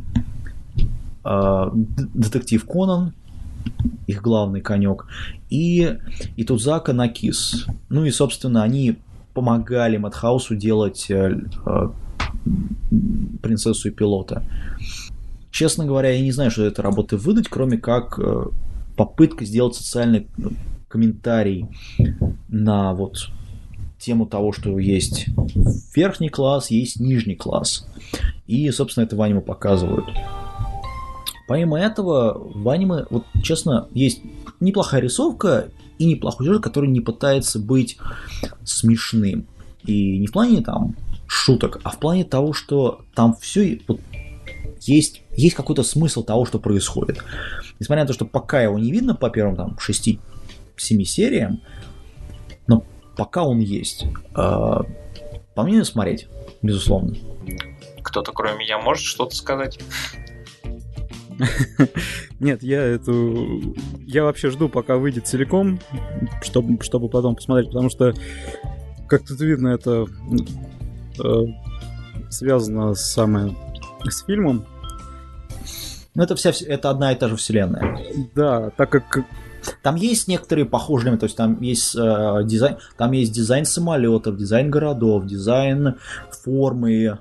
а, 1.23 1.71
Детектив 1.71 2.65
Конан, 2.65 3.13
их 4.07 4.23
главный 4.23 4.61
конек, 4.61 5.05
и, 5.51 5.99
и 6.35 6.43
Тузака 6.43 6.91
Накис. 6.91 7.67
Ну 7.89 8.03
и, 8.03 8.09
собственно, 8.09 8.63
они 8.63 8.97
помогали 9.35 9.97
Мадхаусу 9.97 10.55
делать 10.55 11.05
э, 11.11 11.37
э, 11.67 11.89
принцессу 13.41 13.89
и 13.89 13.91
пилота. 13.91 14.43
Честно 15.51 15.85
говоря, 15.85 16.11
я 16.11 16.21
не 16.21 16.31
знаю, 16.31 16.51
что 16.51 16.65
это 16.65 16.81
работы 16.81 17.17
выдать, 17.17 17.47
кроме 17.47 17.77
как 17.77 18.19
э, 18.19 18.45
попытка 18.97 19.45
сделать 19.45 19.75
социальный 19.75 20.27
комментарий 20.87 21.67
на 22.49 22.93
вот 22.93 23.29
тему 23.99 24.25
того, 24.25 24.51
что 24.51 24.77
есть 24.79 25.27
верхний 25.95 26.29
класс, 26.29 26.69
есть 26.71 26.99
нижний 26.99 27.35
класс. 27.35 27.87
И, 28.47 28.69
собственно, 28.71 29.05
это 29.05 29.15
в 29.15 29.21
аниме 29.21 29.41
показывают. 29.41 30.05
Помимо 31.47 31.79
этого, 31.79 32.37
в 32.37 32.67
аниме, 32.69 33.05
вот 33.09 33.25
честно, 33.43 33.87
есть 33.93 34.21
неплохая 34.59 35.01
рисовка 35.01 35.69
и 35.97 36.05
неплохой 36.05 36.47
сюжет, 36.47 36.63
который 36.63 36.89
не 36.89 37.01
пытается 37.01 37.59
быть 37.59 37.97
смешным. 38.63 39.47
И 39.85 40.17
не 40.17 40.27
в 40.27 40.31
плане 40.31 40.61
там 40.61 40.95
шуток, 41.45 41.79
а 41.83 41.91
в 41.91 41.99
плане 41.99 42.23
того, 42.23 42.53
что 42.53 43.01
там 43.13 43.35
все 43.39 43.79
вот, 43.87 43.99
есть, 44.81 45.21
есть 45.31 45.55
какой-то 45.55 45.83
смысл 45.83 46.23
того, 46.23 46.45
что 46.45 46.57
происходит. 46.57 47.23
Несмотря 47.79 48.03
на 48.03 48.07
то, 48.07 48.13
что 48.13 48.25
пока 48.25 48.61
его 48.61 48.79
не 48.79 48.91
видно 48.91 49.13
по 49.15 49.29
первым 49.29 49.55
там 49.55 49.77
6-7 49.77 50.17
сериям, 51.03 51.61
но 52.67 52.83
пока 53.15 53.43
он 53.43 53.59
есть. 53.59 54.05
Э, 54.35 54.79
по 55.53 55.63
мне 55.63 55.83
смотреть, 55.85 56.27
безусловно. 56.63 57.15
Кто-то 58.01 58.31
кроме 58.31 58.57
меня 58.57 58.79
может 58.79 59.03
что-то 59.03 59.35
сказать? 59.35 59.77
Нет, 62.39 62.63
я 62.63 62.81
эту... 62.81 63.75
Я 63.99 64.23
вообще 64.23 64.49
жду, 64.49 64.67
пока 64.67 64.97
выйдет 64.97 65.27
целиком, 65.27 65.79
чтобы, 66.41 66.81
чтобы 66.83 67.07
потом 67.07 67.35
посмотреть, 67.35 67.67
потому 67.67 67.89
что, 67.89 68.13
как 69.07 69.27
тут 69.27 69.39
видно, 69.41 69.67
это 69.69 70.05
связано 72.29 72.93
самое 72.95 73.55
с 74.03 74.23
фильмом. 74.23 74.65
Ну, 76.13 76.23
это 76.23 76.35
вся, 76.35 76.51
это 76.67 76.89
одна 76.89 77.11
и 77.11 77.15
та 77.15 77.27
же 77.27 77.35
вселенная. 77.35 77.99
Да, 78.35 78.69
так 78.71 78.89
как 78.89 79.25
там 79.81 79.95
есть 79.95 80.27
некоторые 80.27 80.65
похожие, 80.65 81.17
то 81.17 81.25
есть 81.25 81.35
там 81.35 81.59
есть 81.61 81.95
э, 81.95 82.41
дизайн, 82.43 82.77
там 82.97 83.11
есть 83.11 83.31
дизайн 83.31 83.65
самолетов, 83.65 84.37
дизайн 84.37 84.69
городов, 84.69 85.25
дизайн 85.25 85.95
формы 86.43 87.03
э, 87.03 87.17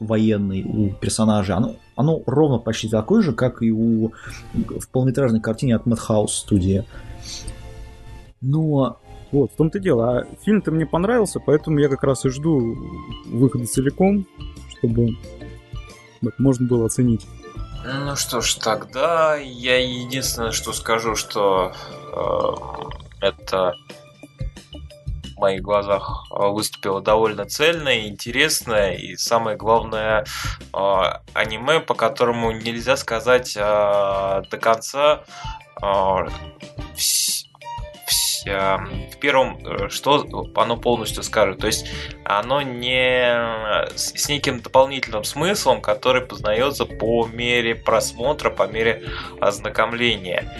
военной 0.00 0.62
у 0.64 0.92
персонажей. 0.94 1.54
Оно, 1.54 1.76
оно 1.94 2.22
ровно 2.26 2.58
почти 2.58 2.88
такое 2.88 3.22
же, 3.22 3.32
как 3.32 3.62
и 3.62 3.70
у 3.70 4.12
в 4.54 4.88
полнометражной 4.90 5.40
картине 5.40 5.76
от 5.76 5.86
Madhouse 5.86 6.28
студии. 6.28 6.84
Но 8.40 8.98
вот, 9.36 9.52
в 9.52 9.56
том-то 9.56 9.78
дело. 9.78 10.18
А 10.18 10.26
фильм-то 10.44 10.70
мне 10.70 10.86
понравился, 10.86 11.40
поэтому 11.40 11.78
я 11.78 11.88
как 11.88 12.02
раз 12.04 12.24
и 12.24 12.30
жду 12.30 12.76
выхода 13.26 13.66
целиком, 13.66 14.26
чтобы 14.70 15.10
можно 16.38 16.66
было 16.66 16.86
оценить. 16.86 17.26
Ну 17.84 18.16
что 18.16 18.40
ж, 18.40 18.54
тогда 18.54 19.36
я 19.36 19.78
единственное, 19.78 20.52
что 20.52 20.72
скажу, 20.72 21.14
что 21.14 21.72
э, 22.12 23.26
это 23.26 23.74
в 25.36 25.38
моих 25.38 25.60
глазах 25.60 26.26
выступило 26.30 27.00
довольно 27.02 27.44
цельное, 27.44 28.08
интересное 28.08 28.94
и 28.94 29.16
самое 29.16 29.56
главное 29.56 30.24
э, 30.72 30.78
аниме, 31.34 31.80
по 31.80 31.94
которому 31.94 32.50
нельзя 32.52 32.96
сказать 32.96 33.54
э, 33.56 33.60
до 33.60 34.58
конца 34.58 35.24
э, 35.80 35.86
Эм, 35.86 36.30
в 38.46 39.16
первом, 39.18 39.58
э, 39.64 39.88
что 39.88 40.24
оно 40.54 40.76
полностью 40.76 41.22
скажет. 41.22 41.58
То 41.58 41.66
есть 41.66 41.88
оно 42.24 42.62
не 42.62 43.86
с 43.96 44.28
неким 44.28 44.60
дополнительным 44.60 45.24
смыслом, 45.24 45.80
который 45.80 46.22
познается 46.22 46.86
по 46.86 47.26
мере 47.26 47.74
просмотра, 47.74 48.50
по 48.50 48.66
мере 48.66 49.02
ознакомления. 49.40 50.50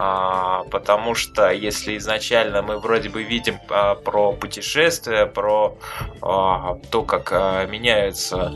А, 0.00 0.64
потому 0.70 1.14
что 1.14 1.50
если 1.50 1.96
изначально 1.96 2.62
мы 2.62 2.78
вроде 2.78 3.08
бы 3.08 3.22
видим 3.22 3.58
а, 3.68 3.94
про 3.96 4.32
путешествия, 4.32 5.26
про 5.26 5.76
а, 6.22 6.78
то, 6.90 7.02
как 7.02 7.32
меняются 7.68 8.52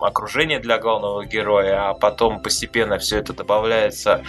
окружение 0.00 0.60
для 0.60 0.78
главного 0.78 1.24
героя, 1.24 1.88
а 1.88 1.94
потом 1.94 2.40
постепенно 2.40 2.98
все 2.98 3.18
это 3.18 3.32
добавляется 3.32 4.22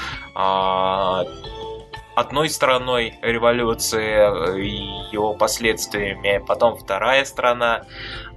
одной 2.19 2.49
стороной 2.49 3.17
революции 3.21 4.55
э, 4.55 4.59
и 4.59 5.13
его 5.13 5.33
последствиями, 5.33 6.43
потом 6.45 6.77
вторая 6.77 7.25
сторона 7.25 7.85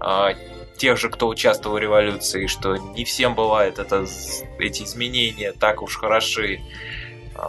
э, 0.01 0.35
тех 0.77 0.99
же, 0.99 1.09
кто 1.11 1.29
участвовал 1.29 1.77
в 1.77 1.79
революции, 1.79 2.47
что 2.47 2.77
не 2.77 3.05
всем 3.05 3.35
бывает 3.35 3.79
это, 3.79 4.07
эти 4.59 4.85
изменения 4.85 5.53
так 5.53 5.83
уж 5.83 5.97
хороши. 5.97 6.61
Э, 7.35 7.43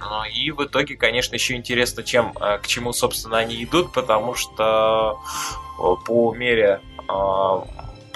ну 0.00 0.24
и 0.24 0.50
в 0.50 0.64
итоге, 0.64 0.96
конечно, 0.96 1.34
еще 1.34 1.54
интересно, 1.54 2.04
чем, 2.04 2.32
к 2.32 2.62
чему, 2.66 2.92
собственно, 2.92 3.38
они 3.38 3.64
идут, 3.64 3.92
потому 3.92 4.34
что 4.34 5.18
по 6.04 6.32
мере 6.32 6.80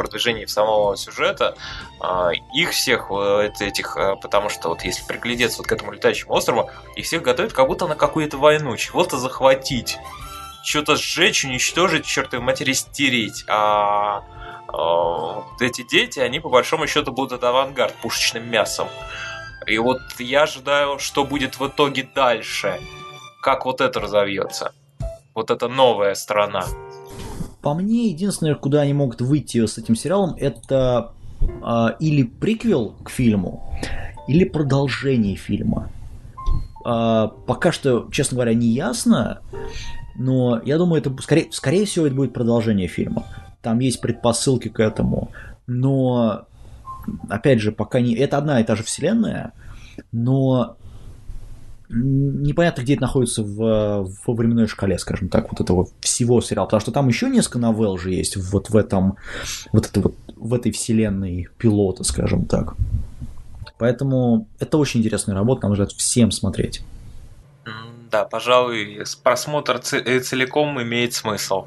продвижении 0.01 0.47
самого 0.47 0.97
сюжета, 0.97 1.57
а, 2.01 2.31
их 2.55 2.71
всех 2.71 3.11
вот 3.11 3.61
этих, 3.61 3.97
а, 3.97 4.17
потому 4.17 4.49
что 4.49 4.71
вот 4.71 4.83
если 4.83 5.05
приглядеться 5.05 5.59
вот 5.59 5.67
к 5.67 5.73
этому 5.73 5.93
летающему 5.93 6.33
острову, 6.33 6.71
их 6.97 7.05
всех 7.05 7.23
готовят 7.23 7.53
как 7.53 7.67
будто 7.67 7.87
на 7.87 7.97
какую-то 7.97 8.39
войну, 8.39 8.77
чего-то 8.79 9.19
захватить, 9.19 9.99
что-то 10.65 10.97
сжечь, 10.97 11.45
уничтожить, 11.45 12.07
чертовой 12.07 12.45
матери 12.45 12.73
стереть. 12.73 13.45
А, 13.47 14.23
э, 14.73 15.65
эти 15.65 15.83
дети, 15.83 16.19
они 16.21 16.41
по 16.41 16.49
большому 16.49 16.87
счету 16.87 17.13
будут 17.13 17.45
авангард 17.45 17.95
пушечным 17.97 18.51
мясом. 18.51 18.89
И 19.67 19.77
вот 19.77 20.01
я 20.19 20.45
ожидаю, 20.45 20.99
что 20.99 21.25
будет 21.25 21.61
в 21.61 21.69
итоге 21.69 22.09
дальше. 22.15 22.81
Как 23.43 23.67
вот 23.67 23.83
это 23.83 24.01
разовьется. 24.01 24.73
Вот 25.35 25.51
эта 25.51 25.69
новая 25.69 26.15
страна. 26.15 26.65
По 27.63 27.75
мне, 27.75 28.09
единственное, 28.09 28.55
куда 28.55 28.81
они 28.81 28.95
могут 28.95 29.21
выйти 29.21 29.65
с 29.65 29.77
этим 29.77 29.95
сериалом, 29.95 30.35
это 30.39 31.13
э, 31.41 31.87
или 32.01 32.23
приквел 32.23 32.95
к 33.05 33.11
фильму, 33.11 33.75
или 34.27 34.45
продолжение 34.45 35.37
фильма. 35.37 35.91
Э, 36.87 37.29
пока 37.47 37.73
что, 37.73 38.09
честно 38.11 38.37
говоря, 38.37 38.55
не 38.55 38.69
ясно, 38.69 39.41
но 40.17 40.61
я 40.65 40.79
думаю, 40.79 41.01
это 41.03 41.15
скорее, 41.23 41.49
скорее 41.53 41.85
всего 41.85 42.07
это 42.07 42.15
будет 42.15 42.33
продолжение 42.33 42.89
фильма. 42.89 43.25
Там 43.63 43.79
есть 43.81 44.01
предпосылки 44.01 44.69
к 44.69 44.81
этому, 44.81 45.31
но 45.67 46.47
опять 47.29 47.61
же, 47.61 47.73
пока 47.73 48.01
не... 48.01 48.15
Это 48.15 48.39
одна 48.39 48.61
и 48.61 48.65
та 48.65 48.75
же 48.75 48.83
вселенная, 48.83 49.53
но 50.13 50.77
непонятно, 51.93 52.83
где 52.83 52.95
это 52.95 53.03
находится 53.03 53.43
в, 53.43 54.09
во 54.27 54.35
временной 54.35 54.69
шкале, 54.69 54.99
скажем 54.99 55.29
так, 55.29 55.51
вот 55.51 55.61
этого 55.61 55.89
всего 56.01 56.41
сериала, 56.41 56.67
потому 56.67 56.81
что 56.81 56.93
там 56.93 57.09
еще 57.09 57.29
несколько 57.29 57.59
новелл 57.59 57.99
же 57.99 58.11
есть 58.13 58.37
вот 58.37 58.71
в 58.71 58.77
этом, 58.77 59.17
вот 59.73 59.87
это 59.87 60.01
вот 60.01 60.15
в 60.37 60.55
этой 60.55 60.73
вселенной 60.73 61.49
пилота, 61.59 62.05
скажем 62.05 62.47
так. 62.47 62.75
Поэтому 63.79 64.47
это 64.59 64.79
очень 64.79 65.01
интересная 65.01 65.35
работа, 65.35 65.63
нам 65.67 65.75
ждать 65.75 65.93
всем 65.95 66.31
смотреть. 66.31 66.83
Да, 68.11 68.25
пожалуй, 68.25 69.05
просмотр 69.23 69.79
целиком 69.79 70.81
имеет 70.83 71.15
смысл. 71.15 71.67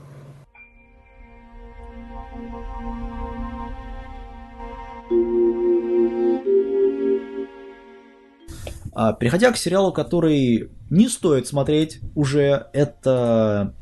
Переходя 9.20 9.52
к 9.52 9.58
сериалу, 9.58 9.92
который 9.92 10.70
не 10.90 11.10
стоит 11.10 11.48
смотреть 11.48 12.00
уже, 12.16 12.68
это... 12.74 13.74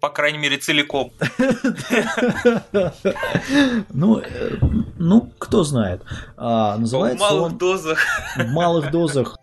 По 0.00 0.10
крайней 0.10 0.38
мере, 0.38 0.58
целиком. 0.58 1.12
Ну, 3.90 4.18
э, 4.18 4.56
ну, 4.98 5.32
кто 5.38 5.64
знает. 5.64 6.02
А, 6.36 6.76
называется 6.76 7.24
В 7.24 7.30
малых 7.30 7.56
дозах. 7.56 7.98
В 8.36 8.46
малых 8.48 8.90
дозах. 8.90 9.38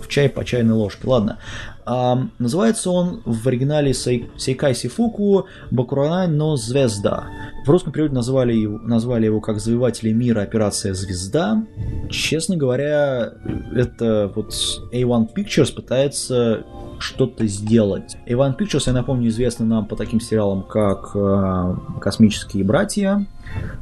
В 0.00 0.08
чай 0.08 0.28
по 0.28 0.44
чайной 0.44 0.74
ложке. 0.74 1.06
Ладно. 1.06 1.38
А, 1.84 2.18
называется 2.38 2.90
он 2.90 3.22
в 3.24 3.46
оригинале 3.46 3.94
Сейкай 3.94 4.74
Сифуку 4.74 5.46
Бакурана 5.70 6.26
но 6.28 6.56
звезда. 6.56 7.26
В 7.68 7.70
русском 7.70 7.92
переводе 7.92 8.14
назвали 8.14 8.54
его, 8.54 8.78
назвали 8.78 9.26
его 9.26 9.42
как 9.42 9.60
Завоеватели 9.60 10.10
мира 10.10 10.40
Операция 10.40 10.94
Звезда. 10.94 11.66
Честно 12.08 12.56
говоря, 12.56 13.34
это 13.76 14.32
вот 14.34 14.54
A1 14.90 15.28
Pictures 15.36 15.74
пытается 15.74 16.64
что-то 16.98 17.46
сделать. 17.46 18.16
A1 18.26 18.56
Pictures, 18.56 18.84
я 18.86 18.94
напомню, 18.94 19.28
известны 19.28 19.66
нам 19.66 19.84
по 19.84 19.96
таким 19.96 20.18
сериалам, 20.18 20.62
как 20.62 21.10
э, 21.14 21.76
«Космические 22.00 22.64
братья», 22.64 23.26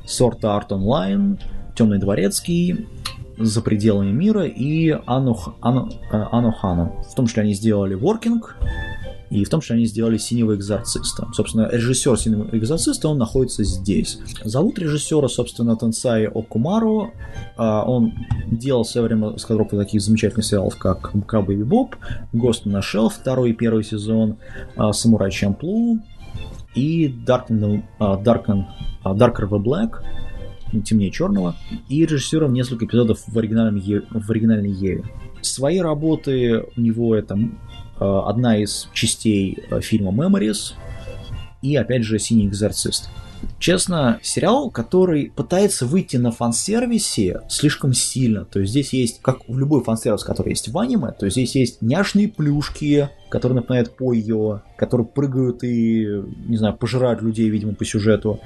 «Сорт 0.05 0.43
Art 0.43 0.71
Online», 0.71 1.39
«Темный 1.77 2.01
дворецкий», 2.01 2.89
за 3.39 3.61
пределами 3.61 4.11
мира 4.11 4.47
и 4.47 4.99
Ану, 5.07 5.39
Ану, 5.61 5.91
э, 6.11 6.25
Ану. 6.33 7.05
В 7.09 7.15
том 7.15 7.29
числе 7.29 7.45
они 7.45 7.55
сделали 7.55 7.97
Working, 7.97 8.41
и 9.31 9.45
в 9.45 9.49
том 9.49 9.61
числе 9.61 9.77
они 9.77 9.87
сделали 9.87 10.19
«Синего 10.19 10.55
экзорциста». 10.55 11.29
Собственно, 11.35 11.69
режиссер 11.71 12.19
«Синего 12.19 12.49
экзорциста», 12.53 13.09
он 13.09 13.19
находится 13.19 13.65
здесь. 13.65 14.19
Зовут 14.45 14.79
режиссера, 14.79 15.29
собственно, 15.29 15.77
Тенсай 15.77 16.27
Окумару. 16.27 17.13
А, 17.57 17.85
он 17.85 18.13
делал 18.47 18.85
в 18.85 18.89
свое 18.89 19.07
время 19.09 19.37
скадровку 19.39 19.77
таких 19.77 20.01
замечательных 20.01 20.45
сериалов, 20.45 20.77
как 20.77 21.13
«Кабы 21.27 21.57
Боб», 21.65 21.97
«Гост 22.33 22.67
на 22.67 22.83
Шелф», 22.83 23.15
второй 23.15 23.51
и 23.51 23.55
первый 23.55 23.85
сезон, 23.85 24.37
а, 24.77 24.93
«Самурай 24.93 25.31
Чамплу» 25.31 25.99
и 26.75 27.09
«Darken, 27.09 27.83
Darken, 27.99 28.65
Darker 29.05 29.49
the 29.49 29.63
Black», 29.63 30.03
темнее 30.85 31.11
черного, 31.11 31.55
и 31.89 32.05
режиссером 32.05 32.53
несколько 32.53 32.87
эпизодов 32.87 33.23
в, 33.27 33.39
оригинальном 33.39 33.81
в 33.81 34.31
оригинальной 34.31 34.71
Еве. 34.71 35.05
Свои 35.41 35.79
работы 35.79 36.65
у 36.77 36.81
него 36.81 37.15
это 37.15 37.39
одна 37.99 38.59
из 38.59 38.89
частей 38.93 39.59
э, 39.71 39.81
фильма 39.81 40.13
Memories 40.13 40.75
и, 41.63 41.77
опять 41.77 42.05
же, 42.05 42.19
«Синий 42.19 42.47
экзорцист». 42.47 43.09
Честно, 43.59 44.19
сериал, 44.23 44.71
который 44.71 45.33
пытается 45.35 45.87
выйти 45.87 46.17
на 46.17 46.31
фан-сервисе 46.31 47.41
слишком 47.49 47.93
сильно. 47.93 48.45
То 48.45 48.61
есть 48.61 48.71
здесь 48.71 48.93
есть, 48.93 49.21
как 49.23 49.49
в 49.49 49.59
любой 49.59 49.83
фан-сервис, 49.83 50.25
который 50.25 50.51
есть 50.51 50.69
в 50.69 50.79
аниме, 50.79 51.13
то 51.13 51.27
есть 51.27 51.37
здесь 51.37 51.55
есть 51.55 51.83
няшные 51.83 52.29
плюшки, 52.29 53.09
которые 53.31 53.57
напоминают 53.57 53.97
Пойо, 53.97 54.63
которые 54.77 55.07
прыгают 55.07 55.65
и, 55.65 56.23
не 56.47 56.57
знаю, 56.57 56.77
пожирают 56.77 57.23
людей, 57.23 57.49
видимо, 57.49 57.75
по 57.75 57.85
сюжету. 57.85 58.41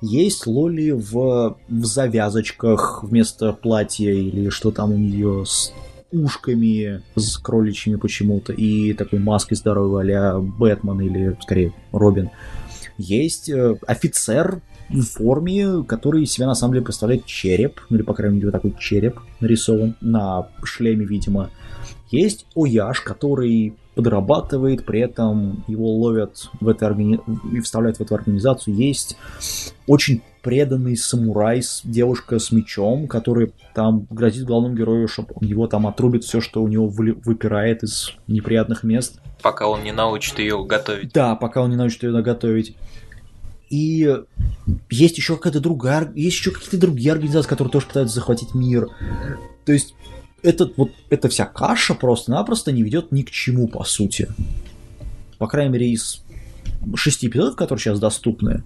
Есть 0.00 0.46
Лоли 0.46 0.90
в, 0.90 1.56
в 1.68 1.84
завязочках 1.84 3.04
вместо 3.04 3.52
платья 3.52 4.12
или 4.12 4.48
что 4.48 4.70
там 4.72 4.92
у 4.92 4.96
нее 4.96 5.44
с 5.46 5.72
ушками 6.12 7.02
с 7.14 7.36
кроличьими 7.38 7.96
почему-то 7.96 8.52
и 8.52 8.92
такой 8.94 9.18
маской 9.18 9.54
здоровой 9.54 10.12
а 10.14 10.38
Бэтмен 10.40 11.00
или, 11.00 11.36
скорее, 11.42 11.72
Робин. 11.92 12.30
Есть 12.98 13.48
э, 13.48 13.76
офицер 13.86 14.62
в 14.88 15.02
форме, 15.02 15.84
который 15.84 16.24
себя 16.26 16.46
на 16.46 16.54
самом 16.54 16.74
деле 16.74 16.84
представляет 16.84 17.26
череп, 17.26 17.80
ну 17.90 17.96
или, 17.96 18.02
по 18.02 18.14
крайней 18.14 18.38
мере, 18.38 18.50
такой 18.50 18.74
череп 18.78 19.20
нарисован 19.40 19.96
на 20.00 20.48
шлеме, 20.64 21.04
видимо. 21.04 21.50
Есть 22.10 22.46
Ояж, 22.54 23.00
который 23.00 23.76
подрабатывает, 23.94 24.84
при 24.84 25.00
этом 25.00 25.64
его 25.66 25.90
ловят 25.90 26.50
в 26.60 26.68
этой 26.68 26.86
органи... 26.86 27.18
и 27.52 27.60
вставляют 27.60 27.96
в 27.96 28.02
эту 28.02 28.14
организацию. 28.14 28.76
Есть 28.76 29.16
очень 29.86 30.22
преданный 30.46 30.96
самурай, 30.96 31.60
девушка 31.82 32.38
с 32.38 32.52
мечом, 32.52 33.08
который 33.08 33.52
там 33.74 34.06
грозит 34.10 34.44
главному 34.44 34.76
герою, 34.76 35.08
чтобы 35.08 35.34
его 35.40 35.66
там 35.66 35.88
отрубит 35.88 36.22
все, 36.22 36.40
что 36.40 36.62
у 36.62 36.68
него 36.68 36.86
выпирает 36.86 37.82
из 37.82 38.12
неприятных 38.28 38.84
мест. 38.84 39.18
Пока 39.42 39.66
он 39.66 39.82
не 39.82 39.90
научит 39.90 40.38
ее 40.38 40.64
готовить. 40.64 41.12
Да, 41.12 41.34
пока 41.34 41.62
он 41.62 41.70
не 41.70 41.76
научит 41.76 42.04
ее 42.04 42.22
готовить. 42.22 42.76
И 43.70 44.08
есть 44.88 45.18
еще 45.18 45.34
какая-то 45.34 45.58
другая, 45.58 46.12
есть 46.14 46.36
еще 46.36 46.52
какие-то 46.52 46.78
другие 46.78 47.10
организации, 47.10 47.48
которые 47.48 47.72
тоже 47.72 47.88
пытаются 47.88 48.14
захватить 48.14 48.54
мир. 48.54 48.86
То 49.64 49.72
есть 49.72 49.96
этот, 50.44 50.76
вот, 50.76 50.92
эта 51.10 51.28
вся 51.28 51.44
каша 51.44 51.94
просто-напросто 51.94 52.70
не 52.70 52.84
ведет 52.84 53.10
ни 53.10 53.22
к 53.22 53.32
чему, 53.32 53.66
по 53.66 53.82
сути. 53.82 54.28
По 55.38 55.48
крайней 55.48 55.72
мере, 55.72 55.90
из 55.90 56.22
шести 56.94 57.26
эпизодов, 57.26 57.56
которые 57.56 57.82
сейчас 57.82 57.98
доступны, 57.98 58.62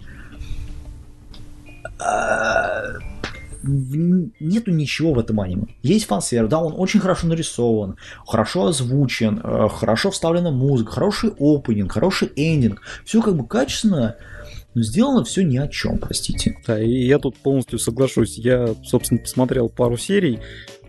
нету 3.63 4.71
ничего 4.71 5.13
в 5.13 5.19
этом 5.19 5.41
аниме. 5.41 5.67
Есть 5.83 6.07
фан-сервис, 6.07 6.51
да, 6.51 6.61
он 6.61 6.75
очень 6.77 7.01
хорошо 7.01 7.27
нарисован, 7.27 7.97
хорошо 8.27 8.69
озвучен, 8.69 9.41
э, 9.43 9.69
хорошо 9.69 10.11
вставлена 10.11 10.51
музыка, 10.51 10.93
хороший 10.93 11.31
опенинг, 11.39 11.93
хороший 11.93 12.33
эндинг. 12.37 12.81
Все 13.05 13.21
как 13.21 13.37
бы 13.37 13.47
качественно, 13.47 14.17
но 14.75 14.83
сделано 14.83 15.25
все 15.25 15.43
ни 15.43 15.59
о 15.59 15.69
чем, 15.69 15.99
простите. 15.99 16.57
Да, 16.67 16.81
и 16.81 17.05
я 17.07 17.19
тут 17.19 17.37
полностью 17.37 17.79
соглашусь. 17.79 18.39
Я, 18.39 18.75
собственно, 18.85 19.21
посмотрел 19.21 19.69
пару 19.69 19.97
серий, 19.97 20.41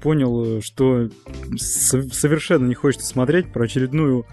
понял, 0.01 0.61
что 0.61 1.09
совершенно 1.57 2.67
не 2.67 2.73
хочется 2.73 3.05
смотреть 3.07 3.51
про 3.53 3.65
очередную 3.65 4.25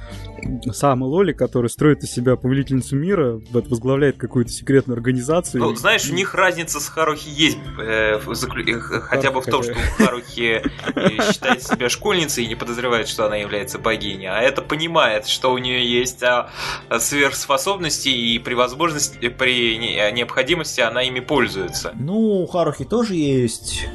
Саму 0.72 1.06
Лоли, 1.06 1.32
которая 1.32 1.68
строит 1.68 2.02
из 2.02 2.12
себя 2.12 2.36
повелительницу 2.36 2.96
мира, 2.96 3.40
возглавляет 3.50 4.16
какую-то 4.18 4.50
секретную 4.50 4.96
организацию. 4.96 5.62
Ну, 5.62 5.74
знаешь, 5.74 6.08
у 6.10 6.14
них 6.14 6.34
разница 6.34 6.80
с 6.80 6.88
Харухи 6.88 7.28
есть, 7.28 7.58
э, 7.78 8.20
заклю... 8.32 8.78
Э, 8.78 9.00
хотя 9.00 9.30
бы 9.30 9.40
в 9.40 9.46
том, 9.46 9.62
что 9.62 9.74
Харухи 9.74 10.62
э, 10.94 11.32
считает 11.32 11.62
себя 11.62 11.88
школьницей 11.88 12.44
и 12.44 12.46
не 12.46 12.54
подозревает, 12.54 13.08
что 13.08 13.26
она 13.26 13.36
является 13.36 13.78
богиней, 13.78 14.28
а 14.28 14.40
это 14.40 14.62
понимает, 14.62 15.26
что 15.26 15.52
у 15.52 15.58
нее 15.58 15.84
есть 15.86 16.22
а, 16.22 16.50
сверхспособности 16.98 18.08
и 18.08 18.38
при 18.38 18.54
возможности, 18.54 19.28
при 19.28 19.76
необходимости 20.12 20.80
она 20.80 21.02
ими 21.02 21.20
пользуется. 21.20 21.92
Ну, 21.94 22.42
у 22.42 22.46
Харухи 22.46 22.84
тоже 22.84 23.14
есть 23.14 23.86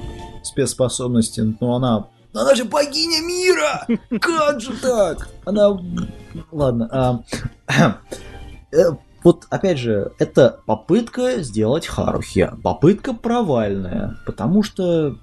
спецспособности, 0.43 1.41
но 1.59 1.75
она... 1.75 2.07
Она 2.33 2.55
же 2.55 2.65
богиня 2.65 3.21
мира! 3.21 3.87
Как 4.19 4.59
же 4.59 4.73
так? 4.77 5.29
Она... 5.45 5.77
Ладно. 6.51 7.23
А... 7.67 7.99
Э, 8.75 8.89
вот, 9.23 9.45
опять 9.51 9.77
же, 9.77 10.13
это 10.17 10.61
попытка 10.65 11.43
сделать 11.43 11.85
Харухи. 11.85 12.49
Попытка 12.63 13.13
провальная, 13.13 14.17
потому 14.25 14.63
что 14.63 15.15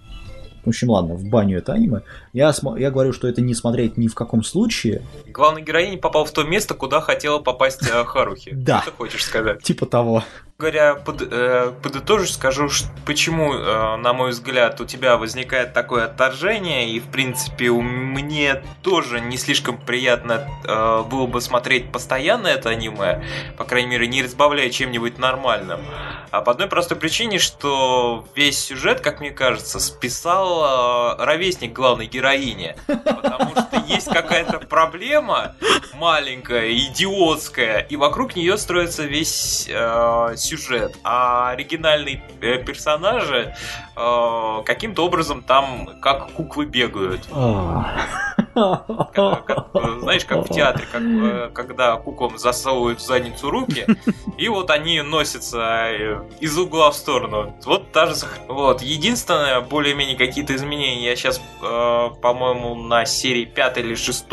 в 0.64 0.68
общем, 0.68 0.90
ладно, 0.90 1.14
в 1.14 1.24
баню 1.24 1.58
это 1.58 1.72
аниме. 1.72 2.02
Я, 2.32 2.52
я 2.76 2.90
говорю, 2.90 3.12
что 3.12 3.26
это 3.26 3.40
не 3.40 3.54
смотреть 3.54 3.96
ни 3.96 4.08
в 4.08 4.14
каком 4.14 4.44
случае. 4.44 5.02
Главный 5.28 5.62
героиня 5.62 5.96
попал 5.96 6.26
в 6.26 6.32
то 6.32 6.42
место, 6.42 6.74
куда 6.74 7.00
хотела 7.00 7.38
попасть 7.38 7.82
э, 7.88 8.04
Харухи. 8.04 8.52
Да. 8.52 8.82
Что 8.82 8.90
ты 8.90 8.96
хочешь 8.96 9.24
сказать? 9.24 9.62
Типа 9.62 9.86
того. 9.86 10.22
Говоря, 10.60 10.94
под, 10.94 11.22
э, 11.22 11.72
подытожу, 11.82 12.26
скажу, 12.26 12.68
что, 12.68 12.88
почему, 13.04 13.54
э, 13.54 13.96
на 13.96 14.12
мой 14.12 14.30
взгляд, 14.30 14.80
у 14.80 14.84
тебя 14.84 15.16
возникает 15.16 15.72
такое 15.72 16.04
отторжение, 16.04 16.90
и, 16.90 17.00
в 17.00 17.10
принципе, 17.10 17.70
у 17.70 17.80
мне 17.82 18.62
тоже 18.82 19.20
не 19.20 19.36
слишком 19.36 19.78
приятно 19.78 20.46
э, 20.64 21.02
было 21.10 21.26
бы 21.26 21.40
смотреть 21.40 21.90
постоянно 21.90 22.46
это 22.46 22.70
аниме, 22.70 23.24
по 23.56 23.64
крайней 23.64 23.88
мере, 23.88 24.06
не 24.06 24.22
разбавляя 24.22 24.70
чем-нибудь 24.70 25.18
нормальным. 25.18 25.80
А 26.30 26.42
по 26.42 26.52
одной 26.52 26.68
простой 26.68 26.96
причине, 26.96 27.38
что 27.38 28.24
весь 28.36 28.58
сюжет, 28.58 29.00
как 29.00 29.20
мне 29.20 29.30
кажется, 29.30 29.80
списал 29.80 31.16
э, 31.18 31.24
ровесник 31.24 31.72
главной 31.72 32.06
героини. 32.06 32.76
Потому 32.86 33.50
что 33.52 33.82
есть 33.88 34.06
какая-то 34.06 34.60
проблема 34.60 35.56
маленькая, 35.94 36.72
идиотская, 36.72 37.80
и 37.80 37.96
вокруг 37.96 38.36
нее 38.36 38.58
строится 38.58 39.04
весь 39.04 39.66
э, 39.68 40.34
сюжет. 40.36 40.49
А 41.04 41.50
оригинальные 41.50 42.22
э, 42.40 42.58
персонажи 42.64 43.54
э, 43.96 44.62
каким-то 44.64 45.04
образом 45.04 45.42
там 45.42 45.88
как 46.00 46.32
куклы 46.32 46.66
бегают. 46.66 47.28
Э, 48.54 50.00
знаешь, 50.00 50.24
как 50.24 50.48
в 50.48 50.52
театре, 50.52 50.86
как, 50.90 51.02
э, 51.02 51.50
когда 51.54 51.96
куклам 51.96 52.38
засовывают 52.38 53.00
в 53.00 53.02
задницу 53.02 53.50
руки, 53.50 53.86
и 54.38 54.48
вот 54.48 54.70
они 54.70 55.02
носятся 55.02 55.58
э, 55.90 56.22
из 56.40 56.58
угла 56.58 56.90
в 56.90 56.96
сторону. 56.96 57.54
Вот 57.64 57.92
та 57.92 58.06
же... 58.06 58.14
Вот. 58.48 58.82
Единственное, 58.82 59.60
более-менее 59.60 60.16
какие-то 60.16 60.54
изменения 60.54 61.04
я 61.04 61.16
сейчас, 61.16 61.40
по-моему, 61.60 62.74
на 62.74 63.04
серии 63.04 63.44
5 63.44 63.78
или 63.78 63.94
6 63.94 64.26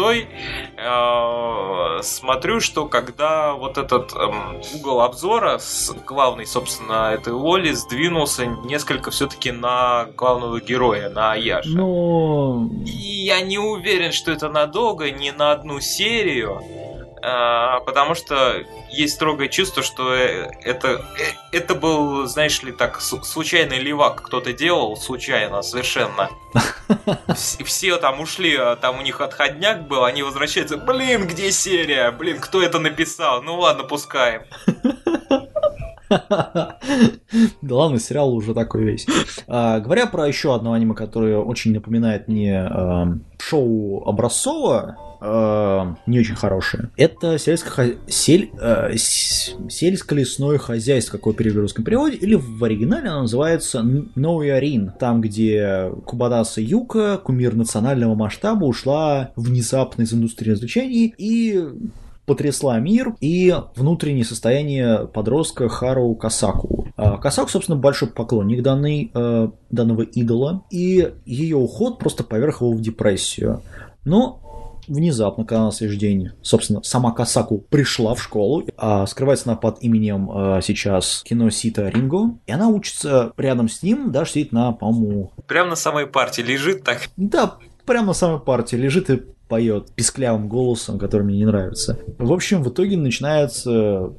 смотрю, 2.02 2.60
что 2.60 2.86
когда 2.86 3.54
вот 3.54 3.78
этот 3.78 4.14
эм, 4.14 4.62
угол 4.76 5.02
обзора 5.02 5.58
с 5.60 5.94
главной, 6.06 6.46
собственно, 6.46 7.14
этой 7.14 7.34
Лоли 7.34 7.72
сдвинулся 7.72 8.46
несколько 8.46 9.12
все-таки 9.12 9.52
на 9.52 10.06
главного 10.16 10.60
героя, 10.60 11.10
на 11.10 11.34
Аяша. 11.34 11.70
Ну, 11.70 12.70
И 12.86 13.26
я 13.26 13.42
не 13.42 13.58
уверен, 13.58 14.07
что 14.14 14.32
это 14.32 14.50
надолго, 14.50 15.10
не 15.12 15.32
на 15.32 15.52
одну 15.52 15.80
серию. 15.80 16.62
а, 17.24 17.80
Потому 17.82 18.16
что 18.16 18.64
есть 18.92 19.16
строгое 19.16 19.48
чувство, 19.48 19.84
что 19.84 20.14
э, 20.14 20.50
это, 20.64 21.04
э, 21.20 21.24
это 21.58 21.76
был, 21.76 22.26
знаешь 22.28 22.62
ли, 22.64 22.72
так, 22.72 23.02
случайный 23.02 23.80
левак 23.80 24.22
кто-то 24.24 24.54
делал, 24.54 24.96
случайно, 24.98 25.62
совершенно. 25.62 26.30
Вс- 27.28 27.64
Все 27.64 27.98
там 27.98 28.20
ушли, 28.22 28.56
а 28.56 28.76
там 28.76 29.00
у 29.00 29.02
них 29.02 29.20
отходняк 29.22 29.88
был, 29.88 30.06
они 30.06 30.24
возвращаются, 30.24 30.78
блин, 30.78 31.28
где 31.28 31.52
серия? 31.52 32.12
Блин, 32.12 32.40
кто 32.40 32.62
это 32.62 32.80
написал? 32.80 33.42
Ну 33.42 33.60
ладно, 33.60 33.84
пускаем. 33.84 34.44
Да 37.62 37.76
ладно, 37.76 38.00
сериал 38.00 38.34
уже 38.34 38.54
такой 38.54 38.84
весь. 38.84 39.06
А, 39.48 39.80
говоря 39.80 40.06
про 40.08 40.28
еще 40.28 40.56
одно 40.56 40.74
аниме, 40.74 40.94
которое 40.94 41.38
очень 41.38 41.74
напоминает 41.74 42.28
мне 42.28 42.54
эм, 42.54 43.26
шоу 43.40 44.04
Образцова, 44.06 44.98
эм, 45.22 45.98
не 46.06 46.20
очень 46.20 46.36
хорошее. 46.36 46.90
Это 46.98 47.36
сельско- 47.36 47.98
сель- 48.08 48.52
э, 48.60 48.96
сельско-лесное 48.98 50.58
хозяйство, 50.58 51.18
какой 51.18 51.34
перевод 51.34 51.58
в 51.58 51.62
русском 51.62 51.84
переводе, 51.84 52.16
или 52.18 52.36
в 52.36 52.64
оригинале 52.64 53.10
оно 53.10 53.22
называется 53.22 53.84
Ноуярин, 54.16 54.94
там, 55.00 55.22
где 55.22 55.92
Кубадаса 56.06 56.62
Юка, 56.62 57.18
кумир 57.24 57.56
национального 57.56 58.16
масштаба, 58.16 58.66
ушла 58.66 59.32
внезапно 59.36 60.04
из 60.04 60.14
индустрии 60.14 60.52
развлечений 60.52 61.14
и 61.18 61.64
потрясла 62.28 62.78
мир 62.80 63.16
и 63.22 63.56
внутреннее 63.76 64.26
состояние 64.26 65.08
подростка 65.08 65.70
Хару 65.70 66.14
Касаку. 66.14 66.90
А, 66.98 67.18
Касаку, 67.18 67.50
собственно, 67.50 67.78
большой 67.78 68.10
поклонник 68.10 68.62
данной, 68.62 69.10
э, 69.14 69.50
данного 69.72 70.02
идола, 70.02 70.64
и 70.70 71.14
ее 71.26 71.56
уход 71.56 72.00
просто 72.00 72.26
поверх 72.26 72.62
его 72.62 72.74
в 72.74 72.82
депрессию. 72.82 73.62
Но 74.04 74.42
внезапно, 74.90 75.46
когда 75.46 75.66
на 75.66 75.72
следующий 75.72 76.02
день, 76.02 76.30
собственно, 76.42 76.84
сама 76.84 77.14
Касаку 77.14 77.60
пришла 77.60 78.14
в 78.14 78.22
школу, 78.22 78.66
а 78.76 79.06
скрывается 79.08 79.50
она 79.50 79.58
под 79.58 79.82
именем 79.82 80.30
э, 80.30 80.62
сейчас 80.64 81.24
Киносита 81.24 81.88
Ринго, 81.88 82.38
и 82.46 82.52
она 82.52 82.68
учится 82.68 83.32
рядом 83.38 83.70
с 83.70 83.82
ним, 83.84 84.12
даже 84.12 84.32
сидит 84.32 84.52
на, 84.52 84.74
по-моему, 84.74 85.32
Прям 85.48 85.70
на 85.70 85.78
самой 85.78 86.08
партии 86.08 86.42
лежит 86.42 86.84
так. 86.84 87.08
да, 87.16 87.58
прямо 87.86 88.08
на 88.08 88.14
самой 88.14 88.42
партии 88.42 88.76
лежит 88.76 89.10
и 89.10 89.22
поет 89.48 89.92
писклявым 89.96 90.48
голосом, 90.48 91.00
который 91.00 91.24
мне 91.24 91.38
не 91.38 91.46
нравится. 91.46 91.98
В 92.18 92.32
общем, 92.32 92.64
в 92.64 92.70
итоге 92.70 92.98
начинается 92.98 94.14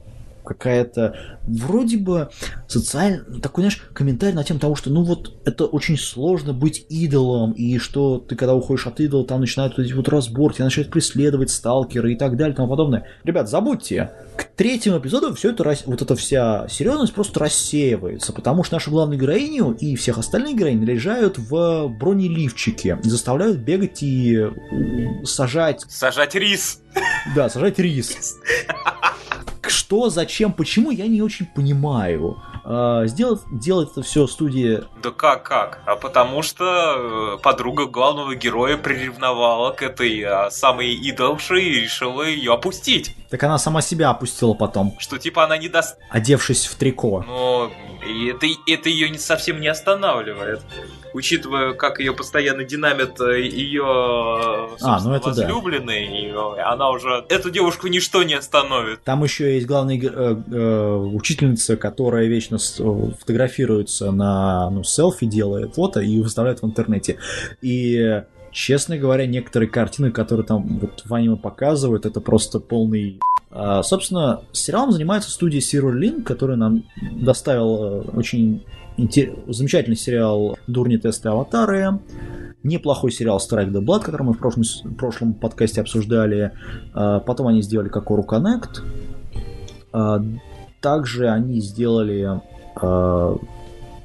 какая-то 0.48 1.38
вроде 1.42 1.98
бы 1.98 2.30
социальный 2.66 3.40
такой, 3.40 3.62
знаешь, 3.62 3.82
комментарий 3.92 4.34
на 4.34 4.44
тему 4.44 4.58
того, 4.58 4.74
что 4.74 4.90
ну 4.90 5.02
вот 5.04 5.34
это 5.44 5.66
очень 5.66 5.98
сложно 5.98 6.52
быть 6.52 6.86
идолом, 6.88 7.52
и 7.52 7.78
что 7.78 8.18
ты 8.18 8.34
когда 8.34 8.54
уходишь 8.54 8.86
от 8.86 9.00
идола, 9.00 9.24
там 9.26 9.40
начинают 9.40 9.76
вот 9.76 9.84
эти 9.84 9.92
вот 9.92 10.08
разборки, 10.08 10.56
тебя 10.56 10.64
начинают 10.66 10.90
преследовать 10.90 11.50
сталкеры 11.50 12.12
и 12.12 12.16
так 12.16 12.36
далее 12.36 12.54
и 12.54 12.56
тому 12.56 12.68
подобное. 12.68 13.06
Ребят, 13.24 13.48
забудьте, 13.48 14.10
к 14.36 14.44
третьему 14.44 14.98
эпизоду 14.98 15.34
все 15.34 15.50
это, 15.50 15.74
вот 15.86 16.02
эта 16.02 16.16
вся 16.16 16.66
серьезность 16.68 17.12
просто 17.12 17.40
рассеивается, 17.40 18.32
потому 18.32 18.64
что 18.64 18.76
нашу 18.76 18.90
главную 18.90 19.20
героиню 19.20 19.72
и 19.72 19.96
всех 19.96 20.18
остальных 20.18 20.56
героинь 20.56 20.80
наряжают 20.80 21.38
в 21.38 21.88
бронеливчики, 21.88 22.98
заставляют 23.02 23.58
бегать 23.58 24.02
и 24.02 24.46
сажать, 25.24 25.84
Сажать 25.88 26.34
рис. 26.34 26.80
да, 27.34 27.48
сажать 27.48 27.78
рис. 27.78 28.36
Что, 29.70 30.08
зачем, 30.08 30.52
почему, 30.52 30.90
я 30.90 31.06
не 31.06 31.22
очень 31.22 31.46
понимаю. 31.46 32.42
А, 32.64 33.06
Сделать, 33.06 33.40
делать 33.50 33.90
это 33.92 34.02
все 34.02 34.26
студия 34.26 34.84
Да 35.02 35.10
как, 35.10 35.44
как? 35.44 35.82
А 35.86 35.96
потому 35.96 36.42
что 36.42 37.36
э, 37.36 37.38
подруга 37.42 37.86
главного 37.86 38.34
героя 38.34 38.76
приревновала 38.76 39.72
к 39.72 39.82
этой 39.82 40.22
а, 40.22 40.50
самой 40.50 40.94
идолше 40.94 41.60
и 41.60 41.80
решила 41.80 42.22
ее 42.22 42.52
опустить. 42.52 43.16
Так 43.30 43.42
она 43.42 43.58
сама 43.58 43.82
себя 43.82 44.10
опустила 44.10 44.54
потом, 44.54 44.94
Что 44.98 45.18
типа 45.18 45.44
она 45.44 45.58
не 45.58 45.68
даст... 45.68 45.98
одевшись 46.10 46.66
в 46.66 46.76
трико. 46.76 47.22
Но 47.26 47.70
и 48.06 48.28
это, 48.28 48.46
это 48.66 48.88
ее 48.88 49.10
не, 49.10 49.18
совсем 49.18 49.60
не 49.60 49.68
останавливает. 49.68 50.62
Учитывая, 51.12 51.72
как 51.74 52.00
ее 52.00 52.14
постоянно 52.14 52.64
динамит 52.64 53.20
э, 53.20 53.40
ее 53.42 53.84
А, 53.84 55.00
ну 55.02 55.14
это 55.14 55.34
да. 55.34 55.42
возлюбленный, 55.42 56.06
и, 56.06 56.26
э, 56.28 56.60
она 56.62 56.90
уже... 56.90 57.24
Эту 57.28 57.50
девушку 57.50 57.88
ничто 57.88 58.22
не 58.22 58.34
остановит. 58.34 59.02
Там 59.04 59.24
еще 59.24 59.54
есть 59.54 59.66
главная 59.66 59.98
э, 59.98 60.02
э, 60.06 60.94
учительница, 61.12 61.76
которая 61.76 62.26
вечно 62.26 62.56
э, 62.56 63.10
фотографируется 63.18 64.10
на 64.10 64.70
ну, 64.70 64.84
селфи, 64.84 65.26
делает 65.26 65.74
фото 65.74 66.00
и 66.00 66.20
выставляет 66.20 66.62
в 66.62 66.66
интернете. 66.66 67.18
И 67.62 68.22
честно 68.52 68.96
говоря, 68.98 69.26
некоторые 69.26 69.68
картины, 69.68 70.10
которые 70.10 70.46
там 70.46 70.78
вот 70.78 71.02
в 71.04 71.14
аниме 71.14 71.36
показывают, 71.36 72.06
это 72.06 72.20
просто 72.20 72.60
полный... 72.60 73.20
А, 73.50 73.82
собственно, 73.82 74.42
сериалом 74.52 74.92
занимается 74.92 75.30
студия 75.30 75.60
Zero 75.60 75.92
Link, 75.92 76.22
которая 76.22 76.56
нам 76.56 76.84
доставила 77.12 78.00
очень 78.14 78.64
инте- 78.96 79.38
замечательный 79.50 79.96
сериал 79.96 80.58
«Дурни 80.66 80.96
тесты 80.96 81.28
аватары», 81.28 81.98
неплохой 82.62 83.12
сериал 83.12 83.38
Strike 83.38 83.70
the 83.70 83.80
Blood, 83.80 84.02
который 84.02 84.24
мы 84.24 84.32
в 84.34 84.38
прошлом, 84.38 84.64
в 84.84 84.94
прошлом 84.96 85.32
подкасте 85.34 85.80
обсуждали. 85.80 86.52
А, 86.92 87.20
Потом 87.20 87.46
они 87.46 87.62
сделали 87.62 87.90
Kokoro 87.90 88.26
Connect. 88.26 88.82
А, 89.92 90.22
Также 90.80 91.28
они 91.28 91.60
сделали 91.60 92.40
а, 92.76 93.36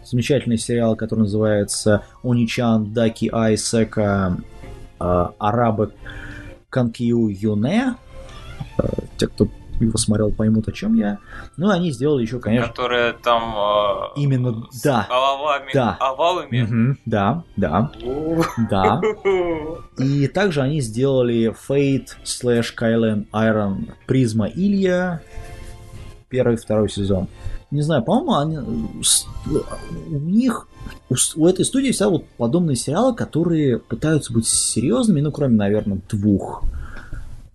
замечательный 0.05 0.57
сериал, 0.57 0.95
который 0.95 1.21
называется 1.21 2.03
Оничан 2.23 2.93
Даки 2.93 3.29
Айсека 3.31 4.37
а, 4.99 5.33
Арабы 5.39 5.93
Канкию 6.69 7.27
Юне. 7.29 7.95
А, 8.77 8.83
Те, 9.17 9.27
кто 9.27 9.47
его 9.79 9.97
смотрел, 9.97 10.31
поймут, 10.31 10.67
о 10.67 10.71
чем 10.71 10.93
я. 10.95 11.17
Ну, 11.57 11.69
они 11.69 11.91
сделали 11.91 12.21
еще, 12.21 12.39
конечно, 12.39 12.69
Которая 12.69 13.13
там... 13.13 13.55
э, 13.57 14.19
Именно, 14.21 14.65
с 14.71 14.81
да. 14.81 15.07
Головами, 15.09 15.71
Да. 15.73 15.97
овалами. 15.99 16.61
Мгм, 16.61 16.99
да, 17.05 17.43
да, 17.57 17.91
да. 18.69 19.01
И 19.97 20.27
также 20.27 20.61
они 20.61 20.79
сделали 20.79 21.53
Fate 21.67 22.09
slash 22.23 22.67
Kylan 22.79 23.25
Iron 23.33 23.91
Призма 24.05 24.47
Илья 24.47 25.21
первый 26.29 26.55
второй 26.57 26.89
сезон. 26.89 27.27
Не 27.73 27.81
знаю, 27.81 28.03
по-моему, 28.03 28.35
они, 28.37 29.03
с- 29.03 29.25
у 29.47 30.13
них 30.19 30.67
у, 31.09 31.15
у 31.37 31.47
этой 31.47 31.65
студии 31.65 31.91
всегда 31.91 32.09
вот 32.09 32.25
подобные 32.37 32.75
сериалы, 32.75 33.15
которые 33.15 33.79
пытаются 33.79 34.31
быть 34.31 34.45
серьезными, 34.47 35.21
ну, 35.21 35.31
кроме, 35.31 35.55
наверное, 35.55 35.99
двух. 36.09 36.63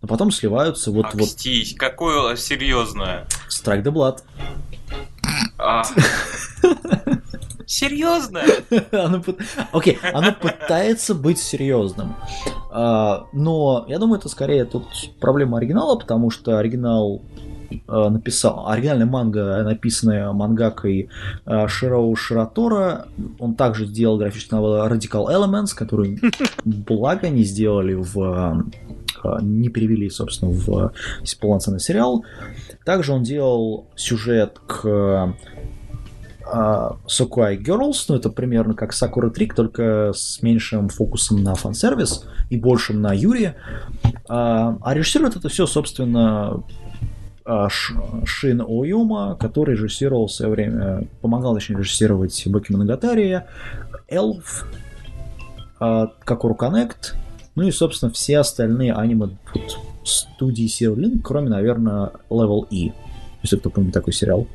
Но 0.02 0.08
потом 0.08 0.32
сливаются 0.32 0.90
вот 0.90 1.06
вот 1.14 1.22
Акстись, 1.22 1.74
какое 1.74 2.34
серьезное. 2.36 3.26
Strike 3.48 3.84
the 3.84 3.92
Blood. 3.92 4.18
А. 5.56 5.82
Серьезно? 7.66 8.42
Оно 8.92 9.22
Окей, 9.72 9.98
оно 10.14 10.32
пытается 10.32 11.14
быть 11.14 11.38
серьезным. 11.38 12.16
А, 12.70 13.26
Но 13.32 13.84
я 13.88 13.98
думаю, 13.98 14.18
это 14.18 14.28
скорее 14.30 14.64
тут 14.64 14.84
проблема 15.20 15.58
оригинала, 15.58 15.96
потому 15.96 16.30
что 16.30 16.56
оригинал 16.58 17.20
написал, 17.86 18.68
оригинальная 18.68 19.06
манга, 19.06 19.62
написанная 19.62 20.32
мангакой 20.32 21.10
Широу 21.66 22.14
Ширатора, 22.16 23.06
он 23.38 23.54
также 23.54 23.86
сделал 23.86 24.18
графическую 24.18 24.60
новеллу 24.60 24.88
Radical 24.88 25.26
Elements, 25.28 25.74
которую, 25.74 26.18
благо, 26.64 27.28
не 27.28 27.44
сделали 27.44 27.94
в 27.94 28.64
не 29.40 29.68
перевели, 29.68 30.08
собственно, 30.10 30.52
в 30.52 30.92
полноценный 31.40 31.80
сериал. 31.80 32.24
Также 32.84 33.12
он 33.12 33.22
делал 33.22 33.88
сюжет 33.96 34.60
к 34.66 35.34
Сокуай 37.06 37.58
Girls, 37.58 38.04
ну 38.08 38.14
это 38.16 38.30
примерно 38.30 38.74
как 38.74 38.92
Sakura 38.92 39.30
Трик, 39.30 39.54
только 39.54 40.12
с 40.14 40.40
меньшим 40.42 40.88
фокусом 40.88 41.42
на 41.42 41.54
фан-сервис 41.54 42.24
и 42.48 42.56
большим 42.56 43.02
на 43.02 43.12
Юрия. 43.12 43.56
А, 44.28 44.78
а 44.80 44.94
режиссирует 44.94 45.36
это 45.36 45.50
все, 45.50 45.66
собственно, 45.66 46.62
Шин 48.24 48.60
Оюма, 48.60 49.36
который 49.40 49.74
режиссировал 49.74 50.26
в 50.26 50.32
свое 50.32 50.50
время, 50.50 51.08
помогал, 51.20 51.54
точнее, 51.54 51.78
режиссировать 51.78 52.42
Баки 52.46 52.72
Моногатария, 52.72 53.46
Эльф, 54.08 54.66
Какуру 55.78 56.54
Connect, 56.54 57.14
ну 57.54 57.62
и, 57.62 57.70
собственно, 57.70 58.12
все 58.12 58.38
остальные 58.38 58.92
аниме 58.94 59.30
вот, 59.54 59.78
студии 60.04 60.66
Сирлин, 60.66 61.20
кроме, 61.20 61.48
наверное, 61.48 62.12
Level 62.30 62.66
E, 62.70 62.92
если 63.42 63.56
кто 63.56 63.70
помнит 63.70 63.92
такой 63.92 64.12
сериал. 64.12 64.46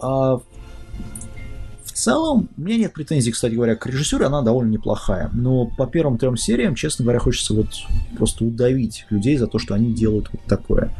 А, 0.00 0.40
целом, 2.00 2.48
у 2.56 2.60
меня 2.60 2.76
нет 2.76 2.92
претензий, 2.92 3.32
кстати 3.32 3.54
говоря, 3.54 3.76
к 3.76 3.86
режиссуре, 3.86 4.26
она 4.26 4.42
довольно 4.42 4.70
неплохая. 4.70 5.30
Но 5.32 5.66
по 5.66 5.86
первым 5.86 6.18
трем 6.18 6.36
сериям, 6.36 6.74
честно 6.74 7.04
говоря, 7.04 7.18
хочется 7.18 7.54
вот 7.54 7.68
просто 8.16 8.44
удавить 8.44 9.06
людей 9.10 9.36
за 9.36 9.46
то, 9.46 9.58
что 9.58 9.74
они 9.74 9.92
делают 9.92 10.28
вот 10.32 10.42
такое. 10.46 10.92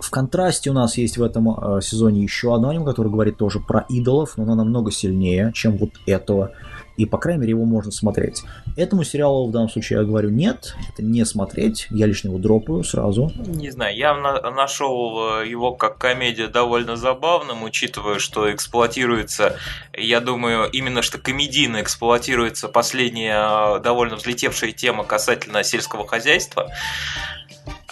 В 0.00 0.10
контрасте 0.10 0.70
у 0.70 0.72
нас 0.72 0.96
есть 0.96 1.18
в 1.18 1.22
этом 1.22 1.50
а, 1.50 1.80
сезоне 1.80 2.22
еще 2.22 2.54
одно 2.54 2.70
аниме, 2.70 2.84
которое 2.84 3.10
говорит 3.10 3.36
тоже 3.36 3.60
про 3.60 3.84
идолов, 3.88 4.36
но 4.36 4.44
оно 4.44 4.54
намного 4.54 4.90
сильнее, 4.90 5.52
чем 5.54 5.76
вот 5.76 5.90
этого 6.06 6.52
и, 7.00 7.06
по 7.06 7.16
крайней 7.16 7.40
мере, 7.40 7.50
его 7.52 7.64
можно 7.64 7.90
смотреть. 7.90 8.42
Этому 8.76 9.04
сериалу 9.04 9.48
в 9.48 9.52
данном 9.52 9.70
случае 9.70 10.00
я 10.00 10.04
говорю 10.04 10.28
нет, 10.28 10.74
это 10.92 11.02
не 11.02 11.24
смотреть, 11.24 11.86
я 11.88 12.04
лишь 12.04 12.24
его 12.24 12.36
дропаю 12.36 12.84
сразу. 12.84 13.32
Не 13.36 13.70
знаю, 13.70 13.96
я 13.96 14.14
на- 14.14 14.50
нашел 14.50 15.40
э, 15.40 15.48
его 15.48 15.72
как 15.72 15.96
комедия 15.96 16.48
довольно 16.48 16.96
забавным, 16.96 17.62
учитывая, 17.62 18.18
что 18.18 18.52
эксплуатируется, 18.52 19.56
я 19.94 20.20
думаю, 20.20 20.68
именно 20.70 21.00
что 21.00 21.16
комедийно 21.16 21.80
эксплуатируется 21.80 22.68
последняя 22.68 23.76
э, 23.76 23.80
довольно 23.80 24.16
взлетевшая 24.16 24.72
тема 24.72 25.04
касательно 25.04 25.64
сельского 25.64 26.06
хозяйства. 26.06 26.70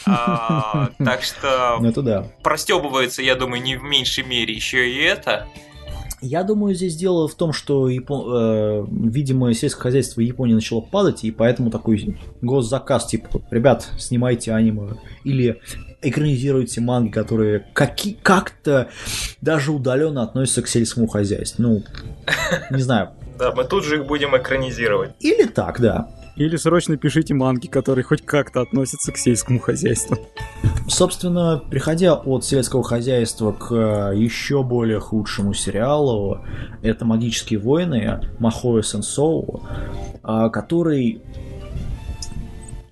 А, 0.04 0.90
так 1.02 1.22
что 1.22 1.78
ну, 1.80 1.88
это 1.88 2.02
да. 2.02 2.26
простебывается, 2.42 3.22
я 3.22 3.36
думаю, 3.36 3.62
не 3.62 3.76
в 3.76 3.82
меньшей 3.82 4.24
мере 4.24 4.52
еще 4.52 4.90
и 4.90 4.98
это. 5.02 5.48
Я 6.20 6.42
думаю, 6.42 6.74
здесь 6.74 6.96
дело 6.96 7.28
в 7.28 7.34
том, 7.34 7.52
что, 7.52 7.88
Япон... 7.88 8.26
э, 8.34 8.86
видимо, 8.90 9.52
сельское 9.54 9.82
хозяйство 9.82 10.20
Японии 10.20 10.54
начало 10.54 10.80
падать, 10.80 11.24
и 11.24 11.30
поэтому 11.30 11.70
такой 11.70 12.18
госзаказ, 12.42 13.06
типа, 13.06 13.42
ребят, 13.50 13.88
снимайте 13.98 14.52
аниме, 14.52 14.94
или 15.24 15.60
экранизируйте 16.02 16.80
манги, 16.80 17.10
которые 17.10 17.66
каки... 17.72 18.16
как-то 18.22 18.88
даже 19.40 19.72
удаленно 19.72 20.22
относятся 20.22 20.62
к 20.62 20.68
сельскому 20.68 21.06
хозяйству. 21.06 21.62
Ну, 21.62 21.82
не 22.70 22.82
знаю. 22.82 23.10
Да, 23.38 23.52
мы 23.52 23.64
тут 23.64 23.84
же 23.84 23.98
их 23.98 24.06
будем 24.06 24.36
экранизировать. 24.36 25.12
Или 25.20 25.44
так, 25.44 25.80
да. 25.80 26.10
Или 26.38 26.54
срочно 26.54 26.96
пишите 26.96 27.34
манги, 27.34 27.66
которые 27.66 28.04
хоть 28.04 28.24
как-то 28.24 28.60
относятся 28.60 29.10
к 29.10 29.18
сельскому 29.18 29.58
хозяйству. 29.58 30.16
Собственно, 30.86 31.60
приходя 31.68 32.14
от 32.14 32.44
сельского 32.44 32.84
хозяйства 32.84 33.50
к 33.50 33.72
э, 33.72 34.16
еще 34.16 34.62
более 34.62 35.00
худшему 35.00 35.52
сериалу, 35.52 36.44
это 36.80 37.04
«Магические 37.04 37.58
войны» 37.58 38.20
Махоя 38.38 38.82
Сенсоу, 38.82 39.64
э, 40.22 40.50
который 40.52 41.22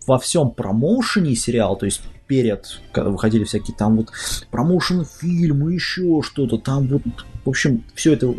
во 0.08 0.18
всем 0.18 0.50
промоушене 0.50 1.36
сериал, 1.36 1.76
то 1.76 1.86
есть 1.86 2.02
перед, 2.26 2.80
когда 2.90 3.10
выходили 3.10 3.44
всякие 3.44 3.76
там 3.76 3.96
вот 3.96 4.10
промоушен 4.50 5.04
фильмы, 5.04 5.74
еще 5.74 6.20
что-то, 6.22 6.58
там 6.58 6.88
вот, 6.88 7.02
в 7.46 7.50
общем, 7.50 7.84
все 7.94 8.14
это 8.14 8.34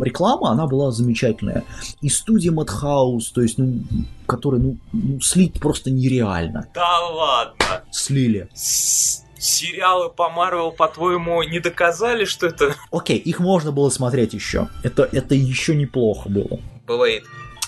реклама, 0.00 0.52
она 0.52 0.66
была 0.66 0.92
замечательная. 0.92 1.64
И 2.00 2.08
студия 2.08 2.52
Madhouse, 2.52 3.32
то 3.34 3.42
есть, 3.42 3.58
ну, 3.58 3.80
который, 4.26 4.60
ну, 4.60 4.76
ну, 4.92 5.20
слить 5.20 5.60
просто 5.60 5.90
нереально. 5.90 6.68
Да 6.72 7.00
ладно. 7.00 7.82
Слили. 7.90 8.48
С 8.54 9.24
сериалы 9.38 10.10
по 10.10 10.30
Марвел, 10.30 10.70
по-твоему, 10.70 11.42
не 11.42 11.58
доказали, 11.58 12.24
что 12.24 12.46
это... 12.46 12.76
Окей, 12.92 13.18
их 13.18 13.40
можно 13.40 13.72
было 13.72 13.90
смотреть 13.90 14.34
еще. 14.34 14.68
Это, 14.84 15.08
это 15.10 15.34
еще 15.34 15.74
неплохо 15.74 16.28
было. 16.28 16.60
Бывает. 16.86 17.24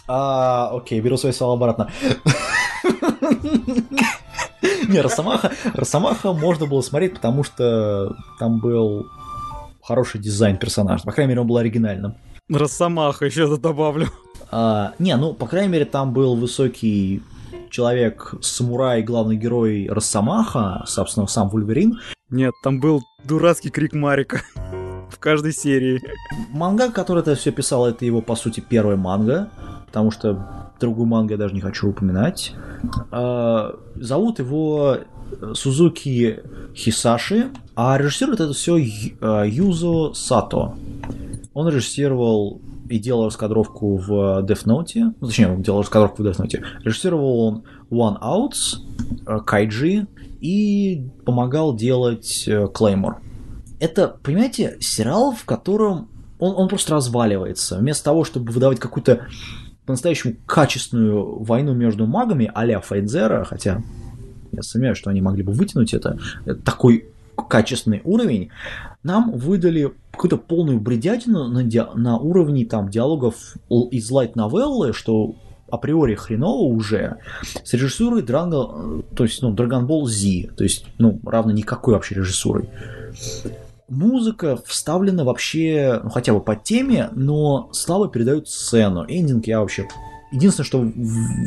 А, 0.06 0.70
окей, 0.72 1.00
беру 1.00 1.16
свои 1.16 1.32
слова 1.32 1.54
обратно. 1.54 1.90
Не, 4.88 5.00
Росомаха, 5.00 5.52
Росомаха 5.74 6.32
можно 6.32 6.66
было 6.66 6.80
смотреть, 6.80 7.14
потому 7.14 7.44
что 7.44 8.16
там 8.38 8.58
был 8.58 9.06
хороший 9.90 10.20
дизайн 10.20 10.56
персонажа. 10.56 11.02
По 11.04 11.10
крайней 11.10 11.30
мере, 11.30 11.40
он 11.40 11.48
был 11.48 11.56
оригинальным. 11.56 12.14
Росомаха 12.48 13.26
еще 13.26 13.46
это 13.46 13.56
добавлю. 13.56 14.06
А, 14.52 14.94
не, 15.00 15.16
ну, 15.16 15.34
по 15.34 15.46
крайней 15.46 15.68
мере, 15.68 15.84
там 15.84 16.12
был 16.12 16.36
высокий 16.36 17.22
человек, 17.70 18.34
самурай, 18.40 19.02
главный 19.02 19.36
герой 19.36 19.88
Росомаха, 19.88 20.84
собственно, 20.86 21.26
сам 21.26 21.48
Вульверин. 21.48 21.98
Нет, 22.30 22.52
там 22.62 22.78
был 22.78 23.02
дурацкий 23.24 23.70
крик 23.70 23.92
Марика 23.92 24.42
в 25.10 25.18
каждой 25.18 25.52
серии. 25.52 26.00
Манга, 26.50 26.92
который 26.92 27.20
это 27.20 27.34
все 27.34 27.50
писал, 27.50 27.86
это 27.86 28.04
его, 28.04 28.22
по 28.22 28.36
сути, 28.36 28.60
первая 28.60 28.96
манга, 28.96 29.50
потому 29.86 30.12
что 30.12 30.72
другую 30.80 31.06
мангу 31.06 31.32
я 31.32 31.36
даже 31.36 31.54
не 31.54 31.60
хочу 31.60 31.88
упоминать. 31.88 32.52
А, 33.10 33.76
зовут 33.96 34.38
его 34.38 34.98
Сузуки 35.54 36.40
Хисаши, 36.74 37.50
а 37.82 37.96
режиссирует 37.96 38.40
это 38.40 38.52
все 38.52 38.76
Юзо 38.76 40.12
Сато. 40.12 40.74
Он 41.54 41.68
режиссировал 41.68 42.60
и 42.90 42.98
делал 42.98 43.24
раскадровку 43.24 43.96
в 43.96 44.44
Death 44.44 44.66
Note, 44.66 45.14
ну, 45.18 45.26
точнее, 45.26 45.56
делал 45.56 45.80
раскадровку 45.80 46.22
в 46.22 46.26
Death 46.26 46.40
Note. 46.40 46.62
Режиссировал 46.84 47.40
он 47.40 47.62
One 47.90 48.20
Outs, 48.20 49.44
Кайджи 49.46 50.06
и 50.42 51.08
помогал 51.24 51.74
делать 51.74 52.46
Claymore. 52.46 53.14
Это, 53.78 54.08
понимаете, 54.22 54.76
сериал, 54.80 55.32
в 55.32 55.46
котором 55.46 56.10
он, 56.38 56.54
он 56.56 56.68
просто 56.68 56.92
разваливается. 56.92 57.78
Вместо 57.78 58.04
того, 58.04 58.24
чтобы 58.24 58.52
выдавать 58.52 58.78
какую-то 58.78 59.26
по-настоящему 59.86 60.34
качественную 60.44 61.42
войну 61.44 61.72
между 61.72 62.06
магами 62.06 62.50
а-ля 62.54 62.80
Файдзера, 62.80 63.44
хотя 63.44 63.82
я 64.52 64.62
сомневаюсь, 64.62 64.98
что 64.98 65.08
они 65.08 65.22
могли 65.22 65.42
бы 65.42 65.52
вытянуть 65.52 65.94
это, 65.94 66.18
такой 66.62 67.06
качественный 67.48 68.00
уровень, 68.04 68.50
нам 69.02 69.32
выдали 69.32 69.92
какую-то 70.10 70.36
полную 70.36 70.80
бредятину 70.80 71.48
на, 71.48 71.62
ди- 71.62 71.94
на 71.94 72.18
уровне 72.18 72.64
там 72.66 72.88
диалогов 72.88 73.54
из 73.68 74.10
лайт 74.10 74.36
новеллы, 74.36 74.92
что 74.92 75.34
априори 75.70 76.14
хреново 76.14 76.64
уже, 76.64 77.18
с 77.64 77.72
режиссурой 77.72 78.22
Дранго, 78.22 79.02
то 79.14 79.24
есть, 79.24 79.40
ну, 79.40 79.54
Dragon 79.54 79.86
Ball 79.86 80.04
Z, 80.04 80.54
то 80.56 80.64
есть, 80.64 80.86
ну, 80.98 81.20
равно 81.24 81.52
никакой 81.52 81.94
вообще 81.94 82.16
режиссурой. 82.16 82.68
Музыка 83.88 84.58
вставлена 84.66 85.24
вообще, 85.24 86.00
ну, 86.02 86.10
хотя 86.10 86.32
бы 86.32 86.40
по 86.40 86.54
теме, 86.56 87.08
но 87.12 87.70
слабо 87.72 88.08
передают 88.08 88.48
сцену. 88.48 89.04
Эндинг 89.08 89.46
я 89.46 89.60
вообще 89.60 89.88
Единственное, 90.32 90.64
что 90.64 90.92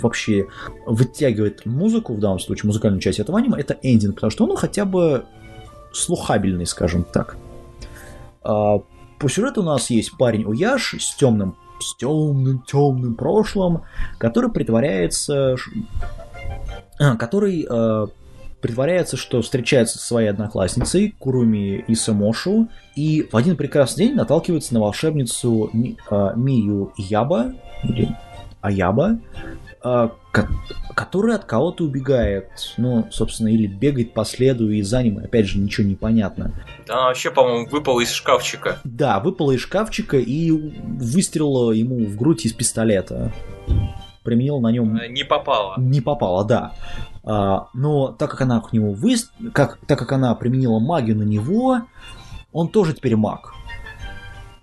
вообще 0.02 0.48
вытягивает 0.86 1.66
музыку, 1.66 2.14
в 2.14 2.20
данном 2.20 2.40
случае 2.40 2.68
музыкальную 2.68 3.00
часть 3.00 3.20
этого 3.20 3.40
аниме, 3.40 3.58
это 3.58 3.78
эндинг, 3.82 4.16
потому 4.16 4.30
что 4.30 4.46
ну, 4.46 4.56
хотя 4.56 4.84
бы 4.84 5.24
слухабельный, 5.94 6.66
скажем 6.66 7.04
так. 7.04 7.38
А, 8.44 8.80
по 9.20 9.30
сюжету 9.30 9.62
у 9.62 9.66
нас 9.66 9.90
есть 9.90 10.18
парень 10.18 10.44
Уяш 10.46 10.96
с 11.00 11.16
темным, 11.16 11.56
с 11.80 11.96
темным, 11.96 12.64
темным 12.68 13.16
прошлым, 13.16 13.84
который 14.18 14.52
притворяется, 14.52 15.56
который 16.98 17.66
э, 17.70 18.08
притворяется, 18.62 19.18
что 19.18 19.42
встречается 19.42 19.98
со 19.98 20.06
своей 20.06 20.30
одноклассницей 20.30 21.16
Куруми 21.20 21.84
Исамошу, 21.88 22.68
и 22.96 23.28
в 23.32 23.38
один 23.38 23.56
прекрасный 23.56 24.08
день 24.08 24.16
наталкивается 24.16 24.74
на 24.74 24.82
волшебницу 24.82 25.70
Ми, 25.74 25.98
Мию 26.36 26.94
Яба, 26.98 27.54
или 27.84 28.16
Аяба, 28.62 29.20
который 30.96 31.36
от 31.36 31.44
кого-то 31.44 31.84
убегает, 31.84 32.50
ну, 32.78 33.08
собственно, 33.12 33.50
или 33.50 33.68
бегает 33.68 34.14
по 34.14 34.24
следу 34.24 34.70
из 34.70 34.94
аниме, 34.94 35.24
опять 35.26 35.48
же, 35.48 35.60
ничего 35.60 35.86
не 35.86 35.96
понятно. 35.96 36.54
Да, 36.88 36.94
она 36.94 37.08
вообще, 37.08 37.32
по-моему, 37.32 37.68
выпала 37.68 38.00
из 38.00 38.12
шкафчика. 38.12 38.80
Да, 38.86 39.20
выпала 39.20 39.52
из 39.52 39.60
шкафчика 39.60 40.18
и 40.18 40.52
выстрелила 40.52 41.72
ему 41.72 42.06
в 42.06 42.16
грудь 42.16 42.46
из 42.46 42.54
пистолета. 42.54 43.34
применила 44.24 44.60
на 44.60 44.72
нем... 44.72 44.98
Не 45.10 45.26
попала. 45.26 45.76
Не 45.78 46.00
попала, 46.00 46.46
да. 46.46 46.74
А, 47.26 47.68
но 47.74 48.08
так 48.08 48.32
как 48.32 48.42
она 48.42 48.62
к 48.62 48.72
нему 48.72 48.94
вы... 48.94 49.16
как, 49.54 49.80
так 49.86 50.00
как 50.00 50.14
она 50.14 50.34
применила 50.36 50.80
магию 50.80 51.18
на 51.18 51.24
него, 51.24 51.82
он 52.54 52.70
тоже 52.70 52.94
теперь 52.94 53.18
маг. 53.18 53.54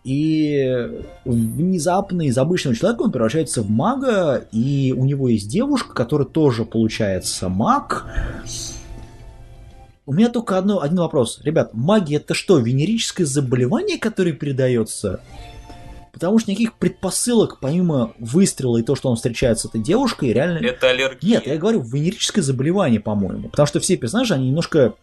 И 0.02 0.88
внезапно 1.24 2.22
из 2.22 2.38
обычного 2.38 2.74
человека 2.74 3.02
он 3.02 3.12
превращается 3.12 3.62
в 3.62 3.70
мага, 3.70 4.46
и 4.50 4.94
у 4.96 5.04
него 5.04 5.28
есть 5.28 5.48
девушка, 5.48 5.94
которая 5.94 6.26
тоже 6.26 6.64
получается 6.64 7.48
маг. 7.48 8.06
У 10.06 10.12
меня 10.14 10.30
только 10.30 10.56
одно, 10.58 10.80
один 10.80 10.98
вопрос. 10.98 11.40
Ребят, 11.44 11.70
магия 11.74 12.16
это 12.16 12.34
что, 12.34 12.58
венерическое 12.58 13.26
заболевание, 13.26 13.98
которое 13.98 14.32
передается? 14.32 15.20
Потому 16.12 16.38
что 16.38 16.50
никаких 16.50 16.74
предпосылок, 16.74 17.58
помимо 17.60 18.12
выстрела 18.18 18.78
и 18.78 18.82
то, 18.82 18.96
что 18.96 19.10
он 19.10 19.16
встречается 19.16 19.68
с 19.68 19.70
этой 19.70 19.82
девушкой, 19.82 20.32
реально... 20.32 20.58
Это 20.66 20.90
аллергия. 20.90 21.36
Нет, 21.36 21.46
я 21.46 21.56
говорю, 21.56 21.82
венерическое 21.82 22.42
заболевание, 22.42 23.00
по-моему. 23.00 23.50
Потому 23.50 23.66
что 23.66 23.80
все 23.80 23.96
персонажи, 23.96 24.34
они 24.34 24.48
немножко 24.48 24.94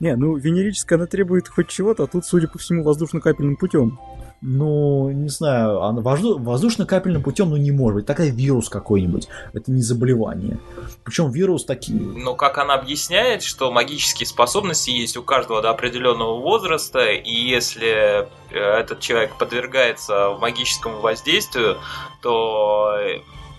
не, 0.00 0.16
ну 0.16 0.36
венерическая 0.36 0.98
она 0.98 1.06
требует 1.06 1.48
хоть 1.48 1.68
чего-то, 1.68 2.04
а 2.04 2.06
тут, 2.06 2.24
судя 2.24 2.48
по 2.48 2.58
всему, 2.58 2.82
воздушно-капельным 2.82 3.56
путем. 3.56 3.98
Ну, 4.42 5.10
не 5.10 5.28
знаю, 5.28 5.82
а 5.82 5.92
воздушно-капельным 5.92 7.22
путем, 7.22 7.50
ну, 7.50 7.56
не 7.58 7.72
может 7.72 7.96
быть. 7.96 8.06
Такая 8.06 8.30
вирус 8.30 8.70
какой-нибудь. 8.70 9.28
Это 9.52 9.70
не 9.70 9.82
заболевание. 9.82 10.58
Причем 11.04 11.30
вирус 11.30 11.66
такие. 11.66 12.00
Ну, 12.00 12.34
как 12.34 12.56
она 12.56 12.72
объясняет, 12.74 13.42
что 13.42 13.70
магические 13.70 14.26
способности 14.26 14.90
есть 14.90 15.18
у 15.18 15.22
каждого 15.22 15.60
до 15.60 15.68
определенного 15.68 16.40
возраста, 16.40 17.10
и 17.10 17.34
если 17.34 18.26
э, 18.50 18.58
этот 18.58 19.00
человек 19.00 19.36
подвергается 19.36 20.30
магическому 20.40 21.00
воздействию, 21.00 21.76
то 22.22 22.98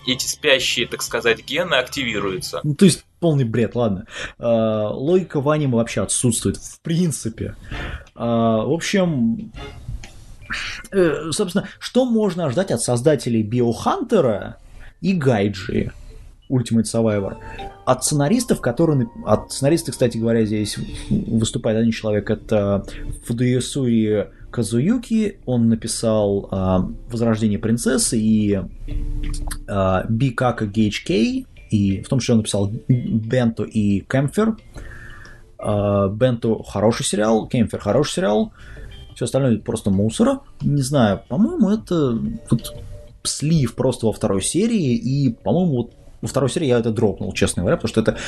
эти 0.04 0.26
спящие, 0.26 0.88
так 0.88 1.02
сказать, 1.02 1.44
гены 1.44 1.74
активируются. 1.74 2.60
Ну, 2.64 2.74
то 2.74 2.86
есть 2.86 3.04
полный 3.22 3.44
бред, 3.44 3.74
ладно. 3.74 4.06
А, 4.38 4.90
логика 4.90 5.40
в 5.40 5.48
аниме 5.48 5.76
вообще 5.76 6.02
отсутствует, 6.02 6.56
в 6.58 6.80
принципе. 6.80 7.54
А, 8.14 8.64
в 8.64 8.72
общем, 8.72 9.52
э, 10.90 11.30
собственно, 11.30 11.68
что 11.78 12.04
можно 12.04 12.44
ожидать 12.44 12.70
от 12.70 12.82
создателей 12.82 13.42
Биохантера 13.42 14.58
и 15.00 15.14
Гайджи? 15.14 15.92
Ultimate 16.50 16.84
Survivor. 16.84 17.36
От 17.86 18.04
сценаристов, 18.04 18.60
которые... 18.60 19.08
От 19.24 19.52
сценариста, 19.52 19.92
кстати 19.92 20.18
говоря, 20.18 20.44
здесь 20.44 20.76
выступает 21.08 21.78
один 21.78 21.92
человек, 21.92 22.28
это 22.28 22.84
Фудуясуи 23.24 24.26
Казуюки. 24.50 25.38
Он 25.46 25.68
написал 25.68 26.48
э, 26.50 27.10
«Возрождение 27.10 27.58
принцессы» 27.58 28.18
и 28.18 28.60
э, 29.66 30.02
Бикака 30.08 30.68
Кей. 30.68 31.46
И 31.72 32.02
в 32.02 32.08
том 32.08 32.20
числе 32.20 32.34
он 32.34 32.38
написал 32.38 32.70
Бенто 32.88 33.64
и 33.64 34.00
Кемфер. 34.00 34.56
Э, 35.58 36.08
Бенто 36.10 36.62
хороший 36.62 37.04
сериал, 37.04 37.48
Кемфер 37.48 37.80
хороший 37.80 38.14
сериал. 38.14 38.52
Все 39.14 39.24
остальное 39.24 39.58
просто 39.58 39.90
мусора. 39.90 40.40
Не 40.60 40.82
знаю, 40.82 41.22
по-моему, 41.28 41.70
это 41.70 42.18
вот 42.50 42.74
слив 43.22 43.74
просто 43.74 44.06
во 44.06 44.12
второй 44.12 44.42
серии. 44.42 44.94
И, 44.94 45.32
по-моему, 45.32 45.76
вот 45.76 45.92
во 46.20 46.28
второй 46.28 46.50
серии 46.50 46.66
я 46.66 46.78
это 46.78 46.92
дропнул, 46.92 47.32
честно 47.32 47.62
говоря, 47.62 47.76
потому 47.76 47.88
что 47.88 48.00
это 48.00 48.18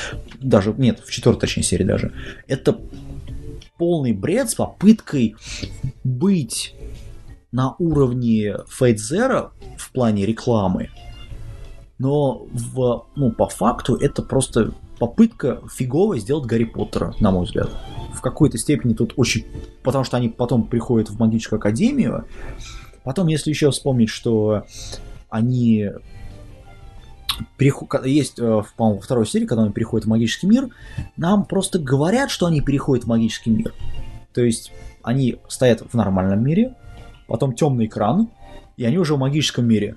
даже, 0.40 0.74
нет, 0.76 1.00
в 1.00 1.10
четвертой, 1.10 1.42
точнее, 1.42 1.62
серии 1.62 1.84
даже. 1.84 2.12
Это 2.48 2.78
полный 3.78 4.12
бред 4.12 4.50
с 4.50 4.54
попыткой 4.54 5.36
быть 6.02 6.74
на 7.52 7.76
уровне 7.78 8.56
Zero 8.80 9.50
в 9.76 9.92
плане 9.92 10.26
рекламы, 10.26 10.90
но 11.98 12.46
в, 12.52 13.06
ну, 13.16 13.32
по 13.32 13.48
факту 13.48 13.96
это 13.96 14.22
просто 14.22 14.72
попытка 14.98 15.60
фигово 15.72 16.18
сделать 16.18 16.46
Гарри 16.46 16.64
Поттера, 16.64 17.14
на 17.20 17.30
мой 17.30 17.44
взгляд. 17.44 17.70
В 18.14 18.20
какой-то 18.20 18.58
степени 18.58 18.94
тут 18.94 19.14
очень... 19.16 19.46
Потому 19.82 20.04
что 20.04 20.16
они 20.16 20.28
потом 20.28 20.64
приходят 20.64 21.10
в 21.10 21.18
магическую 21.18 21.58
академию. 21.58 22.26
Потом, 23.02 23.26
если 23.26 23.50
еще 23.50 23.70
вспомнить, 23.70 24.08
что 24.08 24.64
они 25.28 25.90
есть, 28.04 28.38
э, 28.38 28.62
по-моему, 28.76 28.98
во 28.98 29.02
второй 29.02 29.26
серии, 29.26 29.46
когда 29.46 29.64
они 29.64 29.72
переходят 29.72 30.06
в 30.06 30.08
магический 30.08 30.46
мир, 30.46 30.68
нам 31.16 31.44
просто 31.44 31.78
говорят, 31.78 32.30
что 32.30 32.46
они 32.46 32.60
переходят 32.60 33.04
в 33.04 33.08
магический 33.08 33.50
мир. 33.50 33.74
То 34.32 34.42
есть 34.42 34.72
они 35.02 35.38
стоят 35.48 35.82
в 35.82 35.94
нормальном 35.94 36.42
мире, 36.42 36.74
потом 37.26 37.54
темный 37.54 37.86
экран, 37.86 38.28
и 38.76 38.84
они 38.84 38.98
уже 38.98 39.14
в 39.14 39.18
магическом 39.18 39.66
мире. 39.66 39.96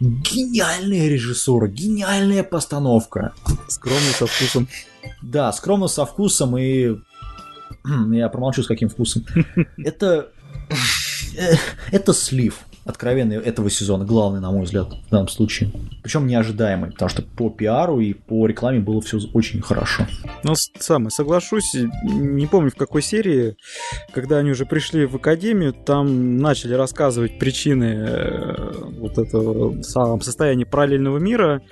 Гениальная 0.00 1.08
режиссура, 1.08 1.68
гениальная 1.68 2.42
постановка. 2.42 3.32
Скромно 3.68 4.10
со 4.18 4.26
вкусом. 4.26 4.68
Да, 5.22 5.52
скромно 5.52 5.88
со 5.88 6.04
вкусом 6.04 6.56
и... 6.58 6.96
Я 8.12 8.28
промолчу, 8.28 8.62
с 8.62 8.66
каким 8.66 8.88
вкусом. 8.88 9.24
Это... 9.76 10.30
Э, 11.36 11.56
это 11.90 12.12
слив 12.12 12.60
откровенный 12.84 13.36
этого 13.36 13.70
сезона, 13.70 14.04
главный, 14.04 14.40
на 14.40 14.50
мой 14.50 14.64
взгляд, 14.64 14.92
в 15.06 15.10
данном 15.10 15.28
случае. 15.28 15.70
Причем 16.02 16.26
неожидаемый, 16.26 16.90
потому 16.92 17.08
что 17.08 17.22
по 17.22 17.50
пиару 17.50 18.00
и 18.00 18.12
по 18.12 18.46
рекламе 18.46 18.80
было 18.80 19.00
все 19.00 19.18
очень 19.32 19.62
хорошо. 19.62 20.06
Ну, 20.42 20.54
самое, 20.78 21.10
соглашусь, 21.10 21.74
не 22.02 22.46
помню 22.46 22.70
в 22.70 22.76
какой 22.76 23.02
серии, 23.02 23.56
когда 24.12 24.38
они 24.38 24.50
уже 24.50 24.66
пришли 24.66 25.06
в 25.06 25.16
академию, 25.16 25.72
там 25.72 26.38
начали 26.38 26.74
рассказывать 26.74 27.38
причины 27.38 28.04
э, 28.06 28.72
вот 28.98 29.18
этого 29.18 29.80
самого 29.82 30.20
состояния 30.20 30.66
параллельного 30.66 31.18
мира, 31.18 31.62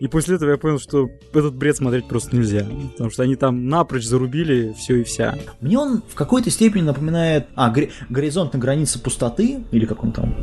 и 0.00 0.06
после 0.06 0.36
этого 0.36 0.50
я 0.50 0.58
понял, 0.58 0.78
что 0.78 1.08
этот 1.32 1.54
бред 1.54 1.76
смотреть 1.76 2.08
просто 2.08 2.36
нельзя, 2.36 2.66
потому 2.92 3.10
что 3.10 3.22
они 3.22 3.36
там 3.36 3.68
напрочь 3.68 4.04
зарубили 4.04 4.74
все 4.76 4.96
и 4.96 5.04
вся. 5.04 5.36
Мне 5.60 5.78
он 5.78 6.02
в 6.06 6.14
какой-то 6.14 6.50
степени 6.50 6.82
напоминает... 6.82 7.46
А, 7.54 7.72
горизонт 8.08 8.52
на 8.52 8.58
границе 8.58 8.98
пустоты, 9.00 9.60
или 9.70 9.86
как 9.86 10.04
он 10.04 10.12
там? 10.12 10.34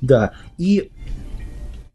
Да, 0.00 0.32
и 0.58 0.90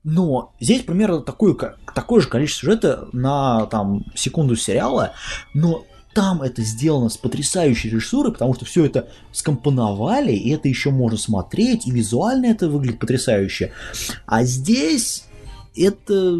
но 0.03 0.53
здесь 0.59 0.83
примерно 0.83 1.19
такое, 1.21 1.55
такое 1.93 2.21
же 2.21 2.29
количество 2.29 2.65
сюжета 2.65 3.09
на 3.11 3.65
там, 3.67 4.05
секунду 4.15 4.55
сериала, 4.55 5.13
но 5.53 5.85
там 6.13 6.41
это 6.41 6.61
сделано 6.63 7.09
с 7.09 7.17
потрясающей 7.17 7.89
режиссурой, 7.89 8.33
потому 8.33 8.53
что 8.53 8.65
все 8.65 8.85
это 8.85 9.09
скомпоновали, 9.31 10.31
и 10.31 10.49
это 10.49 10.67
еще 10.67 10.89
можно 10.89 11.17
смотреть, 11.17 11.85
и 11.85 11.91
визуально 11.91 12.47
это 12.47 12.69
выглядит 12.69 12.99
потрясающе. 12.99 13.71
А 14.25 14.43
здесь 14.43 15.25
это 15.75 16.39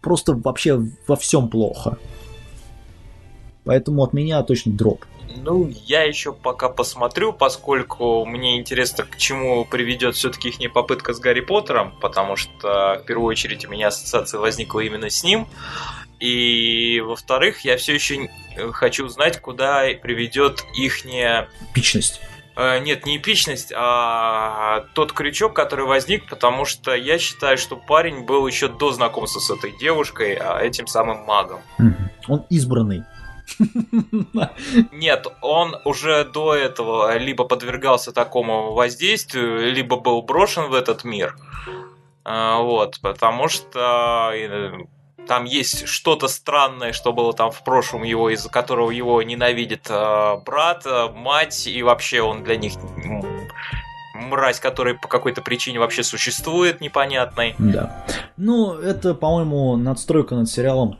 просто 0.00 0.34
вообще 0.34 0.80
во 1.06 1.16
всем 1.16 1.48
плохо. 1.48 1.98
Поэтому 3.64 4.02
от 4.02 4.12
меня 4.12 4.42
точно 4.42 4.72
дроп. 4.72 5.04
Ну, 5.44 5.70
я 5.84 6.04
еще 6.04 6.32
пока 6.32 6.70
посмотрю, 6.70 7.34
поскольку 7.34 8.24
мне 8.24 8.58
интересно, 8.58 9.04
к 9.04 9.18
чему 9.18 9.66
приведет 9.66 10.14
все-таки 10.14 10.48
их 10.48 10.72
попытка 10.72 11.12
с 11.12 11.20
Гарри 11.20 11.40
Поттером, 11.40 11.92
потому 12.00 12.34
что 12.36 12.98
в 13.02 13.06
первую 13.06 13.26
очередь 13.26 13.66
у 13.66 13.70
меня 13.70 13.88
ассоциация 13.88 14.40
возникла 14.40 14.80
именно 14.80 15.10
с 15.10 15.22
ним. 15.22 15.46
И 16.18 17.02
во-вторых, 17.04 17.60
я 17.60 17.76
все 17.76 17.92
еще 17.92 18.30
хочу 18.72 19.04
узнать, 19.04 19.38
куда 19.38 19.82
приведет 20.00 20.64
ихняя... 20.74 21.50
Эпичность. 21.72 22.22
Э, 22.56 22.78
нет, 22.78 23.04
не 23.04 23.18
эпичность, 23.18 23.70
а 23.76 24.86
тот 24.94 25.12
крючок, 25.12 25.52
который 25.52 25.84
возник, 25.84 26.26
потому 26.26 26.64
что 26.64 26.94
я 26.94 27.18
считаю, 27.18 27.58
что 27.58 27.76
парень 27.76 28.24
был 28.24 28.46
еще 28.46 28.68
до 28.68 28.92
знакомства 28.92 29.40
с 29.40 29.50
этой 29.50 29.76
девушкой, 29.76 30.36
а 30.36 30.60
этим 30.62 30.86
самым 30.86 31.24
магом. 31.24 31.60
Он 32.28 32.46
избранный. 32.48 33.04
Нет, 34.92 35.26
он 35.40 35.76
уже 35.84 36.24
до 36.24 36.54
этого 36.54 37.16
либо 37.18 37.44
подвергался 37.44 38.12
такому 38.12 38.72
воздействию, 38.72 39.72
либо 39.72 39.96
был 39.96 40.22
брошен 40.22 40.70
в 40.70 40.74
этот 40.74 41.04
мир. 41.04 41.36
А, 42.24 42.60
вот, 42.60 43.00
потому 43.02 43.48
что 43.48 44.30
э, 44.32 44.72
там 45.26 45.44
есть 45.44 45.86
что-то 45.86 46.28
странное, 46.28 46.92
что 46.92 47.12
было 47.12 47.34
там 47.34 47.50
в 47.50 47.62
прошлом 47.64 48.02
его, 48.02 48.30
из-за 48.30 48.48
которого 48.48 48.90
его 48.90 49.22
ненавидит 49.22 49.86
э, 49.90 50.36
брат, 50.44 50.86
э, 50.86 51.08
мать, 51.14 51.66
и 51.66 51.82
вообще 51.82 52.22
он 52.22 52.42
для 52.42 52.56
них 52.56 52.72
мразь, 54.14 54.58
который 54.58 54.94
по 54.94 55.08
какой-то 55.08 55.42
причине 55.42 55.78
вообще 55.78 56.02
существует 56.02 56.80
непонятной. 56.80 57.54
Да. 57.58 58.06
Ну, 58.36 58.74
это, 58.74 59.14
по-моему, 59.14 59.76
надстройка 59.76 60.34
над 60.34 60.48
сериалом 60.48 60.98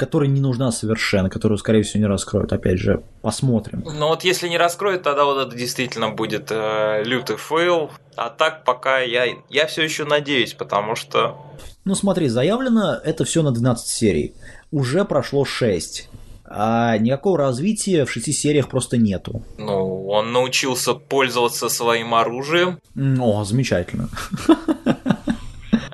которая 0.00 0.30
не 0.30 0.40
нужна 0.40 0.72
совершенно, 0.72 1.28
которую, 1.28 1.58
скорее 1.58 1.82
всего, 1.82 2.00
не 2.00 2.06
раскроют. 2.06 2.54
Опять 2.54 2.78
же, 2.78 3.02
посмотрим. 3.20 3.84
Ну 3.84 4.08
вот 4.08 4.24
если 4.24 4.48
не 4.48 4.56
раскроют, 4.56 5.02
тогда 5.02 5.26
вот 5.26 5.46
это 5.46 5.54
действительно 5.54 6.08
будет 6.08 6.46
э, 6.50 7.02
лютый 7.04 7.36
фейл. 7.36 7.90
А 8.16 8.30
так 8.30 8.64
пока 8.64 9.00
я, 9.00 9.26
я 9.50 9.66
все 9.66 9.82
еще 9.82 10.06
надеюсь, 10.06 10.54
потому 10.54 10.96
что... 10.96 11.36
Ну 11.84 11.94
смотри, 11.94 12.28
заявлено 12.28 12.94
это 12.94 13.26
все 13.26 13.42
на 13.42 13.50
12 13.50 13.86
серий. 13.86 14.32
Уже 14.70 15.04
прошло 15.04 15.44
6. 15.44 16.08
а 16.46 16.96
никакого 16.96 17.36
развития 17.36 18.06
в 18.06 18.10
шести 18.10 18.32
сериях 18.32 18.70
просто 18.70 18.96
нету. 18.96 19.42
Ну, 19.58 20.06
он 20.08 20.32
научился 20.32 20.94
пользоваться 20.94 21.68
своим 21.68 22.14
оружием. 22.14 22.80
О, 22.96 23.44
замечательно. 23.44 24.08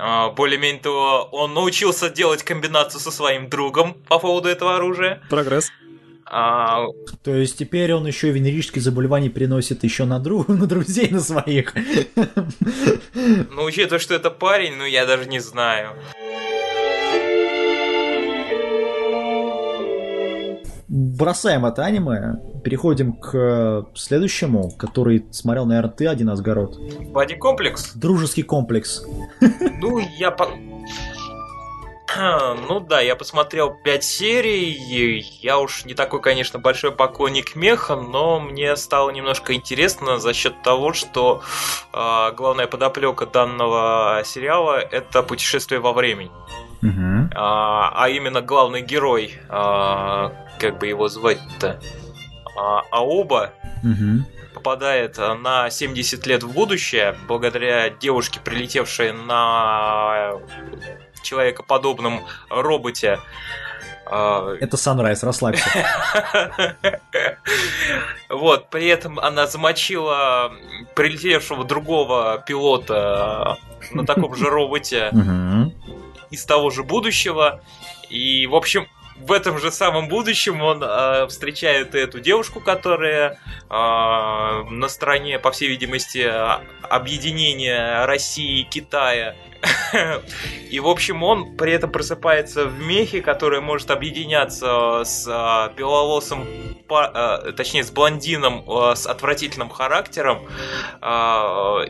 А, 0.08 0.30
более-менее 0.30 0.80
то 0.80 1.28
он 1.32 1.52
научился 1.52 2.08
делать 2.08 2.44
комбинацию 2.44 3.00
со 3.00 3.10
своим 3.10 3.48
другом 3.48 3.94
по 4.06 4.20
поводу 4.20 4.48
этого 4.48 4.76
оружия. 4.76 5.20
Прогресс. 5.28 5.72
А, 6.26 6.86
То 7.24 7.34
есть 7.34 7.58
теперь 7.58 7.92
он 7.92 8.06
еще 8.06 8.30
венерические 8.30 8.82
заболевания 8.82 9.30
переносит 9.30 9.82
еще 9.82 10.04
на, 10.04 10.20
друг, 10.20 10.46
на 10.60 10.66
друзей, 10.68 11.08
на 11.10 11.18
своих. 11.18 11.74
ну, 13.14 13.64
учитывая, 13.64 13.98
что 13.98 14.14
это 14.14 14.30
парень, 14.30 14.76
ну, 14.76 14.84
я 14.84 15.06
даже 15.06 15.26
не 15.26 15.40
знаю. 15.40 15.96
Бросаем 20.88 21.66
это 21.66 21.84
аниме, 21.84 22.40
переходим 22.62 23.14
к 23.14 23.86
следующему, 23.94 24.70
который 24.70 25.26
смотрел, 25.32 25.66
наверное, 25.66 25.90
ты 25.90 26.06
один 26.06 26.30
Асгород. 26.30 26.78
Боди-комплекс? 27.10 27.94
Дружеский 27.94 28.42
комплекс. 28.42 29.04
Ну, 29.78 29.98
я 29.98 30.30
по... 30.30 30.48
Ну 32.68 32.80
да, 32.80 33.00
я 33.00 33.16
посмотрел 33.16 33.74
5 33.84 34.04
серий, 34.04 34.70
я 35.42 35.58
уж 35.58 35.84
не 35.84 35.94
такой, 35.94 36.20
конечно, 36.22 36.58
большой 36.58 36.92
поклонник 36.92 37.56
меха, 37.56 37.96
но 37.96 38.38
мне 38.38 38.76
стало 38.76 39.10
немножко 39.10 39.54
интересно 39.54 40.18
за 40.18 40.32
счет 40.32 40.62
того, 40.62 40.92
что 40.92 41.42
э, 41.92 42.32
главная 42.36 42.68
подоплека 42.68 43.26
данного 43.26 44.22
сериала 44.24 44.78
это 44.78 45.22
путешествие 45.22 45.80
во 45.80 45.92
времени. 45.92 46.30
Угу. 46.82 47.30
А, 47.34 47.92
а 47.94 48.08
именно 48.08 48.40
главный 48.42 48.82
герой, 48.82 49.38
а, 49.48 50.32
как 50.58 50.78
бы 50.78 50.86
его 50.86 51.08
звать-то, 51.08 51.80
а, 52.56 52.82
Аоба, 52.90 53.52
Угу. 53.82 54.24
попадает 54.54 55.18
на 55.18 55.70
70 55.70 56.26
лет 56.26 56.42
в 56.42 56.52
будущее 56.52 57.14
благодаря 57.28 57.90
девушке, 57.90 58.40
прилетевшей 58.42 59.12
на 59.12 60.32
человекоподобном 61.22 62.24
роботе. 62.50 63.18
А, 64.06 64.54
Это 64.60 64.76
Sunrise, 64.76 65.24
расслабься. 65.24 65.68
Вот, 68.28 68.70
при 68.70 68.86
этом 68.88 69.20
она 69.20 69.46
замочила 69.46 70.52
прилетевшего 70.94 71.64
другого 71.64 72.42
пилота 72.46 73.56
на 73.92 74.04
таком 74.04 74.34
же 74.34 74.46
роботе. 74.50 75.10
Из 76.30 76.44
того 76.44 76.70
же 76.70 76.82
будущего. 76.82 77.60
И, 78.08 78.46
в 78.46 78.54
общем, 78.54 78.86
в 79.18 79.32
этом 79.32 79.58
же 79.58 79.70
самом 79.72 80.08
будущем 80.08 80.60
он 80.60 80.82
э, 80.82 81.26
встречает 81.28 81.94
эту 81.94 82.20
девушку, 82.20 82.60
которая 82.60 83.32
э, 83.32 83.36
на 83.70 84.88
стороне, 84.88 85.38
по 85.38 85.50
всей 85.52 85.68
видимости, 85.68 86.18
а- 86.18 86.60
объединения 86.82 88.04
России 88.04 88.60
и 88.60 88.64
Китая. 88.64 89.34
И, 90.70 90.78
в 90.80 90.86
общем, 90.86 91.22
он 91.22 91.56
при 91.56 91.72
этом 91.72 91.90
просыпается 91.90 92.66
в 92.66 92.78
мехе, 92.78 93.22
который 93.22 93.60
может 93.60 93.90
объединяться 93.90 95.02
с 95.04 95.26
э, 95.26 95.74
беловолосым, 95.76 96.46
па- 96.86 97.40
э, 97.46 97.52
точнее, 97.52 97.84
с 97.84 97.90
блондином 97.90 98.64
с 98.94 99.06
отвратительным 99.06 99.70
характером. 99.70 100.46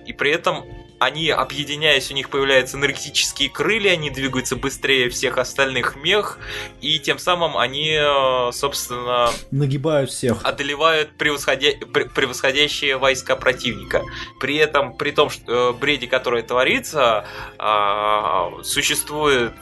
И 0.06 0.12
при 0.12 0.30
этом 0.30 0.64
они, 0.98 1.28
объединяясь, 1.30 2.10
у 2.10 2.14
них 2.14 2.30
появляются 2.30 2.76
энергетические 2.76 3.50
крылья, 3.50 3.92
они 3.92 4.10
двигаются 4.10 4.56
быстрее 4.56 5.10
всех 5.10 5.38
остальных 5.38 5.96
мех, 5.96 6.38
и 6.80 6.98
тем 6.98 7.18
самым 7.18 7.56
они, 7.56 7.90
э, 7.90 8.52
собственно, 8.52 9.30
Нагибают 9.50 10.10
всех. 10.10 10.38
одолевают 10.42 11.10
превосходя- 11.18 11.78
пре- 11.92 12.08
превосходящие 12.14 12.96
войска 12.96 13.36
противника. 13.36 14.02
При 14.40 14.56
этом, 14.56 14.96
при 14.96 15.10
том, 15.10 15.28
что 15.30 15.70
э, 15.70 15.72
бреди, 15.74 16.06
который 16.06 16.42
творится, 16.42 17.26
а, 17.58 18.50
существует 18.62 19.54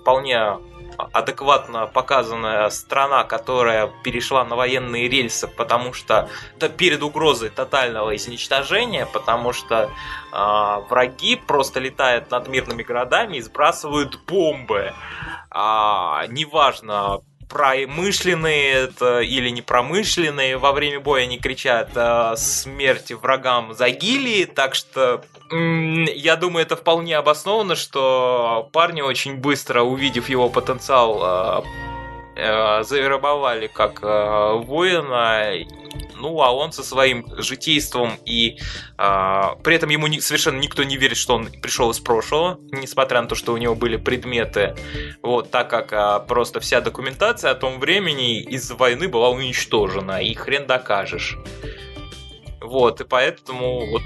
вполне 0.00 0.58
адекватно 0.96 1.86
показанная 1.86 2.68
страна, 2.70 3.24
которая 3.24 3.90
перешла 4.02 4.44
на 4.44 4.56
военные 4.56 5.08
рельсы, 5.08 5.48
потому 5.48 5.92
что 5.92 6.28
да, 6.58 6.68
перед 6.68 7.02
угрозой 7.02 7.50
тотального 7.50 8.14
изничтожения, 8.16 9.06
потому 9.06 9.52
что 9.52 9.90
а, 10.32 10.80
враги 10.80 11.36
просто 11.36 11.80
летают 11.80 12.30
над 12.30 12.48
мирными 12.48 12.82
городами 12.82 13.36
и 13.36 13.40
сбрасывают 13.40 14.20
бомбы. 14.26 14.92
А, 15.50 16.26
неважно, 16.28 17.20
промышленные 17.48 18.72
это 18.72 19.20
или 19.20 19.48
непромышленные, 19.50 20.56
во 20.56 20.72
время 20.72 21.00
боя 21.00 21.22
они 21.24 21.38
кричат 21.38 21.90
э, 21.94 22.34
смерти 22.36 23.12
врагам 23.12 23.74
Загилии, 23.74 24.44
так 24.44 24.74
что 24.74 25.24
м, 25.50 26.04
я 26.04 26.36
думаю, 26.36 26.64
это 26.64 26.76
вполне 26.76 27.16
обосновано, 27.16 27.74
что 27.76 28.68
парни 28.72 29.00
очень 29.00 29.36
быстро, 29.36 29.82
увидев 29.82 30.28
его 30.28 30.48
потенциал, 30.48 31.62
э, 31.62 31.93
э, 32.36 32.82
завербовали 32.82 33.66
как 33.66 34.00
э, 34.02 34.52
воина, 34.64 35.52
ну 36.16 36.40
а 36.40 36.52
он 36.52 36.72
со 36.72 36.82
своим 36.82 37.26
житейством 37.38 38.12
и 38.24 38.58
а, 38.96 39.56
при 39.62 39.76
этом 39.76 39.90
ему 39.90 40.06
ни- 40.06 40.20
совершенно 40.20 40.58
никто 40.58 40.82
не 40.82 40.96
верит, 40.96 41.16
что 41.16 41.34
он 41.34 41.46
пришел 41.46 41.90
из 41.90 42.00
прошлого, 42.00 42.58
несмотря 42.72 43.20
на 43.20 43.28
то, 43.28 43.34
что 43.34 43.52
у 43.52 43.56
него 43.56 43.74
были 43.74 43.96
предметы, 43.96 44.74
вот 45.22 45.50
так 45.50 45.68
как 45.68 45.92
а, 45.92 46.20
просто 46.20 46.60
вся 46.60 46.80
документация 46.80 47.50
о 47.50 47.54
том 47.54 47.80
времени 47.80 48.40
из-за 48.40 48.74
войны 48.74 49.08
была 49.08 49.30
уничтожена, 49.30 50.22
и 50.22 50.34
хрен 50.34 50.66
докажешь. 50.66 51.38
Вот, 52.60 53.00
и 53.00 53.04
поэтому 53.04 53.86
вот 53.86 54.02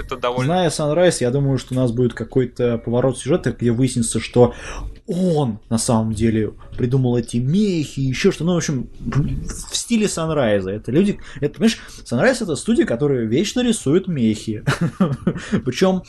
это 0.00 0.16
довольно... 0.16 0.54
Зная 0.54 0.70
Sunrise, 0.70 1.16
я 1.20 1.30
думаю, 1.30 1.58
что 1.58 1.74
у 1.74 1.76
нас 1.76 1.92
будет 1.92 2.14
какой-то 2.14 2.78
поворот 2.78 3.18
сюжета, 3.18 3.52
где 3.52 3.70
выяснится, 3.70 4.20
что 4.20 4.54
он 5.06 5.58
на 5.68 5.78
самом 5.78 6.12
деле 6.12 6.52
придумал 6.76 7.16
эти 7.16 7.38
мехи, 7.38 8.00
еще 8.00 8.30
что. 8.30 8.44
Ну, 8.44 8.54
в 8.54 8.58
общем, 8.58 8.88
в 9.00 9.76
стиле 9.76 10.06
Sunrise. 10.06 10.68
Это 10.70 10.92
люди. 10.92 11.18
Это, 11.40 11.54
понимаешь, 11.54 11.78
Sunrise 12.04 12.42
это 12.42 12.54
студия, 12.54 12.86
которая 12.86 13.24
вечно 13.24 13.60
рисует 13.60 14.06
мехи. 14.06 14.62
Причем 15.64 16.02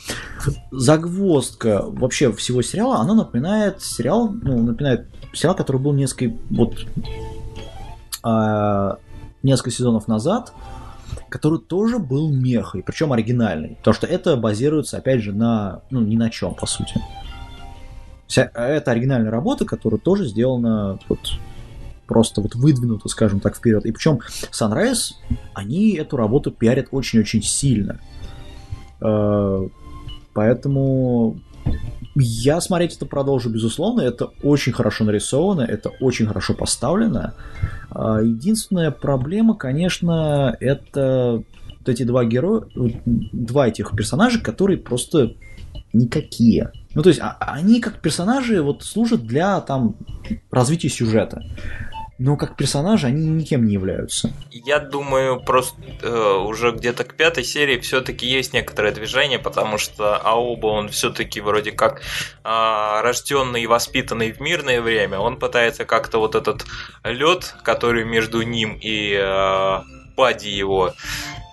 загвоздка 0.70 1.82
вообще 1.84 2.32
всего 2.32 2.62
сериала, 2.62 2.98
она 2.98 3.14
напоминает 3.14 3.82
сериал, 3.82 4.30
ну, 4.30 4.62
напоминает 4.62 5.06
сериал, 5.32 5.56
который 5.56 5.80
был 5.80 5.92
несколько 5.92 6.36
вот 6.50 6.86
а, 8.22 8.98
несколько 9.42 9.70
сезонов 9.70 10.06
назад, 10.06 10.52
который 11.32 11.58
тоже 11.58 11.98
был 11.98 12.30
мехой, 12.30 12.82
причем 12.82 13.12
оригинальный. 13.12 13.76
Потому 13.76 13.94
что 13.94 14.06
это 14.06 14.36
базируется, 14.36 14.98
опять 14.98 15.22
же, 15.22 15.32
на, 15.32 15.82
ну, 15.90 16.00
ни 16.00 16.16
на 16.16 16.30
чем, 16.30 16.54
по 16.54 16.66
сути. 16.66 16.94
Вся, 18.26 18.50
это 18.54 18.90
оригинальная 18.90 19.30
работа, 19.30 19.64
которая 19.64 19.98
тоже 19.98 20.26
сделана 20.26 20.98
вот 21.08 21.18
просто 22.06 22.40
вот 22.40 22.54
выдвинута, 22.54 23.08
скажем 23.08 23.40
так, 23.40 23.56
вперед. 23.56 23.86
И 23.86 23.92
причем 23.92 24.20
Sunrise, 24.50 25.14
они 25.54 25.92
эту 25.94 26.16
работу 26.16 26.50
пиарят 26.50 26.88
очень-очень 26.90 27.42
сильно. 27.42 27.98
Э, 29.00 29.68
Поэтому 30.34 31.40
я 32.14 32.60
смотреть 32.60 32.96
это 32.96 33.06
продолжу, 33.06 33.50
безусловно. 33.50 34.02
Это 34.02 34.30
очень 34.42 34.72
хорошо 34.72 35.04
нарисовано, 35.04 35.62
это 35.62 35.90
очень 36.00 36.26
хорошо 36.26 36.54
поставлено. 36.54 37.34
А, 37.90 38.20
Единственная 38.20 38.90
проблема, 38.90 39.54
конечно, 39.54 40.56
это 40.60 41.42
вот 41.78 41.88
эти 41.88 42.02
два 42.04 42.24
героя, 42.24 42.64
два 42.74 43.68
этих 43.68 43.92
персонажа, 43.96 44.40
которые 44.40 44.78
просто 44.78 45.34
никакие. 45.92 46.72
Ну, 46.94 47.02
то 47.02 47.08
есть, 47.08 47.20
а- 47.20 47.36
они 47.40 47.80
как 47.80 48.00
персонажи 48.00 48.62
вот 48.62 48.82
служат 48.82 49.24
для 49.26 49.60
там 49.60 49.96
развития 50.50 50.88
сюжета. 50.88 51.42
Но 52.24 52.36
как 52.36 52.54
персонажи 52.56 53.08
они 53.08 53.26
никем 53.26 53.66
не 53.66 53.74
являются. 53.74 54.32
Я 54.52 54.78
думаю, 54.78 55.40
просто 55.40 55.74
э, 56.02 56.36
уже 56.36 56.70
где-то 56.70 57.02
к 57.02 57.14
пятой 57.14 57.42
серии 57.42 57.80
все-таки 57.80 58.28
есть 58.28 58.52
некоторое 58.52 58.92
движение, 58.92 59.40
потому 59.40 59.76
что 59.76 60.18
Аоба, 60.18 60.68
он 60.68 60.88
все-таки 60.88 61.40
вроде 61.40 61.72
как 61.72 62.02
а, 62.44 63.02
рожденный 63.02 63.64
и 63.64 63.66
воспитанный 63.66 64.30
в 64.30 64.38
мирное 64.38 64.80
время, 64.80 65.18
он 65.18 65.36
пытается 65.36 65.84
как-то 65.84 66.18
вот 66.18 66.36
этот 66.36 66.64
лед, 67.02 67.56
который 67.64 68.04
между 68.04 68.42
ним 68.42 68.78
и 68.80 69.18
э, 69.20 69.80
Бади 70.16 70.48
его 70.48 70.94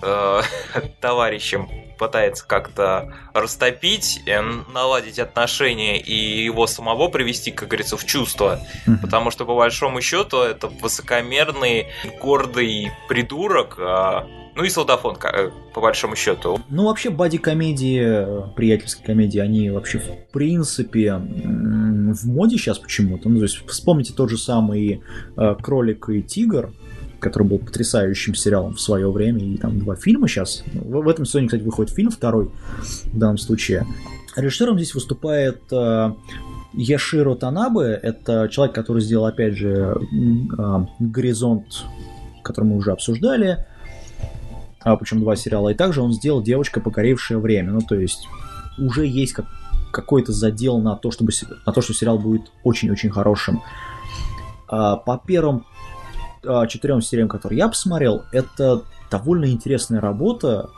э, 0.03 0.41
товарищем 1.01 1.67
пытается 1.99 2.47
как-то 2.47 3.13
растопить, 3.34 4.21
э, 4.26 4.41
наладить 4.73 5.19
отношения 5.19 5.99
и 5.99 6.43
его 6.43 6.65
самого 6.65 7.09
привести, 7.09 7.51
как 7.51 7.67
говорится, 7.67 7.97
в 7.97 8.05
чувство. 8.05 8.59
Потому 9.01 9.30
что, 9.30 9.45
по 9.45 9.55
большому 9.55 10.01
счету, 10.01 10.41
это 10.41 10.67
высокомерный, 10.67 11.88
гордый 12.21 12.91
придурок, 13.07 13.76
а, 13.80 14.26
ну 14.55 14.63
и 14.63 14.69
солдафон, 14.69 15.17
э, 15.21 15.51
по 15.73 15.81
большому 15.81 16.15
счету. 16.15 16.59
Ну, 16.69 16.85
вообще, 16.85 17.09
бади-комедии, 17.09 18.51
приятельские 18.55 19.05
комедии, 19.05 19.39
они 19.39 19.69
вообще, 19.69 19.99
в 19.99 20.31
принципе, 20.31 21.15
в 21.15 22.27
моде 22.27 22.57
сейчас 22.57 22.80
почему-то. 22.80 23.30
Ну, 23.30 23.38
то 23.38 23.43
есть 23.43 23.65
вспомните 23.67 24.13
тот 24.13 24.30
же 24.30 24.38
самый 24.38 25.01
э, 25.38 25.55
«Кролик 25.61 26.09
и 26.09 26.23
тигр», 26.23 26.71
который 27.19 27.47
был 27.47 27.59
потрясающим 27.59 28.35
сериалом 28.35 28.73
в 28.73 28.81
свое 28.81 29.11
время, 29.11 29.39
и 29.39 29.57
там 29.57 29.79
два 29.79 29.95
фильма 29.95 30.27
сейчас. 30.27 30.63
В, 30.73 31.01
в 31.01 31.07
этом 31.07 31.25
сезоне, 31.25 31.47
кстати, 31.47 31.63
выходит 31.63 31.93
фильм 31.93 32.11
второй 32.11 32.49
в 33.05 33.17
данном 33.17 33.37
случае. 33.37 33.85
Режиссером 34.35 34.77
здесь 34.77 34.93
выступает 34.93 35.61
э, 35.71 36.13
Яширо 36.73 37.35
Танабе. 37.35 37.99
Это 38.01 38.47
человек, 38.49 38.75
который 38.75 39.01
сделал, 39.01 39.25
опять 39.25 39.55
же, 39.55 39.95
э, 39.95 40.85
«Горизонт», 40.99 41.83
который 42.43 42.65
мы 42.65 42.77
уже 42.77 42.91
обсуждали, 42.91 43.65
а, 44.81 44.95
причем 44.95 45.19
два 45.19 45.35
сериала. 45.35 45.69
И 45.69 45.75
также 45.75 46.01
он 46.01 46.13
сделал 46.13 46.41
«Девочка, 46.41 46.79
покорившая 46.79 47.37
время». 47.37 47.73
Ну, 47.73 47.81
то 47.81 47.95
есть 47.95 48.27
уже 48.77 49.05
есть 49.05 49.33
как, 49.33 49.45
какой-то 49.91 50.31
задел 50.31 50.79
на 50.79 50.95
то, 50.95 51.11
чтобы, 51.11 51.31
на 51.65 51.73
то, 51.73 51.81
что 51.81 51.93
сериал 51.93 52.17
будет 52.17 52.51
очень-очень 52.63 53.09
хорошим. 53.09 53.61
А, 54.67 54.95
по 54.95 55.21
первым 55.23 55.65
четырем 56.68 57.02
сериям, 57.02 57.28
которые 57.28 57.60
я 57.60 57.68
посмотрел, 57.68 58.24
это 58.32 58.84
довольно 59.11 59.45
интересная 59.45 60.02
работа, 60.02 60.70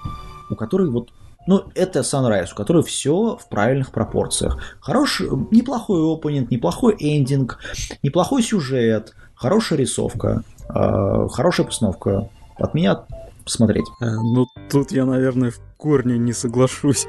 у 0.50 0.56
которой 0.56 0.90
вот 0.90 1.10
ну, 1.48 1.64
это 1.74 2.02
Sunrise, 2.02 2.50
у 2.52 2.56
которой 2.56 2.84
все 2.84 3.36
в 3.36 3.50
правильных 3.50 3.92
пропорциях. 3.92 4.60
Хороший, 4.80 5.28
неплохой 5.50 6.14
опенинг, 6.14 6.52
неплохой 6.52 6.96
эндинг, 7.00 7.58
неплохой 8.04 8.44
сюжет, 8.44 9.16
хорошая 9.34 9.80
рисовка, 9.80 10.44
э, 10.70 11.28
хорошая 11.32 11.66
постановка. 11.66 12.30
От 12.58 12.76
меня 12.76 13.06
посмотреть. 13.44 13.86
Э, 14.02 14.06
ну, 14.06 14.46
тут 14.70 14.92
я, 14.92 15.06
наверное, 15.06 15.52
в 15.52 15.60
корне 15.78 16.18
не 16.18 16.32
соглашусь, 16.32 17.08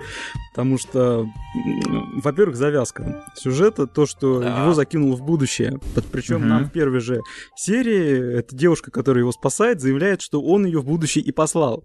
потому 0.53 0.79
что, 0.79 1.27
во-первых, 2.23 2.57
завязка 2.57 3.25
сюжета, 3.37 3.87
то, 3.87 4.07
что 4.07 4.41
да. 4.41 4.63
его 4.63 4.73
закинул 4.73 5.15
в 5.15 5.23
будущее. 5.23 5.79
Причем 6.11 6.37
угу. 6.37 6.45
нам 6.47 6.65
в 6.65 6.73
первой 6.73 7.01
же 7.01 7.21
серии 7.55 8.39
эта 8.39 8.57
девушка, 8.57 8.91
которая 8.91 9.23
его 9.23 9.33
спасает, 9.33 9.81
заявляет, 9.81 10.23
что 10.23 10.41
он 10.43 10.65
ее 10.65 10.81
в 10.81 10.87
будущее 10.87 11.23
и 11.23 11.33
послал. 11.33 11.85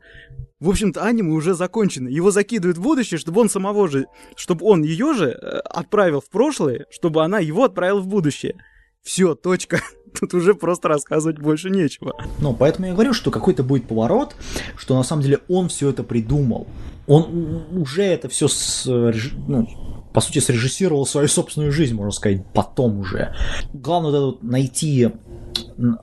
В 0.60 0.70
общем-то, 0.70 1.04
аниме 1.04 1.34
уже 1.34 1.54
закончено. 1.54 2.08
Его 2.08 2.32
закидывают 2.32 2.78
в 2.78 2.82
будущее, 2.82 3.18
чтобы 3.20 3.42
он 3.42 3.50
самого 3.50 3.88
же, 3.88 4.08
чтобы 4.36 4.66
он 4.66 4.82
ее 4.82 5.14
же 5.14 5.30
э, 5.30 5.36
отправил 5.60 6.22
в 6.22 6.30
прошлое, 6.30 6.86
чтобы 6.90 7.24
она 7.24 7.40
его 7.40 7.66
отправила 7.66 8.00
в 8.00 8.08
будущее. 8.08 8.56
Все, 9.04 9.36
точка. 9.36 9.82
Тут 10.20 10.34
уже 10.34 10.54
просто 10.54 10.88
рассказывать 10.88 11.40
больше 11.40 11.70
нечего. 11.70 12.16
Ну, 12.40 12.54
поэтому 12.54 12.88
я 12.88 12.94
говорю, 12.94 13.14
что 13.14 13.32
какой-то 13.32 13.64
будет 13.64 13.88
поворот, 13.88 14.36
что 14.78 14.96
на 14.96 15.04
самом 15.04 15.24
деле 15.24 15.40
он 15.48 15.70
все 15.70 15.90
это 15.90 16.04
придумал. 16.04 16.68
Он 17.08 17.64
уже 17.72 18.04
это 18.04 18.28
все 18.28 18.48
с, 18.48 18.86
ну, 18.86 19.68
по 20.14 20.22
сути, 20.22 20.40
срежиссировал 20.40 21.06
свою 21.06 21.28
собственную 21.28 21.72
жизнь, 21.72 21.96
можно 21.96 22.12
сказать, 22.12 22.46
потом 22.54 23.00
уже. 23.00 23.36
Главное 23.74 24.12
вот 24.12 24.38
вот 24.38 24.44
найти 24.44 25.10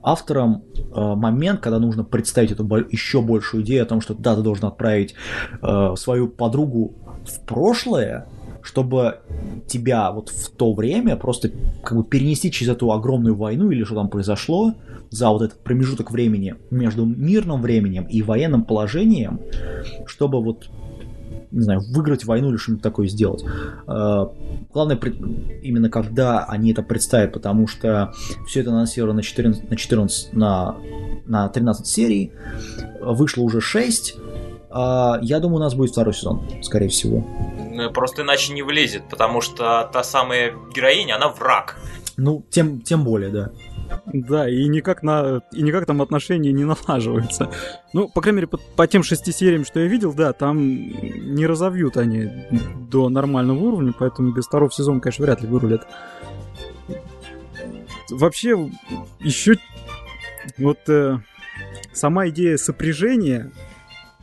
авторам 0.03 0.63
э, 0.75 1.15
момент, 1.15 1.61
когда 1.61 1.79
нужно 1.79 2.03
представить 2.03 2.51
эту 2.51 2.63
еще 2.89 3.21
большую 3.21 3.63
идею 3.63 3.83
о 3.83 3.85
том, 3.85 4.01
что 4.01 4.13
да, 4.13 4.35
ты 4.35 4.41
должен 4.41 4.65
отправить 4.65 5.15
э, 5.61 5.95
свою 5.97 6.27
подругу 6.27 6.93
в 7.25 7.45
прошлое, 7.45 8.27
чтобы 8.65 9.19
тебя 9.67 10.11
вот 10.11 10.29
в 10.29 10.49
то 10.49 10.73
время 10.73 11.15
просто 11.15 11.51
как 11.83 11.97
бы 11.97 12.03
перенести 12.03 12.51
через 12.51 12.73
эту 12.73 12.91
огромную 12.91 13.35
войну 13.35 13.69
или 13.69 13.83
что 13.83 13.95
там 13.95 14.09
произошло 14.09 14.73
за 15.11 15.29
вот 15.29 15.43
этот 15.43 15.59
промежуток 15.59 16.11
времени 16.11 16.55
между 16.71 17.05
мирным 17.05 17.61
временем 17.61 18.05
и 18.05 18.23
военным 18.23 18.63
положением, 18.63 19.39
чтобы 20.07 20.43
вот 20.43 20.69
не 21.51 21.61
знаю, 21.61 21.81
выиграть 21.91 22.25
войну 22.25 22.49
или 22.49 22.57
что-нибудь 22.57 22.83
такое 22.83 23.07
сделать. 23.07 23.45
А, 23.87 24.29
главное, 24.73 24.99
именно 25.61 25.89
когда 25.89 26.43
они 26.43 26.71
это 26.71 26.83
представят, 26.83 27.31
потому 27.31 27.67
что 27.67 28.13
все 28.45 28.61
это 28.61 28.71
анонсировано 28.71 29.17
на 29.17 29.23
14, 29.23 29.69
на 29.69 29.77
14, 29.77 30.33
на, 30.33 30.75
на 31.27 31.47
13 31.47 31.87
серий, 31.87 32.33
вышло 32.99 33.43
уже 33.43 33.61
6, 33.61 34.15
а, 34.17 34.24
я 34.75 35.39
думаю, 35.39 35.57
у 35.57 35.59
нас 35.59 35.73
будет 35.73 35.91
второй 35.91 36.13
сезон, 36.13 36.41
скорее 36.61 36.89
всего. 36.89 37.23
Просто 37.93 38.23
иначе 38.23 38.53
не 38.53 38.61
влезет, 38.61 39.07
потому 39.09 39.41
что 39.41 39.89
та 39.93 40.03
самая 40.03 40.53
героиня, 40.73 41.15
она 41.15 41.29
враг. 41.29 41.77
Ну, 42.17 42.45
тем, 42.49 42.81
тем 42.81 43.03
более, 43.03 43.29
да. 43.29 43.51
Да, 44.05 44.49
и 44.49 44.67
никак, 44.67 45.03
на, 45.03 45.41
и 45.51 45.61
никак 45.61 45.85
там 45.85 46.01
отношения 46.01 46.51
не 46.51 46.65
налаживаются. 46.65 47.51
Ну, 47.93 48.09
по 48.09 48.21
крайней 48.21 48.37
мере, 48.37 48.47
по, 48.47 48.57
по 48.57 48.87
тем 48.87 49.03
шести 49.03 49.31
сериям, 49.31 49.65
что 49.65 49.79
я 49.79 49.87
видел, 49.87 50.13
да, 50.13 50.33
там 50.33 50.57
не 50.59 51.45
разовьют 51.45 51.97
они 51.97 52.29
до 52.89 53.09
нормального 53.09 53.59
уровня, 53.59 53.93
поэтому 53.97 54.33
без 54.33 54.47
второго 54.47 54.71
сезона, 54.71 54.99
конечно, 54.99 55.25
вряд 55.25 55.41
ли 55.41 55.47
вырулят. 55.47 55.87
Вообще, 58.09 58.71
еще 59.19 59.55
вот 60.57 60.79
э, 60.87 61.19
сама 61.93 62.29
идея 62.29 62.57
сопряжения 62.57 63.51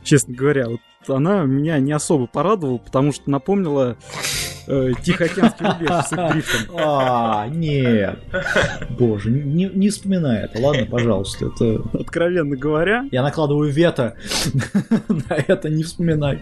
честно 0.03 0.35
говоря. 0.35 0.69
Вот 0.69 0.81
она 1.07 1.43
меня 1.43 1.79
не 1.79 1.91
особо 1.91 2.27
порадовала, 2.27 2.77
потому 2.77 3.11
что 3.11 3.29
напомнила 3.29 3.97
э, 4.67 4.91
Тихоокеанский 5.01 5.65
рубеж 5.65 6.05
с 6.05 6.09
дрифтом. 6.09 6.75
А, 6.77 7.47
нет. 7.47 8.19
Боже, 8.97 9.31
не, 9.31 9.65
не 9.65 9.89
вспоминай 9.89 10.43
это, 10.43 10.61
ладно, 10.61 10.85
пожалуйста. 10.85 11.47
Это... 11.47 11.81
Откровенно 11.93 12.55
говоря... 12.55 13.05
Я 13.11 13.23
накладываю 13.23 13.71
вето 13.71 14.15
на 15.07 15.35
это, 15.35 15.69
не 15.69 15.83
вспоминай. 15.83 16.41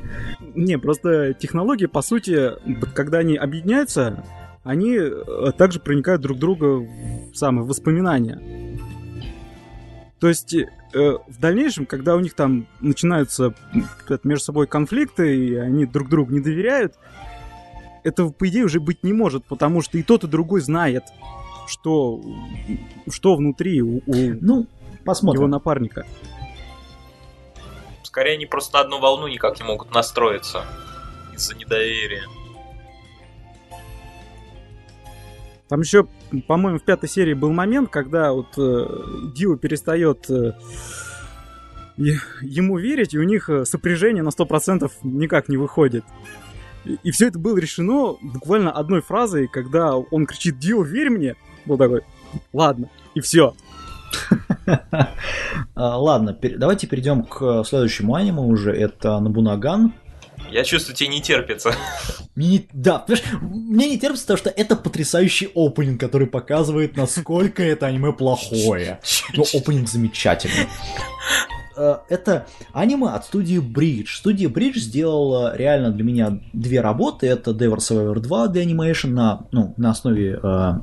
Не, 0.54 0.78
просто 0.78 1.34
технологии, 1.34 1.88
по 1.88 2.02
сути, 2.02 2.52
когда 2.94 3.20
они 3.20 3.36
объединяются, 3.38 4.24
они 4.64 4.96
э, 4.96 5.52
также 5.58 5.80
проникают 5.80 6.22
друг 6.22 6.38
друга 6.38 6.66
в 6.66 7.34
самые 7.34 7.66
воспоминания. 7.66 8.40
То 10.20 10.28
есть 10.28 10.56
э, 10.94 11.18
в 11.28 11.40
дальнейшем, 11.40 11.86
когда 11.86 12.16
у 12.16 12.20
них 12.20 12.34
там 12.34 12.68
начинаются 12.80 13.54
между 14.24 14.46
собой 14.46 14.68
конфликты, 14.68 15.36
и 15.36 15.56
они 15.56 15.86
друг 15.86 16.10
другу 16.10 16.32
не 16.32 16.40
доверяют, 16.40 16.96
этого, 18.04 18.32
по 18.32 18.48
идее, 18.48 18.66
уже 18.66 18.80
быть 18.80 19.04
не 19.04 19.14
может, 19.14 19.46
потому 19.46 19.82
что 19.82 19.98
и 19.98 20.04
тот, 20.04 20.24
и 20.24 20.28
другой 20.28 20.62
знает, 20.62 21.04
что, 21.68 22.22
что 23.10 23.36
внутри 23.36 23.82
у, 23.82 23.98
у 24.06 24.16
ну, 24.42 24.68
посмотрим. 25.06 25.42
его 25.42 25.48
напарника. 25.48 26.06
Скорее, 28.04 28.34
они 28.34 28.46
просто 28.46 28.74
на 28.74 28.82
одну 28.82 29.00
волну 29.00 29.28
никак 29.28 29.60
не 29.60 29.66
могут 29.66 29.94
настроиться 29.94 30.66
из-за 31.34 31.56
недоверия. 31.56 32.24
Там 35.70 35.80
еще, 35.80 36.08
по-моему, 36.48 36.80
в 36.80 36.84
пятой 36.84 37.10
серии 37.10 37.34
был 37.34 37.52
момент, 37.52 37.90
когда 37.90 38.32
вот 38.32 38.58
э, 38.58 38.88
Дио 39.36 39.58
перестает 39.58 40.30
э, 40.30 40.54
ему 41.98 42.78
верить, 42.78 43.14
и 43.14 43.20
у 43.20 43.24
них 43.24 43.50
э, 43.50 43.66
сопряжение 43.66 44.24
на 44.24 44.30
100% 44.30 44.90
никак 45.04 45.50
не 45.50 45.58
выходит. 45.58 46.06
И, 46.86 46.98
и 47.04 47.12
все 47.12 47.28
это 47.28 47.38
было 47.38 47.58
решено 47.58 48.16
буквально 48.22 48.72
одной 48.72 49.02
фразой, 49.02 49.48
когда 49.48 49.96
он 49.96 50.26
кричит 50.26 50.58
«Дио, 50.60 50.84
верь 50.84 51.10
мне!» 51.10 51.36
Был 51.66 51.78
такой 51.78 52.04
«Ладно», 52.54 52.90
и 53.14 53.20
все. 53.20 53.54
А, 55.74 55.98
ладно, 55.98 56.38
давайте 56.58 56.88
перейдем 56.88 57.24
к 57.24 57.64
следующему 57.64 58.16
аниме 58.16 58.42
уже. 58.42 58.72
Это 58.72 59.20
Набунаган. 59.20 59.94
Я 60.52 60.64
чувствую, 60.64 60.96
тебе 60.96 61.10
не 61.10 61.22
терпится. 61.22 61.74
Мне 62.36 62.48
не, 62.48 62.68
да, 62.74 63.00
понимаешь, 63.00 63.26
мне 63.42 63.90
не 63.90 64.00
терпится, 64.00 64.26
потому 64.26 64.38
что 64.38 64.50
это 64.50 64.76
потрясающий 64.76 65.50
опенинг, 65.56 66.00
который 66.00 66.28
показывает, 66.28 66.98
насколько 66.98 67.64
это 67.64 67.88
аниме 67.88 68.14
плохое. 68.14 69.00
Но 69.36 69.44
опенинг 69.54 69.90
замечательный. 69.90 70.68
Э, 71.78 71.98
это 72.10 72.48
аниме 72.74 73.10
от 73.10 73.26
студии 73.26 73.60
Bridge. 73.60 74.08
Студия 74.18 74.50
Bridge 74.50 74.78
сделала 74.78 75.56
реально 75.56 75.92
для 75.92 76.04
меня 76.04 76.40
две 76.54 76.82
работы. 76.82 77.28
Это 77.28 77.52
Devil 77.52 77.78
Survivor 77.78 78.20
2 78.20 78.48
The 78.48 78.66
Animation 78.66 79.10
на, 79.10 79.48
ну, 79.52 79.74
на 79.78 79.92
основе 79.92 80.40
Э, 80.44 80.74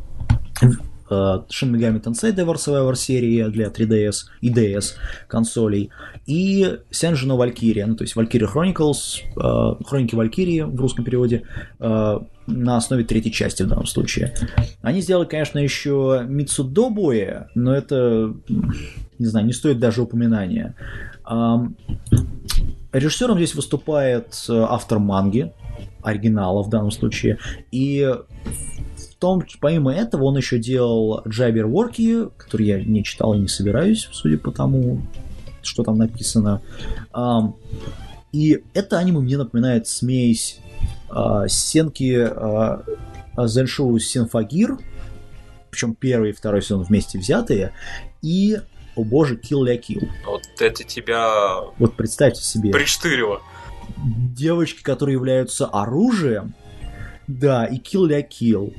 Shin 1.10 1.70
Megami 1.70 2.00
Tensei 2.00 2.32
Devil 2.32 2.54
Survivor 2.54 2.94
серии 2.94 3.44
для 3.48 3.68
3DS 3.68 4.14
и 4.40 4.52
DS 4.52 4.94
консолей, 5.28 5.90
и 6.26 6.78
Senjino 6.90 7.36
Valkyria, 7.36 7.86
ну, 7.86 7.96
то 7.96 8.04
есть 8.04 8.16
Valkyria 8.16 8.48
Chronicles, 8.52 9.20
э, 9.36 9.84
Хроники 9.84 10.14
Валькирии 10.14 10.60
в 10.60 10.80
русском 10.80 11.04
переводе, 11.04 11.42
э, 11.78 12.18
на 12.46 12.76
основе 12.76 13.04
третьей 13.04 13.32
части 13.32 13.62
в 13.62 13.68
данном 13.68 13.86
случае. 13.86 14.34
Они 14.82 15.00
сделали, 15.00 15.26
конечно, 15.26 15.58
еще 15.58 16.24
Мицудобуэ, 16.26 17.48
но 17.54 17.74
это, 17.74 18.34
не 19.18 19.26
знаю, 19.26 19.46
не 19.46 19.52
стоит 19.52 19.78
даже 19.78 20.02
упоминания. 20.02 20.74
Режиссером 22.92 23.36
здесь 23.36 23.54
выступает 23.54 24.34
автор 24.48 24.98
манги, 24.98 25.52
оригинала 26.02 26.62
в 26.62 26.70
данном 26.70 26.90
случае, 26.90 27.38
и 27.70 28.14
том, 29.18 29.42
помимо 29.60 29.92
этого, 29.92 30.24
он 30.24 30.36
еще 30.36 30.58
делал 30.58 31.22
Jabber 31.26 31.64
Worky, 31.64 32.30
который 32.36 32.66
я 32.66 32.82
не 32.82 33.02
читал 33.04 33.34
и 33.34 33.38
не 33.38 33.48
собираюсь, 33.48 34.08
судя 34.12 34.38
по 34.38 34.50
тому, 34.50 35.00
что 35.62 35.82
там 35.82 35.98
написано. 35.98 36.62
И 38.32 38.62
это 38.74 38.98
аниме 38.98 39.20
мне 39.20 39.38
напоминает 39.38 39.88
смесь 39.88 40.60
а, 41.08 41.48
Сенки, 41.48 42.14
а, 42.20 42.84
Зеншоу 43.36 43.98
Синфагир, 43.98 44.78
причем 45.70 45.94
первый 45.94 46.30
и 46.30 46.32
второй 46.32 46.62
сезон 46.62 46.82
вместе 46.82 47.18
взятые, 47.18 47.72
и, 48.20 48.58
о 48.96 49.04
боже, 49.04 49.36
Kill 49.36 49.66
La 49.66 49.80
Kill. 49.80 50.08
Вот 50.26 50.42
это 50.60 50.84
тебя 50.84 51.60
Вот 51.78 51.96
представьте 51.96 52.42
себе, 52.42 52.70
приштырило. 52.70 53.40
девочки, 53.96 54.82
которые 54.82 55.14
являются 55.14 55.66
оружием, 55.66 56.54
да, 57.28 57.66
и 57.66 57.78
Kill 57.78 58.08
La 58.08 58.26
Kill. 58.26 58.74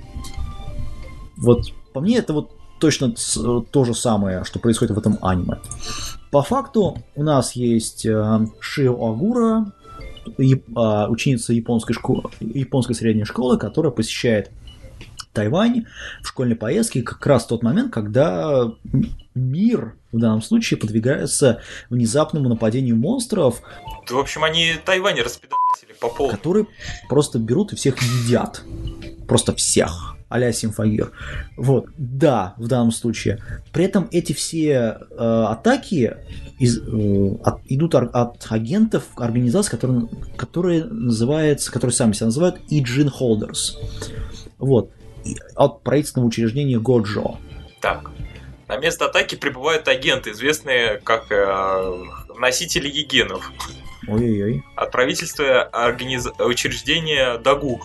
Вот, 1.37 1.71
по 1.93 2.01
мне, 2.01 2.17
это 2.17 2.33
вот 2.33 2.51
точно 2.79 3.13
то 3.71 3.85
же 3.85 3.93
самое, 3.93 4.43
что 4.43 4.59
происходит 4.59 4.95
в 4.95 4.99
этом 4.99 5.17
аниме. 5.21 5.59
По 6.31 6.41
факту 6.41 6.97
у 7.15 7.23
нас 7.23 7.53
есть 7.53 8.05
э, 8.05 8.47
Шио 8.59 8.93
Агура, 8.93 9.71
а, 10.75 11.07
ученица 11.09 11.53
японской, 11.53 11.93
школы, 11.93 12.23
японской 12.39 12.93
средней 12.93 13.25
школы, 13.25 13.57
которая 13.57 13.91
посещает 13.91 14.51
Тайвань 15.33 15.85
в 16.23 16.27
школьной 16.27 16.55
поездке 16.55 17.01
как 17.03 17.25
раз 17.25 17.45
тот 17.45 17.61
момент, 17.63 17.93
когда 17.93 18.71
мир 19.35 19.95
в 20.11 20.17
данном 20.19 20.41
случае 20.41 20.79
подвигается 20.79 21.61
внезапному 21.89 22.49
нападению 22.49 22.95
монстров, 22.95 23.61
Да, 24.07 24.15
в 24.15 24.19
общем, 24.19 24.43
они 24.43 24.73
Тайвань 24.85 25.21
распидорасили 25.21 25.93
по 25.99 26.09
полной. 26.09 26.35
которые 26.35 26.65
просто 27.07 27.37
берут 27.39 27.73
и 27.73 27.75
всех 27.75 27.97
едят. 28.01 28.63
Просто 29.27 29.55
всех. 29.55 30.15
а-ля 30.31 30.51
Симфагир. 30.51 31.11
Вот, 31.57 31.87
да, 31.97 32.53
в 32.57 32.67
данном 32.67 32.91
случае. 32.91 33.43
При 33.73 33.85
этом 33.85 34.07
эти 34.11 34.31
все 34.33 34.97
э, 35.09 35.45
атаки 35.47 36.17
из, 36.59 36.77
э, 36.77 37.35
от- 37.43 37.61
идут 37.65 37.95
ар- 37.95 38.11
от 38.13 38.45
агентов 38.51 39.05
организации, 39.15 39.71
которые, 39.71 40.07
которые 40.37 40.83
называется, 40.85 41.71
которые 41.71 41.95
сами 41.95 42.13
себя 42.13 42.27
называют 42.27 42.59
Иджин 42.69 43.07
Holders. 43.07 43.73
Вот. 44.59 44.91
От 45.55 45.83
правительственного 45.83 46.27
учреждения 46.27 46.79
Годжо. 46.79 47.37
Так. 47.81 48.11
На 48.67 48.77
место 48.77 49.05
атаки 49.05 49.35
прибывают 49.35 49.87
агенты, 49.87 50.31
известные 50.31 50.97
как 50.97 51.31
э, 51.31 52.03
носители 52.37 52.87
егенов. 52.87 53.51
Ой-ой-ой. 54.07 54.63
От 54.75 54.91
правительства 54.91 55.63
организ... 55.63 56.27
учреждения 56.39 57.37
Дагу. 57.39 57.81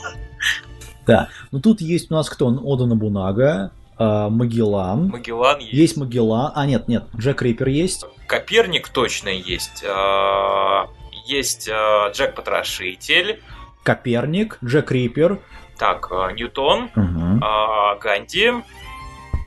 Ну 1.07 1.61
тут 1.61 1.81
есть 1.81 2.11
у 2.11 2.15
нас 2.15 2.29
кто? 2.29 2.47
Ода 2.49 2.87
Набунага, 2.87 3.73
э, 3.99 4.29
Магеллан. 4.31 5.09
Магеллан 5.09 5.61
есть. 5.61 5.73
Есть 5.73 5.97
Магеллан. 5.97 6.53
А, 6.55 6.67
нет, 6.67 6.89
нет, 6.89 7.05
Джек 7.17 7.43
Риппер 7.43 7.69
есть. 7.69 8.05
Коперник 8.27 8.89
точно 8.89 9.29
есть. 9.29 9.83
Э, 9.85 10.87
Есть 11.27 11.69
э, 11.69 12.13
Джек 12.13 12.35
Потрошитель. 12.35 13.41
Коперник, 13.83 14.59
Джек 14.65 14.91
Риппер, 14.93 15.41
Так, 15.79 16.09
э, 16.11 16.33
Ньютон. 16.35 16.91
Э, 16.95 17.99
Ганди. 18.01 18.53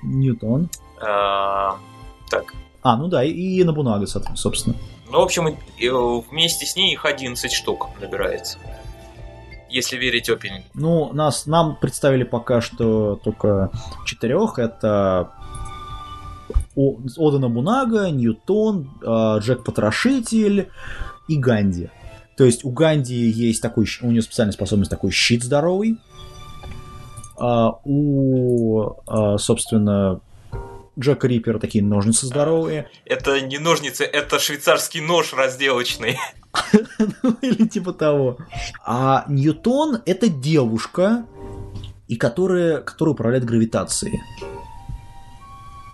Ньютон. 0.04 0.70
э, 1.02 1.06
Так. 2.30 2.54
А, 2.84 2.96
ну 2.98 3.08
да, 3.08 3.24
и, 3.24 3.32
и 3.32 3.64
Набунага, 3.64 4.06
со- 4.08 4.24
собственно. 4.36 4.76
Ну, 5.12 5.20
в 5.20 5.24
общем, 5.24 5.48
э, 5.48 5.54
вместе 6.30 6.66
с 6.66 6.76
ней 6.76 6.94
их 6.94 7.06
11 7.06 7.52
штук 7.52 7.88
набирается. 8.02 8.58
Если 9.70 9.98
верить 9.98 10.30
опенинг. 10.30 10.66
Ну, 10.74 11.12
нас, 11.14 11.46
нам 11.46 11.76
представили 11.76 12.24
пока 12.24 12.62
что 12.62 13.16
только 13.18 13.72
четырех. 14.06 14.60
Это 14.60 15.32
Ода 16.76 17.40
Набунага, 17.40 18.10
Ньютон, 18.12 18.90
Джек 19.40 19.64
Потрошитель 19.64 20.70
и 21.28 21.38
Ганди. 21.38 21.90
То 22.38 22.44
есть 22.46 22.64
у 22.64 22.70
Ганди 22.70 23.16
есть 23.16 23.62
такой, 23.62 23.88
у 24.04 24.12
нее 24.12 24.22
специальная 24.22 24.54
способность 24.54 24.92
такой 24.92 25.12
щит 25.12 25.44
здоровый. 25.44 25.98
А 27.40 27.80
у, 27.84 28.96
а, 29.06 29.38
собственно, 29.38 30.22
Джека 31.00 31.28
Риппера 31.28 31.60
такие 31.60 31.84
ножницы 31.84 32.26
здоровые. 32.26 32.90
Это 33.06 33.40
не 33.42 33.60
ножницы, 33.60 34.04
это 34.04 34.40
швейцарский 34.40 35.02
нож 35.02 35.34
разделочный. 35.34 36.18
Ну, 37.22 37.38
или 37.44 37.68
типа 37.68 37.94
того. 37.94 38.40
А 38.84 39.26
Ньютон 39.28 40.02
это 40.08 40.28
девушка, 40.28 41.26
и 42.08 42.16
которая, 42.16 42.82
которая 42.82 43.14
управляет 43.14 43.46
гравитацией. 43.46 44.22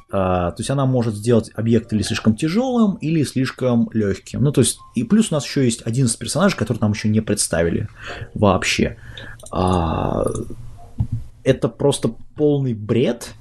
А, 0.10 0.52
то 0.52 0.62
есть 0.62 0.70
она 0.70 0.86
может 0.86 1.16
сделать 1.16 1.50
объект 1.56 1.92
или 1.92 2.04
слишком 2.04 2.36
тяжелым, 2.36 2.96
или 2.96 3.24
слишком 3.24 3.90
легким. 3.94 4.44
Ну, 4.44 4.52
то 4.52 4.62
есть, 4.62 4.78
и 4.94 5.04
плюс 5.04 5.32
у 5.32 5.36
нас 5.36 5.46
еще 5.46 5.66
есть 5.66 5.82
11 5.86 6.18
персонажей, 6.20 6.58
которые 6.58 6.82
нам 6.82 6.92
еще 6.92 7.10
не 7.10 7.20
представили 7.20 7.90
вообще. 8.36 8.98
А, 9.52 10.24
это 11.44 11.70
просто 11.70 12.10
полный 12.36 12.74
бред. 12.74 13.34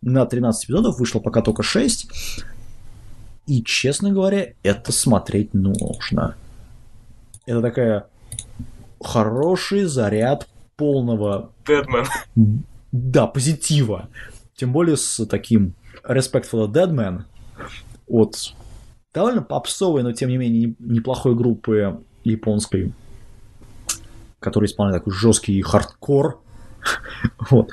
На 0.00 0.26
13 0.26 0.66
эпизодов 0.66 0.98
вышло 0.98 1.20
пока 1.20 1.42
только 1.42 1.62
6. 1.62 2.08
И, 3.46 3.62
честно 3.64 4.10
говоря, 4.12 4.52
это 4.62 4.92
смотреть 4.92 5.54
нужно. 5.54 6.36
Это 7.46 7.62
такая 7.62 8.06
хороший 9.00 9.84
заряд 9.84 10.46
полного, 10.76 11.50
Дедмен. 11.66 12.04
да, 12.92 13.26
позитива. 13.26 14.08
Тем 14.54 14.72
более 14.72 14.96
с 14.96 15.24
таким 15.26 15.74
Respect 16.06 16.44
for 16.50 16.66
the 16.66 16.72
Dead 16.72 16.90
Man 16.92 17.22
от 18.06 18.54
довольно 19.14 19.42
попсовой, 19.42 20.02
но 20.02 20.12
тем 20.12 20.28
не 20.28 20.36
менее 20.36 20.66
не- 20.68 20.76
неплохой 20.96 21.34
группы 21.34 22.00
японской, 22.24 22.92
которая 24.40 24.68
исполняет 24.68 25.00
такой 25.00 25.12
жесткий 25.14 25.60
хардкор. 25.62 26.40
Вот. 27.50 27.70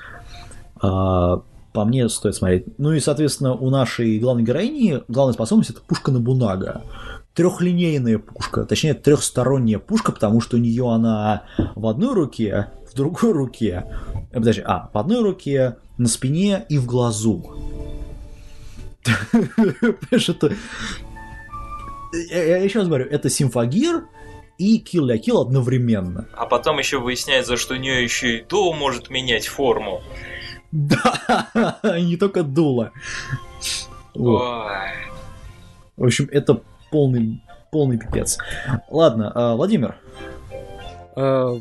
А, 0.82 1.42
по 1.76 1.84
мне 1.84 2.08
стоит 2.10 2.36
смотреть. 2.36 2.66
Ну 2.78 2.94
и, 2.94 3.00
соответственно, 3.00 3.54
у 3.54 3.70
нашей 3.70 4.18
главной 4.20 4.44
героини 4.44 5.02
главная 5.08 5.34
способность 5.34 5.72
это 5.72 5.82
пушка 5.82 6.12
на 6.12 6.20
Бунага. 6.20 6.84
Трехлинейная 7.34 8.18
пушка, 8.18 8.64
точнее 8.64 8.94
трехсторонняя 8.94 9.78
пушка, 9.78 10.14
потому 10.14 10.40
что 10.40 10.56
у 10.56 10.60
нее 10.60 10.90
она 10.90 11.44
в 11.76 11.86
одной 11.88 12.14
руке, 12.14 12.72
в 12.90 12.96
другой 12.96 13.34
руке, 13.34 13.86
э, 14.32 14.36
подожди, 14.36 14.62
а, 14.66 14.90
в 14.94 14.98
одной 14.98 15.22
руке, 15.22 15.76
на 15.98 16.08
спине 16.08 16.66
и 16.70 16.78
в 16.78 16.86
глазу. 16.86 17.44
Понимаешь, 19.32 20.30
это... 20.30 20.54
Я, 22.32 22.44
я 22.44 22.58
еще 22.58 22.80
раз 22.80 22.88
говорю, 22.88 23.06
это 23.06 23.30
симфагир 23.30 24.06
и 24.58 24.80
Kill 24.80 25.06
la 25.06 25.18
Kill 25.20 25.42
одновременно. 25.42 26.28
А 26.34 26.46
потом 26.46 26.80
еще 26.80 27.00
выясняется, 27.00 27.58
что 27.58 27.74
у 27.74 27.78
нее 27.78 28.04
еще 28.04 28.38
и 28.38 28.44
до 28.44 28.74
может 28.74 29.10
менять 29.10 29.48
форму. 29.48 30.02
Да, 30.72 31.80
не 32.00 32.18
только 32.18 32.44
дуло. 32.44 32.92
Вот. 34.14 34.42
В 35.98 36.04
общем, 36.04 36.28
это 36.32 36.62
полный, 36.92 37.42
полный 37.72 37.98
пипец. 37.98 38.38
Ладно, 38.90 39.32
а, 39.34 39.56
Владимир, 39.56 39.96
А, 41.16 41.58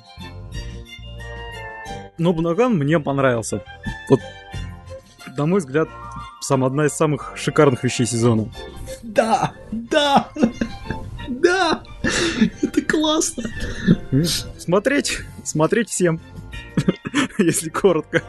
Нобунаган 2.19 2.75
мне 2.77 3.01
понравился. 3.01 3.63
Вот, 4.09 4.21
на 5.37 5.47
мой 5.47 5.59
взгляд, 5.61 5.89
сам 6.41 6.65
одна 6.65 6.87
из 6.87 6.93
самых 6.93 7.33
шикарных 7.37 7.83
вещей 7.85 8.07
сезона. 8.07 8.49
да, 9.03 9.53
да, 9.73 10.29
да, 11.29 11.83
это 12.63 12.83
классно. 12.83 13.45
Смотреть, 14.59 15.21
смотреть 15.45 15.91
всем, 15.91 16.21
если 17.39 17.71
коротко. 17.71 18.23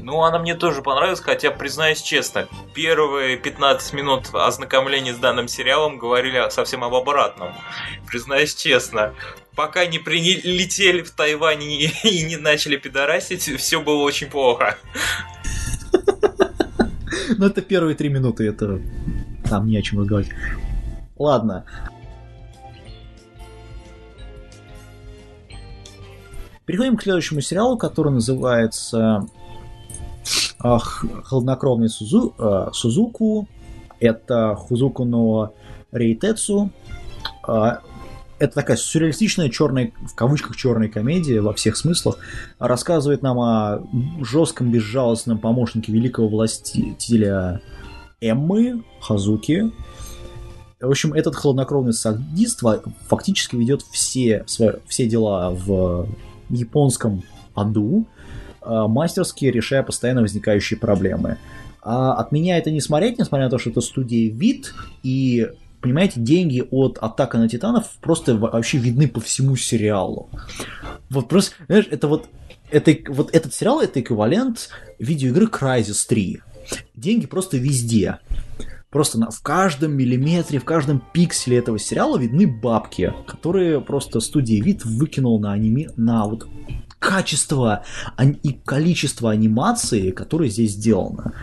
Ну, 0.00 0.22
она 0.22 0.38
мне 0.38 0.54
тоже 0.54 0.80
понравилась, 0.80 1.20
хотя, 1.20 1.50
признаюсь 1.50 2.00
честно, 2.00 2.48
первые 2.72 3.36
15 3.36 3.92
минут 3.92 4.28
ознакомления 4.32 5.12
с 5.12 5.18
данным 5.18 5.48
сериалом 5.48 5.98
говорили 5.98 6.48
совсем 6.50 6.82
об 6.82 6.94
обратном. 6.94 7.52
Признаюсь 8.06 8.54
честно, 8.54 9.14
пока 9.54 9.84
не 9.84 9.98
прилетели 9.98 11.02
в 11.02 11.10
Тайвань 11.10 11.62
и, 11.62 11.92
и 12.04 12.22
не 12.22 12.36
начали 12.36 12.78
пидорасить, 12.78 13.42
все 13.58 13.82
было 13.82 14.02
очень 14.02 14.28
плохо. 14.28 14.78
Ну, 17.36 17.46
это 17.46 17.60
первые 17.60 17.94
три 17.94 18.08
минуты, 18.08 18.48
это 18.48 18.80
там 19.48 19.66
не 19.66 19.76
о 19.76 19.82
чем 19.82 20.00
разговаривать. 20.00 20.34
Ладно. 21.18 21.64
Переходим 26.66 26.96
к 26.96 27.02
следующему 27.02 27.40
сериалу, 27.40 27.78
который 27.78 28.12
называется 28.12 29.26
ах, 30.58 31.04
«Хладнокровный 31.24 31.88
Сузу, 31.88 32.34
э, 32.38 32.68
Сузуку». 32.72 33.48
Это 34.00 34.54
Хузуку 34.54 35.04
но 35.04 35.54
Рейтецу. 35.92 36.70
А, 37.42 37.80
Это 38.38 38.54
такая 38.54 38.76
сюрреалистичная 38.76 39.48
черная, 39.48 39.92
в 40.00 40.14
кавычках 40.14 40.54
черная 40.56 40.88
комедия 40.88 41.40
во 41.40 41.52
всех 41.54 41.76
смыслах. 41.76 42.18
Рассказывает 42.60 43.22
нам 43.22 43.40
о 43.40 43.80
жестком, 44.20 44.70
безжалостном 44.70 45.38
помощнике 45.38 45.90
великого 45.90 46.28
властителя 46.28 47.60
Эммы, 48.20 48.82
Хазуки, 49.00 49.70
В 50.80 50.88
общем, 50.88 51.12
этот 51.12 51.34
хладнокровный 51.34 51.92
садист 51.92 52.62
фактически 53.08 53.56
ведет 53.56 53.82
все, 53.82 54.44
свои, 54.46 54.74
все 54.86 55.06
дела 55.06 55.50
в 55.50 56.08
японском 56.50 57.24
аду, 57.54 58.06
мастерски 58.64 59.46
решая 59.46 59.82
постоянно 59.82 60.22
возникающие 60.22 60.78
проблемы. 60.78 61.38
А 61.82 62.14
от 62.14 62.32
меня 62.32 62.58
это 62.58 62.70
не 62.70 62.80
смотреть, 62.80 63.18
несмотря 63.18 63.46
на 63.46 63.50
то, 63.50 63.58
что 63.58 63.70
это 63.70 63.80
студия 63.80 64.30
вид, 64.32 64.74
и 65.02 65.48
понимаете, 65.80 66.20
деньги 66.20 66.62
от 66.70 66.98
Атака 66.98 67.38
на 67.38 67.48
Титанов 67.48 67.90
просто 68.00 68.36
вообще 68.36 68.78
видны 68.78 69.08
по 69.08 69.20
всему 69.20 69.56
сериалу. 69.56 70.28
Вот 71.10 71.28
просто, 71.28 71.56
знаешь, 71.66 71.86
это 71.90 72.08
вот, 72.08 72.28
это, 72.70 72.96
вот 73.12 73.34
этот 73.34 73.54
сериал 73.54 73.80
это 73.80 74.00
эквивалент 74.00 74.68
видеоигры 74.98 75.46
Crysis 75.46 76.06
3. 76.08 76.40
Деньги 76.94 77.26
просто 77.26 77.56
везде. 77.56 78.18
Просто 78.90 79.18
на, 79.18 79.30
в 79.30 79.42
каждом 79.42 79.92
миллиметре, 79.92 80.58
в 80.58 80.64
каждом 80.64 81.02
пикселе 81.12 81.58
этого 81.58 81.78
сериала 81.78 82.16
видны 82.16 82.46
бабки, 82.46 83.12
которые 83.26 83.80
просто 83.80 84.20
студия 84.20 84.62
вид 84.62 84.84
выкинул 84.84 85.38
на 85.38 85.52
аниме, 85.52 85.88
на 85.96 86.24
вот 86.24 86.46
качество 86.98 87.84
и 88.42 88.52
количество 88.64 89.30
анимации, 89.30 90.10
которое 90.10 90.48
здесь 90.48 90.72
сделано. 90.72 91.34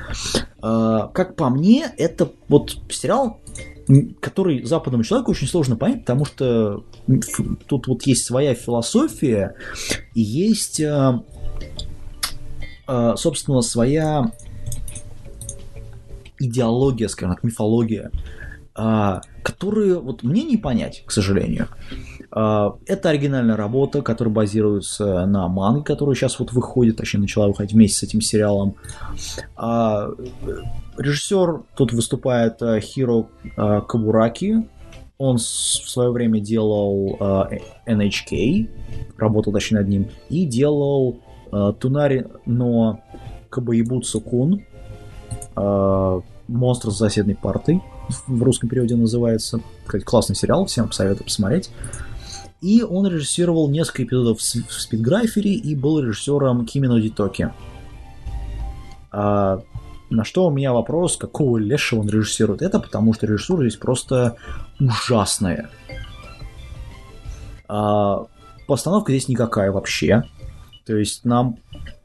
А, 0.61 1.07
как 1.07 1.35
по 1.35 1.49
мне, 1.49 1.91
это 1.97 2.31
вот 2.47 2.77
сериал 2.89 3.39
который 4.19 4.63
западному 4.63 5.03
человеку 5.03 5.29
очень 5.29 5.47
сложно 5.47 5.75
понять, 5.75 6.01
потому 6.01 6.25
что 6.25 6.83
тут 7.67 7.87
вот 7.87 8.03
есть 8.07 8.25
своя 8.25 8.55
философия 8.55 9.55
и 10.15 10.21
есть, 10.21 10.81
а, 10.81 11.23
а, 12.87 13.15
собственно, 13.15 13.61
своя 13.61 14.31
идеология, 16.39 17.07
скажем 17.07 17.35
так, 17.35 17.43
мифология, 17.43 18.11
которую 18.73 20.01
вот 20.01 20.23
мне 20.23 20.43
не 20.43 20.57
понять, 20.57 21.03
к 21.05 21.11
сожалению. 21.11 21.67
А, 22.37 22.75
это 22.85 23.09
оригинальная 23.09 23.55
работа, 23.55 24.01
которая 24.01 24.33
базируется 24.33 25.25
на 25.25 25.47
манге, 25.47 25.83
которая 25.83 26.15
сейчас 26.15 26.37
вот 26.37 26.51
выходит, 26.51 26.97
точнее 26.97 27.21
начала 27.21 27.47
выходить 27.47 27.73
вместе 27.73 27.97
с 27.99 28.03
этим 28.03 28.19
сериалом. 28.19 28.75
А, 29.55 30.09
режиссер 30.97 31.63
тут 31.77 31.93
выступает 31.93 32.61
а, 32.61 32.79
Хиро 32.81 33.27
Кабураки. 33.55 34.67
Он 35.17 35.37
в 35.37 35.41
свое 35.41 36.11
время 36.11 36.41
делал 36.41 37.17
NHK, 37.87 38.69
работал 39.17 39.53
точнее 39.53 39.77
над 39.77 39.87
ним, 39.87 40.09
и 40.29 40.45
делал 40.45 41.21
Тунари 41.79 42.25
но 42.45 42.99
Кабаибуцу 43.49 44.19
Кун, 44.19 44.65
монстр 45.55 46.91
с 46.91 46.97
соседней 46.97 47.35
партой 47.35 47.81
в 48.27 48.43
русском 48.43 48.69
переводе 48.69 48.95
называется. 48.95 49.61
Кстати, 49.85 50.03
классный 50.03 50.35
сериал, 50.35 50.65
всем 50.65 50.91
советую 50.91 51.25
посмотреть. 51.25 51.69
И 52.61 52.83
он 52.83 53.07
режиссировал 53.07 53.69
несколько 53.69 54.03
эпизодов 54.03 54.39
в 54.39 54.41
Спидграфере 54.41 55.53
и 55.53 55.75
был 55.75 55.99
режиссером 55.99 56.65
Кимино 56.65 56.99
Дитоки. 56.99 57.53
А, 59.11 59.61
на 60.09 60.23
что 60.23 60.47
у 60.47 60.51
меня 60.51 60.73
вопрос, 60.73 61.17
какого 61.17 61.57
лешего 61.57 61.99
он 62.01 62.09
режиссирует 62.09 62.61
это, 62.61 62.79
потому 62.79 63.13
что 63.13 63.27
режиссура 63.27 63.61
здесь 63.61 63.75
просто 63.75 64.37
ужасная. 64.79 65.69
А, 67.67 68.25
постановка 68.67 69.11
здесь 69.11 69.27
никакая 69.27 69.71
вообще. 69.71 70.23
То 70.85 70.95
есть 70.95 71.25
нам 71.25 71.57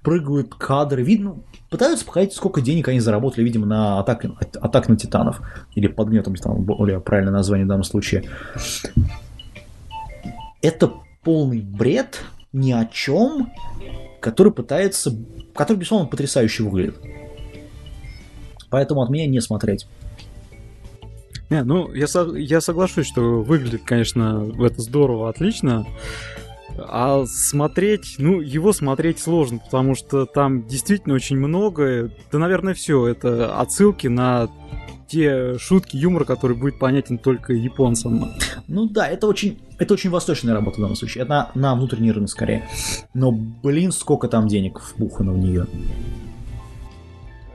прыгают 0.02 0.54
кадры, 0.54 1.02
видно, 1.02 1.36
пытаются 1.70 2.04
показать, 2.04 2.34
сколько 2.34 2.60
денег 2.60 2.88
они 2.88 3.00
заработали, 3.00 3.44
видимо, 3.44 3.66
на 3.66 4.00
атак, 4.00 4.26
атак 4.60 4.88
на 4.88 4.96
титанов. 4.96 5.40
Или 5.74 5.86
под 5.86 6.08
гнетом 6.08 6.34
титанов, 6.34 6.60
более 6.60 7.00
правильное 7.00 7.32
название 7.32 7.64
в 7.64 7.68
данном 7.68 7.84
случае 7.84 8.24
это 10.62 10.92
полный 11.22 11.60
бред 11.60 12.22
ни 12.52 12.72
о 12.72 12.84
чем, 12.86 13.52
который 14.20 14.52
пытается, 14.52 15.16
который, 15.54 15.78
безусловно, 15.78 16.08
потрясающе 16.08 16.64
выглядит. 16.64 16.96
Поэтому 18.68 19.02
от 19.02 19.10
меня 19.10 19.26
не 19.26 19.40
смотреть. 19.40 19.86
Не, 21.48 21.64
ну, 21.64 21.92
я, 21.92 22.06
я 22.36 22.60
соглашусь, 22.60 23.06
что 23.08 23.42
выглядит, 23.42 23.82
конечно, 23.84 24.52
это 24.60 24.80
здорово, 24.80 25.28
отлично. 25.28 25.84
А 26.88 27.24
смотреть, 27.26 28.16
ну, 28.18 28.40
его 28.40 28.72
смотреть 28.72 29.18
сложно, 29.18 29.58
потому 29.58 29.94
что 29.94 30.26
там 30.26 30.66
действительно 30.66 31.14
очень 31.14 31.36
много. 31.36 32.10
Да, 32.32 32.38
наверное, 32.38 32.74
все. 32.74 33.06
Это 33.06 33.58
отсылки 33.58 34.06
на 34.06 34.48
те 35.08 35.58
шутки, 35.58 35.96
юмор, 35.96 36.24
который 36.24 36.56
будет 36.56 36.78
понятен 36.78 37.18
только 37.18 37.52
японцам. 37.52 38.32
Ну 38.68 38.88
да, 38.88 39.08
это 39.08 39.26
очень, 39.26 39.58
это 39.78 39.94
очень 39.94 40.10
восточная 40.10 40.54
работа 40.54 40.78
в 40.78 40.80
данном 40.80 40.96
случае. 40.96 41.22
Это 41.22 41.30
на, 41.30 41.50
на 41.54 41.74
внутренний 41.74 42.12
рынок 42.12 42.30
скорее. 42.30 42.68
Но, 43.12 43.32
блин, 43.32 43.90
сколько 43.90 44.28
там 44.28 44.46
денег 44.46 44.80
вбухано 44.80 45.32
в 45.32 45.38
нее. 45.38 45.66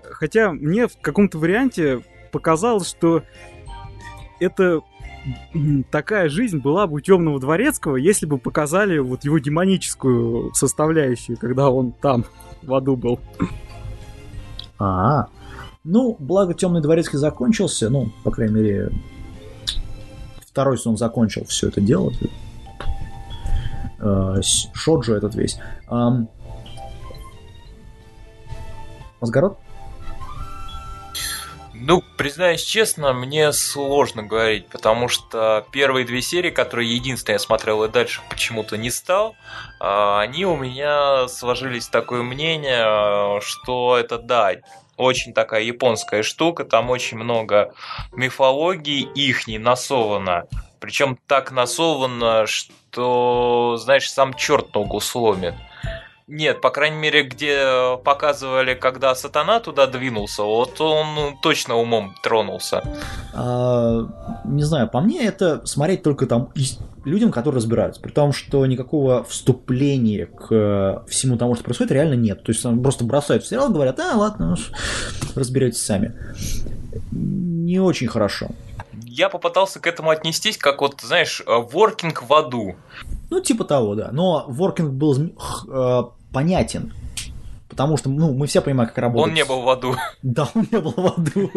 Хотя 0.03 0.51
мне 0.51 0.87
в 0.87 0.97
каком-то 0.99 1.37
варианте 1.37 2.01
показалось, 2.31 2.89
что 2.89 3.23
это 4.39 4.81
такая 5.91 6.29
жизнь 6.29 6.59
была 6.59 6.87
бы 6.87 6.95
у 6.95 6.99
Темного 6.99 7.39
Дворецкого, 7.39 7.95
если 7.95 8.25
бы 8.25 8.37
показали 8.37 8.97
вот 8.99 9.23
его 9.23 9.39
демоническую 9.39 10.53
составляющую, 10.53 11.37
когда 11.37 11.69
он 11.69 11.91
там 11.91 12.25
в 12.61 12.73
аду 12.73 12.95
был. 12.95 13.19
А, 14.77 15.23
-а, 15.23 15.25
-а. 15.25 15.29
Ну, 15.87 16.17
благо 16.17 16.55
Темный 16.55 16.81
дворецкий 16.81 17.19
закончился, 17.19 17.91
ну, 17.91 18.11
по 18.23 18.31
крайней 18.31 18.55
мере, 18.55 18.91
второй 20.41 20.79
сезон 20.79 20.97
закончил 20.97 21.45
все 21.45 21.67
это 21.67 21.79
дело. 21.79 22.11
Э, 23.99 24.41
Шоджо 24.73 25.13
этот 25.13 25.35
весь. 25.35 25.59
Асгарот? 29.21 29.59
Ну, 31.77 32.01
признаюсь 32.17 32.63
честно, 32.63 33.13
мне 33.13 33.51
сложно 33.51 34.23
говорить, 34.23 34.67
потому 34.69 35.09
что 35.09 35.65
первые 35.71 36.05
две 36.05 36.21
серии, 36.21 36.49
которые 36.49 36.95
единственные 36.95 37.35
я 37.35 37.39
смотрел 37.39 37.83
и 37.83 37.89
дальше 37.89 38.21
почему-то 38.29 38.77
не 38.77 38.89
стал, 38.89 39.35
а, 39.79 40.21
они 40.21 40.45
у 40.45 40.55
меня 40.55 41.27
сложились 41.27 41.89
такое 41.89 42.23
мнение, 42.23 43.41
что 43.41 43.97
это 43.97 44.17
да, 44.17 44.53
очень 44.95 45.33
такая 45.33 45.63
японская 45.63 46.23
штука, 46.23 46.63
там 46.63 46.89
очень 46.89 47.17
много 47.17 47.73
мифологии 48.13 49.01
ихней 49.13 49.57
насовано. 49.57 50.45
Причем 50.79 51.17
так 51.27 51.51
насовано, 51.51 52.45
что, 52.47 53.75
знаешь, 53.77 54.09
сам 54.09 54.33
черт 54.33 54.73
ногу 54.73 55.01
сломит. 55.01 55.55
Нет, 56.27 56.59
по 56.59 56.71
крайней 56.71 56.97
мере, 56.97 57.21
где 57.21 57.97
показывали, 58.03 58.73
когда 58.73 59.13
сатана 59.13 59.59
туда 59.59 59.85
двинулся, 59.85 60.41
вот 60.41 60.81
он 60.81 61.13
ну, 61.13 61.37
точно 61.39 61.75
умом 61.75 62.15
тронулся. 62.23 62.81
А, 63.35 64.41
не 64.43 64.63
знаю, 64.63 64.89
по 64.89 65.01
мне 65.01 65.23
это 65.23 65.63
смотреть 65.67 66.01
только 66.01 66.25
там 66.25 66.51
людям, 67.03 67.31
которые 67.31 67.57
разбираются. 67.57 68.01
При 68.01 68.11
том, 68.11 68.33
что 68.33 68.65
никакого 68.65 69.23
вступления 69.23 70.25
к 70.25 70.47
э, 70.49 71.07
всему 71.07 71.37
тому, 71.37 71.53
что 71.53 71.63
происходит, 71.63 71.91
реально 71.91 72.15
нет. 72.15 72.41
То 72.41 72.51
есть 72.51 72.65
просто 72.81 73.05
бросают 73.05 73.43
в 73.43 73.47
сериал, 73.47 73.71
говорят, 73.71 73.99
а, 73.99 74.17
ладно, 74.17 74.55
ну, 74.55 74.55
разберетесь 75.35 75.85
сами. 75.85 76.15
Не 77.11 77.79
очень 77.79 78.07
хорошо. 78.07 78.47
Я 79.03 79.29
попытался 79.29 79.79
к 79.79 79.85
этому 79.85 80.09
отнестись, 80.09 80.57
как 80.57 80.81
вот, 80.81 81.01
знаешь, 81.01 81.43
воркинг 81.45 82.23
в 82.23 82.33
аду. 82.33 82.75
Ну, 83.29 83.39
типа 83.41 83.63
того, 83.63 83.95
да. 83.95 84.09
Но 84.11 84.45
воркинг 84.47 84.91
был 84.91 85.15
э, 85.17 86.03
понятен. 86.35 86.91
Потому 87.69 87.95
что, 87.97 88.09
ну, 88.09 88.33
мы 88.33 88.45
все 88.45 88.61
понимаем, 88.61 88.89
как 88.89 88.97
работает. 88.97 89.27
Он 89.29 89.33
не 89.33 89.45
был 89.45 89.61
в 89.61 89.69
аду. 89.69 89.95
Да, 90.21 90.49
он 90.53 90.67
не 90.69 90.79
был 90.79 90.93
в 90.95 91.05
аду. 91.07 91.51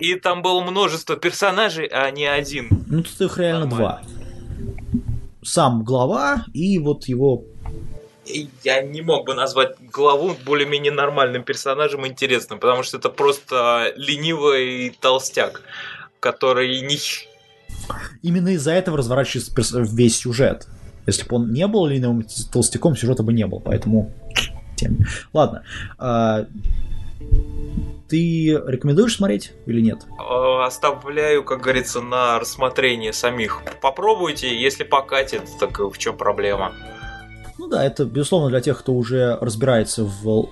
И 0.00 0.14
там 0.14 0.40
было 0.40 0.62
множество 0.62 1.16
персонажей, 1.16 1.86
а 1.86 2.10
не 2.10 2.24
один. 2.24 2.68
Ну, 2.86 3.02
тут 3.02 3.20
их 3.20 3.38
реально 3.38 3.66
Нормально. 3.66 4.00
два. 4.00 5.02
Сам 5.42 5.84
глава 5.84 6.46
и 6.54 6.78
вот 6.78 7.04
его 7.04 7.44
я 8.62 8.80
не 8.80 9.02
мог 9.02 9.26
бы 9.26 9.34
назвать 9.34 9.76
главу 9.92 10.34
более-менее 10.46 10.92
нормальным 10.92 11.42
персонажем 11.42 12.06
интересным, 12.06 12.58
потому 12.58 12.82
что 12.82 12.96
это 12.96 13.10
просто 13.10 13.92
ленивый 13.96 14.96
толстяк, 14.98 15.60
который 16.20 16.80
не... 16.80 16.98
Именно 18.22 18.54
из-за 18.54 18.72
этого 18.72 18.96
разворачивается 18.96 19.52
весь 19.80 20.16
сюжет. 20.16 20.66
Если 21.06 21.28
бы 21.28 21.36
он 21.36 21.52
не 21.52 21.66
был 21.66 21.86
ленивым 21.86 22.24
толстяком, 22.52 22.96
сюжета 22.96 23.22
бы 23.22 23.32
не 23.32 23.46
было, 23.46 23.60
поэтому... 23.60 24.12
Ладно. 25.32 25.62
А, 25.98 26.46
ты 28.08 28.50
рекомендуешь 28.66 29.16
смотреть 29.16 29.52
или 29.66 29.80
нет? 29.80 30.06
Э, 30.18 30.64
оставляю, 30.64 31.42
как 31.42 31.62
говорится, 31.62 32.00
на 32.00 32.38
рассмотрение 32.38 33.12
самих. 33.12 33.62
Попробуйте, 33.80 34.60
если 34.60 34.84
покатит, 34.84 35.42
так 35.58 35.78
в 35.78 35.96
чем 35.98 36.16
проблема? 36.16 36.72
Ну 37.58 37.68
да, 37.68 37.84
это, 37.84 38.04
безусловно, 38.04 38.50
для 38.50 38.60
тех, 38.60 38.78
кто 38.78 38.92
уже 38.92 39.38
разбирается 39.40 40.04
в 40.04 40.48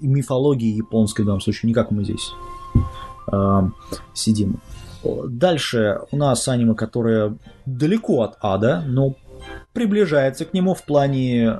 мифологии 0.00 0.76
японской 0.76 1.22
в 1.22 1.26
данном 1.26 1.40
случае, 1.40 1.68
не 1.68 1.74
как 1.74 1.90
мы 1.90 2.04
здесь 2.04 2.32
э, 3.32 3.60
сидим. 4.14 4.60
Дальше 5.02 6.00
у 6.10 6.16
нас 6.16 6.46
аниме, 6.48 6.74
которое 6.74 7.36
далеко 7.66 8.22
от 8.22 8.36
ада, 8.40 8.82
но 8.86 9.14
приближается 9.72 10.44
к 10.44 10.54
нему 10.54 10.74
в 10.74 10.84
плане 10.84 11.44
э, 11.44 11.54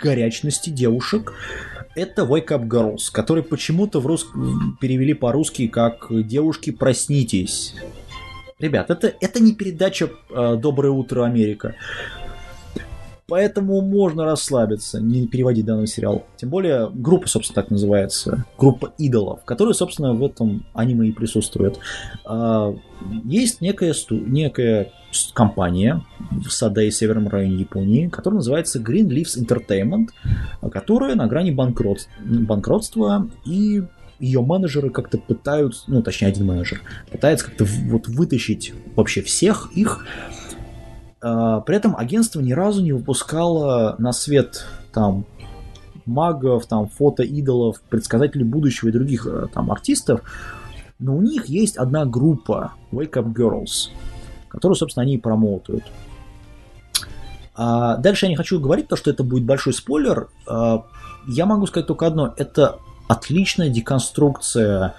горячности 0.00 0.70
девушек. 0.70 1.32
Это 1.94 2.22
Wake 2.22 2.48
Up 2.48 2.66
Girls, 2.66 3.10
который 3.10 3.42
почему-то 3.42 4.00
в 4.00 4.06
рус... 4.06 4.26
перевели 4.80 5.14
по-русски 5.14 5.68
как 5.68 6.08
«Девушки, 6.10 6.70
проснитесь». 6.70 7.74
Ребят, 8.58 8.90
это, 8.90 9.14
это 9.20 9.40
не 9.40 9.54
передача 9.54 10.10
э, 10.30 10.56
«Доброе 10.56 10.90
утро, 10.90 11.24
Америка». 11.24 11.74
Поэтому 13.28 13.80
можно 13.80 14.24
расслабиться, 14.24 15.00
не 15.00 15.26
переводить 15.26 15.64
данный 15.64 15.88
сериал. 15.88 16.24
Тем 16.36 16.48
более, 16.48 16.88
группа, 16.88 17.26
собственно, 17.28 17.56
так 17.56 17.72
называется. 17.72 18.44
Группа 18.56 18.92
идолов, 18.98 19.44
которая, 19.44 19.74
собственно, 19.74 20.14
в 20.14 20.24
этом 20.24 20.64
аниме 20.74 21.08
и 21.08 21.12
присутствует. 21.12 21.80
А, 22.24 22.72
есть 23.24 23.60
некая, 23.60 23.94
сту... 23.94 24.14
некая 24.14 24.92
компания 25.34 26.04
в 26.30 26.50
Садае, 26.50 26.92
северном 26.92 27.26
районе 27.26 27.56
Японии, 27.56 28.06
которая 28.06 28.36
называется 28.36 28.78
Green 28.78 29.08
Leaves 29.08 29.36
Entertainment, 29.36 30.10
которая 30.70 31.16
на 31.16 31.26
грани 31.26 31.50
банкрот... 31.50 32.06
банкротства 32.20 33.28
и 33.44 33.82
ее 34.20 34.40
менеджеры 34.40 34.90
как-то 34.90 35.18
пытаются, 35.18 35.82
ну, 35.88 36.00
точнее, 36.00 36.28
один 36.28 36.46
менеджер, 36.46 36.80
пытается 37.10 37.46
как-то 37.46 37.64
вот 37.64 38.06
вытащить 38.06 38.72
вообще 38.94 39.20
всех 39.20 39.70
их 39.74 40.06
при 41.20 41.76
этом 41.76 41.96
агентство 41.96 42.40
ни 42.40 42.52
разу 42.52 42.82
не 42.82 42.92
выпускало 42.92 43.96
на 43.98 44.12
свет 44.12 44.66
там 44.92 45.24
магов, 46.06 46.66
там 46.66 46.88
фото-идолов, 46.88 47.80
предсказателей 47.82 48.44
будущего 48.44 48.88
и 48.88 48.92
других 48.92 49.26
э, 49.26 49.48
там 49.52 49.70
артистов, 49.70 50.20
но 50.98 51.16
у 51.16 51.20
них 51.20 51.46
есть 51.46 51.76
одна 51.76 52.06
группа 52.06 52.72
Wake 52.92 53.12
Up 53.12 53.34
Girls, 53.34 53.90
которую, 54.48 54.76
собственно, 54.76 55.02
они 55.02 55.14
и 55.14 55.18
промоутают. 55.18 55.84
А 57.54 57.96
дальше 57.96 58.26
я 58.26 58.30
не 58.30 58.36
хочу 58.36 58.60
говорить, 58.60 58.88
то, 58.88 58.96
что 58.96 59.10
это 59.10 59.24
будет 59.24 59.44
большой 59.44 59.72
спойлер. 59.72 60.28
А, 60.46 60.84
я 61.26 61.46
могу 61.46 61.66
сказать 61.66 61.86
только 61.86 62.06
одно. 62.06 62.34
Это 62.36 62.78
отличная 63.08 63.70
деконструкция 63.70 64.94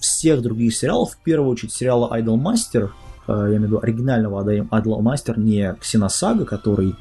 всех 0.00 0.40
других 0.42 0.74
сериалов. 0.74 1.14
В 1.14 1.22
первую 1.22 1.50
очередь 1.50 1.72
сериала 1.72 2.16
Idol 2.16 2.40
Master, 2.40 2.90
я 3.26 3.46
имею 3.46 3.60
в 3.60 3.64
виду 3.64 3.80
оригинального 3.82 4.40
Адла 4.70 5.00
Мастер, 5.00 5.38
не 5.38 5.74
Ксеносага, 5.80 6.44
который 6.44 6.94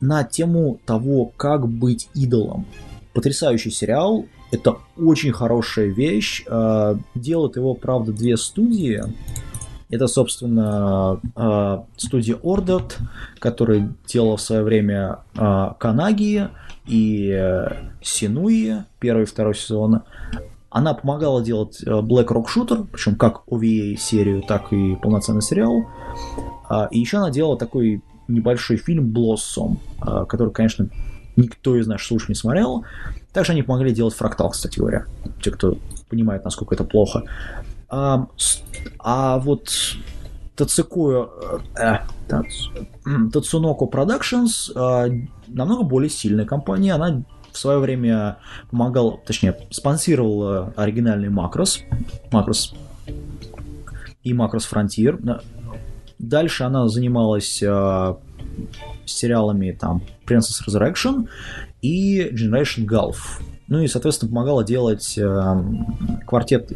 на 0.00 0.24
тему 0.24 0.80
того, 0.86 1.32
как 1.36 1.66
быть 1.68 2.08
идолом. 2.14 2.66
Потрясающий 3.14 3.70
сериал, 3.70 4.26
это 4.50 4.76
очень 4.96 5.32
хорошая 5.32 5.86
вещь. 5.86 6.44
Э, 6.46 6.96
делают 7.14 7.56
его, 7.56 7.74
правда, 7.74 8.12
две 8.12 8.36
студии. 8.36 9.02
Это, 9.90 10.06
собственно, 10.06 11.20
э, 11.34 11.78
студия 11.96 12.36
Ordered, 12.36 12.92
которая 13.38 13.92
делала 14.06 14.36
в 14.36 14.42
свое 14.42 14.62
время 14.62 15.20
Канаги 15.34 16.48
и 16.86 17.66
Синуи, 18.02 18.84
первый 19.00 19.22
и 19.22 19.26
второй 19.26 19.54
сезон. 19.54 20.02
Она 20.70 20.92
помогала 20.94 21.42
делать 21.42 21.82
э, 21.82 21.90
Black 21.90 22.26
Rock 22.26 22.46
Shooter, 22.54 22.86
причем 22.92 23.16
как 23.16 23.42
OVA 23.48 23.96
серию, 23.96 24.42
так 24.42 24.72
и 24.72 24.96
полноценный 24.96 25.42
сериал. 25.42 25.86
А, 26.68 26.88
и 26.90 26.98
еще 26.98 27.18
она 27.18 27.30
делала 27.30 27.56
такой 27.56 28.02
небольшой 28.28 28.76
фильм 28.76 29.12
Blossom, 29.12 29.78
а, 30.00 30.26
который, 30.26 30.52
конечно, 30.52 30.88
никто 31.36 31.76
из 31.76 31.86
наших 31.86 32.08
слушателей 32.08 32.34
не 32.34 32.38
смотрел. 32.38 32.84
Также 33.32 33.52
они 33.52 33.62
помогли 33.62 33.92
делать 33.92 34.14
фрактал, 34.14 34.50
кстати 34.50 34.78
говоря. 34.78 35.06
Те, 35.42 35.50
кто 35.50 35.78
понимает, 36.10 36.44
насколько 36.44 36.74
это 36.74 36.84
плохо. 36.84 37.24
А, 37.88 38.26
а 38.98 39.38
вот 39.38 39.70
Тацуко, 40.54 41.30
э, 41.80 41.98
Тацуноко 43.32 43.84
Productions 43.86 44.72
э, 44.74 45.26
намного 45.46 45.84
более 45.84 46.10
сильная 46.10 46.44
компания. 46.44 46.92
Она 46.92 47.22
в 47.52 47.58
свое 47.58 47.78
время 47.78 48.38
помогал, 48.70 49.20
точнее, 49.24 49.56
спонсировал 49.70 50.68
э, 50.68 50.72
оригинальный 50.76 51.28
Макрос, 51.28 51.80
Макрос 52.30 52.74
и 54.22 54.32
Макрос 54.34 54.68
Frontier. 54.70 55.42
Дальше 56.18 56.64
она 56.64 56.88
занималась 56.88 57.62
э, 57.62 58.14
сериалами 59.06 59.72
там 59.72 60.02
Princess 60.26 60.66
Resurrection 60.66 61.28
и 61.80 62.28
Generation 62.30 62.86
Golf. 62.86 63.16
Ну 63.68 63.80
и, 63.80 63.86
соответственно, 63.86 64.30
помогала 64.30 64.64
делать 64.64 65.16
э, 65.18 65.64
квартет 66.26 66.72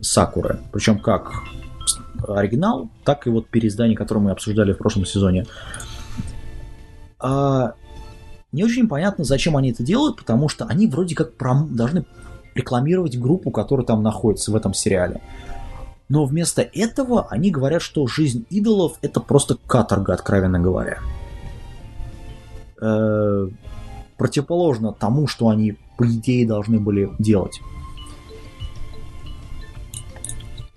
Сакуры. 0.00 0.60
Причем 0.72 0.98
как 1.00 1.32
оригинал, 2.26 2.90
так 3.04 3.26
и 3.26 3.30
вот 3.30 3.48
переиздание, 3.48 3.96
которое 3.96 4.20
мы 4.20 4.30
обсуждали 4.30 4.72
в 4.72 4.78
прошлом 4.78 5.04
сезоне. 5.04 5.46
А, 7.18 7.74
не 8.52 8.64
очень 8.64 8.88
понятно, 8.88 9.24
зачем 9.24 9.56
они 9.56 9.72
это 9.72 9.82
делают, 9.82 10.16
потому 10.16 10.48
что 10.48 10.64
они 10.64 10.86
вроде 10.86 11.14
как 11.14 11.34
пром... 11.34 11.74
должны 11.74 12.04
рекламировать 12.54 13.18
группу, 13.18 13.50
которая 13.50 13.86
там 13.86 14.02
находится 14.02 14.50
в 14.50 14.56
этом 14.56 14.74
сериале. 14.74 15.20
Но 16.08 16.24
вместо 16.24 16.62
этого 16.62 17.28
они 17.28 17.50
говорят, 17.50 17.82
что 17.82 18.06
жизнь 18.06 18.46
идолов 18.50 18.98
это 19.02 19.20
просто 19.20 19.58
каторга, 19.66 20.14
откровенно 20.14 20.58
говоря. 20.58 20.98
Э-э- 22.80 23.50
противоположно 24.16 24.92
тому, 24.92 25.26
что 25.26 25.48
они, 25.48 25.76
по 25.96 26.06
идее, 26.06 26.46
должны 26.46 26.80
были 26.80 27.10
делать. 27.18 27.60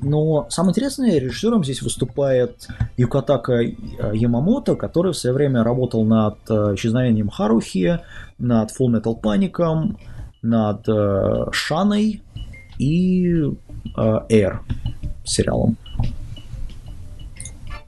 Но 0.01 0.47
самое 0.49 0.71
интересное, 0.71 1.19
режиссером 1.19 1.63
здесь 1.63 1.81
выступает 1.83 2.67
Юкатака 2.97 3.61
Ямамото, 4.13 4.75
который 4.75 5.13
в 5.13 5.17
свое 5.17 5.35
время 5.35 5.63
работал 5.63 6.03
над 6.03 6.37
э, 6.49 6.73
исчезновением 6.75 7.29
Харухи, 7.29 7.99
над 8.39 8.71
Full 8.71 8.99
Metal 8.99 9.21
Panic, 9.21 9.95
над 10.41 10.89
э, 10.89 11.45
Шаной 11.51 12.23
и 12.79 13.31
э, 13.35 13.51
Air 13.95 14.59
сериалом. 15.23 15.77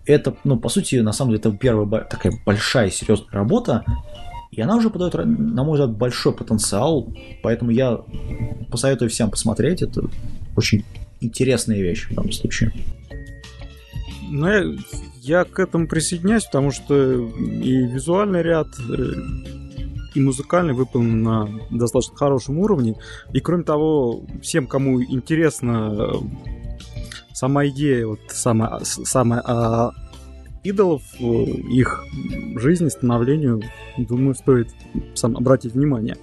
Это, 0.06 0.36
ну, 0.44 0.58
по 0.58 0.70
сути, 0.70 0.98
на 0.98 1.14
самом 1.14 1.32
деле, 1.32 1.40
это 1.40 1.52
первая 1.52 2.04
такая 2.04 2.34
большая 2.46 2.92
серьезная 2.92 3.32
работа, 3.32 3.84
и 4.52 4.62
она 4.62 4.76
уже 4.76 4.92
подает, 4.92 5.16
на 5.16 5.64
мой 5.64 5.80
взгляд, 5.80 5.98
большой 5.98 6.34
потенциал, 6.34 7.08
поэтому 7.42 7.72
я 7.72 8.02
посоветую 8.70 9.10
всем 9.10 9.32
посмотреть. 9.32 9.82
Это 9.82 10.04
очень 10.56 10.86
интересная 11.24 11.82
вещь 11.82 12.08
в 12.10 12.16
данном 12.16 12.32
случае. 12.32 12.72
Ну, 14.30 14.48
я, 14.48 14.64
я 15.22 15.44
к 15.44 15.60
этому 15.60 15.88
присоединяюсь, 15.88 16.46
потому 16.46 16.72
что 16.72 17.14
и 17.14 17.86
визуальный 17.86 18.42
ряд, 18.42 18.68
э, 18.80 19.14
и 20.16 20.20
музыкальный 20.20 20.74
выполнен 20.74 21.22
на 21.24 21.50
достаточно 21.70 22.16
хорошем 22.18 22.60
уровне. 22.60 22.96
И 23.32 23.40
кроме 23.40 23.64
того, 23.64 24.24
всем, 24.42 24.68
кому 24.68 25.04
интересна 25.04 25.94
э, 25.94 26.14
сама 27.34 27.68
идея, 27.68 28.08
вот 28.08 28.20
самая, 28.30 28.80
самая 28.84 29.42
а, 29.46 29.92
идолов, 30.64 31.04
э, 31.20 31.24
их 31.24 32.04
жизни, 32.58 32.90
становлению, 32.90 33.62
думаю, 33.98 34.36
стоит 34.36 34.70
сам 35.14 35.38
обратить 35.38 35.74
внимание 35.74 36.18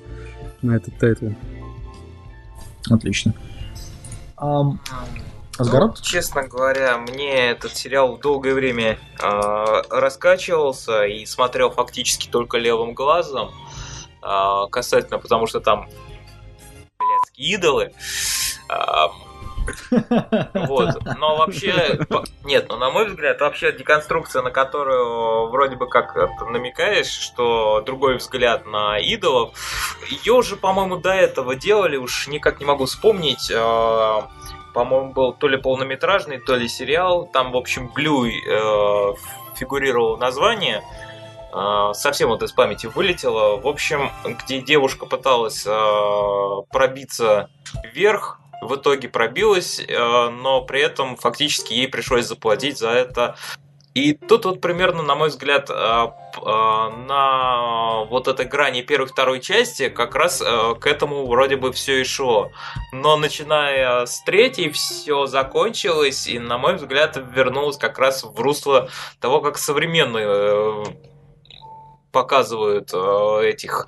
на 0.62 0.76
этот 0.76 0.96
title. 0.98 1.28
Отлично. 2.88 3.34
Эм, 4.40 4.78
Ну, 5.58 5.92
честно 6.00 6.48
говоря, 6.48 6.96
мне 6.96 7.50
этот 7.50 7.76
сериал 7.76 8.16
долгое 8.16 8.54
время 8.54 8.98
э, 9.20 9.82
раскачивался 9.90 11.04
и 11.04 11.26
смотрел 11.26 11.70
фактически 11.70 12.28
только 12.28 12.56
левым 12.56 12.94
глазом. 12.94 13.50
Э, 14.22 14.66
касательно, 14.70 15.18
потому 15.18 15.46
что 15.46 15.60
там 15.60 15.86
блядские 16.98 17.56
идолы. 17.56 17.92
Э, 18.70 19.08
вот. 20.54 20.98
Но 21.18 21.36
вообще, 21.36 21.98
нет, 22.44 22.66
ну 22.68 22.76
на 22.76 22.90
мой 22.90 23.08
взгляд, 23.08 23.40
вообще 23.40 23.72
деконструкция, 23.72 24.42
на 24.42 24.50
которую 24.50 25.48
вроде 25.50 25.76
бы 25.76 25.88
как 25.88 26.16
намекаешь, 26.50 27.10
что 27.10 27.82
другой 27.84 28.16
взгляд 28.16 28.66
на 28.66 28.98
идолов, 28.98 29.54
ее 30.08 30.34
уже, 30.34 30.56
по-моему, 30.56 30.96
до 30.96 31.10
этого 31.10 31.54
делали, 31.54 31.96
уж 31.96 32.28
никак 32.28 32.60
не 32.60 32.66
могу 32.66 32.86
вспомнить. 32.86 33.50
Э, 33.50 34.22
по-моему, 34.72 35.12
был 35.12 35.32
то 35.32 35.48
ли 35.48 35.56
полнометражный, 35.56 36.38
то 36.38 36.54
ли 36.54 36.68
сериал. 36.68 37.26
Там, 37.26 37.52
в 37.52 37.56
общем, 37.56 37.88
Блюй 37.88 38.34
э, 38.46 39.14
фигурировало 39.56 40.16
название. 40.16 40.82
Э, 41.52 41.92
совсем 41.94 42.28
вот 42.28 42.42
из 42.42 42.52
памяти 42.52 42.86
вылетело. 42.86 43.56
В 43.56 43.66
общем, 43.66 44.10
где 44.24 44.60
девушка 44.60 45.06
пыталась 45.06 45.66
э, 45.66 46.62
пробиться 46.70 47.50
вверх, 47.92 48.40
в 48.60 48.76
итоге 48.76 49.08
пробилась, 49.08 49.80
э, 49.80 50.28
но 50.30 50.62
при 50.62 50.80
этом 50.80 51.16
фактически 51.16 51.72
ей 51.72 51.88
пришлось 51.88 52.26
заплатить 52.26 52.78
за 52.78 52.90
это 52.90 53.36
И 53.94 54.12
тут 54.12 54.44
вот 54.44 54.60
примерно, 54.60 55.02
на 55.02 55.16
мой 55.16 55.30
взгляд, 55.30 55.68
а, 55.68 56.14
а, 56.36 56.90
на 56.90 58.04
вот 58.04 58.28
этой 58.28 58.46
грани 58.46 58.82
первой 58.82 59.08
второй 59.08 59.40
части 59.40 59.88
как 59.88 60.14
раз 60.14 60.38
к 60.38 60.86
этому 60.86 61.26
вроде 61.26 61.56
бы 61.56 61.72
все 61.72 62.00
и 62.00 62.04
шло. 62.04 62.52
Но 62.92 63.16
начиная 63.16 64.06
с 64.06 64.22
третьей 64.22 64.70
все 64.70 65.26
закончилось 65.26 66.28
и, 66.28 66.38
на 66.38 66.56
мой 66.56 66.76
взгляд, 66.76 67.16
вернулось 67.34 67.78
как 67.78 67.98
раз 67.98 68.22
в 68.22 68.38
русло 68.40 68.88
того, 69.20 69.40
как 69.40 69.58
современные 69.58 70.26
э, 70.28 70.84
показывают 72.12 72.90
э, 72.92 73.40
этих 73.44 73.86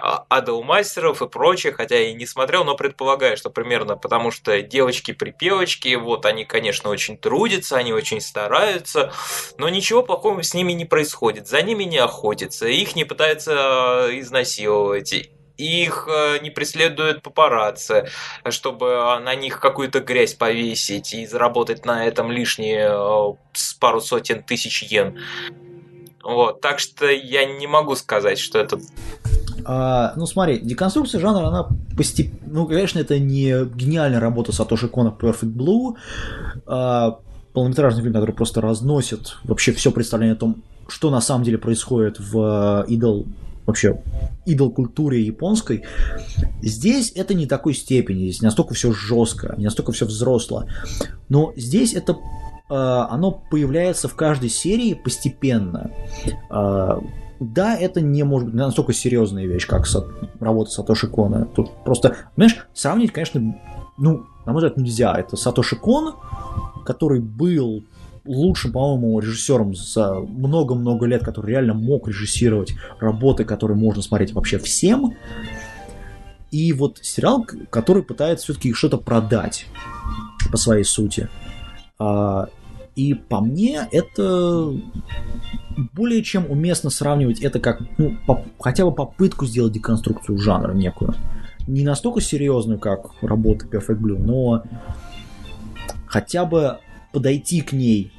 адалмастеров 0.00 1.22
и 1.22 1.28
прочее, 1.28 1.72
хотя 1.72 1.98
и 1.98 2.14
не 2.14 2.26
смотрел, 2.26 2.64
но 2.64 2.74
предполагаю, 2.74 3.36
что 3.36 3.50
примерно 3.50 3.96
потому 3.96 4.30
что 4.30 4.62
девочки-припевочки, 4.62 5.94
вот 5.96 6.26
они, 6.26 6.44
конечно, 6.44 6.90
очень 6.90 7.16
трудятся, 7.16 7.76
они 7.76 7.92
очень 7.92 8.20
стараются, 8.20 9.12
но 9.58 9.68
ничего 9.68 10.02
плохого 10.02 10.42
с 10.42 10.54
ними 10.54 10.72
не 10.72 10.84
происходит, 10.84 11.46
за 11.48 11.62
ними 11.62 11.84
не 11.84 11.98
охотятся, 11.98 12.66
их 12.66 12.96
не 12.96 13.04
пытаются 13.04 14.08
э, 14.10 14.20
изнасиловать, 14.20 15.30
их 15.60 16.08
э, 16.10 16.38
не 16.42 16.50
преследуют 16.50 17.22
папарацци, 17.22 18.08
чтобы 18.48 19.20
на 19.20 19.34
них 19.34 19.60
какую-то 19.60 20.00
грязь 20.00 20.34
повесить 20.34 21.12
и 21.12 21.26
заработать 21.26 21.84
на 21.84 22.06
этом 22.06 22.30
лишние 22.30 22.88
э, 22.90 23.32
пару 23.78 24.00
сотен 24.00 24.42
тысяч 24.42 24.82
йен. 24.82 25.18
Вот, 26.22 26.60
так 26.60 26.78
что 26.78 27.10
я 27.10 27.46
не 27.46 27.66
могу 27.66 27.94
сказать, 27.96 28.38
что 28.38 28.58
это 28.58 28.78
а, 29.64 30.12
ну 30.16 30.26
смотри, 30.26 30.58
деконструкция 30.60 31.20
жанра, 31.20 31.46
она 31.46 31.68
постепенно... 31.96 32.40
Ну, 32.46 32.66
конечно, 32.66 32.98
это 32.98 33.18
не 33.18 33.64
гениальная 33.74 34.20
работа 34.20 34.52
Сатоши 34.52 34.88
Кона 34.88 35.08
Perfect 35.08 35.52
Blue, 35.52 35.96
а, 36.66 37.18
полнометражный 37.52 38.02
фильм, 38.02 38.14
который 38.14 38.34
просто 38.34 38.60
разносит 38.60 39.36
вообще 39.44 39.72
все 39.72 39.90
представление 39.90 40.34
о 40.34 40.38
том, 40.38 40.62
что 40.88 41.10
на 41.10 41.20
самом 41.20 41.44
деле 41.44 41.58
происходит 41.58 42.18
в 42.18 42.84
идол 42.88 43.26
вообще 43.66 44.02
идол 44.46 44.70
культуре 44.70 45.22
японской. 45.22 45.84
Здесь 46.62 47.12
это 47.14 47.34
не 47.34 47.46
такой 47.46 47.74
степени, 47.74 48.24
здесь 48.24 48.42
не 48.42 48.46
настолько 48.46 48.74
все 48.74 48.92
жестко, 48.92 49.54
не 49.58 49.64
настолько 49.64 49.92
все 49.92 50.06
взросло. 50.06 50.66
Но 51.28 51.52
здесь 51.56 51.94
это 51.94 52.16
а, 52.70 53.08
оно 53.10 53.32
появляется 53.32 54.08
в 54.08 54.14
каждой 54.14 54.48
серии 54.48 54.94
постепенно. 54.94 55.90
Да, 57.40 57.74
это 57.74 58.02
не 58.02 58.22
может 58.22 58.48
быть 58.48 58.54
настолько 58.54 58.92
серьезная 58.92 59.46
вещь, 59.46 59.66
как 59.66 59.86
со, 59.86 60.06
работа 60.40 60.70
Сатоши 60.70 61.08
Кона. 61.08 61.46
Тут 61.46 61.70
просто, 61.84 62.16
знаешь, 62.36 62.66
сравнить, 62.74 63.12
конечно, 63.12 63.58
ну, 63.96 64.26
на 64.44 64.52
мой 64.52 64.62
взгляд, 64.62 64.76
нельзя. 64.76 65.14
Это 65.18 65.36
Сатоши 65.36 65.76
Кон, 65.76 66.14
который 66.84 67.20
был 67.20 67.84
лучшим, 68.26 68.72
по-моему, 68.72 69.18
режиссером 69.20 69.74
за 69.74 70.16
много-много 70.16 71.06
лет, 71.06 71.24
который 71.24 71.52
реально 71.52 71.72
мог 71.72 72.08
режиссировать 72.08 72.74
работы, 73.00 73.44
которые 73.44 73.76
можно 73.76 74.02
смотреть 74.02 74.34
вообще 74.34 74.58
всем. 74.58 75.14
И 76.50 76.74
вот 76.74 76.98
сериал, 77.00 77.46
который 77.70 78.02
пытается 78.02 78.44
все-таки 78.44 78.74
что-то 78.74 78.98
продать 78.98 79.66
по 80.50 80.58
своей 80.58 80.84
сути. 80.84 81.28
А, 81.98 82.48
и 82.96 83.14
по 83.14 83.40
мне 83.40 83.88
это 83.92 84.74
более 85.76 86.22
чем 86.22 86.50
уместно 86.50 86.90
сравнивать 86.90 87.40
это 87.40 87.60
как 87.60 87.80
ну, 87.98 88.16
по, 88.26 88.44
хотя 88.58 88.84
бы 88.84 88.92
попытку 88.92 89.46
сделать 89.46 89.72
деконструкцию 89.72 90.38
жанра 90.38 90.72
некую. 90.72 91.14
Не 91.66 91.84
настолько 91.84 92.20
серьезную, 92.20 92.78
как 92.78 93.10
работа 93.22 93.66
Perfect 93.66 93.98
Blue, 93.98 94.18
но 94.18 94.62
хотя 96.06 96.44
бы 96.44 96.78
подойти 97.12 97.60
к 97.60 97.72
ней 97.72 98.12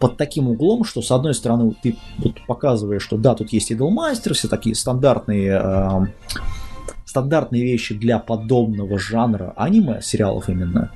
под 0.00 0.16
таким 0.16 0.48
углом, 0.48 0.84
что 0.84 1.02
с 1.02 1.10
одной 1.10 1.34
стороны 1.34 1.74
ты 1.82 1.96
вот 2.18 2.34
показываешь, 2.46 3.02
что 3.02 3.16
да, 3.16 3.34
тут 3.34 3.52
есть 3.52 3.70
Idolmaster, 3.72 4.32
все 4.32 4.48
такие 4.48 4.74
стандартные 4.74 5.60
э, 5.62 6.06
стандартные 7.04 7.62
вещи 7.62 7.94
для 7.94 8.18
подобного 8.18 8.98
жанра 8.98 9.52
аниме, 9.56 10.00
сериалов 10.02 10.48
именно. 10.48 10.92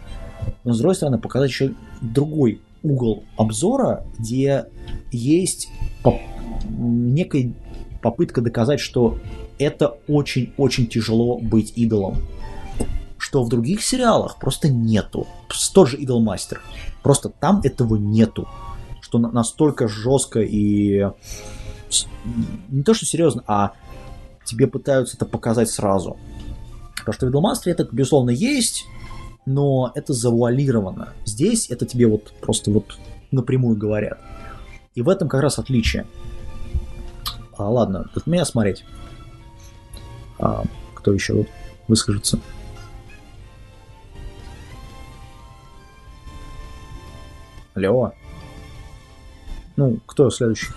Но 0.65 0.73
с 0.73 0.79
другой 0.79 0.95
стороны 0.95 1.19
показать 1.19 1.51
еще 1.51 1.73
другой 2.01 2.61
угол 2.83 3.25
обзора, 3.37 4.05
где 4.19 4.67
есть 5.11 5.69
поп- 6.03 6.21
некая 6.69 7.53
попытка 8.03 8.41
доказать, 8.41 8.81
что 8.81 9.19
это 9.59 9.99
очень-очень 10.09 10.87
тяжело 10.87 11.39
быть 11.39 11.73
идолом. 11.77 12.17
Что 13.19 13.45
в 13.45 13.49
других 13.49 13.83
сериалах 13.83 14.39
просто 14.39 14.69
нету. 14.69 15.27
Тот 15.73 15.89
же 15.89 15.97
Идолмастер. 15.97 16.61
Просто 17.03 17.29
там 17.29 17.61
этого 17.63 17.97
нету. 17.97 18.49
Что 19.01 19.19
настолько 19.19 19.87
жестко 19.87 20.41
и 20.41 21.07
не 22.69 22.83
то 22.83 22.95
что 22.95 23.05
серьезно, 23.05 23.45
а 23.47 23.73
тебе 24.45 24.67
пытаются 24.67 25.17
это 25.17 25.27
показать 25.27 25.71
сразу. 25.71 26.17
Потому 26.97 27.15
что 27.15 27.27
в 27.27 27.31
Идолмастере 27.31 27.73
это, 27.75 27.89
безусловно, 27.91 28.31
есть, 28.31 28.85
но 29.47 29.93
это 29.95 30.13
завуалировано. 30.13 31.13
Здесь 31.25 31.71
это 31.71 31.87
тебе 31.87 32.07
вот 32.07 32.33
просто 32.41 32.71
вот 32.71 32.99
напрямую 33.31 33.77
говорят. 33.77 34.19
И 34.95 35.03
в 35.03 35.09
этом 35.09 35.29
как 35.29 35.43
раз 35.43 35.59
отличие. 35.59 36.07
А, 37.57 37.69
ладно, 37.69 38.11
от 38.15 38.27
меня 38.27 38.45
смотреть. 38.45 38.85
А, 40.39 40.65
кто 40.95 41.13
еще 41.13 41.35
вот 41.35 41.47
выскажется? 41.89 42.39
Алло. 47.75 48.13
Ну, 49.77 49.99
кто 50.07 50.31
следующий? 50.31 50.69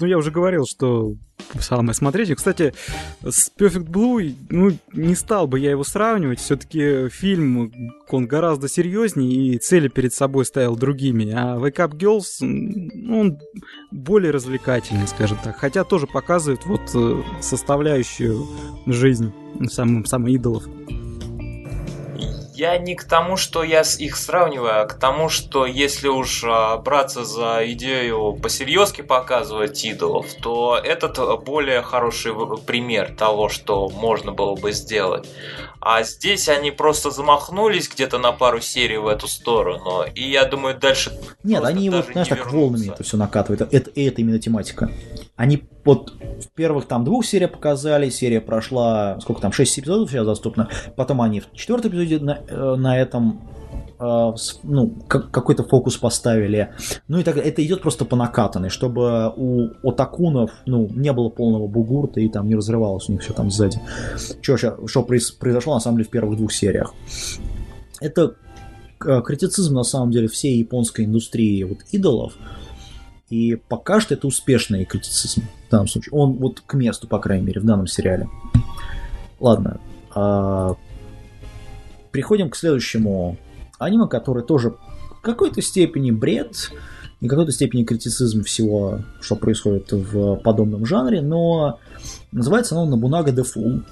Ну, 0.00 0.06
я 0.06 0.18
уже 0.18 0.30
говорил, 0.30 0.66
что 0.66 1.14
самое 1.58 1.94
смотреть. 1.94 2.34
кстати, 2.34 2.74
с 3.22 3.50
Perfect 3.58 3.88
Blue, 3.88 4.34
ну, 4.50 4.72
не 4.92 5.14
стал 5.14 5.46
бы 5.46 5.58
я 5.58 5.70
его 5.70 5.84
сравнивать. 5.84 6.40
Все-таки 6.40 7.08
фильм, 7.08 7.72
он 8.08 8.26
гораздо 8.26 8.68
серьезнее 8.68 9.54
и 9.54 9.58
цели 9.58 9.88
перед 9.88 10.12
собой 10.12 10.44
ставил 10.44 10.76
другими. 10.76 11.32
А 11.32 11.58
Wake 11.58 11.76
Up 11.76 11.96
Girls, 11.96 12.40
ну, 12.40 13.20
он 13.20 13.38
более 13.90 14.30
развлекательный, 14.30 15.06
скажем 15.06 15.38
так. 15.42 15.56
Хотя 15.56 15.84
тоже 15.84 16.06
показывает 16.06 16.64
вот 16.66 16.82
э, 16.94 17.22
составляющую 17.40 18.46
жизнь 18.86 19.32
самым, 19.70 20.04
самым 20.04 20.28
идолов. 20.28 20.64
Я 22.54 22.78
не 22.78 22.94
к 22.94 23.02
тому, 23.02 23.36
что 23.36 23.64
я 23.64 23.82
их 23.98 24.16
сравниваю, 24.16 24.82
а 24.82 24.86
к 24.86 24.94
тому, 24.94 25.28
что 25.28 25.66
если 25.66 26.06
уж 26.06 26.44
а, 26.44 26.76
браться 26.76 27.24
за 27.24 27.62
идею 27.72 28.38
посерьезки 28.40 29.02
показывать 29.02 29.84
идолов, 29.84 30.26
то 30.40 30.80
этот 30.82 31.44
более 31.44 31.82
хороший 31.82 32.32
пример 32.64 33.12
того, 33.16 33.48
что 33.48 33.88
можно 33.88 34.30
было 34.30 34.54
бы 34.54 34.70
сделать. 34.70 35.28
А 35.80 36.04
здесь 36.04 36.48
они 36.48 36.70
просто 36.70 37.10
замахнулись 37.10 37.88
где-то 37.88 38.18
на 38.18 38.30
пару 38.30 38.60
серий 38.60 38.98
в 38.98 39.08
эту 39.08 39.26
сторону, 39.26 40.04
и 40.14 40.22
я 40.30 40.44
думаю, 40.44 40.78
дальше... 40.78 41.12
Нет, 41.42 41.64
они 41.64 41.90
вот, 41.90 42.06
знаешь, 42.12 42.28
так 42.28 42.50
волнами 42.50 42.88
это 42.88 43.02
все 43.02 43.16
накатывают. 43.16 43.62
Это, 43.62 43.90
это 43.94 44.20
именно 44.20 44.38
тематика. 44.38 44.90
Они 45.36 45.64
вот 45.84 46.12
в 46.12 46.48
первых 46.54 46.86
там 46.86 47.04
двух 47.04 47.24
сериях 47.24 47.52
показали, 47.52 48.08
серия 48.08 48.40
прошла, 48.40 49.18
сколько 49.20 49.42
там, 49.42 49.52
6 49.52 49.80
эпизодов 49.80 50.10
сейчас 50.10 50.24
доступно, 50.24 50.68
потом 50.96 51.20
они 51.20 51.40
в 51.40 51.52
четвертом 51.52 51.90
эпизоде 51.90 52.20
на, 52.20 52.38
э, 52.46 52.74
на 52.76 52.96
этом 52.98 53.40
э, 53.98 54.32
ну, 54.62 54.90
какой-то 55.08 55.64
фокус 55.64 55.96
поставили. 55.96 56.72
Ну 57.08 57.18
и 57.18 57.24
так 57.24 57.36
это 57.36 57.64
идет 57.64 57.82
просто 57.82 58.04
по 58.04 58.14
накатанной, 58.14 58.68
чтобы 58.68 59.32
у 59.36 59.70
отакунов, 59.82 60.52
ну, 60.66 60.88
не 60.94 61.12
было 61.12 61.30
полного 61.30 61.66
бугурта 61.66 62.20
и 62.20 62.28
там 62.28 62.46
не 62.46 62.54
разрывалось 62.54 63.08
у 63.08 63.12
них 63.12 63.22
все 63.22 63.32
там 63.32 63.50
сзади. 63.50 63.80
Что, 64.40 64.86
что 64.86 65.02
произошло 65.02 65.74
на 65.74 65.80
самом 65.80 65.96
деле 65.96 66.08
в 66.08 66.10
первых 66.10 66.36
двух 66.36 66.52
сериях. 66.52 66.94
Это 68.00 68.36
э, 69.04 69.20
критицизм 69.22 69.74
на 69.74 69.84
самом 69.84 70.12
деле 70.12 70.28
всей 70.28 70.58
японской 70.58 71.04
индустрии 71.06 71.64
вот 71.64 71.78
идолов, 71.90 72.34
и 73.30 73.56
пока 73.56 74.00
что 74.00 74.14
это 74.14 74.26
успешный 74.26 74.84
критицизм 74.84 75.42
в 75.66 75.70
данном 75.70 75.88
случае. 75.88 76.12
Он 76.12 76.34
вот 76.34 76.60
к 76.60 76.74
месту, 76.74 77.08
по 77.08 77.18
крайней 77.18 77.46
мере, 77.46 77.60
в 77.60 77.64
данном 77.64 77.86
сериале. 77.86 78.28
Ладно. 79.40 79.80
А... 80.14 80.76
Переходим 82.12 82.48
к 82.48 82.56
следующему 82.56 83.36
аниме, 83.78 84.06
который 84.06 84.44
тоже 84.44 84.76
в 85.10 85.20
какой-то 85.20 85.60
степени 85.62 86.12
бред, 86.12 86.70
и 87.20 87.26
в 87.26 87.30
какой-то 87.30 87.50
степени 87.52 87.84
критицизм 87.84 88.44
всего, 88.44 89.00
что 89.20 89.34
происходит 89.34 89.90
в 89.90 90.36
подобном 90.36 90.86
жанре, 90.86 91.22
но 91.22 91.80
называется 92.30 92.76
оно 92.76 92.86
Набунага 92.86 93.32
де 93.32 93.42
Фул. 93.42 93.82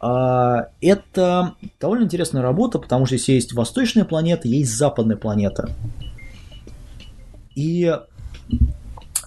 А, 0.00 0.68
это 0.82 1.54
довольно 1.80 2.04
интересная 2.04 2.42
работа, 2.42 2.78
потому 2.78 3.06
что 3.06 3.16
здесь 3.16 3.28
есть 3.28 3.52
восточная 3.54 4.04
планета, 4.04 4.48
есть 4.48 4.76
западная 4.76 5.16
планета. 5.16 5.70
И 7.54 7.96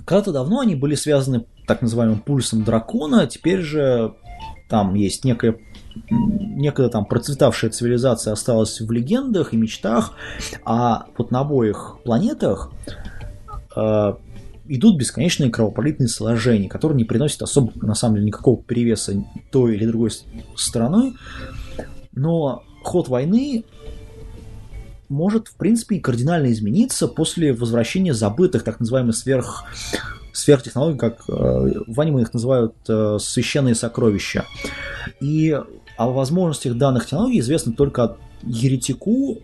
когда-то 0.06 0.32
давно 0.32 0.60
они 0.60 0.76
были 0.76 0.96
связаны 0.96 1.46
так 1.66 1.82
называемым 1.82 2.20
пульсом 2.20 2.64
дракона, 2.64 3.28
теперь 3.28 3.62
же 3.62 4.14
там 4.70 4.96
есть 4.96 5.26
некая 5.26 5.58
некогда 6.10 6.90
там 6.90 7.06
процветавшая 7.06 7.72
цивилизация 7.72 8.34
осталась 8.34 8.80
в 8.80 8.92
легендах 8.92 9.54
и 9.54 9.58
мечтах, 9.58 10.14
а 10.64 11.08
вот 11.18 11.32
на 11.32 11.40
обоих 11.40 11.98
планетах 12.04 12.72
э, 13.76 14.14
идут 14.68 14.98
бесконечные 14.98 15.50
кровопролитные 15.50 16.08
сложения, 16.08 16.70
которые 16.70 16.98
не 16.98 17.06
приносят 17.06 17.42
особо, 17.42 17.72
на 17.86 17.96
самом 17.96 18.16
деле, 18.16 18.28
никакого 18.28 18.62
перевеса 18.62 19.24
той 19.52 19.76
или 19.76 19.86
другой 19.86 20.12
стороной. 20.56 21.16
Но 22.14 22.64
ход 22.84 23.08
войны 23.08 23.66
может, 25.10 25.48
в 25.48 25.56
принципе, 25.56 26.00
кардинально 26.00 26.52
измениться 26.52 27.08
после 27.08 27.54
возвращения 27.54 28.14
забытых, 28.14 28.64
так 28.64 28.80
называемых 28.80 29.16
сверх 29.16 29.66
сверхтехнологий, 30.34 31.00
как 31.00 31.24
э, 31.28 31.34
в 31.88 32.00
аниме 32.00 32.22
их 32.22 32.34
называют 32.34 32.76
э, 32.88 33.18
священные 33.20 33.74
сокровища. 33.74 34.46
И 35.20 35.60
о 35.98 36.10
возможностях 36.10 36.78
данных 36.78 37.06
технологий 37.06 37.40
известно 37.40 37.74
только 37.74 38.18
еретику 38.44 39.40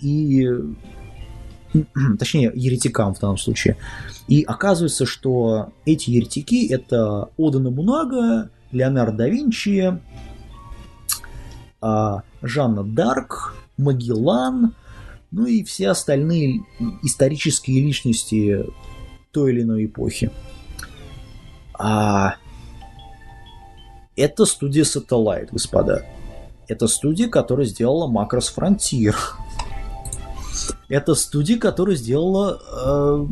и 0.00 0.48
точнее, 2.18 2.50
еретикам 2.54 3.14
в 3.14 3.20
данном 3.20 3.38
случае. 3.38 3.76
И 4.28 4.42
оказывается, 4.42 5.06
что 5.06 5.72
эти 5.84 6.10
еретики 6.10 6.66
это 6.72 7.30
Ода 7.36 7.60
Набунага, 7.60 8.50
Леонардо 8.72 9.18
да 9.18 9.28
Винчи, 9.28 10.00
а, 11.80 12.22
Жанна 12.42 12.82
Дарк, 12.82 13.54
Магеллан, 13.76 14.74
ну 15.30 15.46
и 15.46 15.62
все 15.64 15.88
остальные 15.88 16.64
исторические 17.02 17.82
личности 17.82 18.66
той 19.32 19.52
или 19.52 19.62
иной 19.62 19.86
эпохи. 19.86 20.30
А 21.78 22.36
это 24.16 24.46
студия 24.46 24.84
Satellite, 24.84 25.48
господа. 25.52 26.04
Это 26.68 26.88
студия, 26.88 27.28
которая 27.28 27.66
сделала 27.66 28.10
Macross 28.10 28.52
Frontier. 28.56 29.14
Это 30.88 31.14
студия, 31.14 31.58
которая 31.58 31.96
сделала 31.96 32.58
э, 32.58 33.26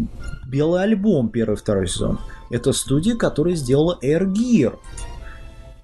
Белый 0.46 0.82
альбом 0.82 1.30
первый 1.30 1.56
второй 1.56 1.88
сезон. 1.88 2.20
Это 2.50 2.72
студия, 2.72 3.16
которая 3.16 3.54
сделала 3.54 3.98
Air 4.02 4.26
Gear. 4.26 4.78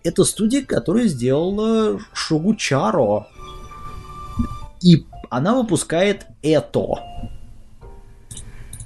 Это 0.04 0.24
студия, 0.24 0.64
которая 0.64 1.06
сделала 1.06 1.98
Шугучаро. 2.12 3.26
И 4.82 5.06
она 5.28 5.54
выпускает 5.54 6.26
это. 6.42 6.86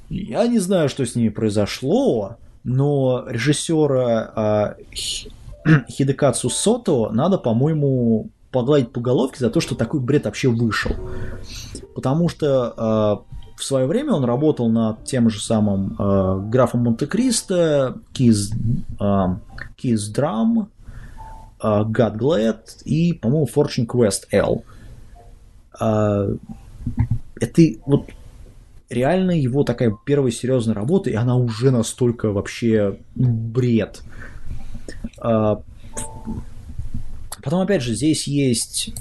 Я 0.08 0.46
не 0.46 0.58
знаю, 0.58 0.88
что 0.88 1.04
с 1.04 1.14
ними 1.14 1.28
произошло, 1.28 2.36
но 2.62 3.24
режиссера 3.28 4.76
э, 5.64 5.80
Хидекацу 5.88 6.50
Сото 6.50 7.10
надо, 7.10 7.38
по-моему, 7.38 8.28
погладить 8.50 8.92
по 8.92 9.00
головке 9.00 9.38
за 9.40 9.50
то, 9.50 9.60
что 9.60 9.74
такой 9.74 10.00
бред 10.00 10.26
вообще 10.26 10.48
вышел. 10.48 10.92
Потому 11.94 12.28
что 12.28 13.24
э, 13.26 13.34
в 13.56 13.64
свое 13.64 13.86
время 13.86 14.12
он 14.12 14.24
работал 14.24 14.68
над 14.68 15.04
тем 15.04 15.30
же 15.30 15.40
самым 15.40 15.96
э, 15.98 16.40
графом 16.48 16.80
Монте-Кристо, 16.80 17.96
Kiss, 18.12 18.52
э, 19.00 19.94
Drum, 20.12 20.66
э, 21.62 21.66
God 21.66 22.16
Glad 22.16 22.58
и, 22.84 23.12
по-моему, 23.14 23.48
Fortune 23.52 23.86
Quest 23.86 24.26
L. 24.32 24.64
Э, 25.80 26.36
это 27.40 27.62
вот 27.86 28.08
реально 28.88 29.32
его 29.32 29.64
такая 29.64 29.96
первая 30.04 30.30
серьезная 30.30 30.74
работа, 30.74 31.10
и 31.10 31.14
она 31.14 31.36
уже 31.36 31.70
настолько 31.70 32.30
вообще 32.30 32.98
бред. 33.14 34.02
Э, 35.22 35.56
Потом, 37.42 37.60
опять 37.60 37.82
же, 37.82 37.94
здесь 37.94 38.26
есть 38.26 38.94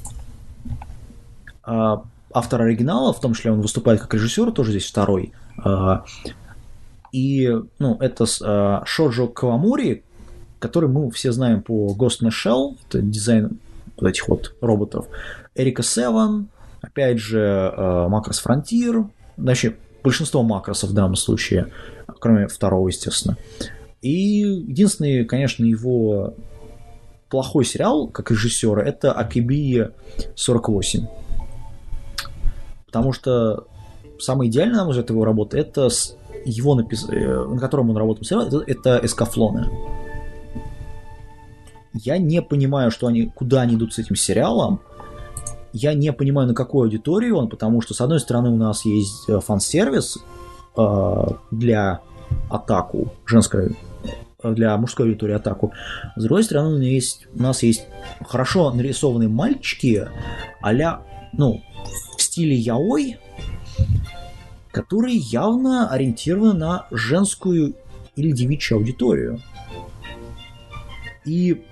э, 1.66 1.95
автор 2.34 2.62
оригинала, 2.62 3.14
в 3.14 3.22
том 3.22 3.34
числе 3.36 3.54
он 3.54 3.62
выступает 3.62 4.02
как 4.02 4.14
режиссер, 4.14 4.52
тоже 4.52 4.72
здесь 4.72 4.86
второй. 4.86 5.32
И, 7.14 7.58
ну, 7.80 7.95
это 8.02 8.84
Шоджо 8.86 9.28
Кавамури, 9.28 10.04
который 10.60 10.90
мы 10.90 11.10
все 11.12 11.32
знаем 11.32 11.62
по 11.62 11.95
Ghost 11.98 12.22
in 12.22 12.28
the 12.28 12.32
Shell, 12.32 12.78
это 12.90 13.02
дизайн 13.02 13.60
вот 13.98 14.10
этих 14.10 14.28
вот 14.28 14.56
роботов. 14.60 15.06
Эрика 15.56 15.84
Севан, 15.84 16.50
опять 16.84 17.18
же, 17.18 17.39
э, 17.39 18.07
Макрос 18.10 18.43
Frontier, 18.45 19.10
вообще 19.38 19.76
большинство 20.03 20.43
макросов 20.43 20.89
в 20.89 20.93
данном 20.93 21.15
случае, 21.15 21.72
кроме 22.19 22.47
второго, 22.47 22.89
естественно. 22.89 23.38
И 24.01 24.11
единственный, 24.11 25.23
конечно, 25.26 25.64
его 25.64 26.35
плохой 27.30 27.64
сериал, 27.65 28.10
как 28.10 28.30
режиссера, 28.31 28.84
это 28.84 29.14
Акиби 29.14 29.91
48. 30.35 31.07
Потому 32.85 33.14
что 33.14 33.65
самое 34.19 34.51
идеальное, 34.51 34.77
на 34.77 34.84
мой 34.84 34.91
взгляд, 34.91 35.10
его 35.10 35.26
работа, 35.26 35.57
это 35.57 35.89
его 36.45 36.76
напис... 36.76 37.07
Э, 37.10 37.45
на 37.45 37.60
котором 37.60 37.89
он 37.89 37.97
работал 37.97 38.26
сериал, 38.26 38.45
это, 38.47 38.63
это 38.68 38.99
эскафлоны. 39.03 39.70
Я 41.94 42.18
не 42.18 42.41
понимаю, 42.41 42.91
что 42.91 43.07
они, 43.07 43.28
куда 43.28 43.62
они 43.62 43.76
идут 43.76 43.94
с 43.94 43.99
этим 43.99 44.15
сериалом. 44.15 44.81
Я 45.73 45.93
не 45.95 46.13
понимаю, 46.13 46.47
на 46.47 46.53
какую 46.53 46.85
аудиторию 46.85 47.35
он, 47.37 47.49
потому 47.49 47.81
что, 47.81 47.93
с 47.93 48.02
одной 48.02 48.19
стороны, 48.19 48.49
у 48.49 48.57
нас 48.57 48.85
есть 48.85 49.27
э, 49.27 49.39
фан-сервис 49.39 50.19
э, 50.77 51.27
для 51.52 52.02
атаку 52.49 53.11
женской 53.26 53.76
для 54.43 54.76
мужской 54.77 55.05
аудитории 55.05 55.35
атаку. 55.35 55.73
С 56.15 56.23
другой 56.23 56.43
стороны, 56.43 56.76
у 56.76 56.77
нас 56.77 56.84
есть, 56.84 57.27
у 57.34 57.41
нас 57.41 57.63
есть 57.63 57.85
хорошо 58.27 58.71
нарисованные 58.71 59.29
мальчики 59.29 60.07
а 60.61 61.02
ну, 61.34 61.63
в 62.18 62.21
стиле 62.21 62.55
яой, 62.55 63.18
которые 64.71 65.18
явно 65.18 65.89
ориентированы 65.89 66.53
на 66.53 66.87
женскую 66.91 67.76
или 68.15 68.31
девичью 68.31 68.77
аудиторию. 68.77 69.41
И 71.26 71.63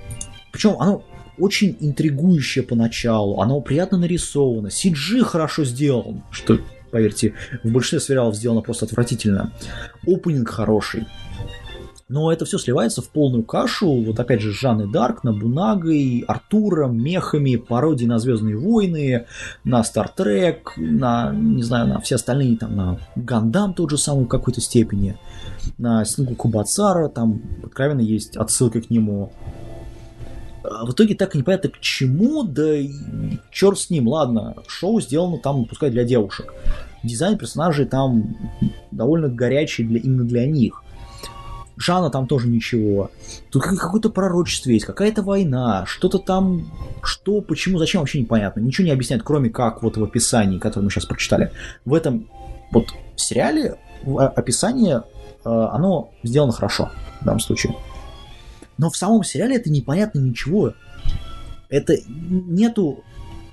причем 0.52 0.78
оно 0.80 1.04
очень 1.38 1.78
интригующее 1.80 2.64
поначалу, 2.64 3.42
оно 3.42 3.62
приятно 3.62 3.98
нарисовано, 3.98 4.68
CG 4.68 5.22
хорошо 5.24 5.66
сделан, 5.66 6.24
что, 6.32 6.60
поверьте, 6.92 7.34
в 7.64 7.72
большинстве 7.72 8.00
сериалов 8.00 8.36
сделано 8.36 8.62
просто 8.62 8.86
отвратительно. 8.86 9.52
Опенинг 10.06 10.50
хороший, 10.50 11.08
но 12.12 12.30
это 12.30 12.44
все 12.44 12.58
сливается 12.58 13.02
в 13.02 13.10
полную 13.10 13.44
кашу, 13.44 14.04
вот 14.04 14.20
опять 14.20 14.42
же, 14.42 14.52
с 14.52 14.60
Жанной 14.60 14.92
Дарк, 14.92 15.24
на 15.24 15.32
Бунагой, 15.32 16.26
Артуром, 16.28 17.02
мехами, 17.02 17.56
пародии 17.56 18.06
на 18.06 18.20
Звездные 18.20 18.58
войны, 18.58 19.28
на 19.64 19.82
Стартрек, 19.82 20.74
на, 20.76 21.32
не 21.34 21.64
знаю, 21.64 21.88
на 21.88 22.02
все 22.02 22.16
остальные, 22.16 22.58
там, 22.58 22.76
на 22.76 23.00
Гандам 23.16 23.74
тот 23.74 23.92
же 23.92 23.98
самый 23.98 24.26
в 24.26 24.28
какой-то 24.28 24.60
степени, 24.60 25.18
на 25.78 26.04
Снегу 26.04 26.36
Кубацара, 26.36 27.08
там 27.08 27.42
откровенно 27.64 28.02
есть 28.02 28.36
отсылка 28.36 28.82
к 28.82 28.90
нему. 28.90 29.32
А 30.64 30.86
в 30.86 30.92
итоге 30.92 31.16
так 31.16 31.36
и 31.36 31.38
непонятно 31.38 31.70
к 31.70 31.80
чему, 31.80 32.44
да 32.44 32.78
черт 33.52 33.80
с 33.80 33.90
ним, 33.90 34.08
ладно, 34.08 34.56
шоу 34.68 35.02
сделано 35.02 35.38
там, 35.40 35.66
пускай 35.66 35.90
для 35.90 36.04
девушек. 36.04 36.54
Дизайн 37.04 37.38
персонажей 37.38 37.86
там 37.86 38.36
довольно 38.92 39.28
горячий 39.28 39.84
для, 39.84 40.00
именно 40.00 40.24
для 40.24 40.46
них. 40.46 40.84
Жанна 41.78 42.12
там 42.12 42.28
тоже 42.28 42.48
ничего. 42.48 43.10
Тут 43.50 43.64
какое-то 43.64 44.12
пророчество 44.12 44.70
есть, 44.70 44.86
какая-то 44.86 45.24
война, 45.24 45.86
что-то 45.88 46.20
там, 46.20 46.72
что, 47.02 47.42
почему, 47.42 47.80
зачем, 47.80 48.02
вообще 48.02 48.20
непонятно. 48.20 48.60
Ничего 48.60 48.86
не 48.86 48.92
объясняет, 48.94 49.24
кроме 49.24 49.50
как 49.50 49.82
вот 49.82 49.98
в 49.98 50.04
описании, 50.04 50.60
которое 50.60 50.86
мы 50.86 50.92
сейчас 50.92 51.06
прочитали. 51.06 51.52
В 51.86 51.96
этом 51.96 52.28
вот 52.72 52.94
сериале 53.16 53.78
описание, 54.06 55.04
э, 55.44 55.50
оно 55.50 56.12
сделано 56.24 56.52
хорошо 56.52 56.92
в 57.22 57.26
данном 57.26 57.40
случае. 57.40 57.76
Но 58.78 58.90
в 58.90 58.98
самом 58.98 59.24
сериале 59.24 59.58
это 59.58 59.70
непонятно 59.70 60.20
ничего. 60.20 60.74
Это 61.70 61.98
нету 62.08 63.04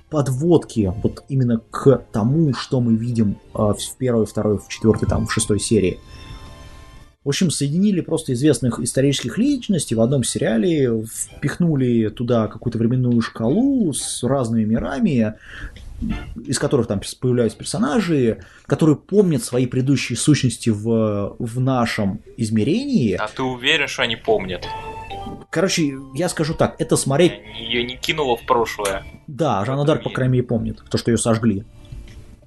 подводки 0.09 0.91
вот 1.03 1.23
именно 1.29 1.59
к 1.59 2.03
тому, 2.11 2.53
что 2.53 2.81
мы 2.81 2.95
видим 2.95 3.37
э, 3.53 3.57
в 3.57 3.97
первой, 3.97 4.25
второй, 4.25 4.57
в 4.57 4.67
четвертой, 4.67 5.07
там, 5.07 5.27
в 5.27 5.33
шестой 5.33 5.59
серии. 5.59 5.99
В 7.23 7.29
общем, 7.29 7.51
соединили 7.51 8.01
просто 8.01 8.33
известных 8.33 8.79
исторических 8.79 9.37
личностей 9.37 9.93
в 9.93 10.01
одном 10.01 10.23
сериале, 10.23 11.03
впихнули 11.05 12.09
туда 12.09 12.47
какую-то 12.47 12.77
временную 12.77 13.21
шкалу 13.21 13.93
с 13.93 14.23
разными 14.23 14.63
мирами, 14.63 15.35
из 16.45 16.57
которых 16.57 16.87
там 16.87 17.01
появляются 17.19 17.57
персонажи, 17.57 18.39
которые 18.65 18.95
помнят 18.95 19.43
свои 19.43 19.67
предыдущие 19.67 20.17
сущности 20.17 20.69
в, 20.69 21.35
в 21.37 21.59
нашем 21.59 22.21
измерении. 22.37 23.13
А 23.15 23.27
ты 23.27 23.43
уверен, 23.43 23.87
что 23.87 24.03
они 24.03 24.15
помнят? 24.15 24.65
Короче, 25.49 25.97
я 26.13 26.29
скажу 26.29 26.53
так, 26.53 26.75
это 26.79 26.95
смотреть... 26.95 27.33
Ее 27.57 27.83
не 27.83 27.97
кинуло 27.97 28.37
в 28.37 28.45
прошлое. 28.45 29.03
Да, 29.27 29.63
Жанна 29.65 29.85
Дарк, 29.85 30.03
по 30.03 30.09
крайней 30.09 30.33
мере, 30.33 30.43
помнит, 30.43 30.83
то, 30.89 30.97
что 30.97 31.11
ее 31.11 31.17
сожгли. 31.17 31.65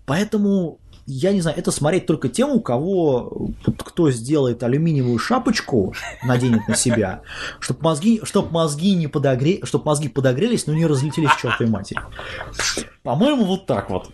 Поэтому 0.05 0.79
я 1.07 1.33
не 1.33 1.41
знаю, 1.41 1.59
это 1.59 1.71
смотреть 1.71 2.07
только 2.07 2.29
тем, 2.29 2.51
у 2.51 2.61
кого 2.61 3.51
кто 3.85 4.11
сделает 4.11 4.63
алюминиевую 4.63 5.19
шапочку, 5.19 5.95
наденет 6.23 6.69
на 6.69 6.77
себя, 6.77 7.23
чтобы 7.59 7.83
мозги, 7.83 8.21
чтоб 8.23 8.51
мозги 8.53 8.95
не 8.95 9.09
подогре, 9.09 9.61
чтобы 9.65 9.87
мозги 9.87 10.09
подогрелись, 10.09 10.67
но 10.67 10.75
не 10.75 10.87
разлетелись 10.87 11.31
к 11.31 11.41
чертовой 11.41 11.71
матери. 11.71 12.01
По-моему, 13.03 13.45
вот 13.45 13.67
так 13.67 13.91
вот. 13.91 14.11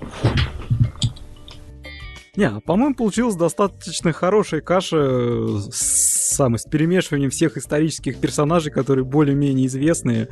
Не, 2.39 2.45
а, 2.45 2.61
по-моему, 2.61 2.95
получилась 2.95 3.35
достаточно 3.35 4.13
хорошая 4.13 4.61
каша 4.61 4.97
э, 4.97 5.59
с, 5.73 6.37
самой, 6.37 6.61
с 6.61 6.67
перемешиванием 6.67 7.31
всех 7.31 7.57
исторических 7.57 8.21
персонажей, 8.21 8.71
которые 8.71 9.05
более-менее 9.05 9.67
известные 9.67 10.29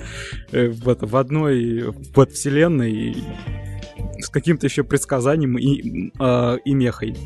э, 0.53 0.69
в, 0.69 0.89
это, 0.89 1.07
в 1.07 1.17
одной 1.17 1.91
в 1.91 2.27
вселенной 2.27 2.93
и 2.93 3.25
с 4.21 4.29
каким-то 4.29 4.69
еще 4.69 4.85
предсказанием 4.85 5.59
и, 5.59 6.13
э, 6.17 6.59
и 6.65 6.75
мехой. 6.75 7.17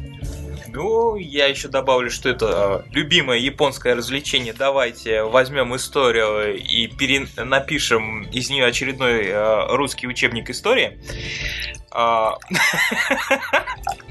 Ну, 0.68 1.17
я 1.17 1.47
еще 1.47 1.68
добавлю, 1.68 2.09
что 2.09 2.31
это 2.31 2.86
э, 2.89 2.94
любимое 2.94 3.36
японское 3.36 3.94
развлечение. 3.94 4.55
Давайте 4.55 5.25
возьмем 5.25 5.76
историю 5.76 6.57
и 6.57 6.86
пере... 6.86 7.26
напишем 7.36 8.23
из 8.31 8.49
нее 8.49 8.65
очередной 8.65 9.26
э, 9.26 9.76
русский 9.76 10.07
учебник 10.07 10.49
истории. 10.49 10.99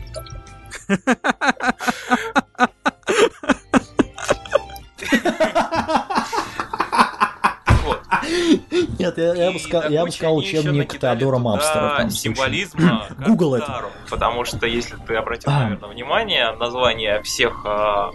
Нет, 9.00 9.18
я, 9.18 9.34
я, 9.34 9.52
бы, 9.52 9.60
сказал, 9.60 9.90
я 9.90 10.06
бы 10.06 10.12
сказал 10.12 10.38
учебник 10.38 11.00
Теодора 11.00 11.38
Мамстера. 11.38 12.10
Символизма. 12.10 13.08
Google 13.26 13.56
это. 13.56 13.86
Потому 14.10 14.46
что, 14.46 14.66
если 14.66 14.96
ты 15.08 15.16
обратил, 15.16 15.52
а. 15.52 15.64
наверное, 15.64 15.90
внимание, 15.90 16.52
название 16.52 17.22
всех 17.24 17.66
а, 17.66 18.12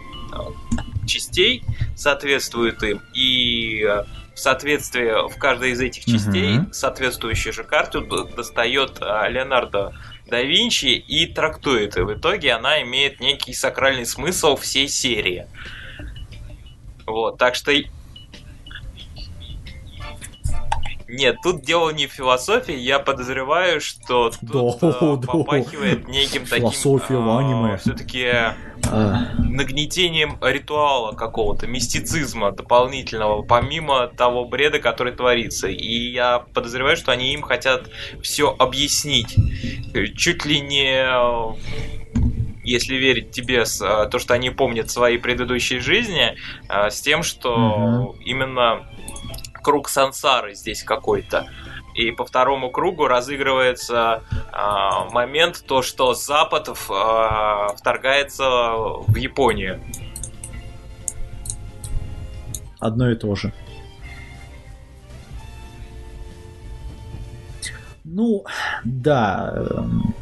частей 1.07 1.65
соответствует 1.97 2.83
им. 2.83 3.01
И 3.15 3.83
в 4.35 4.39
соответствии 4.39 5.28
в 5.28 5.39
каждой 5.39 5.70
из 5.70 5.81
этих 5.81 6.05
частей 6.05 6.59
угу. 6.59 6.73
соответствующую 6.73 7.53
же 7.53 7.65
карту 7.65 8.03
достает 8.36 8.99
а, 9.01 9.28
Леонардо 9.28 9.93
да 10.27 10.43
Винчи 10.43 10.86
и 10.86 11.27
трактует. 11.27 11.97
И 11.97 12.01
в 12.01 12.15
итоге 12.15 12.53
она 12.53 12.83
имеет 12.83 13.20
некий 13.20 13.53
сакральный 13.53 14.07
смысл 14.07 14.57
всей 14.57 14.89
серии. 14.89 15.47
Вот, 17.07 17.39
так 17.39 17.55
что 17.55 17.73
нет, 21.15 21.36
тут 21.43 21.62
дело 21.62 21.91
не 21.91 22.07
в 22.07 22.12
философии, 22.12 22.75
я 22.75 22.99
подозреваю, 22.99 23.81
что 23.81 24.31
тут 24.31 24.78
да, 24.81 24.89
э, 24.89 25.17
да. 25.17 25.33
попахивает 25.33 26.09
неким 26.09 26.44
Философия 26.47 27.07
таким... 27.07 27.25
в 27.26 27.36
аниме. 27.36 27.76
Все-таки 27.76 28.26
а. 28.91 29.28
нагнетением 29.39 30.39
ритуала 30.41 31.12
какого-то, 31.12 31.67
мистицизма 31.67 32.52
дополнительного, 32.52 33.43
помимо 33.43 34.09
того 34.09 34.44
бреда, 34.44 34.78
который 34.78 35.12
творится. 35.12 35.68
И 35.68 36.12
я 36.12 36.44
подозреваю, 36.52 36.97
что 36.97 37.12
они 37.12 37.33
им 37.33 37.43
хотят 37.43 37.91
все 38.23 38.55
объяснить. 38.59 39.36
Чуть 40.17 40.44
ли 40.44 40.60
не 40.60 41.05
если 42.65 42.94
верить 42.94 43.31
тебе, 43.31 43.67
с, 43.67 43.81
э, 43.83 44.09
то, 44.09 44.18
что 44.18 44.34
они 44.34 44.51
помнят 44.51 44.91
свои 44.91 45.18
предыдущие 45.18 45.81
жизни, 45.81 46.34
э, 46.68 46.91
с 46.91 47.01
тем, 47.02 47.23
что 47.23 47.55
угу. 47.55 48.17
именно 48.25 48.86
круг 49.65 49.89
сансары 49.89 50.55
здесь 50.55 50.84
какой-то. 50.84 51.49
И 51.94 52.10
по 52.10 52.25
второму 52.25 52.70
кругу 52.70 53.07
разыгрывается 53.07 54.23
э, 54.31 55.12
момент 55.12 55.65
то, 55.67 55.81
что 55.83 56.12
Запад 56.15 56.68
э, 56.68 56.73
вторгается 57.76 58.44
в 58.44 59.17
Японию. 59.17 59.81
Одно 62.78 63.10
и 63.10 63.17
то 63.17 63.34
же. 63.34 63.52
Ну, 68.02 68.44
да. 68.84 69.55
Эм, 69.57 70.15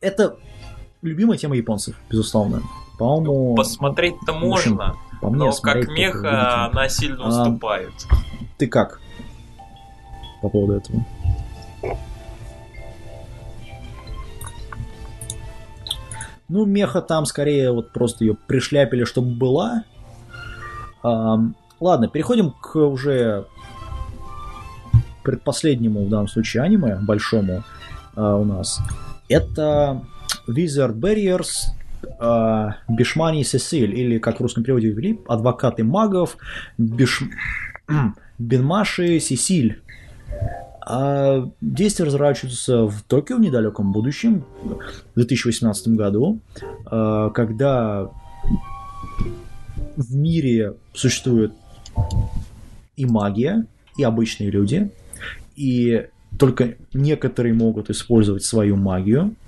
это 0.00 0.36
любимая 1.02 1.38
тема 1.38 1.56
японцев, 1.56 1.96
безусловно. 2.08 2.62
По-моему... 2.98 3.54
Посмотреть-то 3.56 4.32
можно. 4.32 4.96
По 5.20 5.30
мне, 5.30 5.38
Но 5.38 5.52
как 5.52 5.88
меха 5.88 6.66
она 6.66 6.88
сильно 6.88 7.24
а, 7.24 7.28
уступает. 7.28 7.92
Ты 8.56 8.66
как 8.66 9.00
по 10.40 10.48
поводу 10.48 10.74
этого? 10.74 11.04
Ну, 16.48 16.64
меха 16.64 17.02
там 17.02 17.26
скорее 17.26 17.72
вот 17.72 17.92
просто 17.92 18.24
ее 18.24 18.34
пришляпили, 18.34 19.04
чтобы 19.04 19.34
была. 19.34 19.84
А, 21.02 21.38
ладно, 21.80 22.08
переходим 22.08 22.52
к 22.52 22.76
уже 22.76 23.46
предпоследнему 25.22 26.06
в 26.06 26.08
данном 26.08 26.28
случае 26.28 26.62
аниме, 26.62 26.96
большому 27.02 27.64
а, 28.16 28.36
у 28.36 28.44
нас. 28.44 28.80
Это 29.28 30.02
Wizard 30.48 30.94
Barriers 30.94 31.77
э, 32.02 32.68
Бишмани 32.88 33.44
Сесиль, 33.44 33.94
или 33.98 34.18
как 34.18 34.38
в 34.38 34.42
русском 34.42 34.62
переводе 34.62 34.90
ввели, 34.90 35.20
адвокаты 35.28 35.84
магов 35.84 36.36
Биш... 36.76 37.22
Бенмаши 38.38 39.20
Сесиль. 39.20 39.80
А 40.80 41.50
действия 41.60 42.06
разворачиваются 42.06 42.86
в 42.86 43.02
Токио 43.02 43.36
в 43.36 43.40
недалеком 43.40 43.92
будущем, 43.92 44.44
в 44.62 45.14
2018 45.16 45.88
году, 45.88 46.40
э, 46.90 47.30
когда 47.34 48.10
в 49.96 50.14
мире 50.14 50.74
существует 50.94 51.52
и 52.96 53.04
магия, 53.04 53.66
и 53.96 54.04
обычные 54.04 54.50
люди, 54.50 54.90
и 55.56 56.06
только 56.38 56.76
некоторые 56.94 57.52
могут 57.54 57.90
использовать 57.90 58.44
свою 58.44 58.76
магию– 58.76 59.34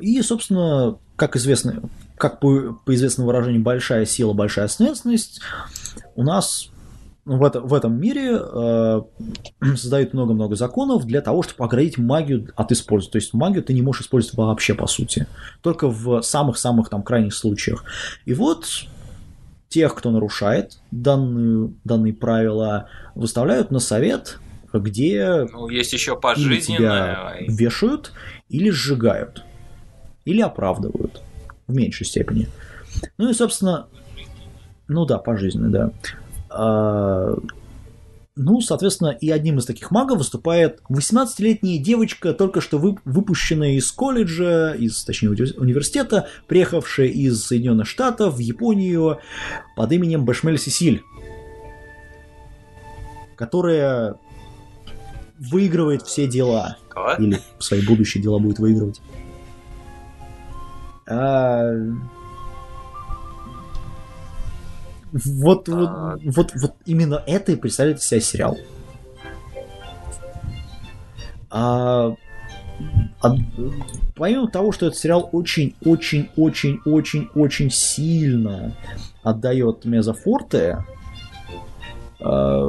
и, 0.00 0.22
собственно, 0.22 0.98
как 1.16 1.36
известно, 1.36 1.82
как 2.16 2.40
по, 2.40 2.78
по 2.84 2.94
известному 2.94 3.28
выражению 3.28 3.62
большая 3.62 4.06
сила, 4.06 4.32
большая 4.32 4.66
ответственность, 4.66 5.40
у 6.14 6.22
нас 6.22 6.70
в, 7.26 7.42
это, 7.42 7.60
в 7.60 7.74
этом 7.74 8.00
мире 8.00 8.38
э, 8.40 9.02
создают 9.76 10.14
много-много 10.14 10.54
законов 10.54 11.04
для 11.04 11.20
того, 11.20 11.42
чтобы 11.42 11.64
оградить 11.64 11.98
магию 11.98 12.52
от 12.54 12.72
использования. 12.72 13.12
То 13.12 13.18
есть 13.18 13.34
магию 13.34 13.62
ты 13.62 13.74
не 13.74 13.82
можешь 13.82 14.02
использовать 14.02 14.36
вообще, 14.38 14.74
по 14.74 14.86
сути. 14.86 15.26
Только 15.60 15.88
в 15.88 16.22
самых-самых 16.22 16.88
там 16.88 17.02
крайних 17.02 17.34
случаях. 17.34 17.84
И 18.24 18.32
вот 18.32 18.66
тех, 19.68 19.94
кто 19.94 20.10
нарушает 20.10 20.78
данные, 20.92 21.72
данные 21.84 22.14
правила, 22.14 22.88
выставляют 23.14 23.70
на 23.72 23.80
совет, 23.80 24.38
где 24.72 25.46
ну, 25.52 25.68
есть 25.68 25.92
еще 25.92 26.18
пожизненное. 26.18 27.36
тебя 27.36 27.36
вешают 27.48 28.12
или 28.48 28.70
сжигают, 28.70 29.44
или 30.24 30.40
оправдывают 30.40 31.22
в 31.66 31.74
меньшей 31.74 32.06
степени. 32.06 32.48
Ну 33.18 33.30
и, 33.30 33.34
собственно, 33.34 33.88
ну 34.88 35.04
да, 35.04 35.18
пожизненно, 35.18 35.70
да. 35.70 35.92
А, 36.50 37.36
ну, 38.36 38.60
соответственно, 38.60 39.08
и 39.08 39.30
одним 39.30 39.58
из 39.58 39.64
таких 39.64 39.90
магов 39.90 40.18
выступает 40.18 40.80
18-летняя 40.90 41.78
девочка, 41.78 42.34
только 42.34 42.60
что 42.60 42.78
вы, 42.78 42.96
выпущенная 43.04 43.72
из 43.72 43.90
колледжа, 43.90 44.72
из, 44.72 45.04
точнее, 45.04 45.30
университета, 45.30 46.28
приехавшая 46.46 47.08
из 47.08 47.42
Соединенных 47.42 47.86
Штатов 47.88 48.34
в 48.34 48.38
Японию 48.38 49.18
под 49.74 49.92
именем 49.92 50.26
Башмель 50.26 50.58
Сесиль, 50.58 51.02
которая 53.36 54.16
выигрывает 55.38 56.02
все 56.02 56.26
дела. 56.26 56.76
Кого? 56.88 57.12
Или 57.14 57.40
свои 57.58 57.86
будущие 57.86 58.22
дела 58.22 58.38
будет 58.38 58.58
выигрывать. 58.58 59.00
А... 61.06 61.72
Вот, 65.12 65.68
вот, 65.68 66.20
вот, 66.24 66.52
вот 66.54 66.74
именно 66.84 67.22
это 67.26 67.52
и 67.52 67.56
представляет 67.56 68.00
из 68.00 68.06
себя 68.06 68.20
сериал. 68.20 68.58
А, 71.48 72.14
а, 73.22 73.34
помимо 74.14 74.50
того, 74.50 74.72
что 74.72 74.86
этот 74.86 74.98
сериал 74.98 75.30
очень-очень-очень-очень-очень 75.32 77.70
сильно 77.70 78.76
отдает 79.22 79.86
Мезофорте, 79.86 80.84
а, 82.20 82.68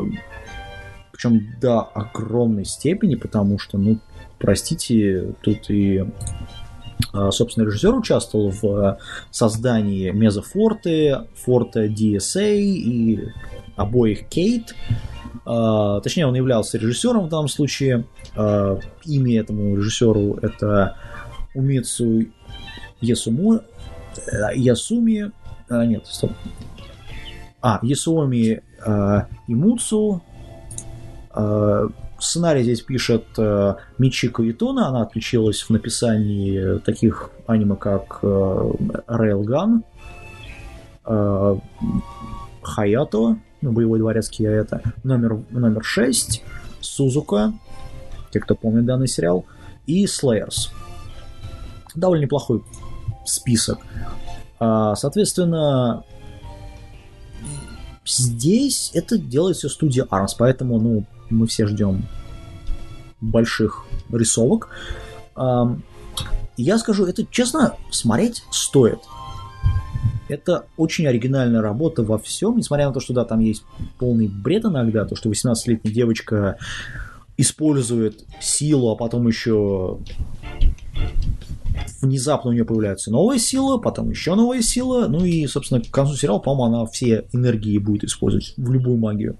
причем 1.18 1.60
до 1.60 1.82
огромной 1.82 2.64
степени, 2.64 3.16
потому 3.16 3.58
что, 3.58 3.80
ну, 3.80 3.98
простите, 4.38 5.34
тут 5.42 5.68
и 5.72 6.06
а, 7.12 7.32
собственно, 7.32 7.66
режиссер 7.66 7.96
участвовал 7.96 8.52
в 8.52 8.64
а, 8.66 8.98
создании 9.32 10.12
Мезофорте, 10.12 11.26
Форта 11.34 11.88
DSA 11.88 12.58
и 12.58 13.30
обоих 13.76 14.28
Кейт. 14.28 14.76
А, 15.44 16.02
точнее, 16.02 16.28
он 16.28 16.36
являлся 16.36 16.78
режиссером 16.78 17.26
в 17.26 17.30
данном 17.30 17.48
случае. 17.48 18.06
Имя 18.36 19.40
этому 19.40 19.76
режиссеру 19.76 20.36
это 20.44 20.98
Умицу 21.56 22.28
Ясуму, 23.02 23.62
Ясуми, 24.54 25.32
нет, 25.72 26.06
стоп. 26.06 26.34
А, 27.62 27.80
Ясуми 27.82 28.62
Имуцу, 29.48 30.22
сценарий 32.20 32.64
здесь 32.64 32.82
пишет 32.82 33.26
э, 33.38 33.76
Мичико 33.98 34.50
Итуна, 34.50 34.88
она 34.88 35.02
отличилась 35.02 35.62
в 35.62 35.70
написании 35.70 36.80
таких 36.80 37.32
аниме, 37.46 37.76
как 37.76 38.20
э, 38.22 38.26
Railgun, 39.08 39.84
э, 41.06 41.58
Хаято, 42.62 43.38
ну, 43.62 43.72
боевой 43.72 44.00
дворецкий 44.00 44.46
это, 44.46 44.82
номер, 45.04 45.40
номер 45.50 45.84
6, 45.84 46.44
Сузука, 46.82 47.54
те, 48.32 48.40
кто 48.40 48.56
помнит 48.56 48.86
данный 48.86 49.08
сериал, 49.08 49.46
и 49.86 50.06
Slayers. 50.06 50.70
Довольно 51.96 52.24
неплохой 52.24 52.64
список. 53.26 53.80
Соответственно, 54.60 56.04
здесь 58.06 58.92
это 58.94 59.18
делает 59.18 59.58
все 59.58 59.70
студия 59.70 60.06
Arms, 60.06 60.32
поэтому, 60.38 60.80
ну, 60.80 61.06
мы 61.30 61.48
все 61.48 61.68
ждем 61.68 62.06
больших 63.22 63.86
рисовок. 64.12 64.70
Я 66.58 66.78
скажу, 66.80 67.06
это 67.06 67.26
честно, 67.30 67.76
смотреть 67.92 68.44
стоит. 68.52 69.00
Это 70.30 70.66
очень 70.76 71.08
оригинальная 71.08 71.62
работа 71.62 72.04
во 72.04 72.18
всем, 72.18 72.58
несмотря 72.58 72.88
на 72.88 72.94
то, 72.94 73.00
что 73.00 73.14
да, 73.14 73.24
там 73.24 73.40
есть 73.40 73.64
полный 73.98 74.28
бред 74.28 74.66
иногда, 74.66 75.06
то, 75.06 75.16
что 75.16 75.30
18-летняя 75.30 75.94
девочка 75.94 76.58
использует 77.38 78.26
силу, 78.42 78.92
а 78.92 78.96
потом 78.96 79.28
еще 79.28 80.00
внезапно 82.02 82.50
у 82.50 82.54
нее 82.54 82.66
появляется 82.66 83.12
новая 83.12 83.38
сила, 83.38 83.78
потом 83.78 84.10
еще 84.10 84.36
новая 84.36 84.62
сила, 84.62 85.08
ну 85.08 85.24
и, 85.24 85.46
собственно, 85.48 85.82
к 85.82 85.90
концу 85.92 86.16
сериала, 86.16 86.40
по-моему, 86.40 86.76
она 86.76 86.86
все 86.88 87.28
энергии 87.32 87.78
будет 87.78 88.04
использовать 88.04 88.54
в 88.58 88.72
любую 88.72 88.98
магию. 88.98 89.38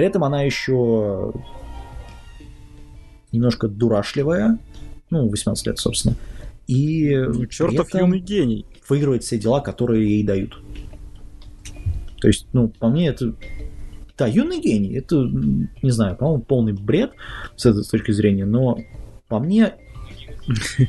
При 0.00 0.06
этом 0.06 0.24
она 0.24 0.40
еще 0.40 1.30
немножко 3.32 3.68
дурашливая, 3.68 4.58
ну, 5.10 5.28
18 5.28 5.66
лет, 5.66 5.78
собственно, 5.78 6.16
и 6.66 7.14
ну, 7.14 7.44
чертов 7.44 7.92
юный 7.92 8.20
гений. 8.20 8.64
выигрывает 8.88 9.24
все 9.24 9.38
дела, 9.38 9.60
которые 9.60 10.08
ей 10.08 10.24
дают. 10.24 10.58
То 12.18 12.28
есть, 12.28 12.46
ну, 12.54 12.68
по 12.68 12.88
мне, 12.88 13.08
это 13.08 13.34
да, 14.16 14.26
юный 14.26 14.62
гений, 14.62 14.94
это, 14.94 15.16
не 15.82 15.90
знаю, 15.90 16.16
по-моему, 16.16 16.44
полный 16.44 16.72
бред 16.72 17.12
с 17.56 17.66
этой 17.66 17.84
точки 17.84 18.12
зрения, 18.12 18.46
но 18.46 18.78
по 19.28 19.38
мне... 19.38 19.74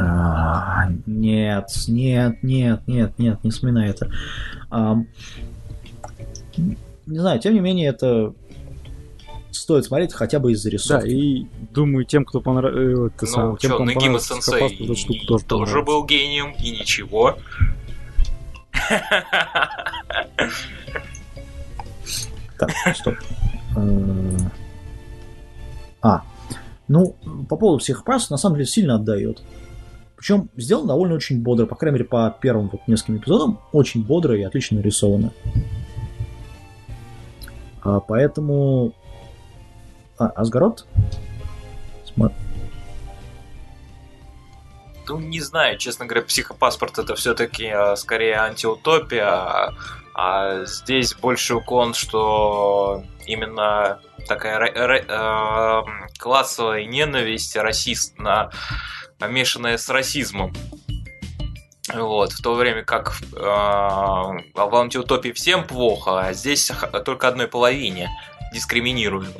А, 0.00 0.90
нет, 1.06 1.66
нет, 1.88 2.42
нет, 2.44 2.82
нет, 2.86 3.18
нет, 3.18 3.42
не 3.42 3.50
вспоминай 3.50 3.90
это. 3.90 4.08
Не 7.06 7.18
знаю, 7.18 7.40
тем 7.40 7.54
не 7.54 7.60
менее, 7.60 7.88
это 7.88 8.34
стоит 9.50 9.84
смотреть 9.84 10.12
хотя 10.12 10.38
бы 10.38 10.52
из-за 10.52 10.70
рисунка. 10.70 11.02
Да, 11.02 11.08
и 11.08 11.46
думаю, 11.72 12.04
тем, 12.04 12.24
кто 12.24 12.40
понравился... 12.40 13.14
Ну, 13.20 13.26
сам, 13.26 13.56
тем, 13.56 13.72
что, 13.72 13.84
Нагима 13.84 14.20
Сенсей 14.20 14.86
тоже, 15.26 15.44
тоже 15.44 15.82
был 15.82 16.04
гением, 16.04 16.54
и 16.62 16.70
ничего. 16.70 17.36
Так, 22.58 22.70
стоп. 22.96 23.14
Э, 23.76 24.36
а, 26.02 26.22
ну, 26.88 27.14
по 27.48 27.56
поводу 27.56 27.78
всех 27.78 28.02
прав, 28.02 28.28
на 28.30 28.36
самом 28.36 28.56
деле 28.56 28.66
сильно 28.66 28.96
отдает. 28.96 29.42
Причем 30.16 30.48
сделано 30.56 30.88
довольно 30.88 31.14
очень 31.14 31.40
бодро, 31.40 31.66
по 31.66 31.76
крайней 31.76 31.98
мере, 31.98 32.04
по 32.04 32.36
первым 32.40 32.68
вот 32.70 32.80
нескольким 32.88 33.18
эпизодам, 33.18 33.60
очень 33.70 34.02
бодро 34.02 34.36
и 34.36 34.42
отлично 34.42 34.78
нарисовано. 34.78 35.32
А, 37.88 38.00
поэтому... 38.00 38.92
А? 40.18 40.26
Смотри. 42.04 42.36
Ну, 45.08 45.18
не 45.20 45.40
знаю, 45.40 45.78
честно 45.78 46.04
говоря, 46.04 46.26
психопаспорт 46.26 46.98
это 46.98 47.14
все-таки 47.14 47.66
а, 47.68 47.96
скорее 47.96 48.34
антиутопия, 48.34 49.26
а, 49.26 49.74
а 50.14 50.64
здесь 50.66 51.14
больше 51.14 51.54
уклон, 51.54 51.94
что 51.94 53.04
именно 53.26 54.00
такая 54.26 54.58
э, 54.66 55.82
классовая 56.18 56.84
ненависть 56.84 57.56
расист, 57.56 58.18
на, 58.18 58.50
помешанная 59.18 59.78
с 59.78 59.88
расизмом. 59.88 60.52
Вот, 61.94 62.32
в 62.32 62.42
то 62.42 62.54
время 62.54 62.84
как 62.84 63.14
э, 63.32 63.38
в 63.38 64.76
антиутопии 64.76 65.30
всем 65.30 65.66
плохо, 65.66 66.20
а 66.20 66.32
здесь 66.32 66.70
только 67.04 67.28
одной 67.28 67.48
половине 67.48 68.10
дискриминируемой. 68.52 69.34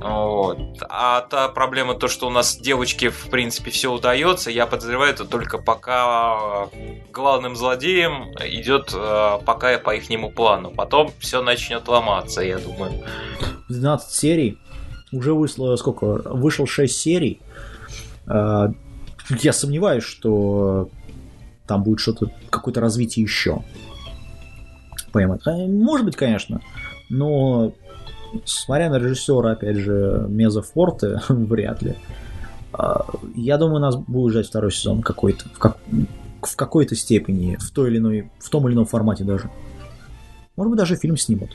Вот. 0.00 0.58
А 0.88 1.20
та 1.20 1.48
проблема, 1.48 1.94
то, 1.94 2.08
что 2.08 2.26
у 2.26 2.30
нас 2.30 2.56
девочке, 2.56 3.10
в 3.10 3.30
принципе, 3.30 3.70
все 3.70 3.92
удается, 3.92 4.50
я 4.50 4.66
подозреваю, 4.66 5.12
это 5.12 5.24
только 5.24 5.58
пока 5.58 6.68
главным 7.12 7.54
злодеем 7.54 8.32
идет 8.40 8.92
э, 8.92 9.38
пока 9.44 9.78
по 9.78 9.94
ихнему 9.94 10.30
плану. 10.30 10.72
Потом 10.72 11.12
все 11.20 11.40
начнет 11.40 11.86
ломаться, 11.86 12.40
я 12.40 12.58
думаю. 12.58 13.04
12 13.68 14.10
серий. 14.10 14.58
Уже 15.12 15.34
вышло 15.34 15.76
сколько? 15.76 16.06
Вышел 16.06 16.66
6 16.66 16.96
серий. 16.96 17.40
Э, 19.32 19.36
я 19.40 19.52
сомневаюсь, 19.52 20.04
что 20.04 20.88
там 21.66 21.82
будет 21.82 22.00
что-то, 22.00 22.30
какое-то 22.50 22.80
развитие 22.80 23.22
еще. 23.22 23.62
Поймать. 25.12 25.42
Может 25.46 26.06
быть, 26.06 26.16
конечно. 26.16 26.60
Но 27.08 27.72
смотря 28.44 28.90
на 28.90 28.96
режиссера, 28.96 29.52
опять 29.52 29.76
же, 29.76 30.26
Меза 30.28 30.62
Форте, 30.62 31.20
вряд 31.28 31.82
ли. 31.82 31.96
А, 32.72 33.04
я 33.34 33.58
думаю, 33.58 33.80
нас 33.80 33.96
будет 33.96 34.32
ждать 34.32 34.46
второй 34.48 34.72
сезон 34.72 35.02
какой-то, 35.02 35.48
в, 35.50 35.58
как, 35.58 35.76
в 36.40 36.56
какой-то 36.56 36.96
степени, 36.96 37.56
в 37.56 37.70
той 37.70 37.90
или 37.90 37.98
иной, 37.98 38.30
в 38.38 38.48
том 38.48 38.66
или 38.66 38.74
ином 38.74 38.86
формате 38.86 39.24
даже. 39.24 39.50
Может 40.56 40.70
быть, 40.70 40.78
даже 40.78 40.96
фильм 40.96 41.16
снимут. 41.16 41.50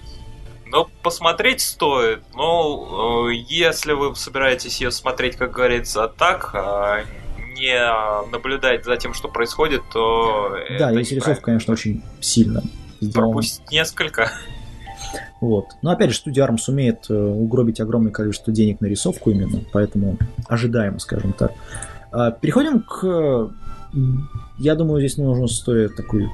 Ну, 0.67 0.87
посмотреть 1.01 1.61
стоит. 1.61 2.23
Но 2.35 3.29
э, 3.29 3.35
если 3.47 3.93
вы 3.93 4.15
собираетесь 4.15 4.81
ее 4.81 4.91
смотреть, 4.91 5.37
как 5.37 5.51
говорится, 5.51 6.07
так, 6.07 6.53
а 6.53 7.03
не 7.57 8.31
наблюдать 8.31 8.85
за 8.85 8.97
тем, 8.97 9.13
что 9.13 9.27
происходит, 9.27 9.81
то... 9.91 10.55
Да, 10.79 10.93
здесь 10.93 11.11
рисовка, 11.11 11.41
конечно, 11.41 11.73
очень 11.73 12.03
сильно 12.21 12.61
сделана. 13.01 13.31
Пропустить 13.31 13.71
несколько. 13.71 14.31
Вот. 15.41 15.65
Но 15.81 15.91
опять 15.91 16.11
же, 16.11 16.17
студия 16.17 16.45
ARM 16.45 16.57
сумеет 16.57 17.05
э, 17.09 17.13
угробить 17.13 17.79
огромное 17.79 18.11
количество 18.11 18.51
денег 18.51 18.81
на 18.81 18.87
рисовку 18.87 19.29
именно, 19.29 19.61
поэтому 19.71 20.17
ожидаемо, 20.47 20.99
скажем 20.99 21.33
так. 21.33 21.51
А, 22.11 22.31
переходим 22.31 22.81
к... 22.81 23.51
Я 24.57 24.75
думаю, 24.75 24.99
здесь 24.99 25.17
нужно 25.17 25.47
стоит 25.47 25.95
такой... 25.95 26.27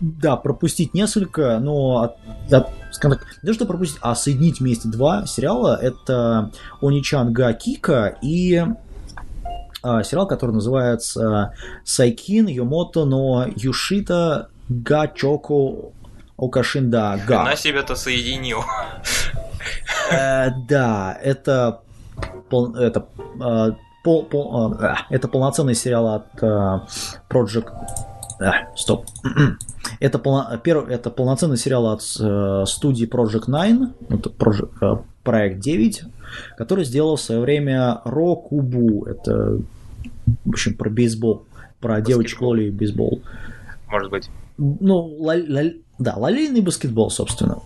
Да, 0.00 0.36
пропустить 0.36 0.92
несколько, 0.92 1.58
но 1.58 2.02
от, 2.02 2.52
от, 2.52 2.68
скажем 2.92 3.18
так, 3.18 3.26
не 3.42 3.46
то, 3.46 3.54
что 3.54 3.66
пропустить, 3.66 3.98
а 4.02 4.14
соединить 4.14 4.60
вместе 4.60 4.88
два 4.88 5.26
сериала. 5.26 5.78
Это 5.80 6.50
Оничан 6.82 7.32
Га 7.32 7.52
Кика 7.54 8.16
и 8.20 8.62
а, 9.82 10.02
сериал, 10.02 10.26
который 10.26 10.50
называется 10.50 11.54
Сайкин 11.84 12.48
Йомото 12.48 13.04
но 13.04 13.46
Юшита 13.54 14.48
Га 14.68 15.06
Чоко 15.08 15.92
Окашинда 16.36 17.20
Га. 17.26 17.42
Она 17.42 17.56
себя-то 17.56 17.94
соединил. 17.94 18.64
Э, 20.10 20.50
да, 20.68 21.18
это 21.22 21.80
это 22.50 23.06
э, 23.40 23.72
пол, 24.04 24.24
пол, 24.24 24.74
э, 24.74 24.94
это 25.10 25.28
полноценный 25.28 25.74
сериал 25.74 26.08
от 26.08 26.42
Project 27.30 27.70
стоп. 28.74 29.06
это, 30.00 30.18
полно, 30.18 30.56
перв, 30.58 30.88
это 30.88 31.10
полноценный 31.10 31.56
сериал 31.56 31.88
от 31.88 32.02
студии 32.02 33.08
Project 33.08 33.46
9, 33.46 33.90
это 34.10 34.30
Project, 34.30 35.04
проект 35.22 35.60
9, 35.60 36.04
который 36.56 36.84
сделал 36.84 37.16
в 37.16 37.20
свое 37.20 37.40
время 37.40 38.00
Рокубу. 38.04 39.04
Это, 39.04 39.58
в 40.44 40.48
общем, 40.48 40.74
про 40.76 40.88
бейсбол, 40.88 41.44
про 41.80 41.94
Баскетбол. 41.94 42.06
девочек 42.06 42.40
Лоли 42.40 42.64
и 42.64 42.70
бейсбол. 42.70 43.22
Может 43.88 44.10
быть. 44.10 44.30
Ну, 44.58 45.16
ла, 45.18 45.34
ла, 45.48 45.62
да, 45.98 46.14
лолейный 46.16 46.60
баскетбол, 46.60 47.10
собственно, 47.10 47.60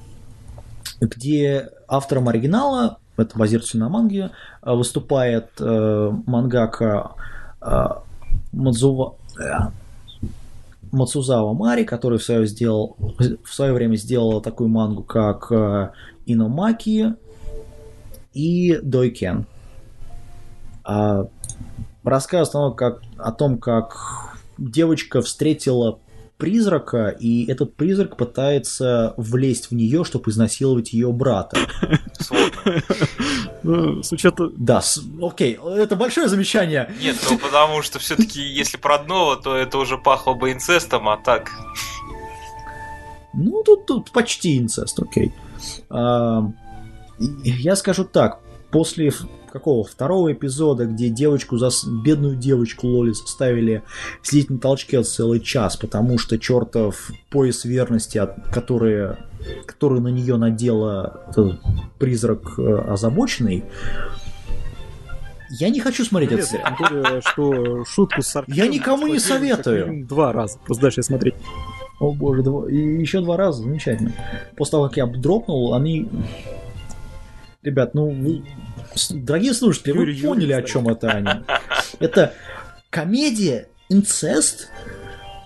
где 1.01 1.69
автором 1.87 2.29
оригинала, 2.29 2.99
это 3.17 3.39
базируется 3.39 3.79
на 3.79 3.89
манге, 3.89 4.31
э, 4.63 4.73
выступает 4.73 5.51
э, 5.61 6.13
мангака 6.27 7.13
э, 7.61 7.87
Мадзува, 8.53 9.15
э, 9.39 9.71
Мацузава 10.93 11.53
Мари, 11.53 11.85
который 11.85 12.19
в 12.19 12.23
свое, 12.25 12.47
сделал, 12.47 12.97
в 12.99 13.55
свое 13.55 13.73
время 13.73 13.97
сделала 13.97 14.43
такую 14.43 14.69
мангу, 14.69 15.03
как 15.03 15.51
э, 15.53 15.91
Иномаки 16.27 17.15
и 18.33 18.79
Дойкен. 18.83 19.47
А, 20.85 21.27
рассказ 22.03 22.49
о 22.51 22.53
том, 22.53 22.75
как, 22.75 23.03
о 23.17 23.33
том, 23.33 23.59
как 23.59 24.37
девочка 24.59 25.23
встретила 25.23 25.99
призрака, 26.41 27.09
и 27.09 27.45
этот 27.49 27.77
призрак 27.77 28.17
пытается 28.17 29.15
влезть 29.17 29.71
в 29.71 29.75
нее, 29.75 30.05
чтобы 30.05 30.31
изнасиловать 30.31 30.93
ее 30.93 31.13
брата. 31.13 31.59
Ну, 33.63 34.03
с 34.03 34.11
учетом... 34.11 34.53
Да, 34.57 34.81
с... 34.81 35.01
окей, 35.23 35.59
это 35.77 35.95
большое 35.95 36.29
замечание. 36.29 36.91
Нет, 37.01 37.17
ну 37.31 37.39
потому 37.39 37.83
что 37.83 37.99
все-таки, 37.99 38.41
если 38.41 38.79
про 38.79 38.99
дно, 38.99 39.37
то 39.37 39.55
это 39.55 39.79
уже 39.79 39.99
пахло 39.99 40.35
бы 40.35 40.51
инцестом, 40.51 41.09
а 41.09 41.17
так... 41.19 41.51
Ну, 43.35 43.63
тут, 43.63 43.87
тут 43.87 44.11
почти 44.11 44.59
инцест, 44.59 44.99
окей. 44.99 45.33
А, 45.91 46.51
я 47.19 47.77
скажу 47.77 48.05
так, 48.05 48.41
после 48.73 49.13
какого 49.51 49.85
второго 49.85 50.33
эпизода, 50.33 50.87
где 50.87 51.09
девочку, 51.09 51.59
зас... 51.59 51.85
бедную 51.85 52.37
девочку 52.37 52.87
Лоли 52.87 53.13
заставили 53.13 53.83
сидеть 54.23 54.51
на 54.51 54.59
толчке 54.59 55.03
целый 55.03 55.41
час, 55.41 55.77
потому 55.77 56.19
что 56.19 56.39
чертов 56.39 57.11
пояс 57.31 57.65
верности, 57.65 58.21
который, 58.53 59.17
который 59.67 60.01
на 60.01 60.09
нее 60.09 60.37
надела 60.37 61.33
призрак 61.99 62.59
э, 62.59 62.77
озабоченный, 62.89 63.65
я 65.51 65.69
не 65.69 65.81
хочу 65.81 66.05
смотреть 66.05 66.33
этот 66.33 66.47
сериал. 66.47 67.21
что 67.23 67.85
шутку 67.85 68.23
с 68.23 68.43
Я 68.47 68.69
никому 68.69 69.09
не 69.09 69.19
советую. 69.19 70.07
Два 70.07 70.33
раза. 70.33 70.59
Просто 70.65 70.83
дальше 70.83 71.03
смотреть. 71.03 71.35
О 71.99 72.13
боже, 72.13 72.43
два... 72.43 72.71
и 72.71 72.77
еще 72.77 73.21
два 73.21 73.37
раза, 73.37 73.63
замечательно. 73.63 74.13
После 74.57 74.73
того, 74.73 74.89
как 74.89 74.97
я 74.97 75.07
дропнул, 75.07 75.75
они... 75.75 76.09
Ребят, 77.63 77.93
ну, 77.93 78.09
вы... 78.09 78.43
дорогие 79.11 79.55
слушатели, 79.55 79.93
вы 79.93 80.15
поняли, 80.21 80.53
о 80.53 80.63
чем 80.63 80.89
это 80.89 81.09
они. 81.11 81.45
Это 81.99 82.35
комедия, 82.91 83.69
инцест, 83.89 84.69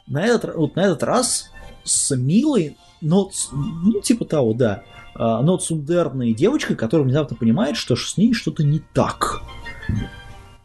на 0.06 0.24
этот, 0.24 0.54
вот 0.54 0.76
на 0.76 0.80
этот 0.80 1.02
раз 1.02 1.50
с 1.82 2.14
милой, 2.14 2.76
но, 3.00 3.30
ну, 3.52 4.00
типа 4.00 4.24
того, 4.24 4.52
да, 4.54 4.82
а, 5.14 5.42
но 5.42 5.56
цундерной 5.56 6.34
девочкой, 6.34 6.76
которая 6.76 7.04
внезапно 7.04 7.36
понимает, 7.36 7.76
что 7.76 7.96
с 7.96 8.16
ней 8.16 8.32
что-то 8.34 8.64
не 8.64 8.80
так. 8.92 9.42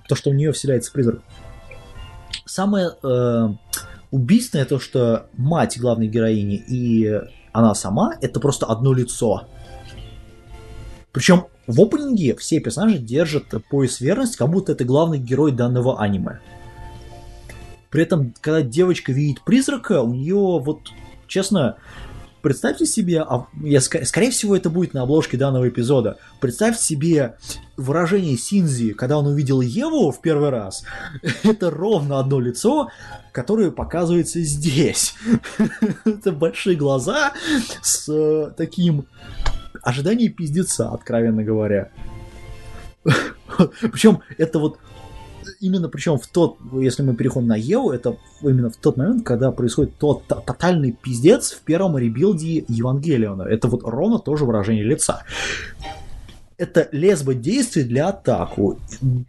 То, 0.07 0.15
что 0.15 0.31
в 0.31 0.33
нее 0.33 0.51
вселяется 0.51 0.91
призрак. 0.91 1.21
Самое 2.45 2.91
э, 3.03 3.49
убийственное 4.09 4.65
то, 4.65 4.79
что 4.79 5.27
мать 5.37 5.79
главной 5.79 6.07
героини 6.07 6.55
и 6.55 7.21
она 7.51 7.75
сама 7.75 8.15
это 8.21 8.39
просто 8.39 8.65
одно 8.65 8.93
лицо. 8.93 9.47
Причем 11.11 11.45
в 11.67 11.81
опенинге 11.81 12.35
все 12.35 12.59
персонажи 12.59 12.97
держат 12.97 13.45
пояс 13.69 13.99
верности, 13.99 14.37
как 14.37 14.49
будто 14.49 14.71
это 14.71 14.85
главный 14.85 15.17
герой 15.17 15.51
данного 15.51 16.01
аниме. 16.01 16.39
При 17.89 18.03
этом, 18.03 18.33
когда 18.41 18.61
девочка 18.61 19.11
видит 19.11 19.41
призрака, 19.43 20.01
у 20.01 20.13
нее 20.13 20.35
вот, 20.35 20.89
честно, 21.27 21.77
представьте 22.41 22.85
себе, 22.85 23.21
а 23.21 23.47
я, 23.61 23.81
скорее 23.81 24.29
всего, 24.29 24.55
это 24.55 24.69
будет 24.69 24.93
на 24.93 25.01
обложке 25.01 25.37
данного 25.37 25.69
эпизода. 25.69 26.17
Представьте 26.39 26.83
себе 26.83 27.35
выражение 27.77 28.37
Синзи, 28.37 28.93
когда 28.93 29.17
он 29.17 29.27
увидел 29.27 29.61
Еву 29.61 30.11
в 30.11 30.21
первый 30.21 30.49
раз. 30.49 30.83
Это 31.43 31.71
ровно 31.71 32.19
одно 32.19 32.39
лицо, 32.39 32.89
которое 33.31 33.71
показывается 33.71 34.39
здесь. 34.41 35.15
Это 36.05 36.31
большие 36.31 36.75
глаза 36.75 37.33
с 37.81 38.07
э, 38.07 38.51
таким 38.55 39.07
ожиданием 39.89 40.33
пиздеца, 40.33 40.89
откровенно 40.89 41.43
говоря. 41.43 41.89
Причем 43.81 44.19
это 44.37 44.59
вот 44.59 44.79
именно 45.59 45.89
причем 45.89 46.17
в 46.17 46.27
тот, 46.27 46.57
если 46.73 47.03
мы 47.03 47.15
переходим 47.15 47.47
на 47.47 47.55
Еву, 47.55 47.91
это 47.91 48.17
именно 48.41 48.69
в 48.69 48.77
тот 48.77 48.97
момент, 48.97 49.25
когда 49.25 49.51
происходит 49.51 49.97
тот 49.97 50.25
то- 50.27 50.41
тотальный 50.45 50.91
пиздец 50.91 51.51
в 51.51 51.61
первом 51.61 51.97
rebuild 51.97 52.55
е 52.55 52.63
Евангелиона. 52.67 53.43
Это 53.43 53.67
вот 53.67 53.83
ровно 53.83 54.19
то 54.19 54.30
же 54.30 54.45
выражение 54.45 54.83
лица. 54.83 55.23
Это 56.57 56.89
лесбо 56.91 57.33
действие 57.33 57.85
для 57.85 58.09
атаку. 58.09 58.79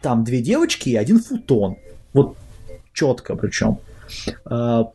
Там 0.03 0.25
две 0.25 0.43
девочки 0.43 0.91
и 0.91 0.97
один 0.97 1.21
футон. 1.21 1.77
Вот 2.13 2.37
четко 2.93 3.37
причем. 3.37 3.79
А, 4.45 4.91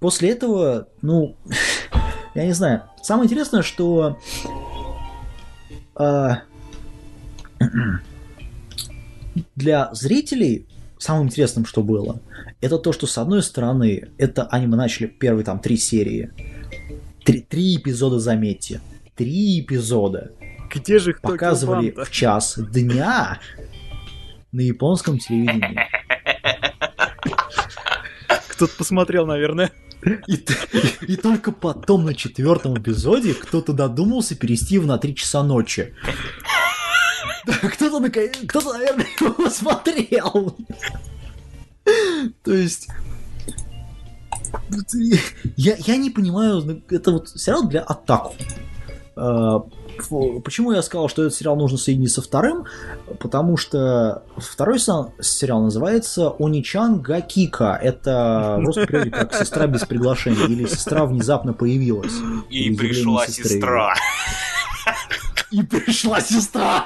После 0.00 0.30
этого, 0.30 0.86
ну, 1.02 1.34
я 2.34 2.46
не 2.46 2.52
знаю. 2.52 2.82
Самое 3.02 3.26
интересное, 3.26 3.62
что 3.62 4.18
для 9.56 9.92
зрителей 9.92 10.66
самым 10.98 11.26
интересным, 11.26 11.64
что 11.64 11.82
было, 11.82 12.20
это 12.60 12.78
то, 12.78 12.92
что 12.92 13.06
с 13.06 13.18
одной 13.18 13.42
стороны, 13.42 14.08
это 14.18 14.44
аниме 14.44 14.76
начали 14.76 15.06
первые 15.06 15.44
там 15.44 15.60
три 15.60 15.76
серии. 15.76 16.30
Три, 17.24 17.40
три 17.40 17.76
эпизода, 17.76 18.18
заметьте. 18.18 18.80
Три 19.14 19.60
эпизода. 19.60 20.32
Где 20.74 20.98
же 20.98 21.10
их 21.10 21.20
Показывали 21.20 21.90
в 21.90 22.10
час 22.10 22.58
дня 22.58 23.38
на 24.52 24.60
японском 24.60 25.18
телевидении. 25.18 25.78
Кто-то 28.48 28.72
посмотрел, 28.76 29.26
наверное. 29.26 29.70
И, 30.26 30.44
и 31.06 31.16
только 31.16 31.52
потом 31.52 32.04
на 32.04 32.14
четвертом 32.14 32.78
эпизоде 32.78 33.34
кто-то 33.34 33.72
додумался 33.72 34.36
перевести 34.36 34.74
его 34.74 34.86
на 34.86 34.98
3 34.98 35.14
часа 35.14 35.42
ночи. 35.42 35.94
Кто-то, 37.46 38.10
кто-то, 38.10 38.72
наверное, 38.74 39.06
его 39.20 39.32
посмотрел. 39.32 40.56
То 42.42 42.52
есть... 42.52 42.88
Я, 45.56 45.76
я 45.76 45.96
не 45.96 46.10
понимаю, 46.10 46.62
ну, 46.64 46.82
это 46.90 47.12
вот 47.12 47.28
сериал 47.28 47.68
для 47.68 47.80
атаку. 47.82 48.34
Почему 50.44 50.72
я 50.72 50.82
сказал, 50.82 51.08
что 51.08 51.22
этот 51.22 51.34
сериал 51.34 51.56
нужно 51.56 51.78
соединить 51.78 52.12
со 52.12 52.22
вторым? 52.22 52.64
Потому 53.18 53.56
что 53.56 54.22
второй 54.36 54.78
сериал 54.78 55.62
называется 55.62 56.34
Оничан 56.38 57.00
Гакика. 57.00 57.78
Это 57.82 58.58
в 58.60 58.64
русском 58.66 58.86
переводе 58.86 59.10
как 59.10 59.34
«Сестра 59.34 59.66
без 59.66 59.84
приглашения» 59.84 60.46
или 60.46 60.66
«Сестра 60.66 61.04
внезапно 61.04 61.52
появилась». 61.52 62.14
И 62.48 62.74
пришла 62.74 63.26
сестры. 63.26 63.48
сестра. 63.48 63.94
И 65.50 65.62
пришла 65.62 66.20
сестра. 66.20 66.84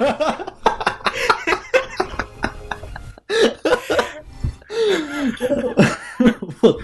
Вот. 6.61 6.81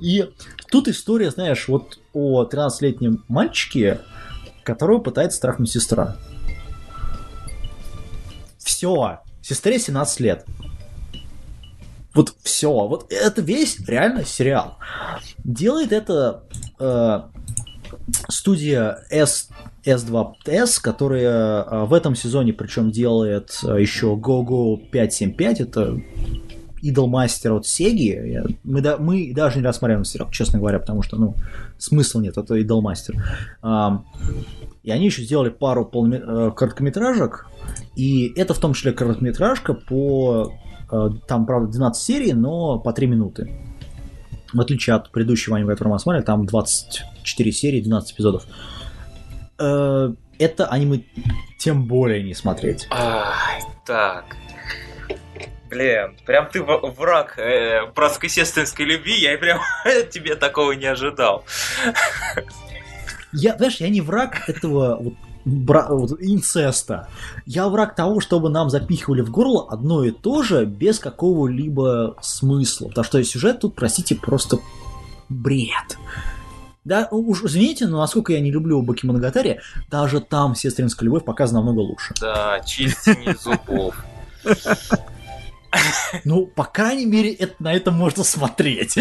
И 0.00 0.30
тут 0.70 0.88
история, 0.88 1.30
знаешь, 1.30 1.68
вот 1.68 1.98
о 2.12 2.44
13-летнем 2.44 3.24
мальчике, 3.28 4.00
которого 4.64 4.98
пытается 4.98 5.38
страхнуть 5.38 5.70
сестра. 5.70 6.16
Все. 8.58 9.20
Сестре 9.42 9.78
17 9.78 10.20
лет. 10.20 10.46
Вот 12.14 12.34
все. 12.42 12.70
Вот 12.70 13.12
это 13.12 13.42
весь 13.42 13.80
реально 13.86 14.24
сериал. 14.24 14.78
Делает 15.42 15.92
это 15.92 16.44
э, 16.78 17.20
студия 18.28 19.04
S, 19.10 19.48
S2S, 19.84 20.80
которая 20.80 21.62
э, 21.64 21.84
в 21.84 21.92
этом 21.92 22.14
сезоне 22.14 22.52
причем 22.52 22.90
делает 22.90 23.50
еще 23.62 24.14
GoGo 24.16 24.76
575. 24.90 25.60
Это 25.60 26.00
Идолмастер 26.88 27.52
от 27.52 27.66
Сеги. 27.66 28.42
Мы, 28.64 28.80
да- 28.80 28.98
мы 28.98 29.32
даже 29.34 29.58
не 29.58 29.64
рассматриваем 29.64 30.04
сериал, 30.04 30.30
честно 30.30 30.58
говоря, 30.58 30.78
потому 30.78 31.02
что, 31.02 31.16
ну, 31.16 31.34
смысла 31.78 32.20
нет, 32.20 32.36
это 32.36 32.60
Идолмастер. 32.60 33.14
Ам, 33.62 34.06
и 34.82 34.90
они 34.90 35.06
еще 35.06 35.22
сделали 35.22 35.48
пару 35.50 35.84
полноме- 35.90 36.22
э, 36.22 36.50
короткометражек, 36.54 37.46
и 37.96 38.32
это 38.36 38.52
в 38.54 38.58
том 38.58 38.74
числе 38.74 38.92
короткометражка 38.92 39.74
по... 39.74 40.52
э, 40.92 41.08
Там, 41.26 41.46
правда, 41.46 41.72
12 41.72 42.02
серий, 42.02 42.32
но 42.34 42.78
по 42.78 42.92
3 42.92 43.06
минуты. 43.06 43.50
В 44.52 44.60
отличие 44.60 44.94
от 44.94 45.10
предыдущего 45.10 45.56
аниме, 45.56 45.72
который 45.72 45.88
мы 45.88 45.98
смотрели, 45.98 46.22
там 46.24 46.44
24 46.46 47.52
серии, 47.52 47.80
12 47.80 48.12
эпизодов. 48.14 48.46
Э, 49.58 50.12
Это 50.38 50.66
аниме 50.66 51.00
тем 51.58 51.86
более 51.86 52.22
не 52.22 52.34
смотреть. 52.34 52.86
Ай, 52.90 53.62
так. 53.86 54.24
Блин, 55.74 56.16
прям 56.24 56.48
ты 56.48 56.62
враг 56.62 57.36
э, 57.36 57.86
братско-сестринской 57.96 58.84
любви, 58.86 59.18
я 59.18 59.36
прям 59.36 59.58
от 59.84 60.10
тебя 60.10 60.36
такого 60.36 60.70
не 60.70 60.86
ожидал. 60.86 61.44
Я, 63.32 63.56
знаешь, 63.56 63.78
я 63.78 63.88
не 63.88 64.00
враг 64.00 64.48
этого 64.48 64.98
вот, 65.02 65.14
бра- 65.44 65.88
вот 65.90 66.12
инцеста. 66.20 67.08
Я 67.44 67.68
враг 67.68 67.96
того, 67.96 68.20
чтобы 68.20 68.50
нам 68.50 68.70
запихивали 68.70 69.22
в 69.22 69.32
горло 69.32 69.66
одно 69.68 70.04
и 70.04 70.12
то 70.12 70.44
же 70.44 70.64
без 70.64 71.00
какого-либо 71.00 72.16
смысла. 72.22 72.86
Потому 72.86 73.04
что 73.04 73.24
сюжет 73.24 73.58
тут, 73.58 73.74
простите, 73.74 74.14
просто 74.14 74.60
бред. 75.28 75.98
Да, 76.84 77.08
уж 77.10 77.42
извините, 77.42 77.88
но 77.88 77.98
насколько 77.98 78.32
я 78.32 78.38
не 78.38 78.52
люблю 78.52 78.80
Баки 78.80 79.06
Моногатари, 79.06 79.58
даже 79.90 80.20
там 80.20 80.54
сестринская 80.54 81.06
любовь 81.06 81.24
показана 81.24 81.64
намного 81.64 81.80
лучше. 81.80 82.14
Да, 82.20 82.60
чистить 82.60 83.40
зубов. 83.40 83.96
Ну, 86.24 86.46
по 86.46 86.64
крайней 86.64 87.06
мере, 87.06 87.32
это, 87.32 87.54
на 87.58 87.74
это 87.74 87.90
можно 87.90 88.24
смотреть. 88.24 88.96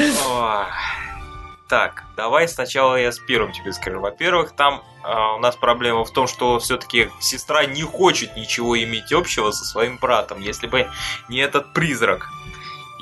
Так, 1.69 2.03
давай 2.15 2.47
сначала 2.47 2.97
я 2.97 3.11
с 3.11 3.19
первым 3.19 3.51
тебе 3.51 3.73
скажу. 3.73 3.99
Во-первых, 3.99 4.51
там 4.51 4.83
э, 5.03 5.35
у 5.35 5.39
нас 5.39 5.55
проблема 5.55 6.03
в 6.03 6.11
том, 6.11 6.27
что 6.27 6.59
все-таки 6.59 7.09
сестра 7.19 7.65
не 7.65 7.81
хочет 7.81 8.35
ничего 8.35 8.77
иметь 8.83 9.11
общего 9.11 9.49
со 9.51 9.65
своим 9.65 9.97
братом, 9.97 10.39
если 10.39 10.67
бы 10.67 10.87
не 11.29 11.39
этот 11.39 11.73
призрак 11.73 12.27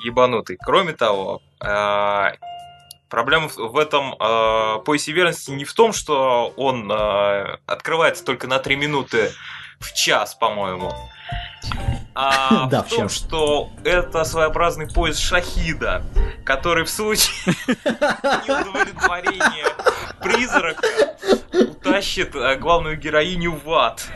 ебанутый. 0.03 0.57
Кроме 0.63 0.93
того, 0.93 1.41
э, 1.59 2.25
проблема 3.09 3.49
в 3.49 3.77
этом 3.77 4.13
э, 4.13 4.79
поясе 4.85 5.11
верности 5.11 5.51
не 5.51 5.65
в 5.65 5.73
том, 5.73 5.91
что 5.91 6.53
он 6.55 6.89
э, 6.89 7.57
открывается 7.65 8.23
только 8.23 8.47
на 8.47 8.59
3 8.59 8.75
минуты 8.77 9.31
в 9.81 9.93
час, 9.93 10.35
по-моему. 10.35 10.91
А 12.13 12.67
Да, 12.71 12.83
в 12.83 12.89
том, 12.89 13.07
час. 13.07 13.13
что 13.13 13.69
это 13.83 14.23
своеобразный 14.23 14.87
пояс 14.87 15.17
шахида, 15.17 16.03
который 16.45 16.83
в 16.83 16.89
случае 16.89 17.33
неудовлетворения 18.47 19.67
призрака 20.19 20.87
утащит 21.53 22.35
э, 22.35 22.55
главную 22.57 22.97
героиню 22.97 23.53
в 23.55 23.73
ад. 23.73 24.07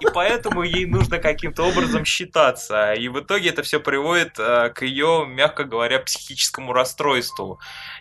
И 0.00 0.06
поэтому 0.12 0.62
ей 0.62 0.86
нужно 0.86 1.18
каким-то 1.18 1.64
образом 1.64 2.04
считаться. 2.04 2.92
И 2.94 3.08
в 3.08 3.20
итоге 3.20 3.50
это 3.50 3.62
все 3.62 3.80
приводит 3.80 4.38
э, 4.38 4.70
к 4.70 4.82
ее, 4.82 5.26
мягко 5.26 5.64
говоря, 5.64 5.98
психическому 5.98 6.72
расстройству. 6.72 7.60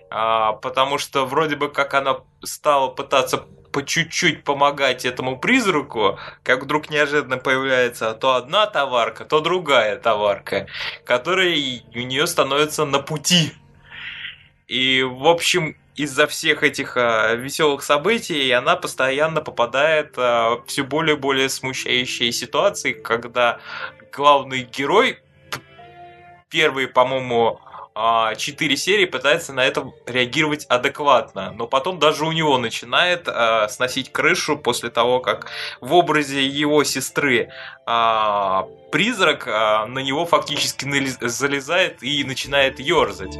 А, 0.09 0.53
потому 0.53 0.97
что 0.97 1.25
вроде 1.25 1.55
бы 1.55 1.69
как 1.69 1.93
она 1.93 2.17
стала 2.43 2.89
пытаться 2.89 3.45
по 3.77 3.85
чуть-чуть 3.85 4.43
помогать 4.43 5.05
этому 5.05 5.37
призраку, 5.37 6.17
как 6.41 6.63
вдруг 6.63 6.89
неожиданно 6.89 7.37
появляется 7.37 8.13
то 8.13 8.33
одна 8.33 8.65
товарка, 8.65 9.23
то 9.23 9.39
другая 9.39 9.97
товарка, 9.97 10.65
которая 11.05 11.55
у 11.93 11.99
нее 11.99 12.25
становится 12.25 12.85
на 12.85 12.97
пути. 12.97 13.51
И, 14.67 15.03
в 15.03 15.27
общем, 15.27 15.77
из-за 15.95 16.25
всех 16.25 16.63
этих 16.63 16.95
веселых 16.95 17.83
событий 17.83 18.49
она 18.49 18.75
постоянно 18.75 19.41
попадает 19.41 20.17
в 20.17 20.63
все 20.65 20.83
более 20.83 21.15
и 21.15 21.19
более 21.19 21.47
смущающие 21.47 22.31
ситуации, 22.31 22.93
когда 22.93 23.59
главный 24.11 24.63
герой 24.63 25.19
первые, 26.49 26.87
по-моему, 26.87 27.59
а, 27.99 28.35
четыре 28.35 28.77
серии 28.77 29.05
пытается 29.05 29.53
на 29.53 29.65
это 29.65 29.91
реагировать 30.05 30.67
адекватно, 30.69 31.51
но 31.51 31.65
потом 31.65 31.97
даже 31.97 32.25
у 32.25 32.31
него 32.31 32.59
начинает 32.59 33.27
а, 33.27 33.67
сносить 33.69 34.11
крышу 34.11 34.55
после 34.55 34.91
того, 34.91 35.19
как 35.19 35.47
в 35.81 35.93
образе 35.93 36.45
его 36.45 36.83
сестры 36.83 37.49
а, 37.87 38.67
призрак 38.91 39.47
а, 39.47 39.87
на 39.87 39.97
него 39.99 40.27
фактически 40.27 40.85
залезает 41.25 42.03
и 42.03 42.23
начинает 42.23 42.79
ерзать. 42.79 43.35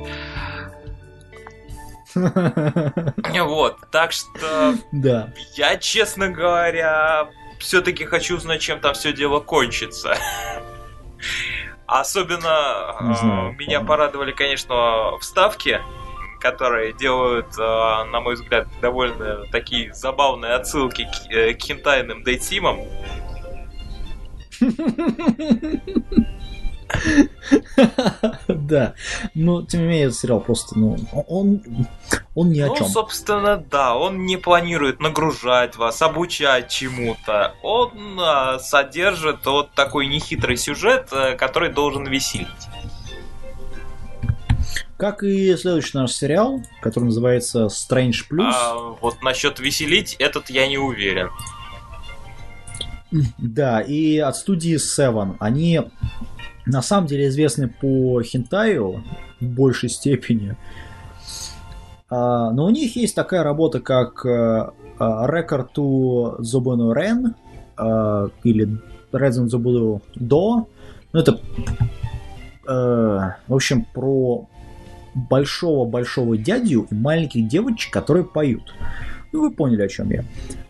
Вот, 2.15 3.77
так 3.91 4.11
что 4.11 4.73
Да. 4.91 5.31
я, 5.53 5.77
честно 5.77 6.29
говоря, 6.29 7.29
все-таки 7.59 8.05
хочу 8.05 8.37
узнать, 8.37 8.61
чем 8.61 8.79
там 8.79 8.95
все 8.95 9.13
дело 9.13 9.39
кончится. 9.39 10.17
Особенно 11.87 12.95
Не 13.01 13.13
э, 13.13 13.15
знаю, 13.15 13.51
меня 13.53 13.79
по-моему. 13.79 13.87
порадовали, 13.87 14.31
конечно, 14.33 15.17
вставки, 15.19 15.81
которые 16.41 16.91
делают, 16.93 17.47
э, 17.57 17.61
на 18.11 18.19
мой 18.19 18.35
взгляд, 18.35 18.67
довольно 18.81 19.45
такие 19.51 19.93
забавные 19.93 20.53
отсылки 20.53 21.05
к, 21.05 21.31
э, 21.31 21.57
хентайным 21.57 22.23
дейтсимам. 22.23 22.81
Да. 28.47 28.93
Но, 29.33 29.63
тем 29.63 29.81
не 29.81 29.87
менее, 29.87 30.05
этот 30.07 30.17
сериал 30.17 30.41
просто, 30.41 30.77
ну, 30.77 30.97
он, 31.27 31.61
он 32.35 32.49
ни 32.49 32.59
о 32.59 32.67
ну, 32.67 32.77
чем. 32.77 32.87
собственно, 32.87 33.57
да, 33.57 33.95
он 33.95 34.25
не 34.25 34.37
планирует 34.37 34.99
нагружать 34.99 35.75
вас, 35.75 36.01
обучать 36.01 36.69
чему-то. 36.69 37.53
Он 37.61 38.19
э, 38.19 38.59
содержит 38.59 39.45
вот 39.45 39.71
такой 39.71 40.07
нехитрый 40.07 40.57
сюжет, 40.57 41.09
э, 41.11 41.35
который 41.35 41.69
должен 41.69 42.05
веселить. 42.07 42.47
Как 44.97 45.21
и 45.21 45.55
следующий 45.55 45.97
наш 45.97 46.11
сериал, 46.11 46.61
который 46.81 47.05
называется 47.05 47.65
Strange 47.65 48.25
Plus. 48.29 48.51
А 48.53 48.75
вот 48.99 49.21
насчет 49.21 49.59
веселить, 49.59 50.15
этот 50.17 50.49
я 50.49 50.67
не 50.67 50.79
уверен. 50.79 51.29
Да, 53.37 53.81
и 53.81 54.17
от 54.17 54.35
студии 54.35 54.75
Seven. 54.75 55.37
Они 55.39 55.81
на 56.67 56.81
самом 56.81 57.07
деле 57.07 57.27
известны 57.27 57.69
по 57.69 58.21
хентаю 58.21 59.03
в 59.39 59.45
большей 59.45 59.89
степени. 59.89 60.55
А, 62.09 62.51
но 62.51 62.65
у 62.65 62.69
них 62.69 62.95
есть 62.95 63.15
такая 63.15 63.43
работа, 63.43 63.79
как 63.79 64.25
э, 64.25 64.69
а, 64.99 65.27
Record 65.27 65.69
to 65.75 66.39
Zobono 66.39 66.93
Ren 66.93 67.33
а, 67.77 68.29
или 68.43 68.77
Resident 69.11 69.47
Zobono 69.47 70.01
Do. 70.15 70.67
Ну, 71.13 71.19
это, 71.19 71.39
э, 72.67 73.31
в 73.47 73.53
общем, 73.53 73.85
про 73.93 74.47
большого-большого 75.15 76.37
дядю 76.37 76.87
и 76.89 76.95
маленьких 76.95 77.47
девочек, 77.47 77.91
которые 77.91 78.23
поют. 78.23 78.73
Ну, 79.31 79.41
вы 79.41 79.51
поняли, 79.51 79.81
о 79.81 79.87
чем 79.87 80.09
я. 80.11 80.23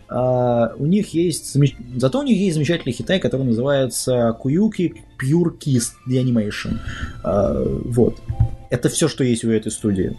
А, 0.10 0.74
у 0.78 0.86
них 0.86 1.14
есть... 1.14 1.56
замеч- 1.56 1.76
Зато 1.98 2.20
у 2.20 2.24
них 2.24 2.38
есть 2.38 2.56
замечательный 2.56 2.94
хитай, 2.94 3.20
который 3.20 3.44
называется 3.46 4.36
Куюки 4.40 5.04
Pure 5.22 5.58
Kiss 5.60 5.94
The 6.10 6.24
Animation. 6.24 6.80
А, 7.24 7.64
вот. 7.86 8.18
Это 8.70 8.90
все, 8.90 9.08
что 9.08 9.24
есть 9.24 9.44
у 9.44 9.52
этой 9.52 9.72
студии. 9.72 10.18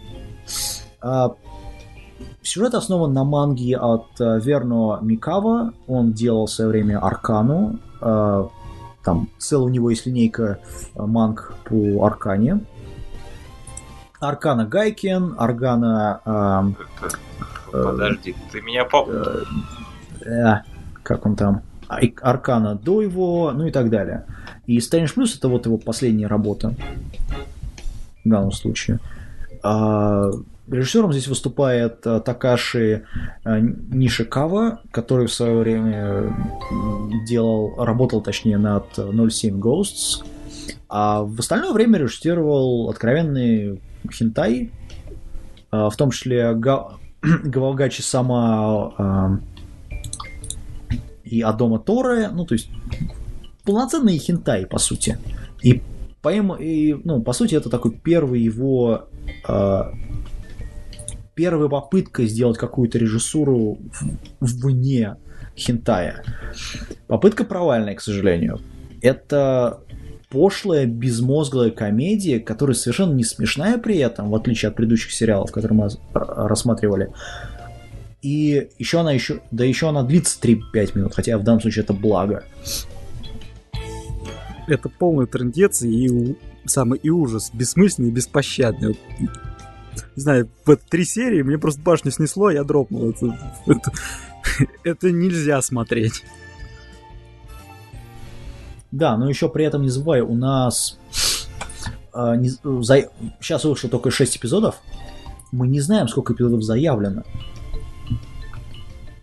А, 1.01 1.35
Сюжет 2.41 2.73
основан 2.73 3.13
на 3.13 3.25
манге 3.25 3.77
от 3.77 4.07
э, 4.19 4.39
Верно 4.39 4.97
Микава. 5.01 5.73
Он 5.87 6.13
делал 6.13 6.45
в 6.45 6.51
свое 6.51 6.69
время 6.69 6.97
Аркану. 6.99 7.79
Там 7.99 9.29
целая 9.37 9.65
у 9.65 9.69
него 9.69 9.89
есть 9.89 10.05
линейка 10.05 10.59
э, 10.95 11.01
манг 11.05 11.53
по 11.65 12.05
Аркане. 12.05 12.61
Аркана 14.19 14.65
Гайкен, 14.65 15.35
Аргана... 15.37 16.73
Подожди, 17.71 18.35
ты 18.51 18.61
меня 18.61 18.85
по... 18.85 19.05
э, 20.29 20.61
как 21.03 21.25
он 21.25 21.35
там, 21.35 21.61
Ай- 21.87 22.13
Аркана 22.21 22.75
до 22.75 23.01
его, 23.01 23.51
ну 23.51 23.65
и 23.67 23.71
так 23.71 23.89
далее. 23.89 24.25
И 24.67 24.77
Strange 24.77 25.15
Plus 25.15 25.37
это 25.37 25.47
вот 25.49 25.65
его 25.65 25.77
последняя 25.77 26.27
работа 26.27 26.73
в 28.23 28.29
данном 28.29 28.51
случае. 28.51 28.99
А, 29.63 30.29
режиссером 30.67 31.11
здесь 31.11 31.27
выступает 31.27 32.05
а, 32.05 32.19
Такаши 32.19 33.03
а, 33.43 33.59
Нишикава, 33.59 34.81
который 34.91 35.27
в 35.27 35.33
свое 35.33 35.57
время 35.57 36.33
делал, 37.27 37.83
работал 37.83 38.21
точнее 38.21 38.57
над 38.57 38.85
07 38.95 39.59
Ghosts, 39.59 40.23
а 40.87 41.23
в 41.23 41.39
остальное 41.39 41.71
время 41.73 41.97
режиссировал 41.99 42.89
откровенные 42.89 43.79
хентай, 44.11 44.71
а, 45.71 45.89
в 45.89 45.95
том 45.95 46.11
числе 46.11 46.53
Га- 46.53 46.93
Гавалгачи 47.21 48.01
сама 48.01 48.93
а, 48.97 49.39
и 51.29 51.41
Адома 51.41 51.79
Торе, 51.79 52.29
ну, 52.29 52.45
то 52.45 52.53
есть 52.53 52.69
полноценный 53.63 54.17
хентай, 54.17 54.65
по 54.65 54.79
сути. 54.79 55.17
И, 55.61 55.81
поэма, 56.21 56.55
и 56.55 56.93
ну, 56.93 57.21
по 57.21 57.33
сути, 57.33 57.55
это 57.55 57.69
такой 57.69 57.91
первый 57.91 58.41
его... 58.41 59.07
а, 59.47 59.91
первая 61.35 61.69
попытка 61.69 62.25
сделать 62.25 62.57
какую-то 62.57 62.97
режиссуру 62.97 63.77
вне 64.41 65.15
хентая. 65.55 66.23
Попытка 67.07 67.45
провальная, 67.45 67.95
к 67.95 68.01
сожалению. 68.01 68.59
Это 69.01 69.79
пошлая, 70.29 70.85
безмозглая 70.85 71.71
комедия, 71.71 72.39
которая 72.39 72.75
совершенно 72.75 73.13
не 73.13 73.23
смешная 73.23 73.77
при 73.77 73.97
этом, 73.97 74.29
в 74.29 74.35
отличие 74.35 74.69
от 74.69 74.75
предыдущих 74.75 75.11
сериалов, 75.11 75.51
которые 75.51 75.77
мы 75.77 75.89
рассматривали. 76.13 77.11
И 78.21 78.69
еще 78.77 78.99
она 78.99 79.11
еще, 79.13 79.41
да 79.51 79.63
еще 79.63 79.89
она 79.89 80.03
длится 80.03 80.39
3-5 80.41 80.97
минут, 80.97 81.15
хотя 81.15 81.37
в 81.37 81.43
данном 81.43 81.61
случае 81.61 81.83
это 81.83 81.93
благо. 81.93 82.43
Это 84.67 84.89
полный 84.89 85.25
трендец 85.25 85.81
и 85.81 86.37
самый 86.65 86.99
и 86.99 87.09
ужас, 87.09 87.49
бессмысленный 87.53 88.09
и 88.09 88.13
беспощадный. 88.13 88.99
Не 90.15 90.21
знаю, 90.21 90.49
в 90.65 90.75
три 90.75 91.05
серии 91.05 91.41
мне 91.41 91.57
просто 91.57 91.81
башню 91.81 92.11
снесло, 92.11 92.51
я 92.51 92.63
дропнул. 92.63 93.09
Это, 93.09 93.37
это, 93.65 93.91
это 94.83 95.11
нельзя 95.11 95.61
смотреть. 95.61 96.23
Да, 98.91 99.17
но 99.17 99.29
еще 99.29 99.49
при 99.49 99.65
этом 99.65 99.83
не 99.83 99.89
забывай, 99.89 100.21
у 100.21 100.35
нас 100.35 100.99
а, 102.11 102.35
не- 102.35 102.49
за- 102.49 103.09
сейчас 103.39 103.63
вышло 103.63 103.89
только 103.89 104.11
6 104.11 104.37
эпизодов. 104.37 104.75
Мы 105.51 105.67
не 105.67 105.79
знаем, 105.79 106.07
сколько 106.07 106.33
эпизодов 106.33 106.63
заявлено. 106.63 107.23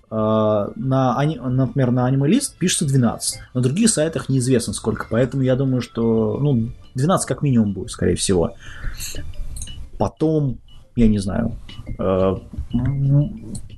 А, 0.08 0.70
на, 0.76 1.20
например, 1.22 1.90
на 1.90 2.10
Animalist 2.10 2.56
пишется 2.58 2.86
12. 2.86 3.40
На 3.54 3.60
других 3.60 3.90
сайтах 3.90 4.28
неизвестно 4.28 4.72
сколько, 4.72 5.06
поэтому 5.10 5.42
я 5.42 5.56
думаю, 5.56 5.82
что 5.82 6.38
ну, 6.40 6.70
12 6.94 7.26
как 7.26 7.42
минимум 7.42 7.72
будет, 7.72 7.90
скорее 7.90 8.16
всего. 8.16 8.54
потом, 9.98 10.58
я 10.94 11.08
не 11.08 11.18
знаю, 11.18 11.56
э, 11.98 12.36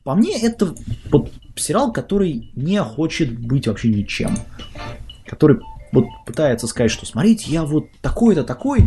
по 0.05 0.15
мне 0.15 0.41
это 0.41 0.75
вот 1.11 1.31
сериал, 1.57 1.93
который 1.93 2.51
не 2.55 2.83
хочет 2.83 3.39
быть 3.39 3.67
вообще 3.67 3.89
ничем. 3.89 4.37
Который 5.27 5.61
вот 5.93 6.05
пытается 6.27 6.67
сказать, 6.67 6.91
что 6.91 7.07
смотрите, 7.07 7.51
я 7.51 7.65
вот 7.65 7.87
такой-то 8.03 8.45
такой, 8.45 8.85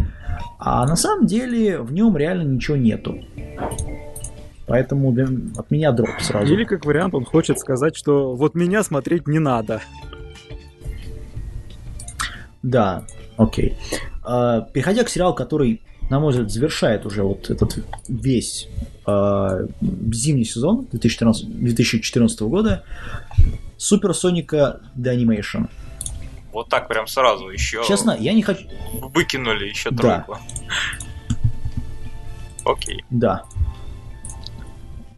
а 0.59 0.85
на 0.85 0.95
самом 0.95 1.25
деле 1.25 1.79
в 1.79 1.91
нем 1.91 2.15
реально 2.17 2.43
ничего 2.43 2.77
нету. 2.77 3.19
Поэтому 4.71 5.13
от 5.57 5.69
меня 5.69 5.91
дроп 5.91 6.21
сразу. 6.21 6.53
Или 6.53 6.63
как 6.63 6.85
вариант 6.85 7.13
он 7.13 7.25
хочет 7.25 7.59
сказать, 7.59 7.93
что 7.93 8.35
вот 8.35 8.55
меня 8.55 8.83
смотреть 8.83 9.27
не 9.27 9.37
надо. 9.37 9.81
Да, 12.63 13.03
окей. 13.35 13.77
А, 14.23 14.61
переходя 14.61 15.03
к 15.03 15.09
сериалу, 15.09 15.33
который, 15.33 15.81
на 16.09 16.21
мой 16.21 16.31
взгляд, 16.31 16.49
завершает 16.49 17.05
уже 17.05 17.21
вот 17.21 17.49
этот 17.49 17.83
весь 18.07 18.69
э, 19.05 19.67
зимний 20.13 20.45
сезон 20.45 20.87
2014, 20.89 21.49
2014 21.49 22.41
года, 22.43 22.85
Супер 23.75 24.13
Соника 24.13 24.79
The 24.97 25.17
Animation. 25.17 25.69
Вот 26.53 26.69
так 26.69 26.87
прям 26.87 27.07
сразу 27.07 27.49
еще. 27.49 27.83
Честно, 27.85 28.15
я 28.17 28.31
не 28.31 28.41
хочу. 28.41 28.63
Выкинули 28.93 29.67
еще 29.67 29.89
тройку. 29.89 30.37
Да. 32.63 32.71
Окей. 32.71 33.03
Да. 33.09 33.43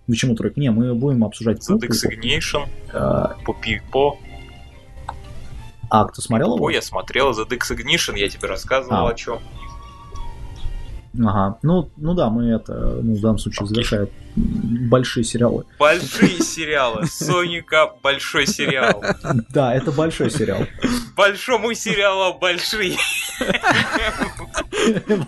Почему 0.07 0.35
тройку? 0.35 0.59
Не, 0.59 0.71
мы 0.71 0.93
будем 0.93 1.23
обсуждать 1.23 1.59
The 1.69 1.79
Designation, 1.79 2.67
а... 2.93 3.35
по 3.45 3.53
Пипо. 3.53 4.17
А, 5.89 6.05
кто 6.05 6.21
смотрел 6.21 6.55
его? 6.55 6.69
я 6.69 6.81
смотрел 6.81 7.31
The 7.31 7.47
Designation, 7.47 8.17
я 8.17 8.27
тебе 8.27 8.47
рассказывал 8.47 9.07
а. 9.07 9.11
о 9.11 9.13
чем. 9.13 9.39
Ага, 11.19 11.59
ну, 11.61 11.91
ну 11.95 12.15
да, 12.15 12.29
мы 12.29 12.47
это, 12.47 12.99
ну, 13.03 13.13
в 13.13 13.21
данном 13.21 13.37
случае 13.37 13.65
okay. 13.65 13.69
завершают 13.69 14.11
большие 14.35 15.23
сериалы. 15.23 15.65
Большие 15.77 16.39
сериалы. 16.39 17.05
Соника 17.05 17.91
большой 18.01 18.47
сериал. 18.47 19.03
Да, 19.49 19.75
это 19.75 19.91
большой 19.91 20.31
сериал. 20.31 20.65
Большому 21.15 21.73
сериалу 21.75 22.39
большие. 22.39 22.97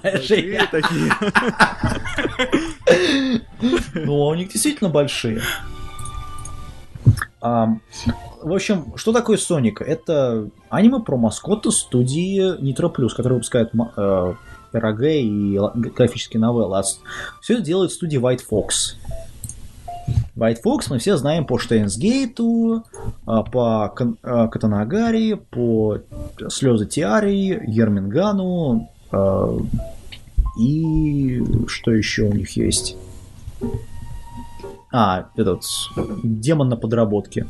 Большие 0.03 0.67
такие. 0.71 1.11
Ну, 3.93 4.27
у 4.27 4.35
них 4.35 4.49
действительно 4.49 4.89
большие. 4.89 5.41
В 7.41 8.53
общем, 8.53 8.93
что 8.95 9.13
такое 9.13 9.37
Соника? 9.37 9.83
Это 9.83 10.49
аниме 10.69 10.99
про 10.99 11.17
маскота 11.17 11.71
студии 11.71 12.59
Nitro 12.59 12.93
Plus, 12.93 13.09
который 13.15 13.33
выпускает 13.33 13.71
э, 13.73 14.33
и 14.73 15.59
графические 15.75 16.41
новеллы. 16.41 16.81
Все 17.41 17.55
это 17.55 17.63
делает 17.63 17.91
студия 17.91 18.19
White 18.19 18.41
Fox. 18.49 18.95
White 20.35 20.57
Fox 20.65 20.87
мы 20.89 20.99
все 20.99 21.17
знаем 21.17 21.45
по 21.45 21.57
Штейнсгейту, 21.57 22.83
а, 23.25 23.43
по 23.43 23.85
а, 23.85 24.47
Катанагари, 24.47 25.33
по 25.33 25.99
Слезы 26.49 26.85
Тиари, 26.85 27.63
Ермингану 27.65 28.81
а, 28.81 28.94
и 30.57 31.43
что 31.67 31.91
еще 31.91 32.23
у 32.23 32.33
них 32.33 32.51
есть? 32.51 32.95
А, 34.91 35.29
этот 35.35 35.63
демон 36.23 36.69
на 36.69 36.77
подработке. 36.77 37.47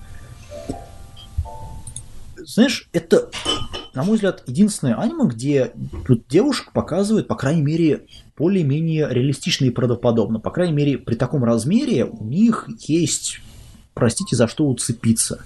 Знаешь, 2.37 2.89
это 2.93 3.29
на 3.95 4.03
мой 4.03 4.15
взгляд, 4.15 4.43
единственное 4.45 4.95
аниме, 4.95 5.25
где 5.25 5.71
тут 6.05 6.27
девушек 6.27 6.73
показывают, 6.73 7.29
по 7.29 7.35
крайней 7.35 7.61
мере, 7.61 8.07
более-менее 8.37 9.07
реалистично 9.09 9.65
и 9.65 9.69
правдоподобно. 9.69 10.39
По 10.39 10.51
крайней 10.51 10.73
мере, 10.73 10.97
при 10.97 11.15
таком 11.15 11.45
размере 11.45 12.03
у 12.03 12.25
них 12.25 12.67
есть, 12.81 13.39
простите, 13.93 14.35
за 14.35 14.47
что 14.49 14.67
уцепиться. 14.67 15.45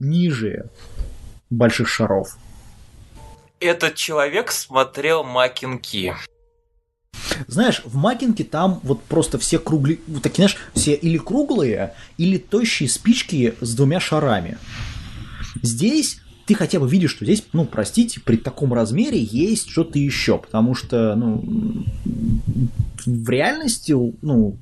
Ниже 0.00 0.68
больших 1.48 1.86
шаров. 1.86 2.36
Этот 3.60 3.94
человек 3.94 4.52
смотрел 4.52 5.22
Макинки. 5.22 6.14
Знаешь, 7.46 7.82
в 7.84 7.94
Макинке 7.94 8.42
там 8.42 8.80
вот 8.82 9.02
просто 9.04 9.38
все 9.38 9.58
кругли, 9.58 10.00
вот 10.06 10.22
такие, 10.22 10.48
знаешь, 10.48 10.56
все 10.74 10.94
или 10.94 11.18
круглые, 11.18 11.94
или 12.16 12.38
тощие 12.38 12.88
спички 12.88 13.54
с 13.60 13.74
двумя 13.74 14.00
шарами. 14.00 14.56
Здесь 15.62 16.20
ты 16.46 16.54
хотя 16.54 16.80
бы 16.80 16.88
видишь, 16.88 17.12
что 17.12 17.24
здесь, 17.24 17.44
ну, 17.52 17.66
простите, 17.66 18.20
при 18.20 18.36
таком 18.36 18.72
размере 18.72 19.22
есть 19.22 19.68
что-то 19.70 19.98
еще, 19.98 20.38
потому 20.38 20.74
что, 20.74 21.14
ну, 21.14 21.84
в 23.04 23.28
реальности, 23.28 23.92
ну, 23.92 24.56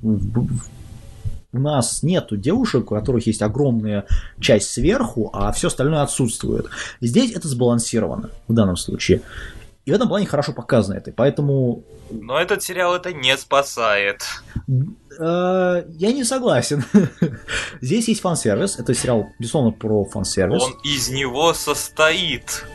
у 1.51 1.59
нас 1.59 2.03
нету 2.03 2.37
девушек, 2.37 2.91
у 2.91 2.95
которых 2.95 3.25
есть 3.27 3.41
огромная 3.41 4.05
часть 4.39 4.71
сверху, 4.71 5.29
а 5.33 5.51
все 5.51 5.67
остальное 5.67 6.01
отсутствует. 6.01 6.67
Здесь 7.01 7.31
это 7.31 7.47
сбалансировано 7.47 8.29
в 8.47 8.53
данном 8.53 8.75
случае. 8.75 9.21
И 9.85 9.91
в 9.91 9.95
этом 9.95 10.07
плане 10.07 10.27
хорошо 10.27 10.53
показано 10.53 10.95
это. 10.97 11.11
Поэтому... 11.11 11.83
Но 12.11 12.39
этот 12.39 12.61
сериал 12.61 12.95
это 12.95 13.11
не 13.11 13.35
спасает. 13.37 14.23
Э, 15.19 15.83
я 15.89 16.11
не 16.11 16.23
согласен. 16.23 16.83
Здесь 17.81 18.07
есть 18.07 18.21
фан-сервис. 18.21 18.77
Это 18.77 18.93
сериал, 18.93 19.29
безусловно, 19.39 19.71
про 19.71 20.05
фан-сервис. 20.05 20.61
Он 20.61 20.73
из 20.83 21.09
него 21.09 21.53
состоит. 21.53 22.65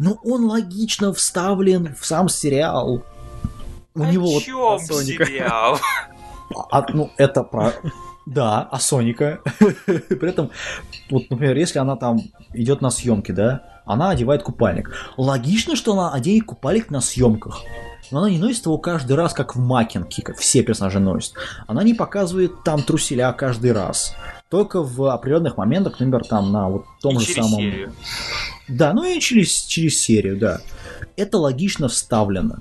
Но 0.00 0.18
он 0.24 0.46
логично 0.46 1.12
вставлен 1.12 1.94
в 1.94 2.04
сам 2.04 2.28
сериал. 2.28 3.04
У 3.94 4.02
О 4.02 4.10
него 4.10 4.40
чем 4.40 4.56
вот 4.56 4.80
сериал? 4.82 5.78
А, 6.70 6.84
ну, 6.92 7.10
это 7.16 7.42
про... 7.42 7.72
Да, 8.26 8.68
а 8.70 8.80
Соника. 8.80 9.40
При 9.86 10.28
этом, 10.28 10.50
вот, 11.10 11.30
например, 11.30 11.56
если 11.56 11.78
она 11.78 11.96
там 11.96 12.18
идет 12.52 12.80
на 12.80 12.90
съемки, 12.90 13.30
да, 13.30 13.80
она 13.84 14.10
одевает 14.10 14.42
купальник. 14.42 14.90
Логично, 15.16 15.76
что 15.76 15.92
она 15.92 16.12
оденет 16.12 16.44
купальник 16.44 16.90
на 16.90 17.00
съемках. 17.00 17.62
Но 18.10 18.18
она 18.18 18.30
не 18.30 18.38
носит 18.38 18.66
его 18.66 18.78
каждый 18.78 19.16
раз, 19.16 19.32
как 19.32 19.54
в 19.54 19.60
Макинке, 19.60 20.22
как 20.22 20.38
все 20.38 20.62
персонажи 20.62 20.98
носят. 20.98 21.34
Она 21.66 21.82
не 21.82 21.94
показывает 21.94 22.64
там 22.64 22.82
труселя 22.82 23.32
каждый 23.32 23.72
раз. 23.72 24.14
Только 24.48 24.82
в 24.82 25.12
определенных 25.12 25.56
моментах, 25.56 25.94
например, 25.94 26.24
там 26.24 26.52
на 26.52 26.68
вот 26.68 26.84
том 27.00 27.16
и 27.16 27.20
же 27.20 27.32
самом... 27.32 27.60
Серию. 27.60 27.92
Да, 28.68 28.92
ну 28.92 29.04
и 29.04 29.20
через, 29.20 29.62
через 29.62 30.00
серию, 30.00 30.36
да. 30.36 30.60
Это 31.16 31.38
логично 31.38 31.88
вставлено. 31.88 32.56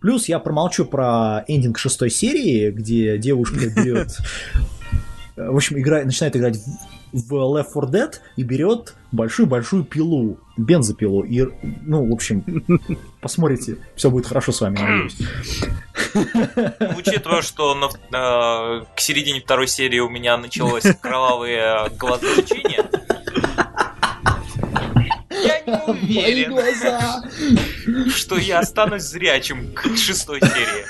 Плюс 0.00 0.28
я 0.28 0.38
промолчу 0.38 0.84
про 0.84 1.44
эндинг 1.48 1.78
шестой 1.78 2.10
серии, 2.10 2.70
где 2.70 3.18
девушка 3.18 3.68
берет... 3.76 4.16
В 5.36 5.54
общем, 5.54 5.78
играет, 5.78 6.06
начинает 6.06 6.34
играть 6.34 6.58
в 7.12 7.32
Left 7.34 7.72
4 7.72 7.86
Dead 7.86 8.14
и 8.36 8.42
берет 8.42 8.94
большую-большую 9.12 9.84
пилу, 9.84 10.38
бензопилу. 10.56 11.22
И, 11.22 11.46
ну, 11.82 12.08
в 12.08 12.12
общем, 12.12 12.44
посмотрите, 13.20 13.78
все 13.94 14.10
будет 14.10 14.26
хорошо 14.26 14.52
с 14.52 14.60
вами, 14.60 14.78
надеюсь. 14.78 15.18
Учитывая, 16.98 17.42
что 17.42 17.74
на, 17.74 17.86
э, 17.86 18.84
к 18.94 19.00
середине 19.00 19.40
второй 19.40 19.68
серии 19.68 19.98
у 19.98 20.08
меня 20.08 20.36
началось 20.36 20.84
кровавое 21.00 21.88
глазолечение, 21.98 22.82
я 25.44 25.60
не 25.66 25.90
уверен, 25.90 26.52
Мои 26.52 26.62
глаза. 26.62 27.22
что 28.08 28.36
я 28.36 28.60
останусь 28.60 29.02
зрячим 29.02 29.72
к 29.74 29.96
шестой 29.96 30.40
серии. 30.40 30.86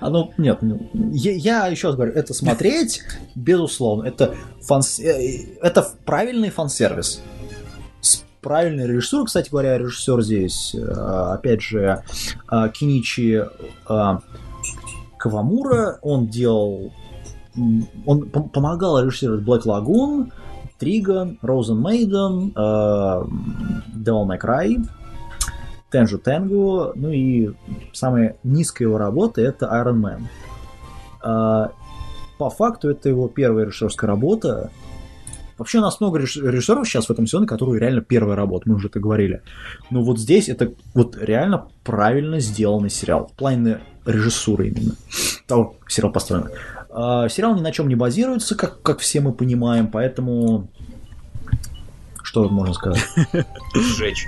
Оно, 0.00 0.32
нет, 0.38 0.58
ну, 0.62 0.88
я, 1.12 1.32
я 1.32 1.66
еще 1.66 1.88
раз 1.88 1.96
говорю, 1.96 2.12
это 2.12 2.32
смотреть, 2.34 3.02
безусловно, 3.34 4.06
это, 4.06 4.34
фан, 4.62 4.82
э, 5.00 5.56
это 5.62 5.86
правильный 6.04 6.50
фан-сервис. 6.50 7.20
С 8.00 8.24
правильной 8.40 8.86
режиссурой, 8.86 9.26
кстати 9.26 9.50
говоря, 9.50 9.78
режиссер 9.78 10.22
здесь, 10.22 10.74
э, 10.74 10.78
опять 10.80 11.60
же, 11.62 12.02
э, 12.50 12.70
Киничи 12.72 13.44
Кавамура, 15.18 15.98
он 16.02 16.28
делал, 16.28 16.92
он 18.06 18.28
помогал 18.30 19.02
режиссировать 19.02 19.44
Black 19.44 19.62
Lagoon, 19.64 20.30
Триган, 20.78 21.38
Розен 21.42 21.78
Мейден, 21.80 22.52
Devil 22.54 24.26
May 24.26 24.40
Cry, 24.40 24.76
Tenju 25.92 26.22
Tengu, 26.22 26.92
ну 26.94 27.10
и 27.10 27.52
самая 27.92 28.36
низкая 28.42 28.88
его 28.88 28.98
работа 28.98 29.40
это 29.40 29.66
Iron 29.66 30.00
Man. 30.00 30.22
А, 31.22 31.72
по 32.38 32.50
факту 32.50 32.90
это 32.90 33.08
его 33.08 33.28
первая 33.28 33.66
режиссерская 33.66 34.08
работа. 34.08 34.70
Вообще 35.58 35.78
у 35.78 35.82
нас 35.82 36.00
много 36.00 36.18
режиссеров 36.18 36.86
сейчас 36.86 37.06
в 37.06 37.10
этом 37.10 37.26
сезоне, 37.26 37.46
которые 37.46 37.80
реально 37.80 38.02
первая 38.02 38.36
работа, 38.36 38.68
мы 38.68 38.74
уже 38.74 38.88
это 38.88 39.00
говорили. 39.00 39.42
Но 39.90 40.02
вот 40.02 40.18
здесь 40.18 40.50
это 40.50 40.74
вот 40.92 41.16
реально 41.16 41.68
правильно 41.82 42.40
сделанный 42.40 42.90
сериал. 42.90 43.28
В 43.28 43.32
плане 43.32 43.80
режиссуры 44.04 44.68
именно. 44.68 44.92
Того, 45.46 45.76
сериал 45.88 46.12
построен. 46.12 46.50
А, 46.98 47.28
сериал 47.28 47.54
ни 47.54 47.60
на 47.60 47.72
чем 47.72 47.88
не 47.88 47.94
базируется, 47.94 48.54
как, 48.56 48.80
как 48.80 49.00
все 49.00 49.20
мы 49.20 49.34
понимаем, 49.34 49.88
поэтому... 49.88 50.70
Что 52.22 52.48
можно 52.48 52.72
сказать? 52.72 53.04
Сжечь. 53.74 54.26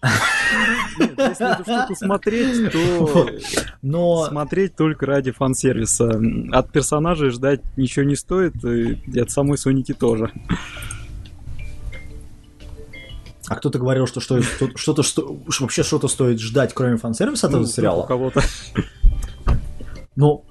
Нет, 0.00 1.10
если 1.18 1.52
эту 1.52 1.64
штуку 1.64 1.94
смотреть, 1.96 2.70
то 2.72 3.28
Но 3.82 4.26
смотреть 4.26 4.76
только 4.76 5.06
ради 5.06 5.32
фан-сервиса. 5.32 6.20
От 6.52 6.70
персонажей 6.70 7.30
ждать 7.30 7.62
ничего 7.76 8.04
не 8.04 8.14
стоит, 8.14 8.54
и 8.64 9.18
от 9.18 9.32
самой 9.32 9.58
Соники 9.58 9.92
тоже. 9.92 10.30
а 13.48 13.56
кто-то 13.56 13.78
говорил, 13.80 14.06
что 14.06 14.20
что- 14.20 14.40
что- 14.42 14.70
что-то 14.76 15.02
что, 15.02 15.36
вообще 15.60 15.82
что-то 15.82 16.06
стоит 16.08 16.40
ждать, 16.40 16.72
кроме 16.74 16.96
фан-сервиса 16.96 17.46
от 17.48 17.52
Ну, 17.52 17.58
этого 17.58 17.70
У 17.70 17.72
сериала. 17.74 18.06
кого-то. 18.06 18.40
Ну, 20.16 20.44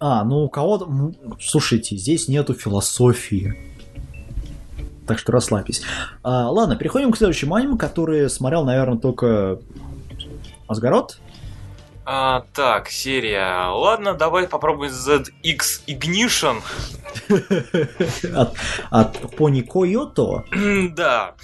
а, 0.00 0.24
ну 0.24 0.44
у 0.44 0.48
кого-то... 0.48 0.88
Слушайте, 1.40 1.96
здесь 1.96 2.28
нету 2.28 2.54
философии. 2.54 3.54
Так 5.06 5.18
что 5.18 5.32
расслабьтесь. 5.32 5.82
А, 6.22 6.50
ладно, 6.50 6.76
переходим 6.76 7.10
к 7.12 7.16
следующему 7.16 7.54
аниме, 7.54 7.76
который 7.76 8.28
смотрел, 8.28 8.64
наверное, 8.64 8.98
только 8.98 9.58
Асгарот. 10.68 11.18
А, 12.04 12.44
так, 12.54 12.88
серия. 12.88 13.68
Ладно, 13.68 14.14
давай 14.14 14.46
попробуем 14.46 14.92
ZX 14.92 15.82
Ignition. 15.86 16.62
от 18.90 19.36
Пони 19.36 19.62
Койото. 19.62 20.44
да. 20.94 21.34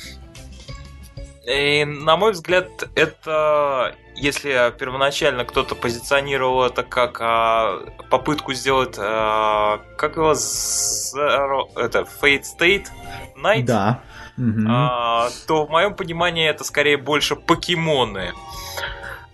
И, 1.47 1.85
на 1.85 2.17
мой 2.17 2.33
взгляд, 2.33 2.69
это 2.95 3.95
если 4.17 4.73
первоначально 4.79 5.45
кто-то 5.45 5.75
позиционировал 5.75 6.65
это 6.65 6.83
как 6.85 7.19
а, 7.21 7.81
попытку 8.11 8.55
сделать, 8.55 8.95
а, 8.99 9.81
как 9.99 10.17
его, 10.17 10.33
Zero- 10.33 11.69
это 11.77 12.07
Fate 12.23 12.45
State 12.59 12.87
Night, 13.37 13.65
Да. 13.65 14.01
Мгм. 14.37 14.67
а, 14.71 15.29
то 15.47 15.67
в 15.67 15.71
моем 15.71 15.95
понимании 15.95 16.49
это 16.49 16.65
скорее 16.65 16.97
больше 16.97 17.37
покемоны. 17.37 18.33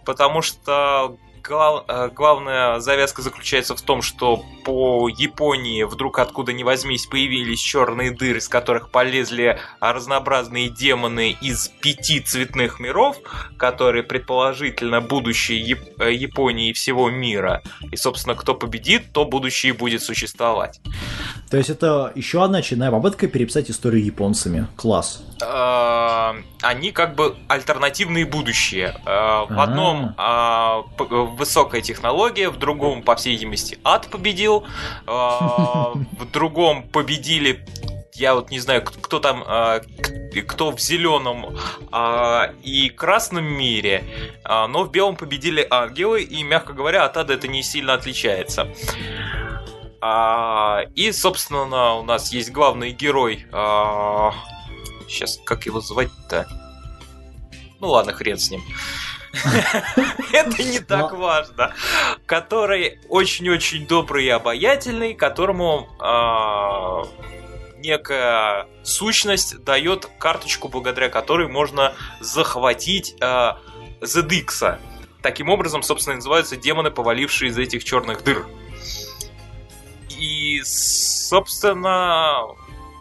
Потому 0.04 0.42
что 0.42 1.16
глав- 1.42 1.84
э, 1.88 2.10
главная 2.14 2.80
завязка 2.80 3.22
заключается 3.22 3.74
в 3.76 3.82
том, 3.82 4.02
что 4.02 4.44
по 4.64 5.08
Японии 5.08 5.82
вдруг 5.84 6.18
откуда 6.18 6.52
ни 6.52 6.62
возьмись 6.62 7.06
появились 7.06 7.60
черные 7.60 8.10
дыры, 8.10 8.38
из 8.38 8.48
которых 8.48 8.90
полезли 8.90 9.58
а, 9.80 9.92
разнообразные 9.92 10.68
демоны 10.68 11.36
из 11.40 11.68
пяти 11.68 12.20
цветных 12.20 12.78
миров, 12.80 13.16
которые 13.56 14.02
предположительно 14.02 15.00
будущее 15.00 15.60
Яп- 15.60 15.94
э, 16.00 16.12
Японии 16.12 16.70
и 16.70 16.72
всего 16.72 17.10
мира. 17.10 17.62
И, 17.90 17.96
собственно, 17.96 18.34
кто 18.34 18.54
победит, 18.54 19.12
то 19.12 19.24
будущее 19.24 19.72
будет 19.72 20.02
существовать. 20.02 20.80
То 21.50 21.56
есть 21.56 21.70
это 21.70 22.12
еще 22.14 22.44
одна 22.44 22.58
очередная 22.58 22.90
попытка 22.90 23.26
переписать 23.26 23.70
историю 23.70 24.04
японцами. 24.04 24.66
Класс. 24.76 25.22
э, 25.42 26.32
они 26.62 26.92
как 26.92 27.14
бы 27.14 27.34
альтернативные 27.48 28.26
будущие. 28.26 28.94
Э, 29.06 29.46
В 29.48 29.58
А. 29.58 29.62
одном 29.64 30.14
а, 30.18 30.82
высокая 31.36 31.80
технология, 31.80 32.48
в 32.50 32.56
другом, 32.58 33.02
по 33.02 33.16
всей 33.16 33.32
видимости, 33.32 33.78
ад 33.84 34.08
победил, 34.10 34.64
э, 35.06 35.10
в 35.10 36.30
другом 36.32 36.82
победили. 36.88 37.64
Я 38.14 38.34
вот 38.34 38.50
не 38.50 38.58
знаю, 38.60 38.84
кто 38.84 39.18
там, 39.18 39.42
к- 39.42 40.42
кто 40.46 40.72
в 40.72 40.80
зеленом 40.80 41.56
а, 41.90 42.52
и 42.62 42.90
красном 42.90 43.44
мире, 43.44 44.04
а, 44.44 44.66
но 44.68 44.84
в 44.84 44.90
белом 44.90 45.16
победили 45.16 45.66
ангелы, 45.70 46.22
и, 46.22 46.42
мягко 46.42 46.74
говоря, 46.74 47.04
от 47.04 47.16
ада 47.16 47.32
это 47.34 47.48
не 47.48 47.62
сильно 47.62 47.94
отличается. 47.94 48.68
А, 50.02 50.82
и, 50.94 51.12
собственно, 51.12 51.94
у 51.94 52.02
нас 52.02 52.32
есть 52.32 52.52
главный 52.52 52.90
герой. 52.92 53.46
сейчас, 55.08 55.38
как 55.44 55.66
его 55.66 55.80
звать-то? 55.80 56.46
Ну 57.80 57.88
ладно, 57.88 58.12
хрен 58.12 58.38
с 58.38 58.50
ним. 58.50 58.62
Это 60.32 60.62
не 60.62 60.80
так 60.80 61.12
важно. 61.12 61.74
Который 62.26 62.98
очень-очень 63.08 63.86
добрый 63.86 64.26
и 64.26 64.28
обаятельный, 64.28 65.14
которому 65.14 65.88
а, 65.98 67.04
некая 67.78 68.66
сущность 68.82 69.62
дает 69.64 70.08
карточку, 70.18 70.68
благодаря 70.68 71.08
которой 71.08 71.48
можно 71.48 71.94
захватить 72.20 73.14
ZX. 73.20 74.78
Таким 75.22 75.48
образом, 75.50 75.82
собственно, 75.82 76.16
называются 76.16 76.56
демоны, 76.56 76.90
повалившие 76.90 77.50
из 77.50 77.58
этих 77.58 77.84
черных 77.84 78.24
дыр. 78.24 78.46
И, 80.18 80.60
собственно, 80.64 82.42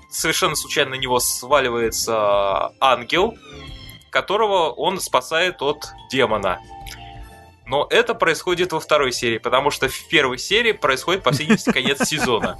совершенно 0.09 0.56
случайно 0.56 0.91
на 0.91 0.95
него 0.95 1.19
сваливается 1.19 2.72
ангел, 2.80 3.35
которого 4.10 4.70
он 4.72 5.00
спасает 5.00 5.62
от 5.62 5.88
демона. 6.12 6.60
Но 7.70 7.86
это 7.90 8.16
происходит 8.16 8.72
во 8.74 8.80
второй 8.80 9.12
серии, 9.12 9.38
потому 9.38 9.70
что 9.70 9.88
в 9.88 10.08
первой 10.08 10.40
серии 10.40 10.72
происходит, 10.72 11.22
по 11.22 11.32
всей 11.32 11.44
видимости, 11.44 11.72
конец 11.72 12.08
сезона. 12.08 12.58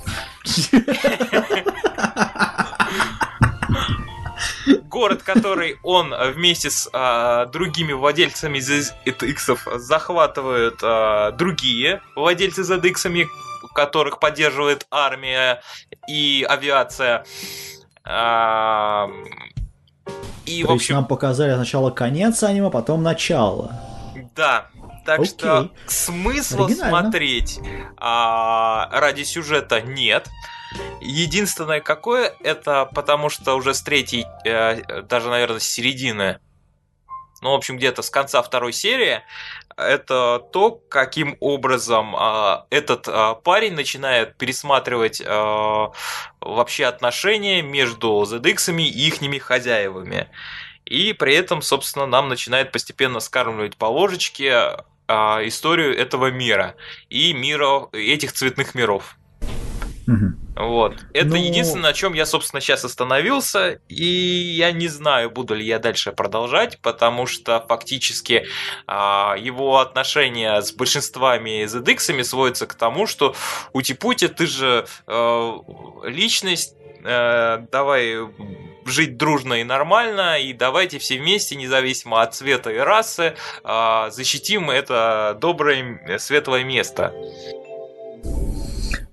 Город, 4.84 5.24
который 5.24 5.78
он 5.82 6.14
вместе 6.34 6.70
с 6.70 6.88
а, 6.94 7.46
другими 7.48 7.94
владельцами 7.94 8.60
ZX 8.60 9.80
захватывают 9.80 10.80
а, 10.84 11.32
другие 11.32 12.02
владельцы 12.16 12.62
ZX, 12.62 13.28
которых 13.74 14.20
поддерживает 14.20 14.86
армия 14.92 15.62
и 16.08 16.46
авиация. 16.48 17.26
А, 18.04 19.10
и, 20.50 20.62
То 20.64 20.70
в 20.70 20.72
есть 20.72 20.84
общем, 20.84 20.96
нам 20.96 21.06
показали 21.06 21.54
сначала 21.54 21.92
конец 21.92 22.44
аниме, 22.44 22.70
потом 22.70 23.04
начало. 23.04 23.72
да. 24.36 24.68
Так 25.06 25.22
Окей. 25.22 25.32
что 25.32 25.72
смысла 25.88 26.68
смотреть 26.68 27.60
а, 27.98 28.90
ради 28.92 29.24
сюжета 29.24 29.82
нет. 29.82 30.28
Единственное 31.02 31.80
какое, 31.80 32.36
это 32.42 32.86
потому 32.94 33.30
что 33.30 33.56
уже 33.56 33.74
с 33.74 33.82
третьей, 33.82 34.28
э, 34.46 35.02
даже, 35.04 35.30
наверное, 35.30 35.60
с 35.60 35.64
середины, 35.64 36.40
ну, 37.42 37.52
в 37.52 37.54
общем, 37.56 37.78
где-то 37.78 38.02
с 38.02 38.10
конца 38.10 38.42
второй 38.44 38.74
серии, 38.74 39.22
это 39.80 40.46
то, 40.52 40.72
каким 40.72 41.38
образом 41.40 42.16
а, 42.16 42.66
этот 42.70 43.08
а, 43.08 43.36
парень 43.36 43.74
начинает 43.74 44.38
пересматривать 44.38 45.22
а, 45.26 45.92
вообще 46.42 46.86
отношения 46.86 47.62
между 47.62 48.10
ZX 48.24 48.76
и 48.82 49.08
ихними 49.08 49.38
хозяевами. 49.38 50.30
И 50.86 51.14
при 51.14 51.36
этом, 51.36 51.62
собственно, 51.62 52.08
нам 52.08 52.30
начинает 52.30 52.72
постепенно 52.72 53.20
скармливать 53.20 53.78
по 53.78 53.86
ложечке 53.86 54.78
а, 55.08 55.40
историю 55.46 55.98
этого 55.98 56.32
мира 56.32 56.76
и 57.10 57.34
мира 57.34 57.88
этих 57.94 58.34
цветных 58.34 58.76
миров. 58.76 59.19
Вот. 60.56 60.96
Это 61.14 61.30
Ну- 61.30 61.36
единственное, 61.36 61.90
на 61.90 61.94
чем 61.94 62.14
я, 62.14 62.26
собственно, 62.26 62.62
сейчас 62.62 62.84
остановился. 62.84 63.80
И 63.88 64.04
я 64.04 64.72
не 64.72 64.88
знаю, 64.88 65.30
буду 65.32 65.54
ли 65.56 65.66
я 65.66 65.80
дальше 65.80 66.12
продолжать, 66.12 66.80
потому 66.82 67.28
что 67.28 67.66
фактически 67.68 68.46
а, 68.88 69.36
его 69.38 69.80
отношения 69.80 70.62
с 70.62 70.72
большинствами 70.74 71.66
ZX 71.66 72.24
сводятся 72.24 72.68
к 72.68 72.74
тому, 72.74 73.08
что 73.08 73.36
Ути-Пути, 73.74 74.28
ты 74.28 74.48
же 74.48 74.86
э, 75.08 75.52
личность, 76.06 76.76
э, 77.04 77.60
давай 77.72 78.18
жить 78.86 79.18
дружно 79.18 79.56
и 79.56 79.64
нормально, 79.64 80.40
и 80.40 80.54
давайте 80.54 81.00
все 81.00 81.18
вместе, 81.18 81.56
независимо 81.56 82.22
от 82.22 82.34
цвета 82.36 82.72
и 82.72 82.78
расы, 82.78 83.36
а, 83.64 84.10
защитим 84.10 84.70
это 84.70 85.38
доброе, 85.40 86.18
светлое 86.18 86.64
место. 86.64 87.14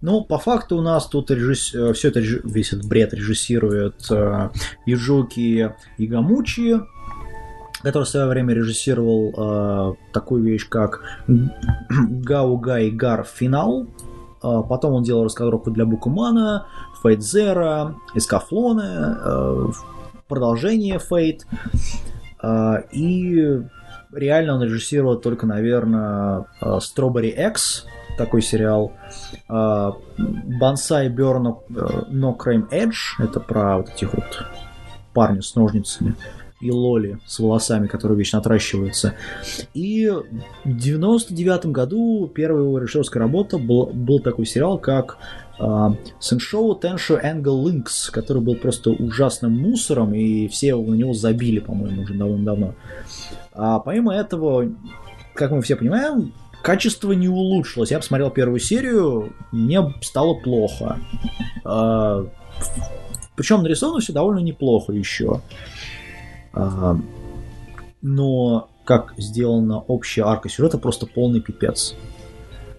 Ну, 0.06 0.22
по 0.22 0.38
факту 0.38 0.76
у 0.76 0.82
нас 0.82 1.08
тут 1.08 1.32
все 1.32 2.08
это, 2.08 2.20
режи- 2.20 2.40
весь 2.44 2.72
этот 2.72 2.86
бред 2.86 3.12
режиссирует 3.12 4.08
э, 4.08 4.50
Юджуки 4.86 5.74
Игамучи, 5.98 6.76
который 7.82 8.04
в 8.04 8.08
свое 8.08 8.26
время 8.26 8.54
режиссировал 8.54 9.34
э, 9.36 9.94
такую 10.12 10.44
вещь, 10.44 10.68
как 10.68 11.02
Гаугай 11.88 12.90
Гар 12.92 13.24
Финал. 13.24 13.88
Э, 14.44 14.62
потом 14.68 14.92
он 14.92 15.02
делал 15.02 15.24
раскадровку 15.24 15.72
для 15.72 15.84
Букумана, 15.84 16.68
Фейт 17.02 17.24
Зера, 17.24 17.96
Эскафлоны, 18.14 19.16
э, 19.24 19.66
продолжение 20.28 21.00
Фейт. 21.00 21.48
Э, 22.40 22.82
и 22.92 23.60
реально 24.12 24.54
он 24.54 24.62
режиссировал 24.62 25.16
только, 25.16 25.46
наверное, 25.46 26.46
э, 26.60 26.78
Strawberry 26.78 27.30
X, 27.50 27.86
такой 28.16 28.42
сериал. 28.42 28.92
Бонсай 29.48 31.08
Берн 31.08 31.56
No 31.68 32.36
Crime 32.36 32.68
Edge, 32.70 33.18
это 33.18 33.40
про 33.40 33.78
вот 33.78 33.90
этих 33.90 34.14
вот 34.14 34.44
парня 35.12 35.42
с 35.42 35.54
ножницами 35.54 36.14
и 36.60 36.70
Лоли 36.70 37.18
с 37.26 37.38
волосами, 37.38 37.86
которые 37.86 38.18
вечно 38.18 38.38
отращиваются. 38.38 39.14
И 39.74 40.08
в 40.08 40.76
99 40.76 41.66
году 41.66 42.30
первая 42.34 42.64
его 42.64 42.78
режиссерская 42.78 43.22
работа 43.22 43.58
был, 43.58 43.86
был 43.86 44.20
такой 44.20 44.46
сериал, 44.46 44.78
как 44.78 45.18
Сеншоу 45.58 46.74
Теншо 46.74 47.18
Энгл 47.18 47.66
Линкс, 47.66 48.10
который 48.10 48.42
был 48.42 48.56
просто 48.56 48.90
ужасным 48.90 49.52
мусором, 49.52 50.14
и 50.14 50.48
все 50.48 50.76
на 50.76 50.94
него 50.94 51.14
забили, 51.14 51.60
по-моему, 51.60 52.02
уже 52.02 52.14
довольно 52.14 52.44
давно. 52.44 52.74
А 53.52 53.78
помимо 53.80 54.14
этого, 54.14 54.70
как 55.34 55.50
мы 55.50 55.62
все 55.62 55.76
понимаем, 55.76 56.32
качество 56.66 57.12
не 57.12 57.28
улучшилось. 57.28 57.92
Я 57.92 57.98
посмотрел 57.98 58.28
первую 58.28 58.58
серию, 58.58 59.32
мне 59.52 59.94
стало 60.02 60.34
плохо. 60.34 60.98
А, 61.64 62.26
причем 63.36 63.62
нарисовано 63.62 64.00
все 64.00 64.12
довольно 64.12 64.40
неплохо 64.40 64.92
еще. 64.92 65.42
А, 66.52 66.98
но 68.02 68.68
как 68.84 69.14
сделана 69.16 69.78
общая 69.78 70.22
арка 70.22 70.48
сюжета, 70.48 70.78
просто 70.78 71.06
полный 71.06 71.40
пипец. 71.40 71.94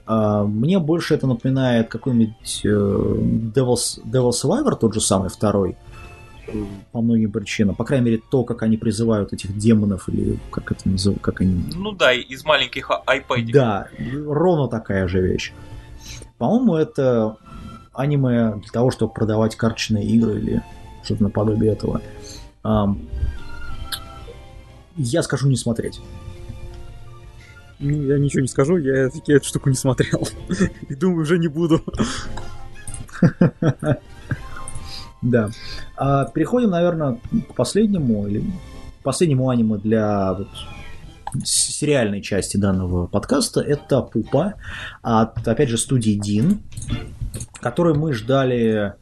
А, 0.05 0.43
мне 0.43 0.79
больше 0.79 1.13
это 1.13 1.25
напоминает 1.25 1.87
какой-нибудь 1.87 2.61
э, 2.65 2.67
Devil, 2.67 3.77
Devil 4.03 4.31
Survivor, 4.31 4.75
тот 4.75 4.95
же 4.95 4.99
самый 4.99 5.29
второй, 5.29 5.77
по 6.91 7.01
многим 7.01 7.31
причинам. 7.31 7.75
По 7.75 7.83
крайней 7.83 8.05
мере, 8.05 8.21
то, 8.29 8.43
как 8.43 8.63
они 8.63 8.77
призывают 8.77 9.33
этих 9.33 9.57
демонов, 9.57 10.07
или 10.09 10.39
как 10.51 10.71
это 10.71 10.87
называют, 10.89 11.21
как 11.21 11.41
они... 11.41 11.63
Ну 11.75 11.91
да, 11.91 12.13
из 12.13 12.45
маленьких 12.45 12.89
iPad. 12.89 13.51
Да, 13.51 13.87
ровно 14.25 14.67
такая 14.67 15.07
же 15.07 15.21
вещь. 15.21 15.53
По-моему, 16.37 16.75
это 16.75 17.37
аниме 17.93 18.55
для 18.55 18.71
того, 18.71 18.91
чтобы 18.91 19.13
продавать 19.13 19.55
карточные 19.55 20.05
игры 20.05 20.39
или 20.39 20.63
что-то 21.03 21.23
наподобие 21.23 21.71
этого. 21.71 22.01
Я 24.95 25.23
скажу 25.23 25.47
не 25.47 25.55
смотреть. 25.55 25.99
Я 27.79 28.17
ничего 28.17 28.41
не 28.41 28.47
скажу, 28.47 28.77
я, 28.77 29.09
я 29.27 29.35
эту 29.35 29.45
штуку 29.45 29.69
не 29.69 29.75
смотрел. 29.75 30.27
И 30.89 30.95
думаю, 30.95 31.21
уже 31.21 31.37
не 31.37 31.47
буду. 31.47 31.83
Да. 35.21 35.49
А, 35.95 36.25
переходим, 36.25 36.69
наверное, 36.69 37.19
к 37.49 37.55
последнему 37.55 38.27
или 38.27 38.43
последнему 39.03 39.49
аниме 39.49 39.77
для 39.77 40.33
вот, 40.33 40.47
сериальной 41.43 42.21
части 42.21 42.57
данного 42.57 43.07
подкаста. 43.07 43.61
Это 43.61 44.01
Пупа 44.01 44.55
от, 45.01 45.47
опять 45.47 45.69
же, 45.69 45.77
студии 45.77 46.11
Дин, 46.11 46.61
который 47.59 47.95
мы 47.95 48.13
ждали 48.13 48.93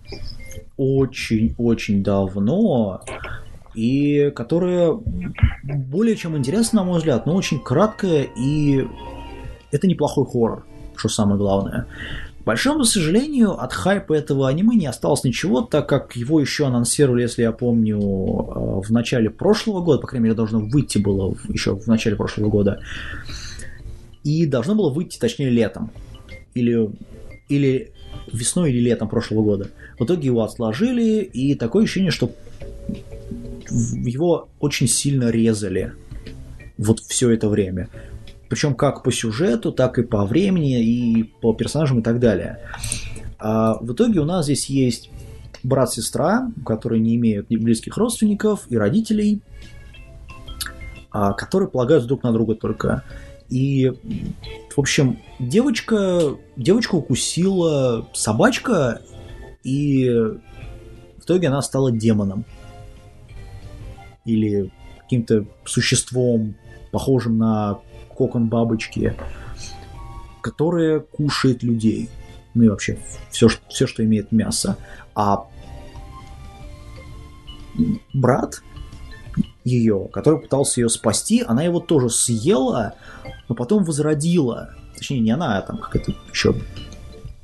очень-очень 0.78 2.04
давно 2.04 3.02
и 3.74 4.32
которая 4.36 4.98
более 5.64 6.16
чем 6.16 6.38
интересна, 6.38 6.82
на 6.82 6.86
мой 6.86 6.98
взгляд, 7.00 7.26
но 7.26 7.36
очень 7.36 7.60
краткая, 7.60 8.28
и 8.38 8.88
это 9.72 9.88
неплохой 9.88 10.26
хоррор, 10.26 10.66
что 10.96 11.10
самое 11.10 11.38
главное. 11.38 11.86
Большому 12.46 12.84
сожалению, 12.84 13.60
от 13.60 13.74
хайпа 13.74 14.14
этого 14.14 14.48
аниме 14.48 14.76
не 14.76 14.86
осталось 14.86 15.24
ничего, 15.24 15.62
так 15.62 15.90
как 15.90 16.16
его 16.16 16.40
еще 16.40 16.68
анонсировали, 16.68 17.24
если 17.24 17.42
я 17.42 17.52
помню, 17.52 17.98
э, 17.98 18.82
в 18.82 18.92
начале 18.92 19.32
прошлого 19.32 19.82
года, 19.82 20.00
по 20.00 20.08
крайней 20.08 20.26
мере, 20.26 20.36
должно 20.36 20.60
выйти 20.60 21.00
было 21.00 21.36
еще 21.50 21.76
в 21.76 21.88
начале 21.88 22.16
прошлого 22.16 22.50
года. 22.50 22.82
И 24.24 24.46
должно 24.46 24.76
было 24.76 24.92
выйти, 24.92 25.18
точнее, 25.18 25.50
летом. 25.50 25.90
Или, 26.54 26.92
или 27.50 27.92
весной 28.32 28.72
или 28.72 28.80
летом 28.80 29.10
прошлого 29.10 29.42
года. 29.42 29.70
В 29.98 30.06
итоге 30.06 30.28
его 30.28 30.44
отложили, 30.44 31.24
и 31.24 31.56
такое 31.56 31.86
ощущение, 31.86 32.12
что 32.12 32.32
его 33.70 34.50
очень 34.60 34.88
сильно 34.88 35.32
резали 35.32 35.94
вот 36.78 37.00
все 37.00 37.32
это 37.32 37.50
время. 37.50 37.90
Причем 38.56 38.74
как 38.74 39.04
по 39.04 39.12
сюжету, 39.12 39.74
так 39.74 40.00
и 40.00 40.02
по 40.02 40.24
времени, 40.24 40.82
и 40.82 41.24
по 41.24 41.54
персонажам 41.54 42.00
и 42.00 42.02
так 42.02 42.22
далее. 42.22 42.62
А 43.38 43.74
в 43.82 43.92
итоге 43.92 44.22
у 44.22 44.24
нас 44.24 44.46
здесь 44.46 44.70
есть 44.70 45.10
брат-сестра, 45.62 46.50
которые 46.66 47.02
не 47.02 47.18
имеют 47.18 47.50
ни 47.50 47.58
близких 47.58 47.98
родственников 47.98 48.62
и 48.70 48.78
родителей, 48.78 49.42
а, 51.12 51.34
которые 51.34 51.68
полагаются 51.68 52.08
друг 52.08 52.24
на 52.24 52.32
друга 52.32 52.56
только. 52.56 53.04
И, 53.50 53.92
в 54.74 54.80
общем, 54.80 55.20
девочка, 55.38 56.38
девочка 56.56 56.96
укусила 56.96 58.08
собачка, 58.14 59.02
и 59.64 60.08
в 60.08 61.26
итоге 61.26 61.50
она 61.50 61.62
стала 61.62 61.92
демоном 61.92 62.46
или 64.24 64.72
каким-то 65.02 65.46
существом, 65.66 66.56
похожим 66.94 67.38
на 67.38 67.82
кокон 68.16 68.48
бабочки, 68.48 69.16
которое 70.42 71.00
кушает 71.00 71.64
людей. 71.64 72.10
Ну 72.54 72.64
и 72.64 72.70
вообще 72.70 73.00
все, 73.32 73.50
все 73.70 73.88
что 73.88 74.04
имеет 74.04 74.32
мясо. 74.32 74.78
А 75.14 75.48
брат 78.14 78.62
ее, 79.64 80.08
который 80.14 80.40
пытался 80.40 80.82
ее 80.82 80.90
спасти, 80.90 81.44
она 81.46 81.64
его 81.64 81.80
тоже 81.80 82.10
съела, 82.10 82.96
но 83.50 83.56
потом 83.56 83.84
возродила. 83.84 84.76
Точнее, 84.96 85.20
не 85.20 85.32
она, 85.32 85.58
а 85.58 85.62
там 85.62 85.78
какая-то 85.78 86.14
еще 86.32 86.56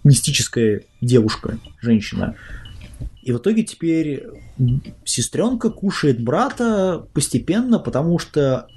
мистическая 0.03 0.83
девушка, 1.01 1.57
женщина. 1.81 2.35
И 3.23 3.31
в 3.31 3.37
итоге 3.37 3.63
теперь 3.63 4.25
сестренка 5.03 5.69
кушает 5.69 6.23
брата 6.23 7.05
постепенно, 7.13 7.77
потому 7.77 8.17
что 8.17 8.67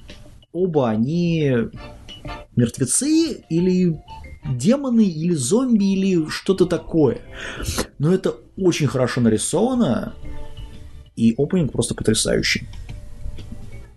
оба 0.55 0.89
они 0.89 1.53
мертвецы 2.57 3.45
или 3.51 4.01
демоны 4.47 5.05
или 5.05 5.35
зомби 5.35 5.93
или 5.93 6.29
что-то 6.31 6.65
такое. 6.65 7.21
Но 7.99 8.15
это 8.15 8.37
очень 8.57 8.87
хорошо 8.87 9.21
нарисовано, 9.21 10.15
и 11.17 11.35
опенинг 11.37 11.73
просто 11.73 11.95
потрясающий. 11.95 12.67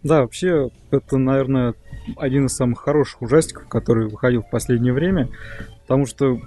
Да, 0.03 0.21
вообще, 0.21 0.69
это, 0.91 1.17
наверное, 1.17 1.73
один 2.15 2.45
из 2.45 2.55
самых 2.55 2.79
хороших 2.79 3.21
ужастиков, 3.21 3.67
который 3.67 4.07
выходил 4.07 4.41
в 4.41 4.49
последнее 4.49 4.93
время, 4.93 5.29
потому 5.81 6.05
что 6.05 6.39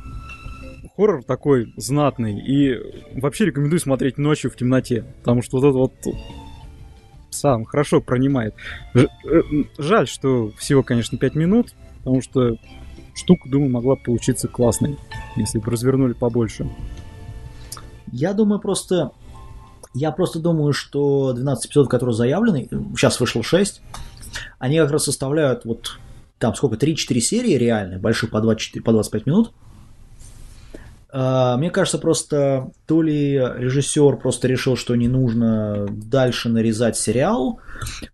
хоррор 0.97 1.22
такой 1.22 1.72
знатный. 1.76 2.40
И 2.40 2.78
вообще 3.20 3.47
рекомендую 3.47 3.80
смотреть 3.80 4.18
ночью 4.18 4.50
в 4.50 4.56
темноте, 4.56 5.05
потому 5.18 5.42
что 5.42 5.58
вот 5.58 5.68
это 5.68 5.78
вот 5.78 5.92
сам 7.41 7.65
хорошо 7.65 8.01
пронимает. 8.01 8.55
Э, 8.94 9.07
жаль, 9.78 10.07
что 10.07 10.51
всего, 10.59 10.83
конечно, 10.83 11.19
5 11.19 11.35
минут, 11.35 11.75
потому 11.99 12.23
что 12.23 12.57
штука, 13.15 13.49
думаю, 13.49 13.70
могла 13.70 13.97
получиться 13.97 14.49
классной, 14.49 14.99
если 15.36 15.59
бы 15.59 15.70
развернули 15.70 16.12
побольше. 16.12 16.69
Я 18.12 18.33
думаю, 18.33 18.60
просто... 18.60 19.12
Я 19.93 20.12
просто 20.12 20.39
думаю, 20.39 20.73
что 20.73 21.33
12 21.33 21.67
эпизодов, 21.67 21.91
которые 21.91 22.15
заявлены, 22.15 22.69
сейчас 22.97 23.19
вышло 23.19 23.43
6, 23.43 23.83
они 24.60 24.78
как 24.78 24.93
раз 24.93 25.05
составляют 25.05 25.65
вот 25.65 25.99
там 26.39 26.55
сколько, 26.55 26.77
3-4 26.77 27.20
серии 27.20 27.55
реальные, 27.55 27.99
большие 27.99 28.31
по, 28.31 28.41
24, 28.41 28.83
по 28.85 28.93
25 28.93 29.27
минут, 29.27 29.52
мне 31.12 31.70
кажется, 31.70 31.98
просто 31.98 32.70
то 32.86 33.02
ли 33.02 33.34
режиссер 33.34 34.16
просто 34.16 34.47
решил, 34.47 34.76
что 34.76 34.94
не 34.94 35.08
нужно 35.08 35.86
дальше 35.89 36.48
нарезать 36.48 36.97
сериал, 36.97 37.58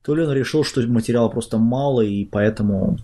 то 0.03 0.15
ли 0.15 0.23
он 0.23 0.33
решил, 0.33 0.65
что 0.65 0.81
материала 0.87 1.29
просто 1.29 1.59
мало, 1.59 2.01
и 2.01 2.25
поэтому 2.25 2.97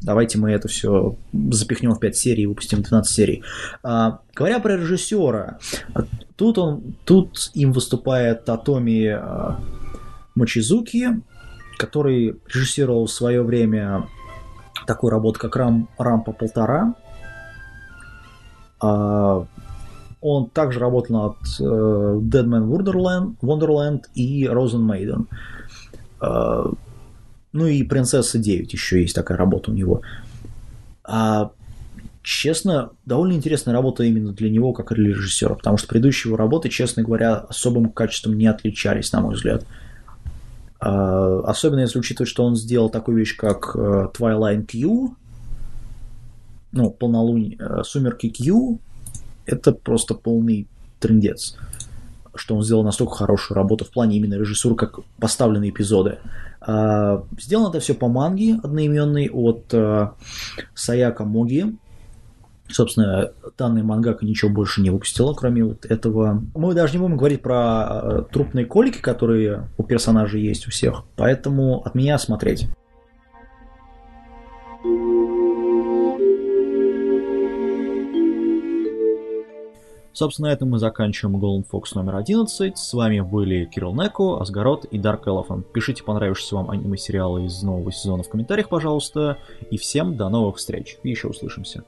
давайте 0.00 0.38
мы 0.38 0.50
это 0.52 0.68
все 0.68 1.16
запихнем 1.50 1.92
в 1.92 2.00
5 2.00 2.16
серий 2.16 2.42
и 2.44 2.46
выпустим 2.46 2.82
12 2.82 3.12
серий. 3.12 3.42
А, 3.82 4.20
говоря 4.34 4.58
про 4.60 4.76
режиссера, 4.76 5.58
тут, 6.36 6.58
он, 6.58 6.94
тут 7.04 7.50
им 7.54 7.72
выступает 7.72 8.44
Татоми 8.44 9.06
а, 9.06 9.60
Мочизуки, 10.34 11.20
который 11.78 12.36
режиссировал 12.46 13.06
в 13.06 13.12
свое 13.12 13.42
время 13.42 14.06
такую 14.86 15.10
работу, 15.10 15.38
как 15.38 15.56
Рам, 15.56 15.88
Рампа 15.98 16.32
полтора, 16.32 16.94
а, 18.80 19.46
он 20.20 20.50
также 20.50 20.80
работал 20.80 21.16
над 21.16 21.36
э, 21.60 21.62
Dead 21.62 22.44
Man 22.44 22.68
Wonderland, 22.68 23.36
Wonderland 23.40 24.04
и 24.14 24.44
Rosen 24.44 24.86
Maiden. 24.86 25.26
А, 26.20 26.70
ну 27.52 27.66
и 27.66 27.82
Принцесса 27.82 28.38
9 28.38 28.72
еще 28.72 29.00
есть 29.00 29.14
такая 29.14 29.38
работа 29.38 29.70
у 29.70 29.74
него. 29.74 30.02
А, 31.04 31.52
честно, 32.22 32.90
довольно 33.06 33.32
интересная 33.32 33.74
работа 33.74 34.04
именно 34.04 34.32
для 34.32 34.50
него, 34.50 34.72
как 34.72 34.92
режиссера, 34.92 35.54
потому 35.54 35.78
что 35.78 35.88
предыдущие 35.88 36.30
его 36.30 36.36
работы, 36.36 36.68
честно 36.68 37.02
говоря, 37.02 37.36
особым 37.36 37.90
качеством 37.90 38.36
не 38.36 38.46
отличались, 38.46 39.12
на 39.12 39.20
мой 39.20 39.34
взгляд. 39.34 39.64
Особенно 40.78 41.80
если 41.80 41.98
учитывать, 41.98 42.30
что 42.30 42.44
он 42.44 42.56
сделал 42.56 42.88
такую 42.88 43.18
вещь, 43.18 43.36
как 43.36 43.72
э, 43.74 44.08
Twilight 44.16 44.64
Q, 44.64 45.14
ну, 46.72 46.90
полнолуние, 46.90 47.56
э, 47.58 47.82
Сумерки 47.84 48.28
Q, 48.28 48.78
это 49.46 49.72
просто 49.72 50.14
полный 50.14 50.68
трендец, 51.00 51.56
что 52.34 52.56
он 52.56 52.62
сделал 52.62 52.84
настолько 52.84 53.14
хорошую 53.14 53.56
работу 53.56 53.84
в 53.84 53.90
плане 53.90 54.16
именно 54.16 54.34
режиссуры, 54.34 54.76
как 54.76 55.00
поставленные 55.18 55.70
эпизоды. 55.70 56.18
А, 56.60 57.24
сделано 57.38 57.70
это 57.70 57.80
все 57.80 57.94
по 57.94 58.08
манге 58.08 58.60
одноименной 58.62 59.30
от 59.30 59.72
а, 59.72 60.14
Саяка 60.74 61.24
Моги, 61.24 61.76
Собственно, 62.72 63.32
данная 63.58 63.82
мангака 63.82 64.24
ничего 64.24 64.50
больше 64.50 64.80
не 64.80 64.90
выпустила, 64.90 65.34
кроме 65.34 65.64
вот 65.64 65.84
этого. 65.86 66.42
Мы 66.54 66.74
даже 66.74 66.92
не 66.92 66.98
будем 66.98 67.16
говорить 67.16 67.42
про 67.42 68.00
э, 68.02 68.22
трупные 68.30 68.64
колики, 68.64 68.98
которые 68.98 69.68
у 69.76 69.82
персонажей 69.82 70.40
есть 70.40 70.68
у 70.68 70.70
всех. 70.70 71.02
Поэтому 71.16 71.82
от 71.82 71.94
меня 71.94 72.16
смотреть. 72.18 72.68
Собственно, 80.20 80.48
на 80.48 80.52
этом 80.52 80.68
мы 80.68 80.78
заканчиваем 80.78 81.42
Golden 81.42 81.64
Fox 81.66 81.94
номер 81.94 82.16
11. 82.16 82.76
С 82.76 82.92
вами 82.92 83.20
были 83.20 83.64
Кирилл 83.64 83.94
Неко, 83.94 84.38
Асгарот 84.38 84.84
и 84.84 84.98
Dark 84.98 85.24
Elephant. 85.24 85.62
Пишите 85.72 86.04
понравившиеся 86.04 86.56
вам 86.56 86.68
аниме-сериалы 86.70 87.46
из 87.46 87.62
нового 87.62 87.90
сезона 87.90 88.22
в 88.22 88.28
комментариях, 88.28 88.68
пожалуйста. 88.68 89.38
И 89.70 89.78
всем 89.78 90.18
до 90.18 90.28
новых 90.28 90.56
встреч. 90.56 90.98
Еще 91.04 91.28
услышимся. 91.28 91.84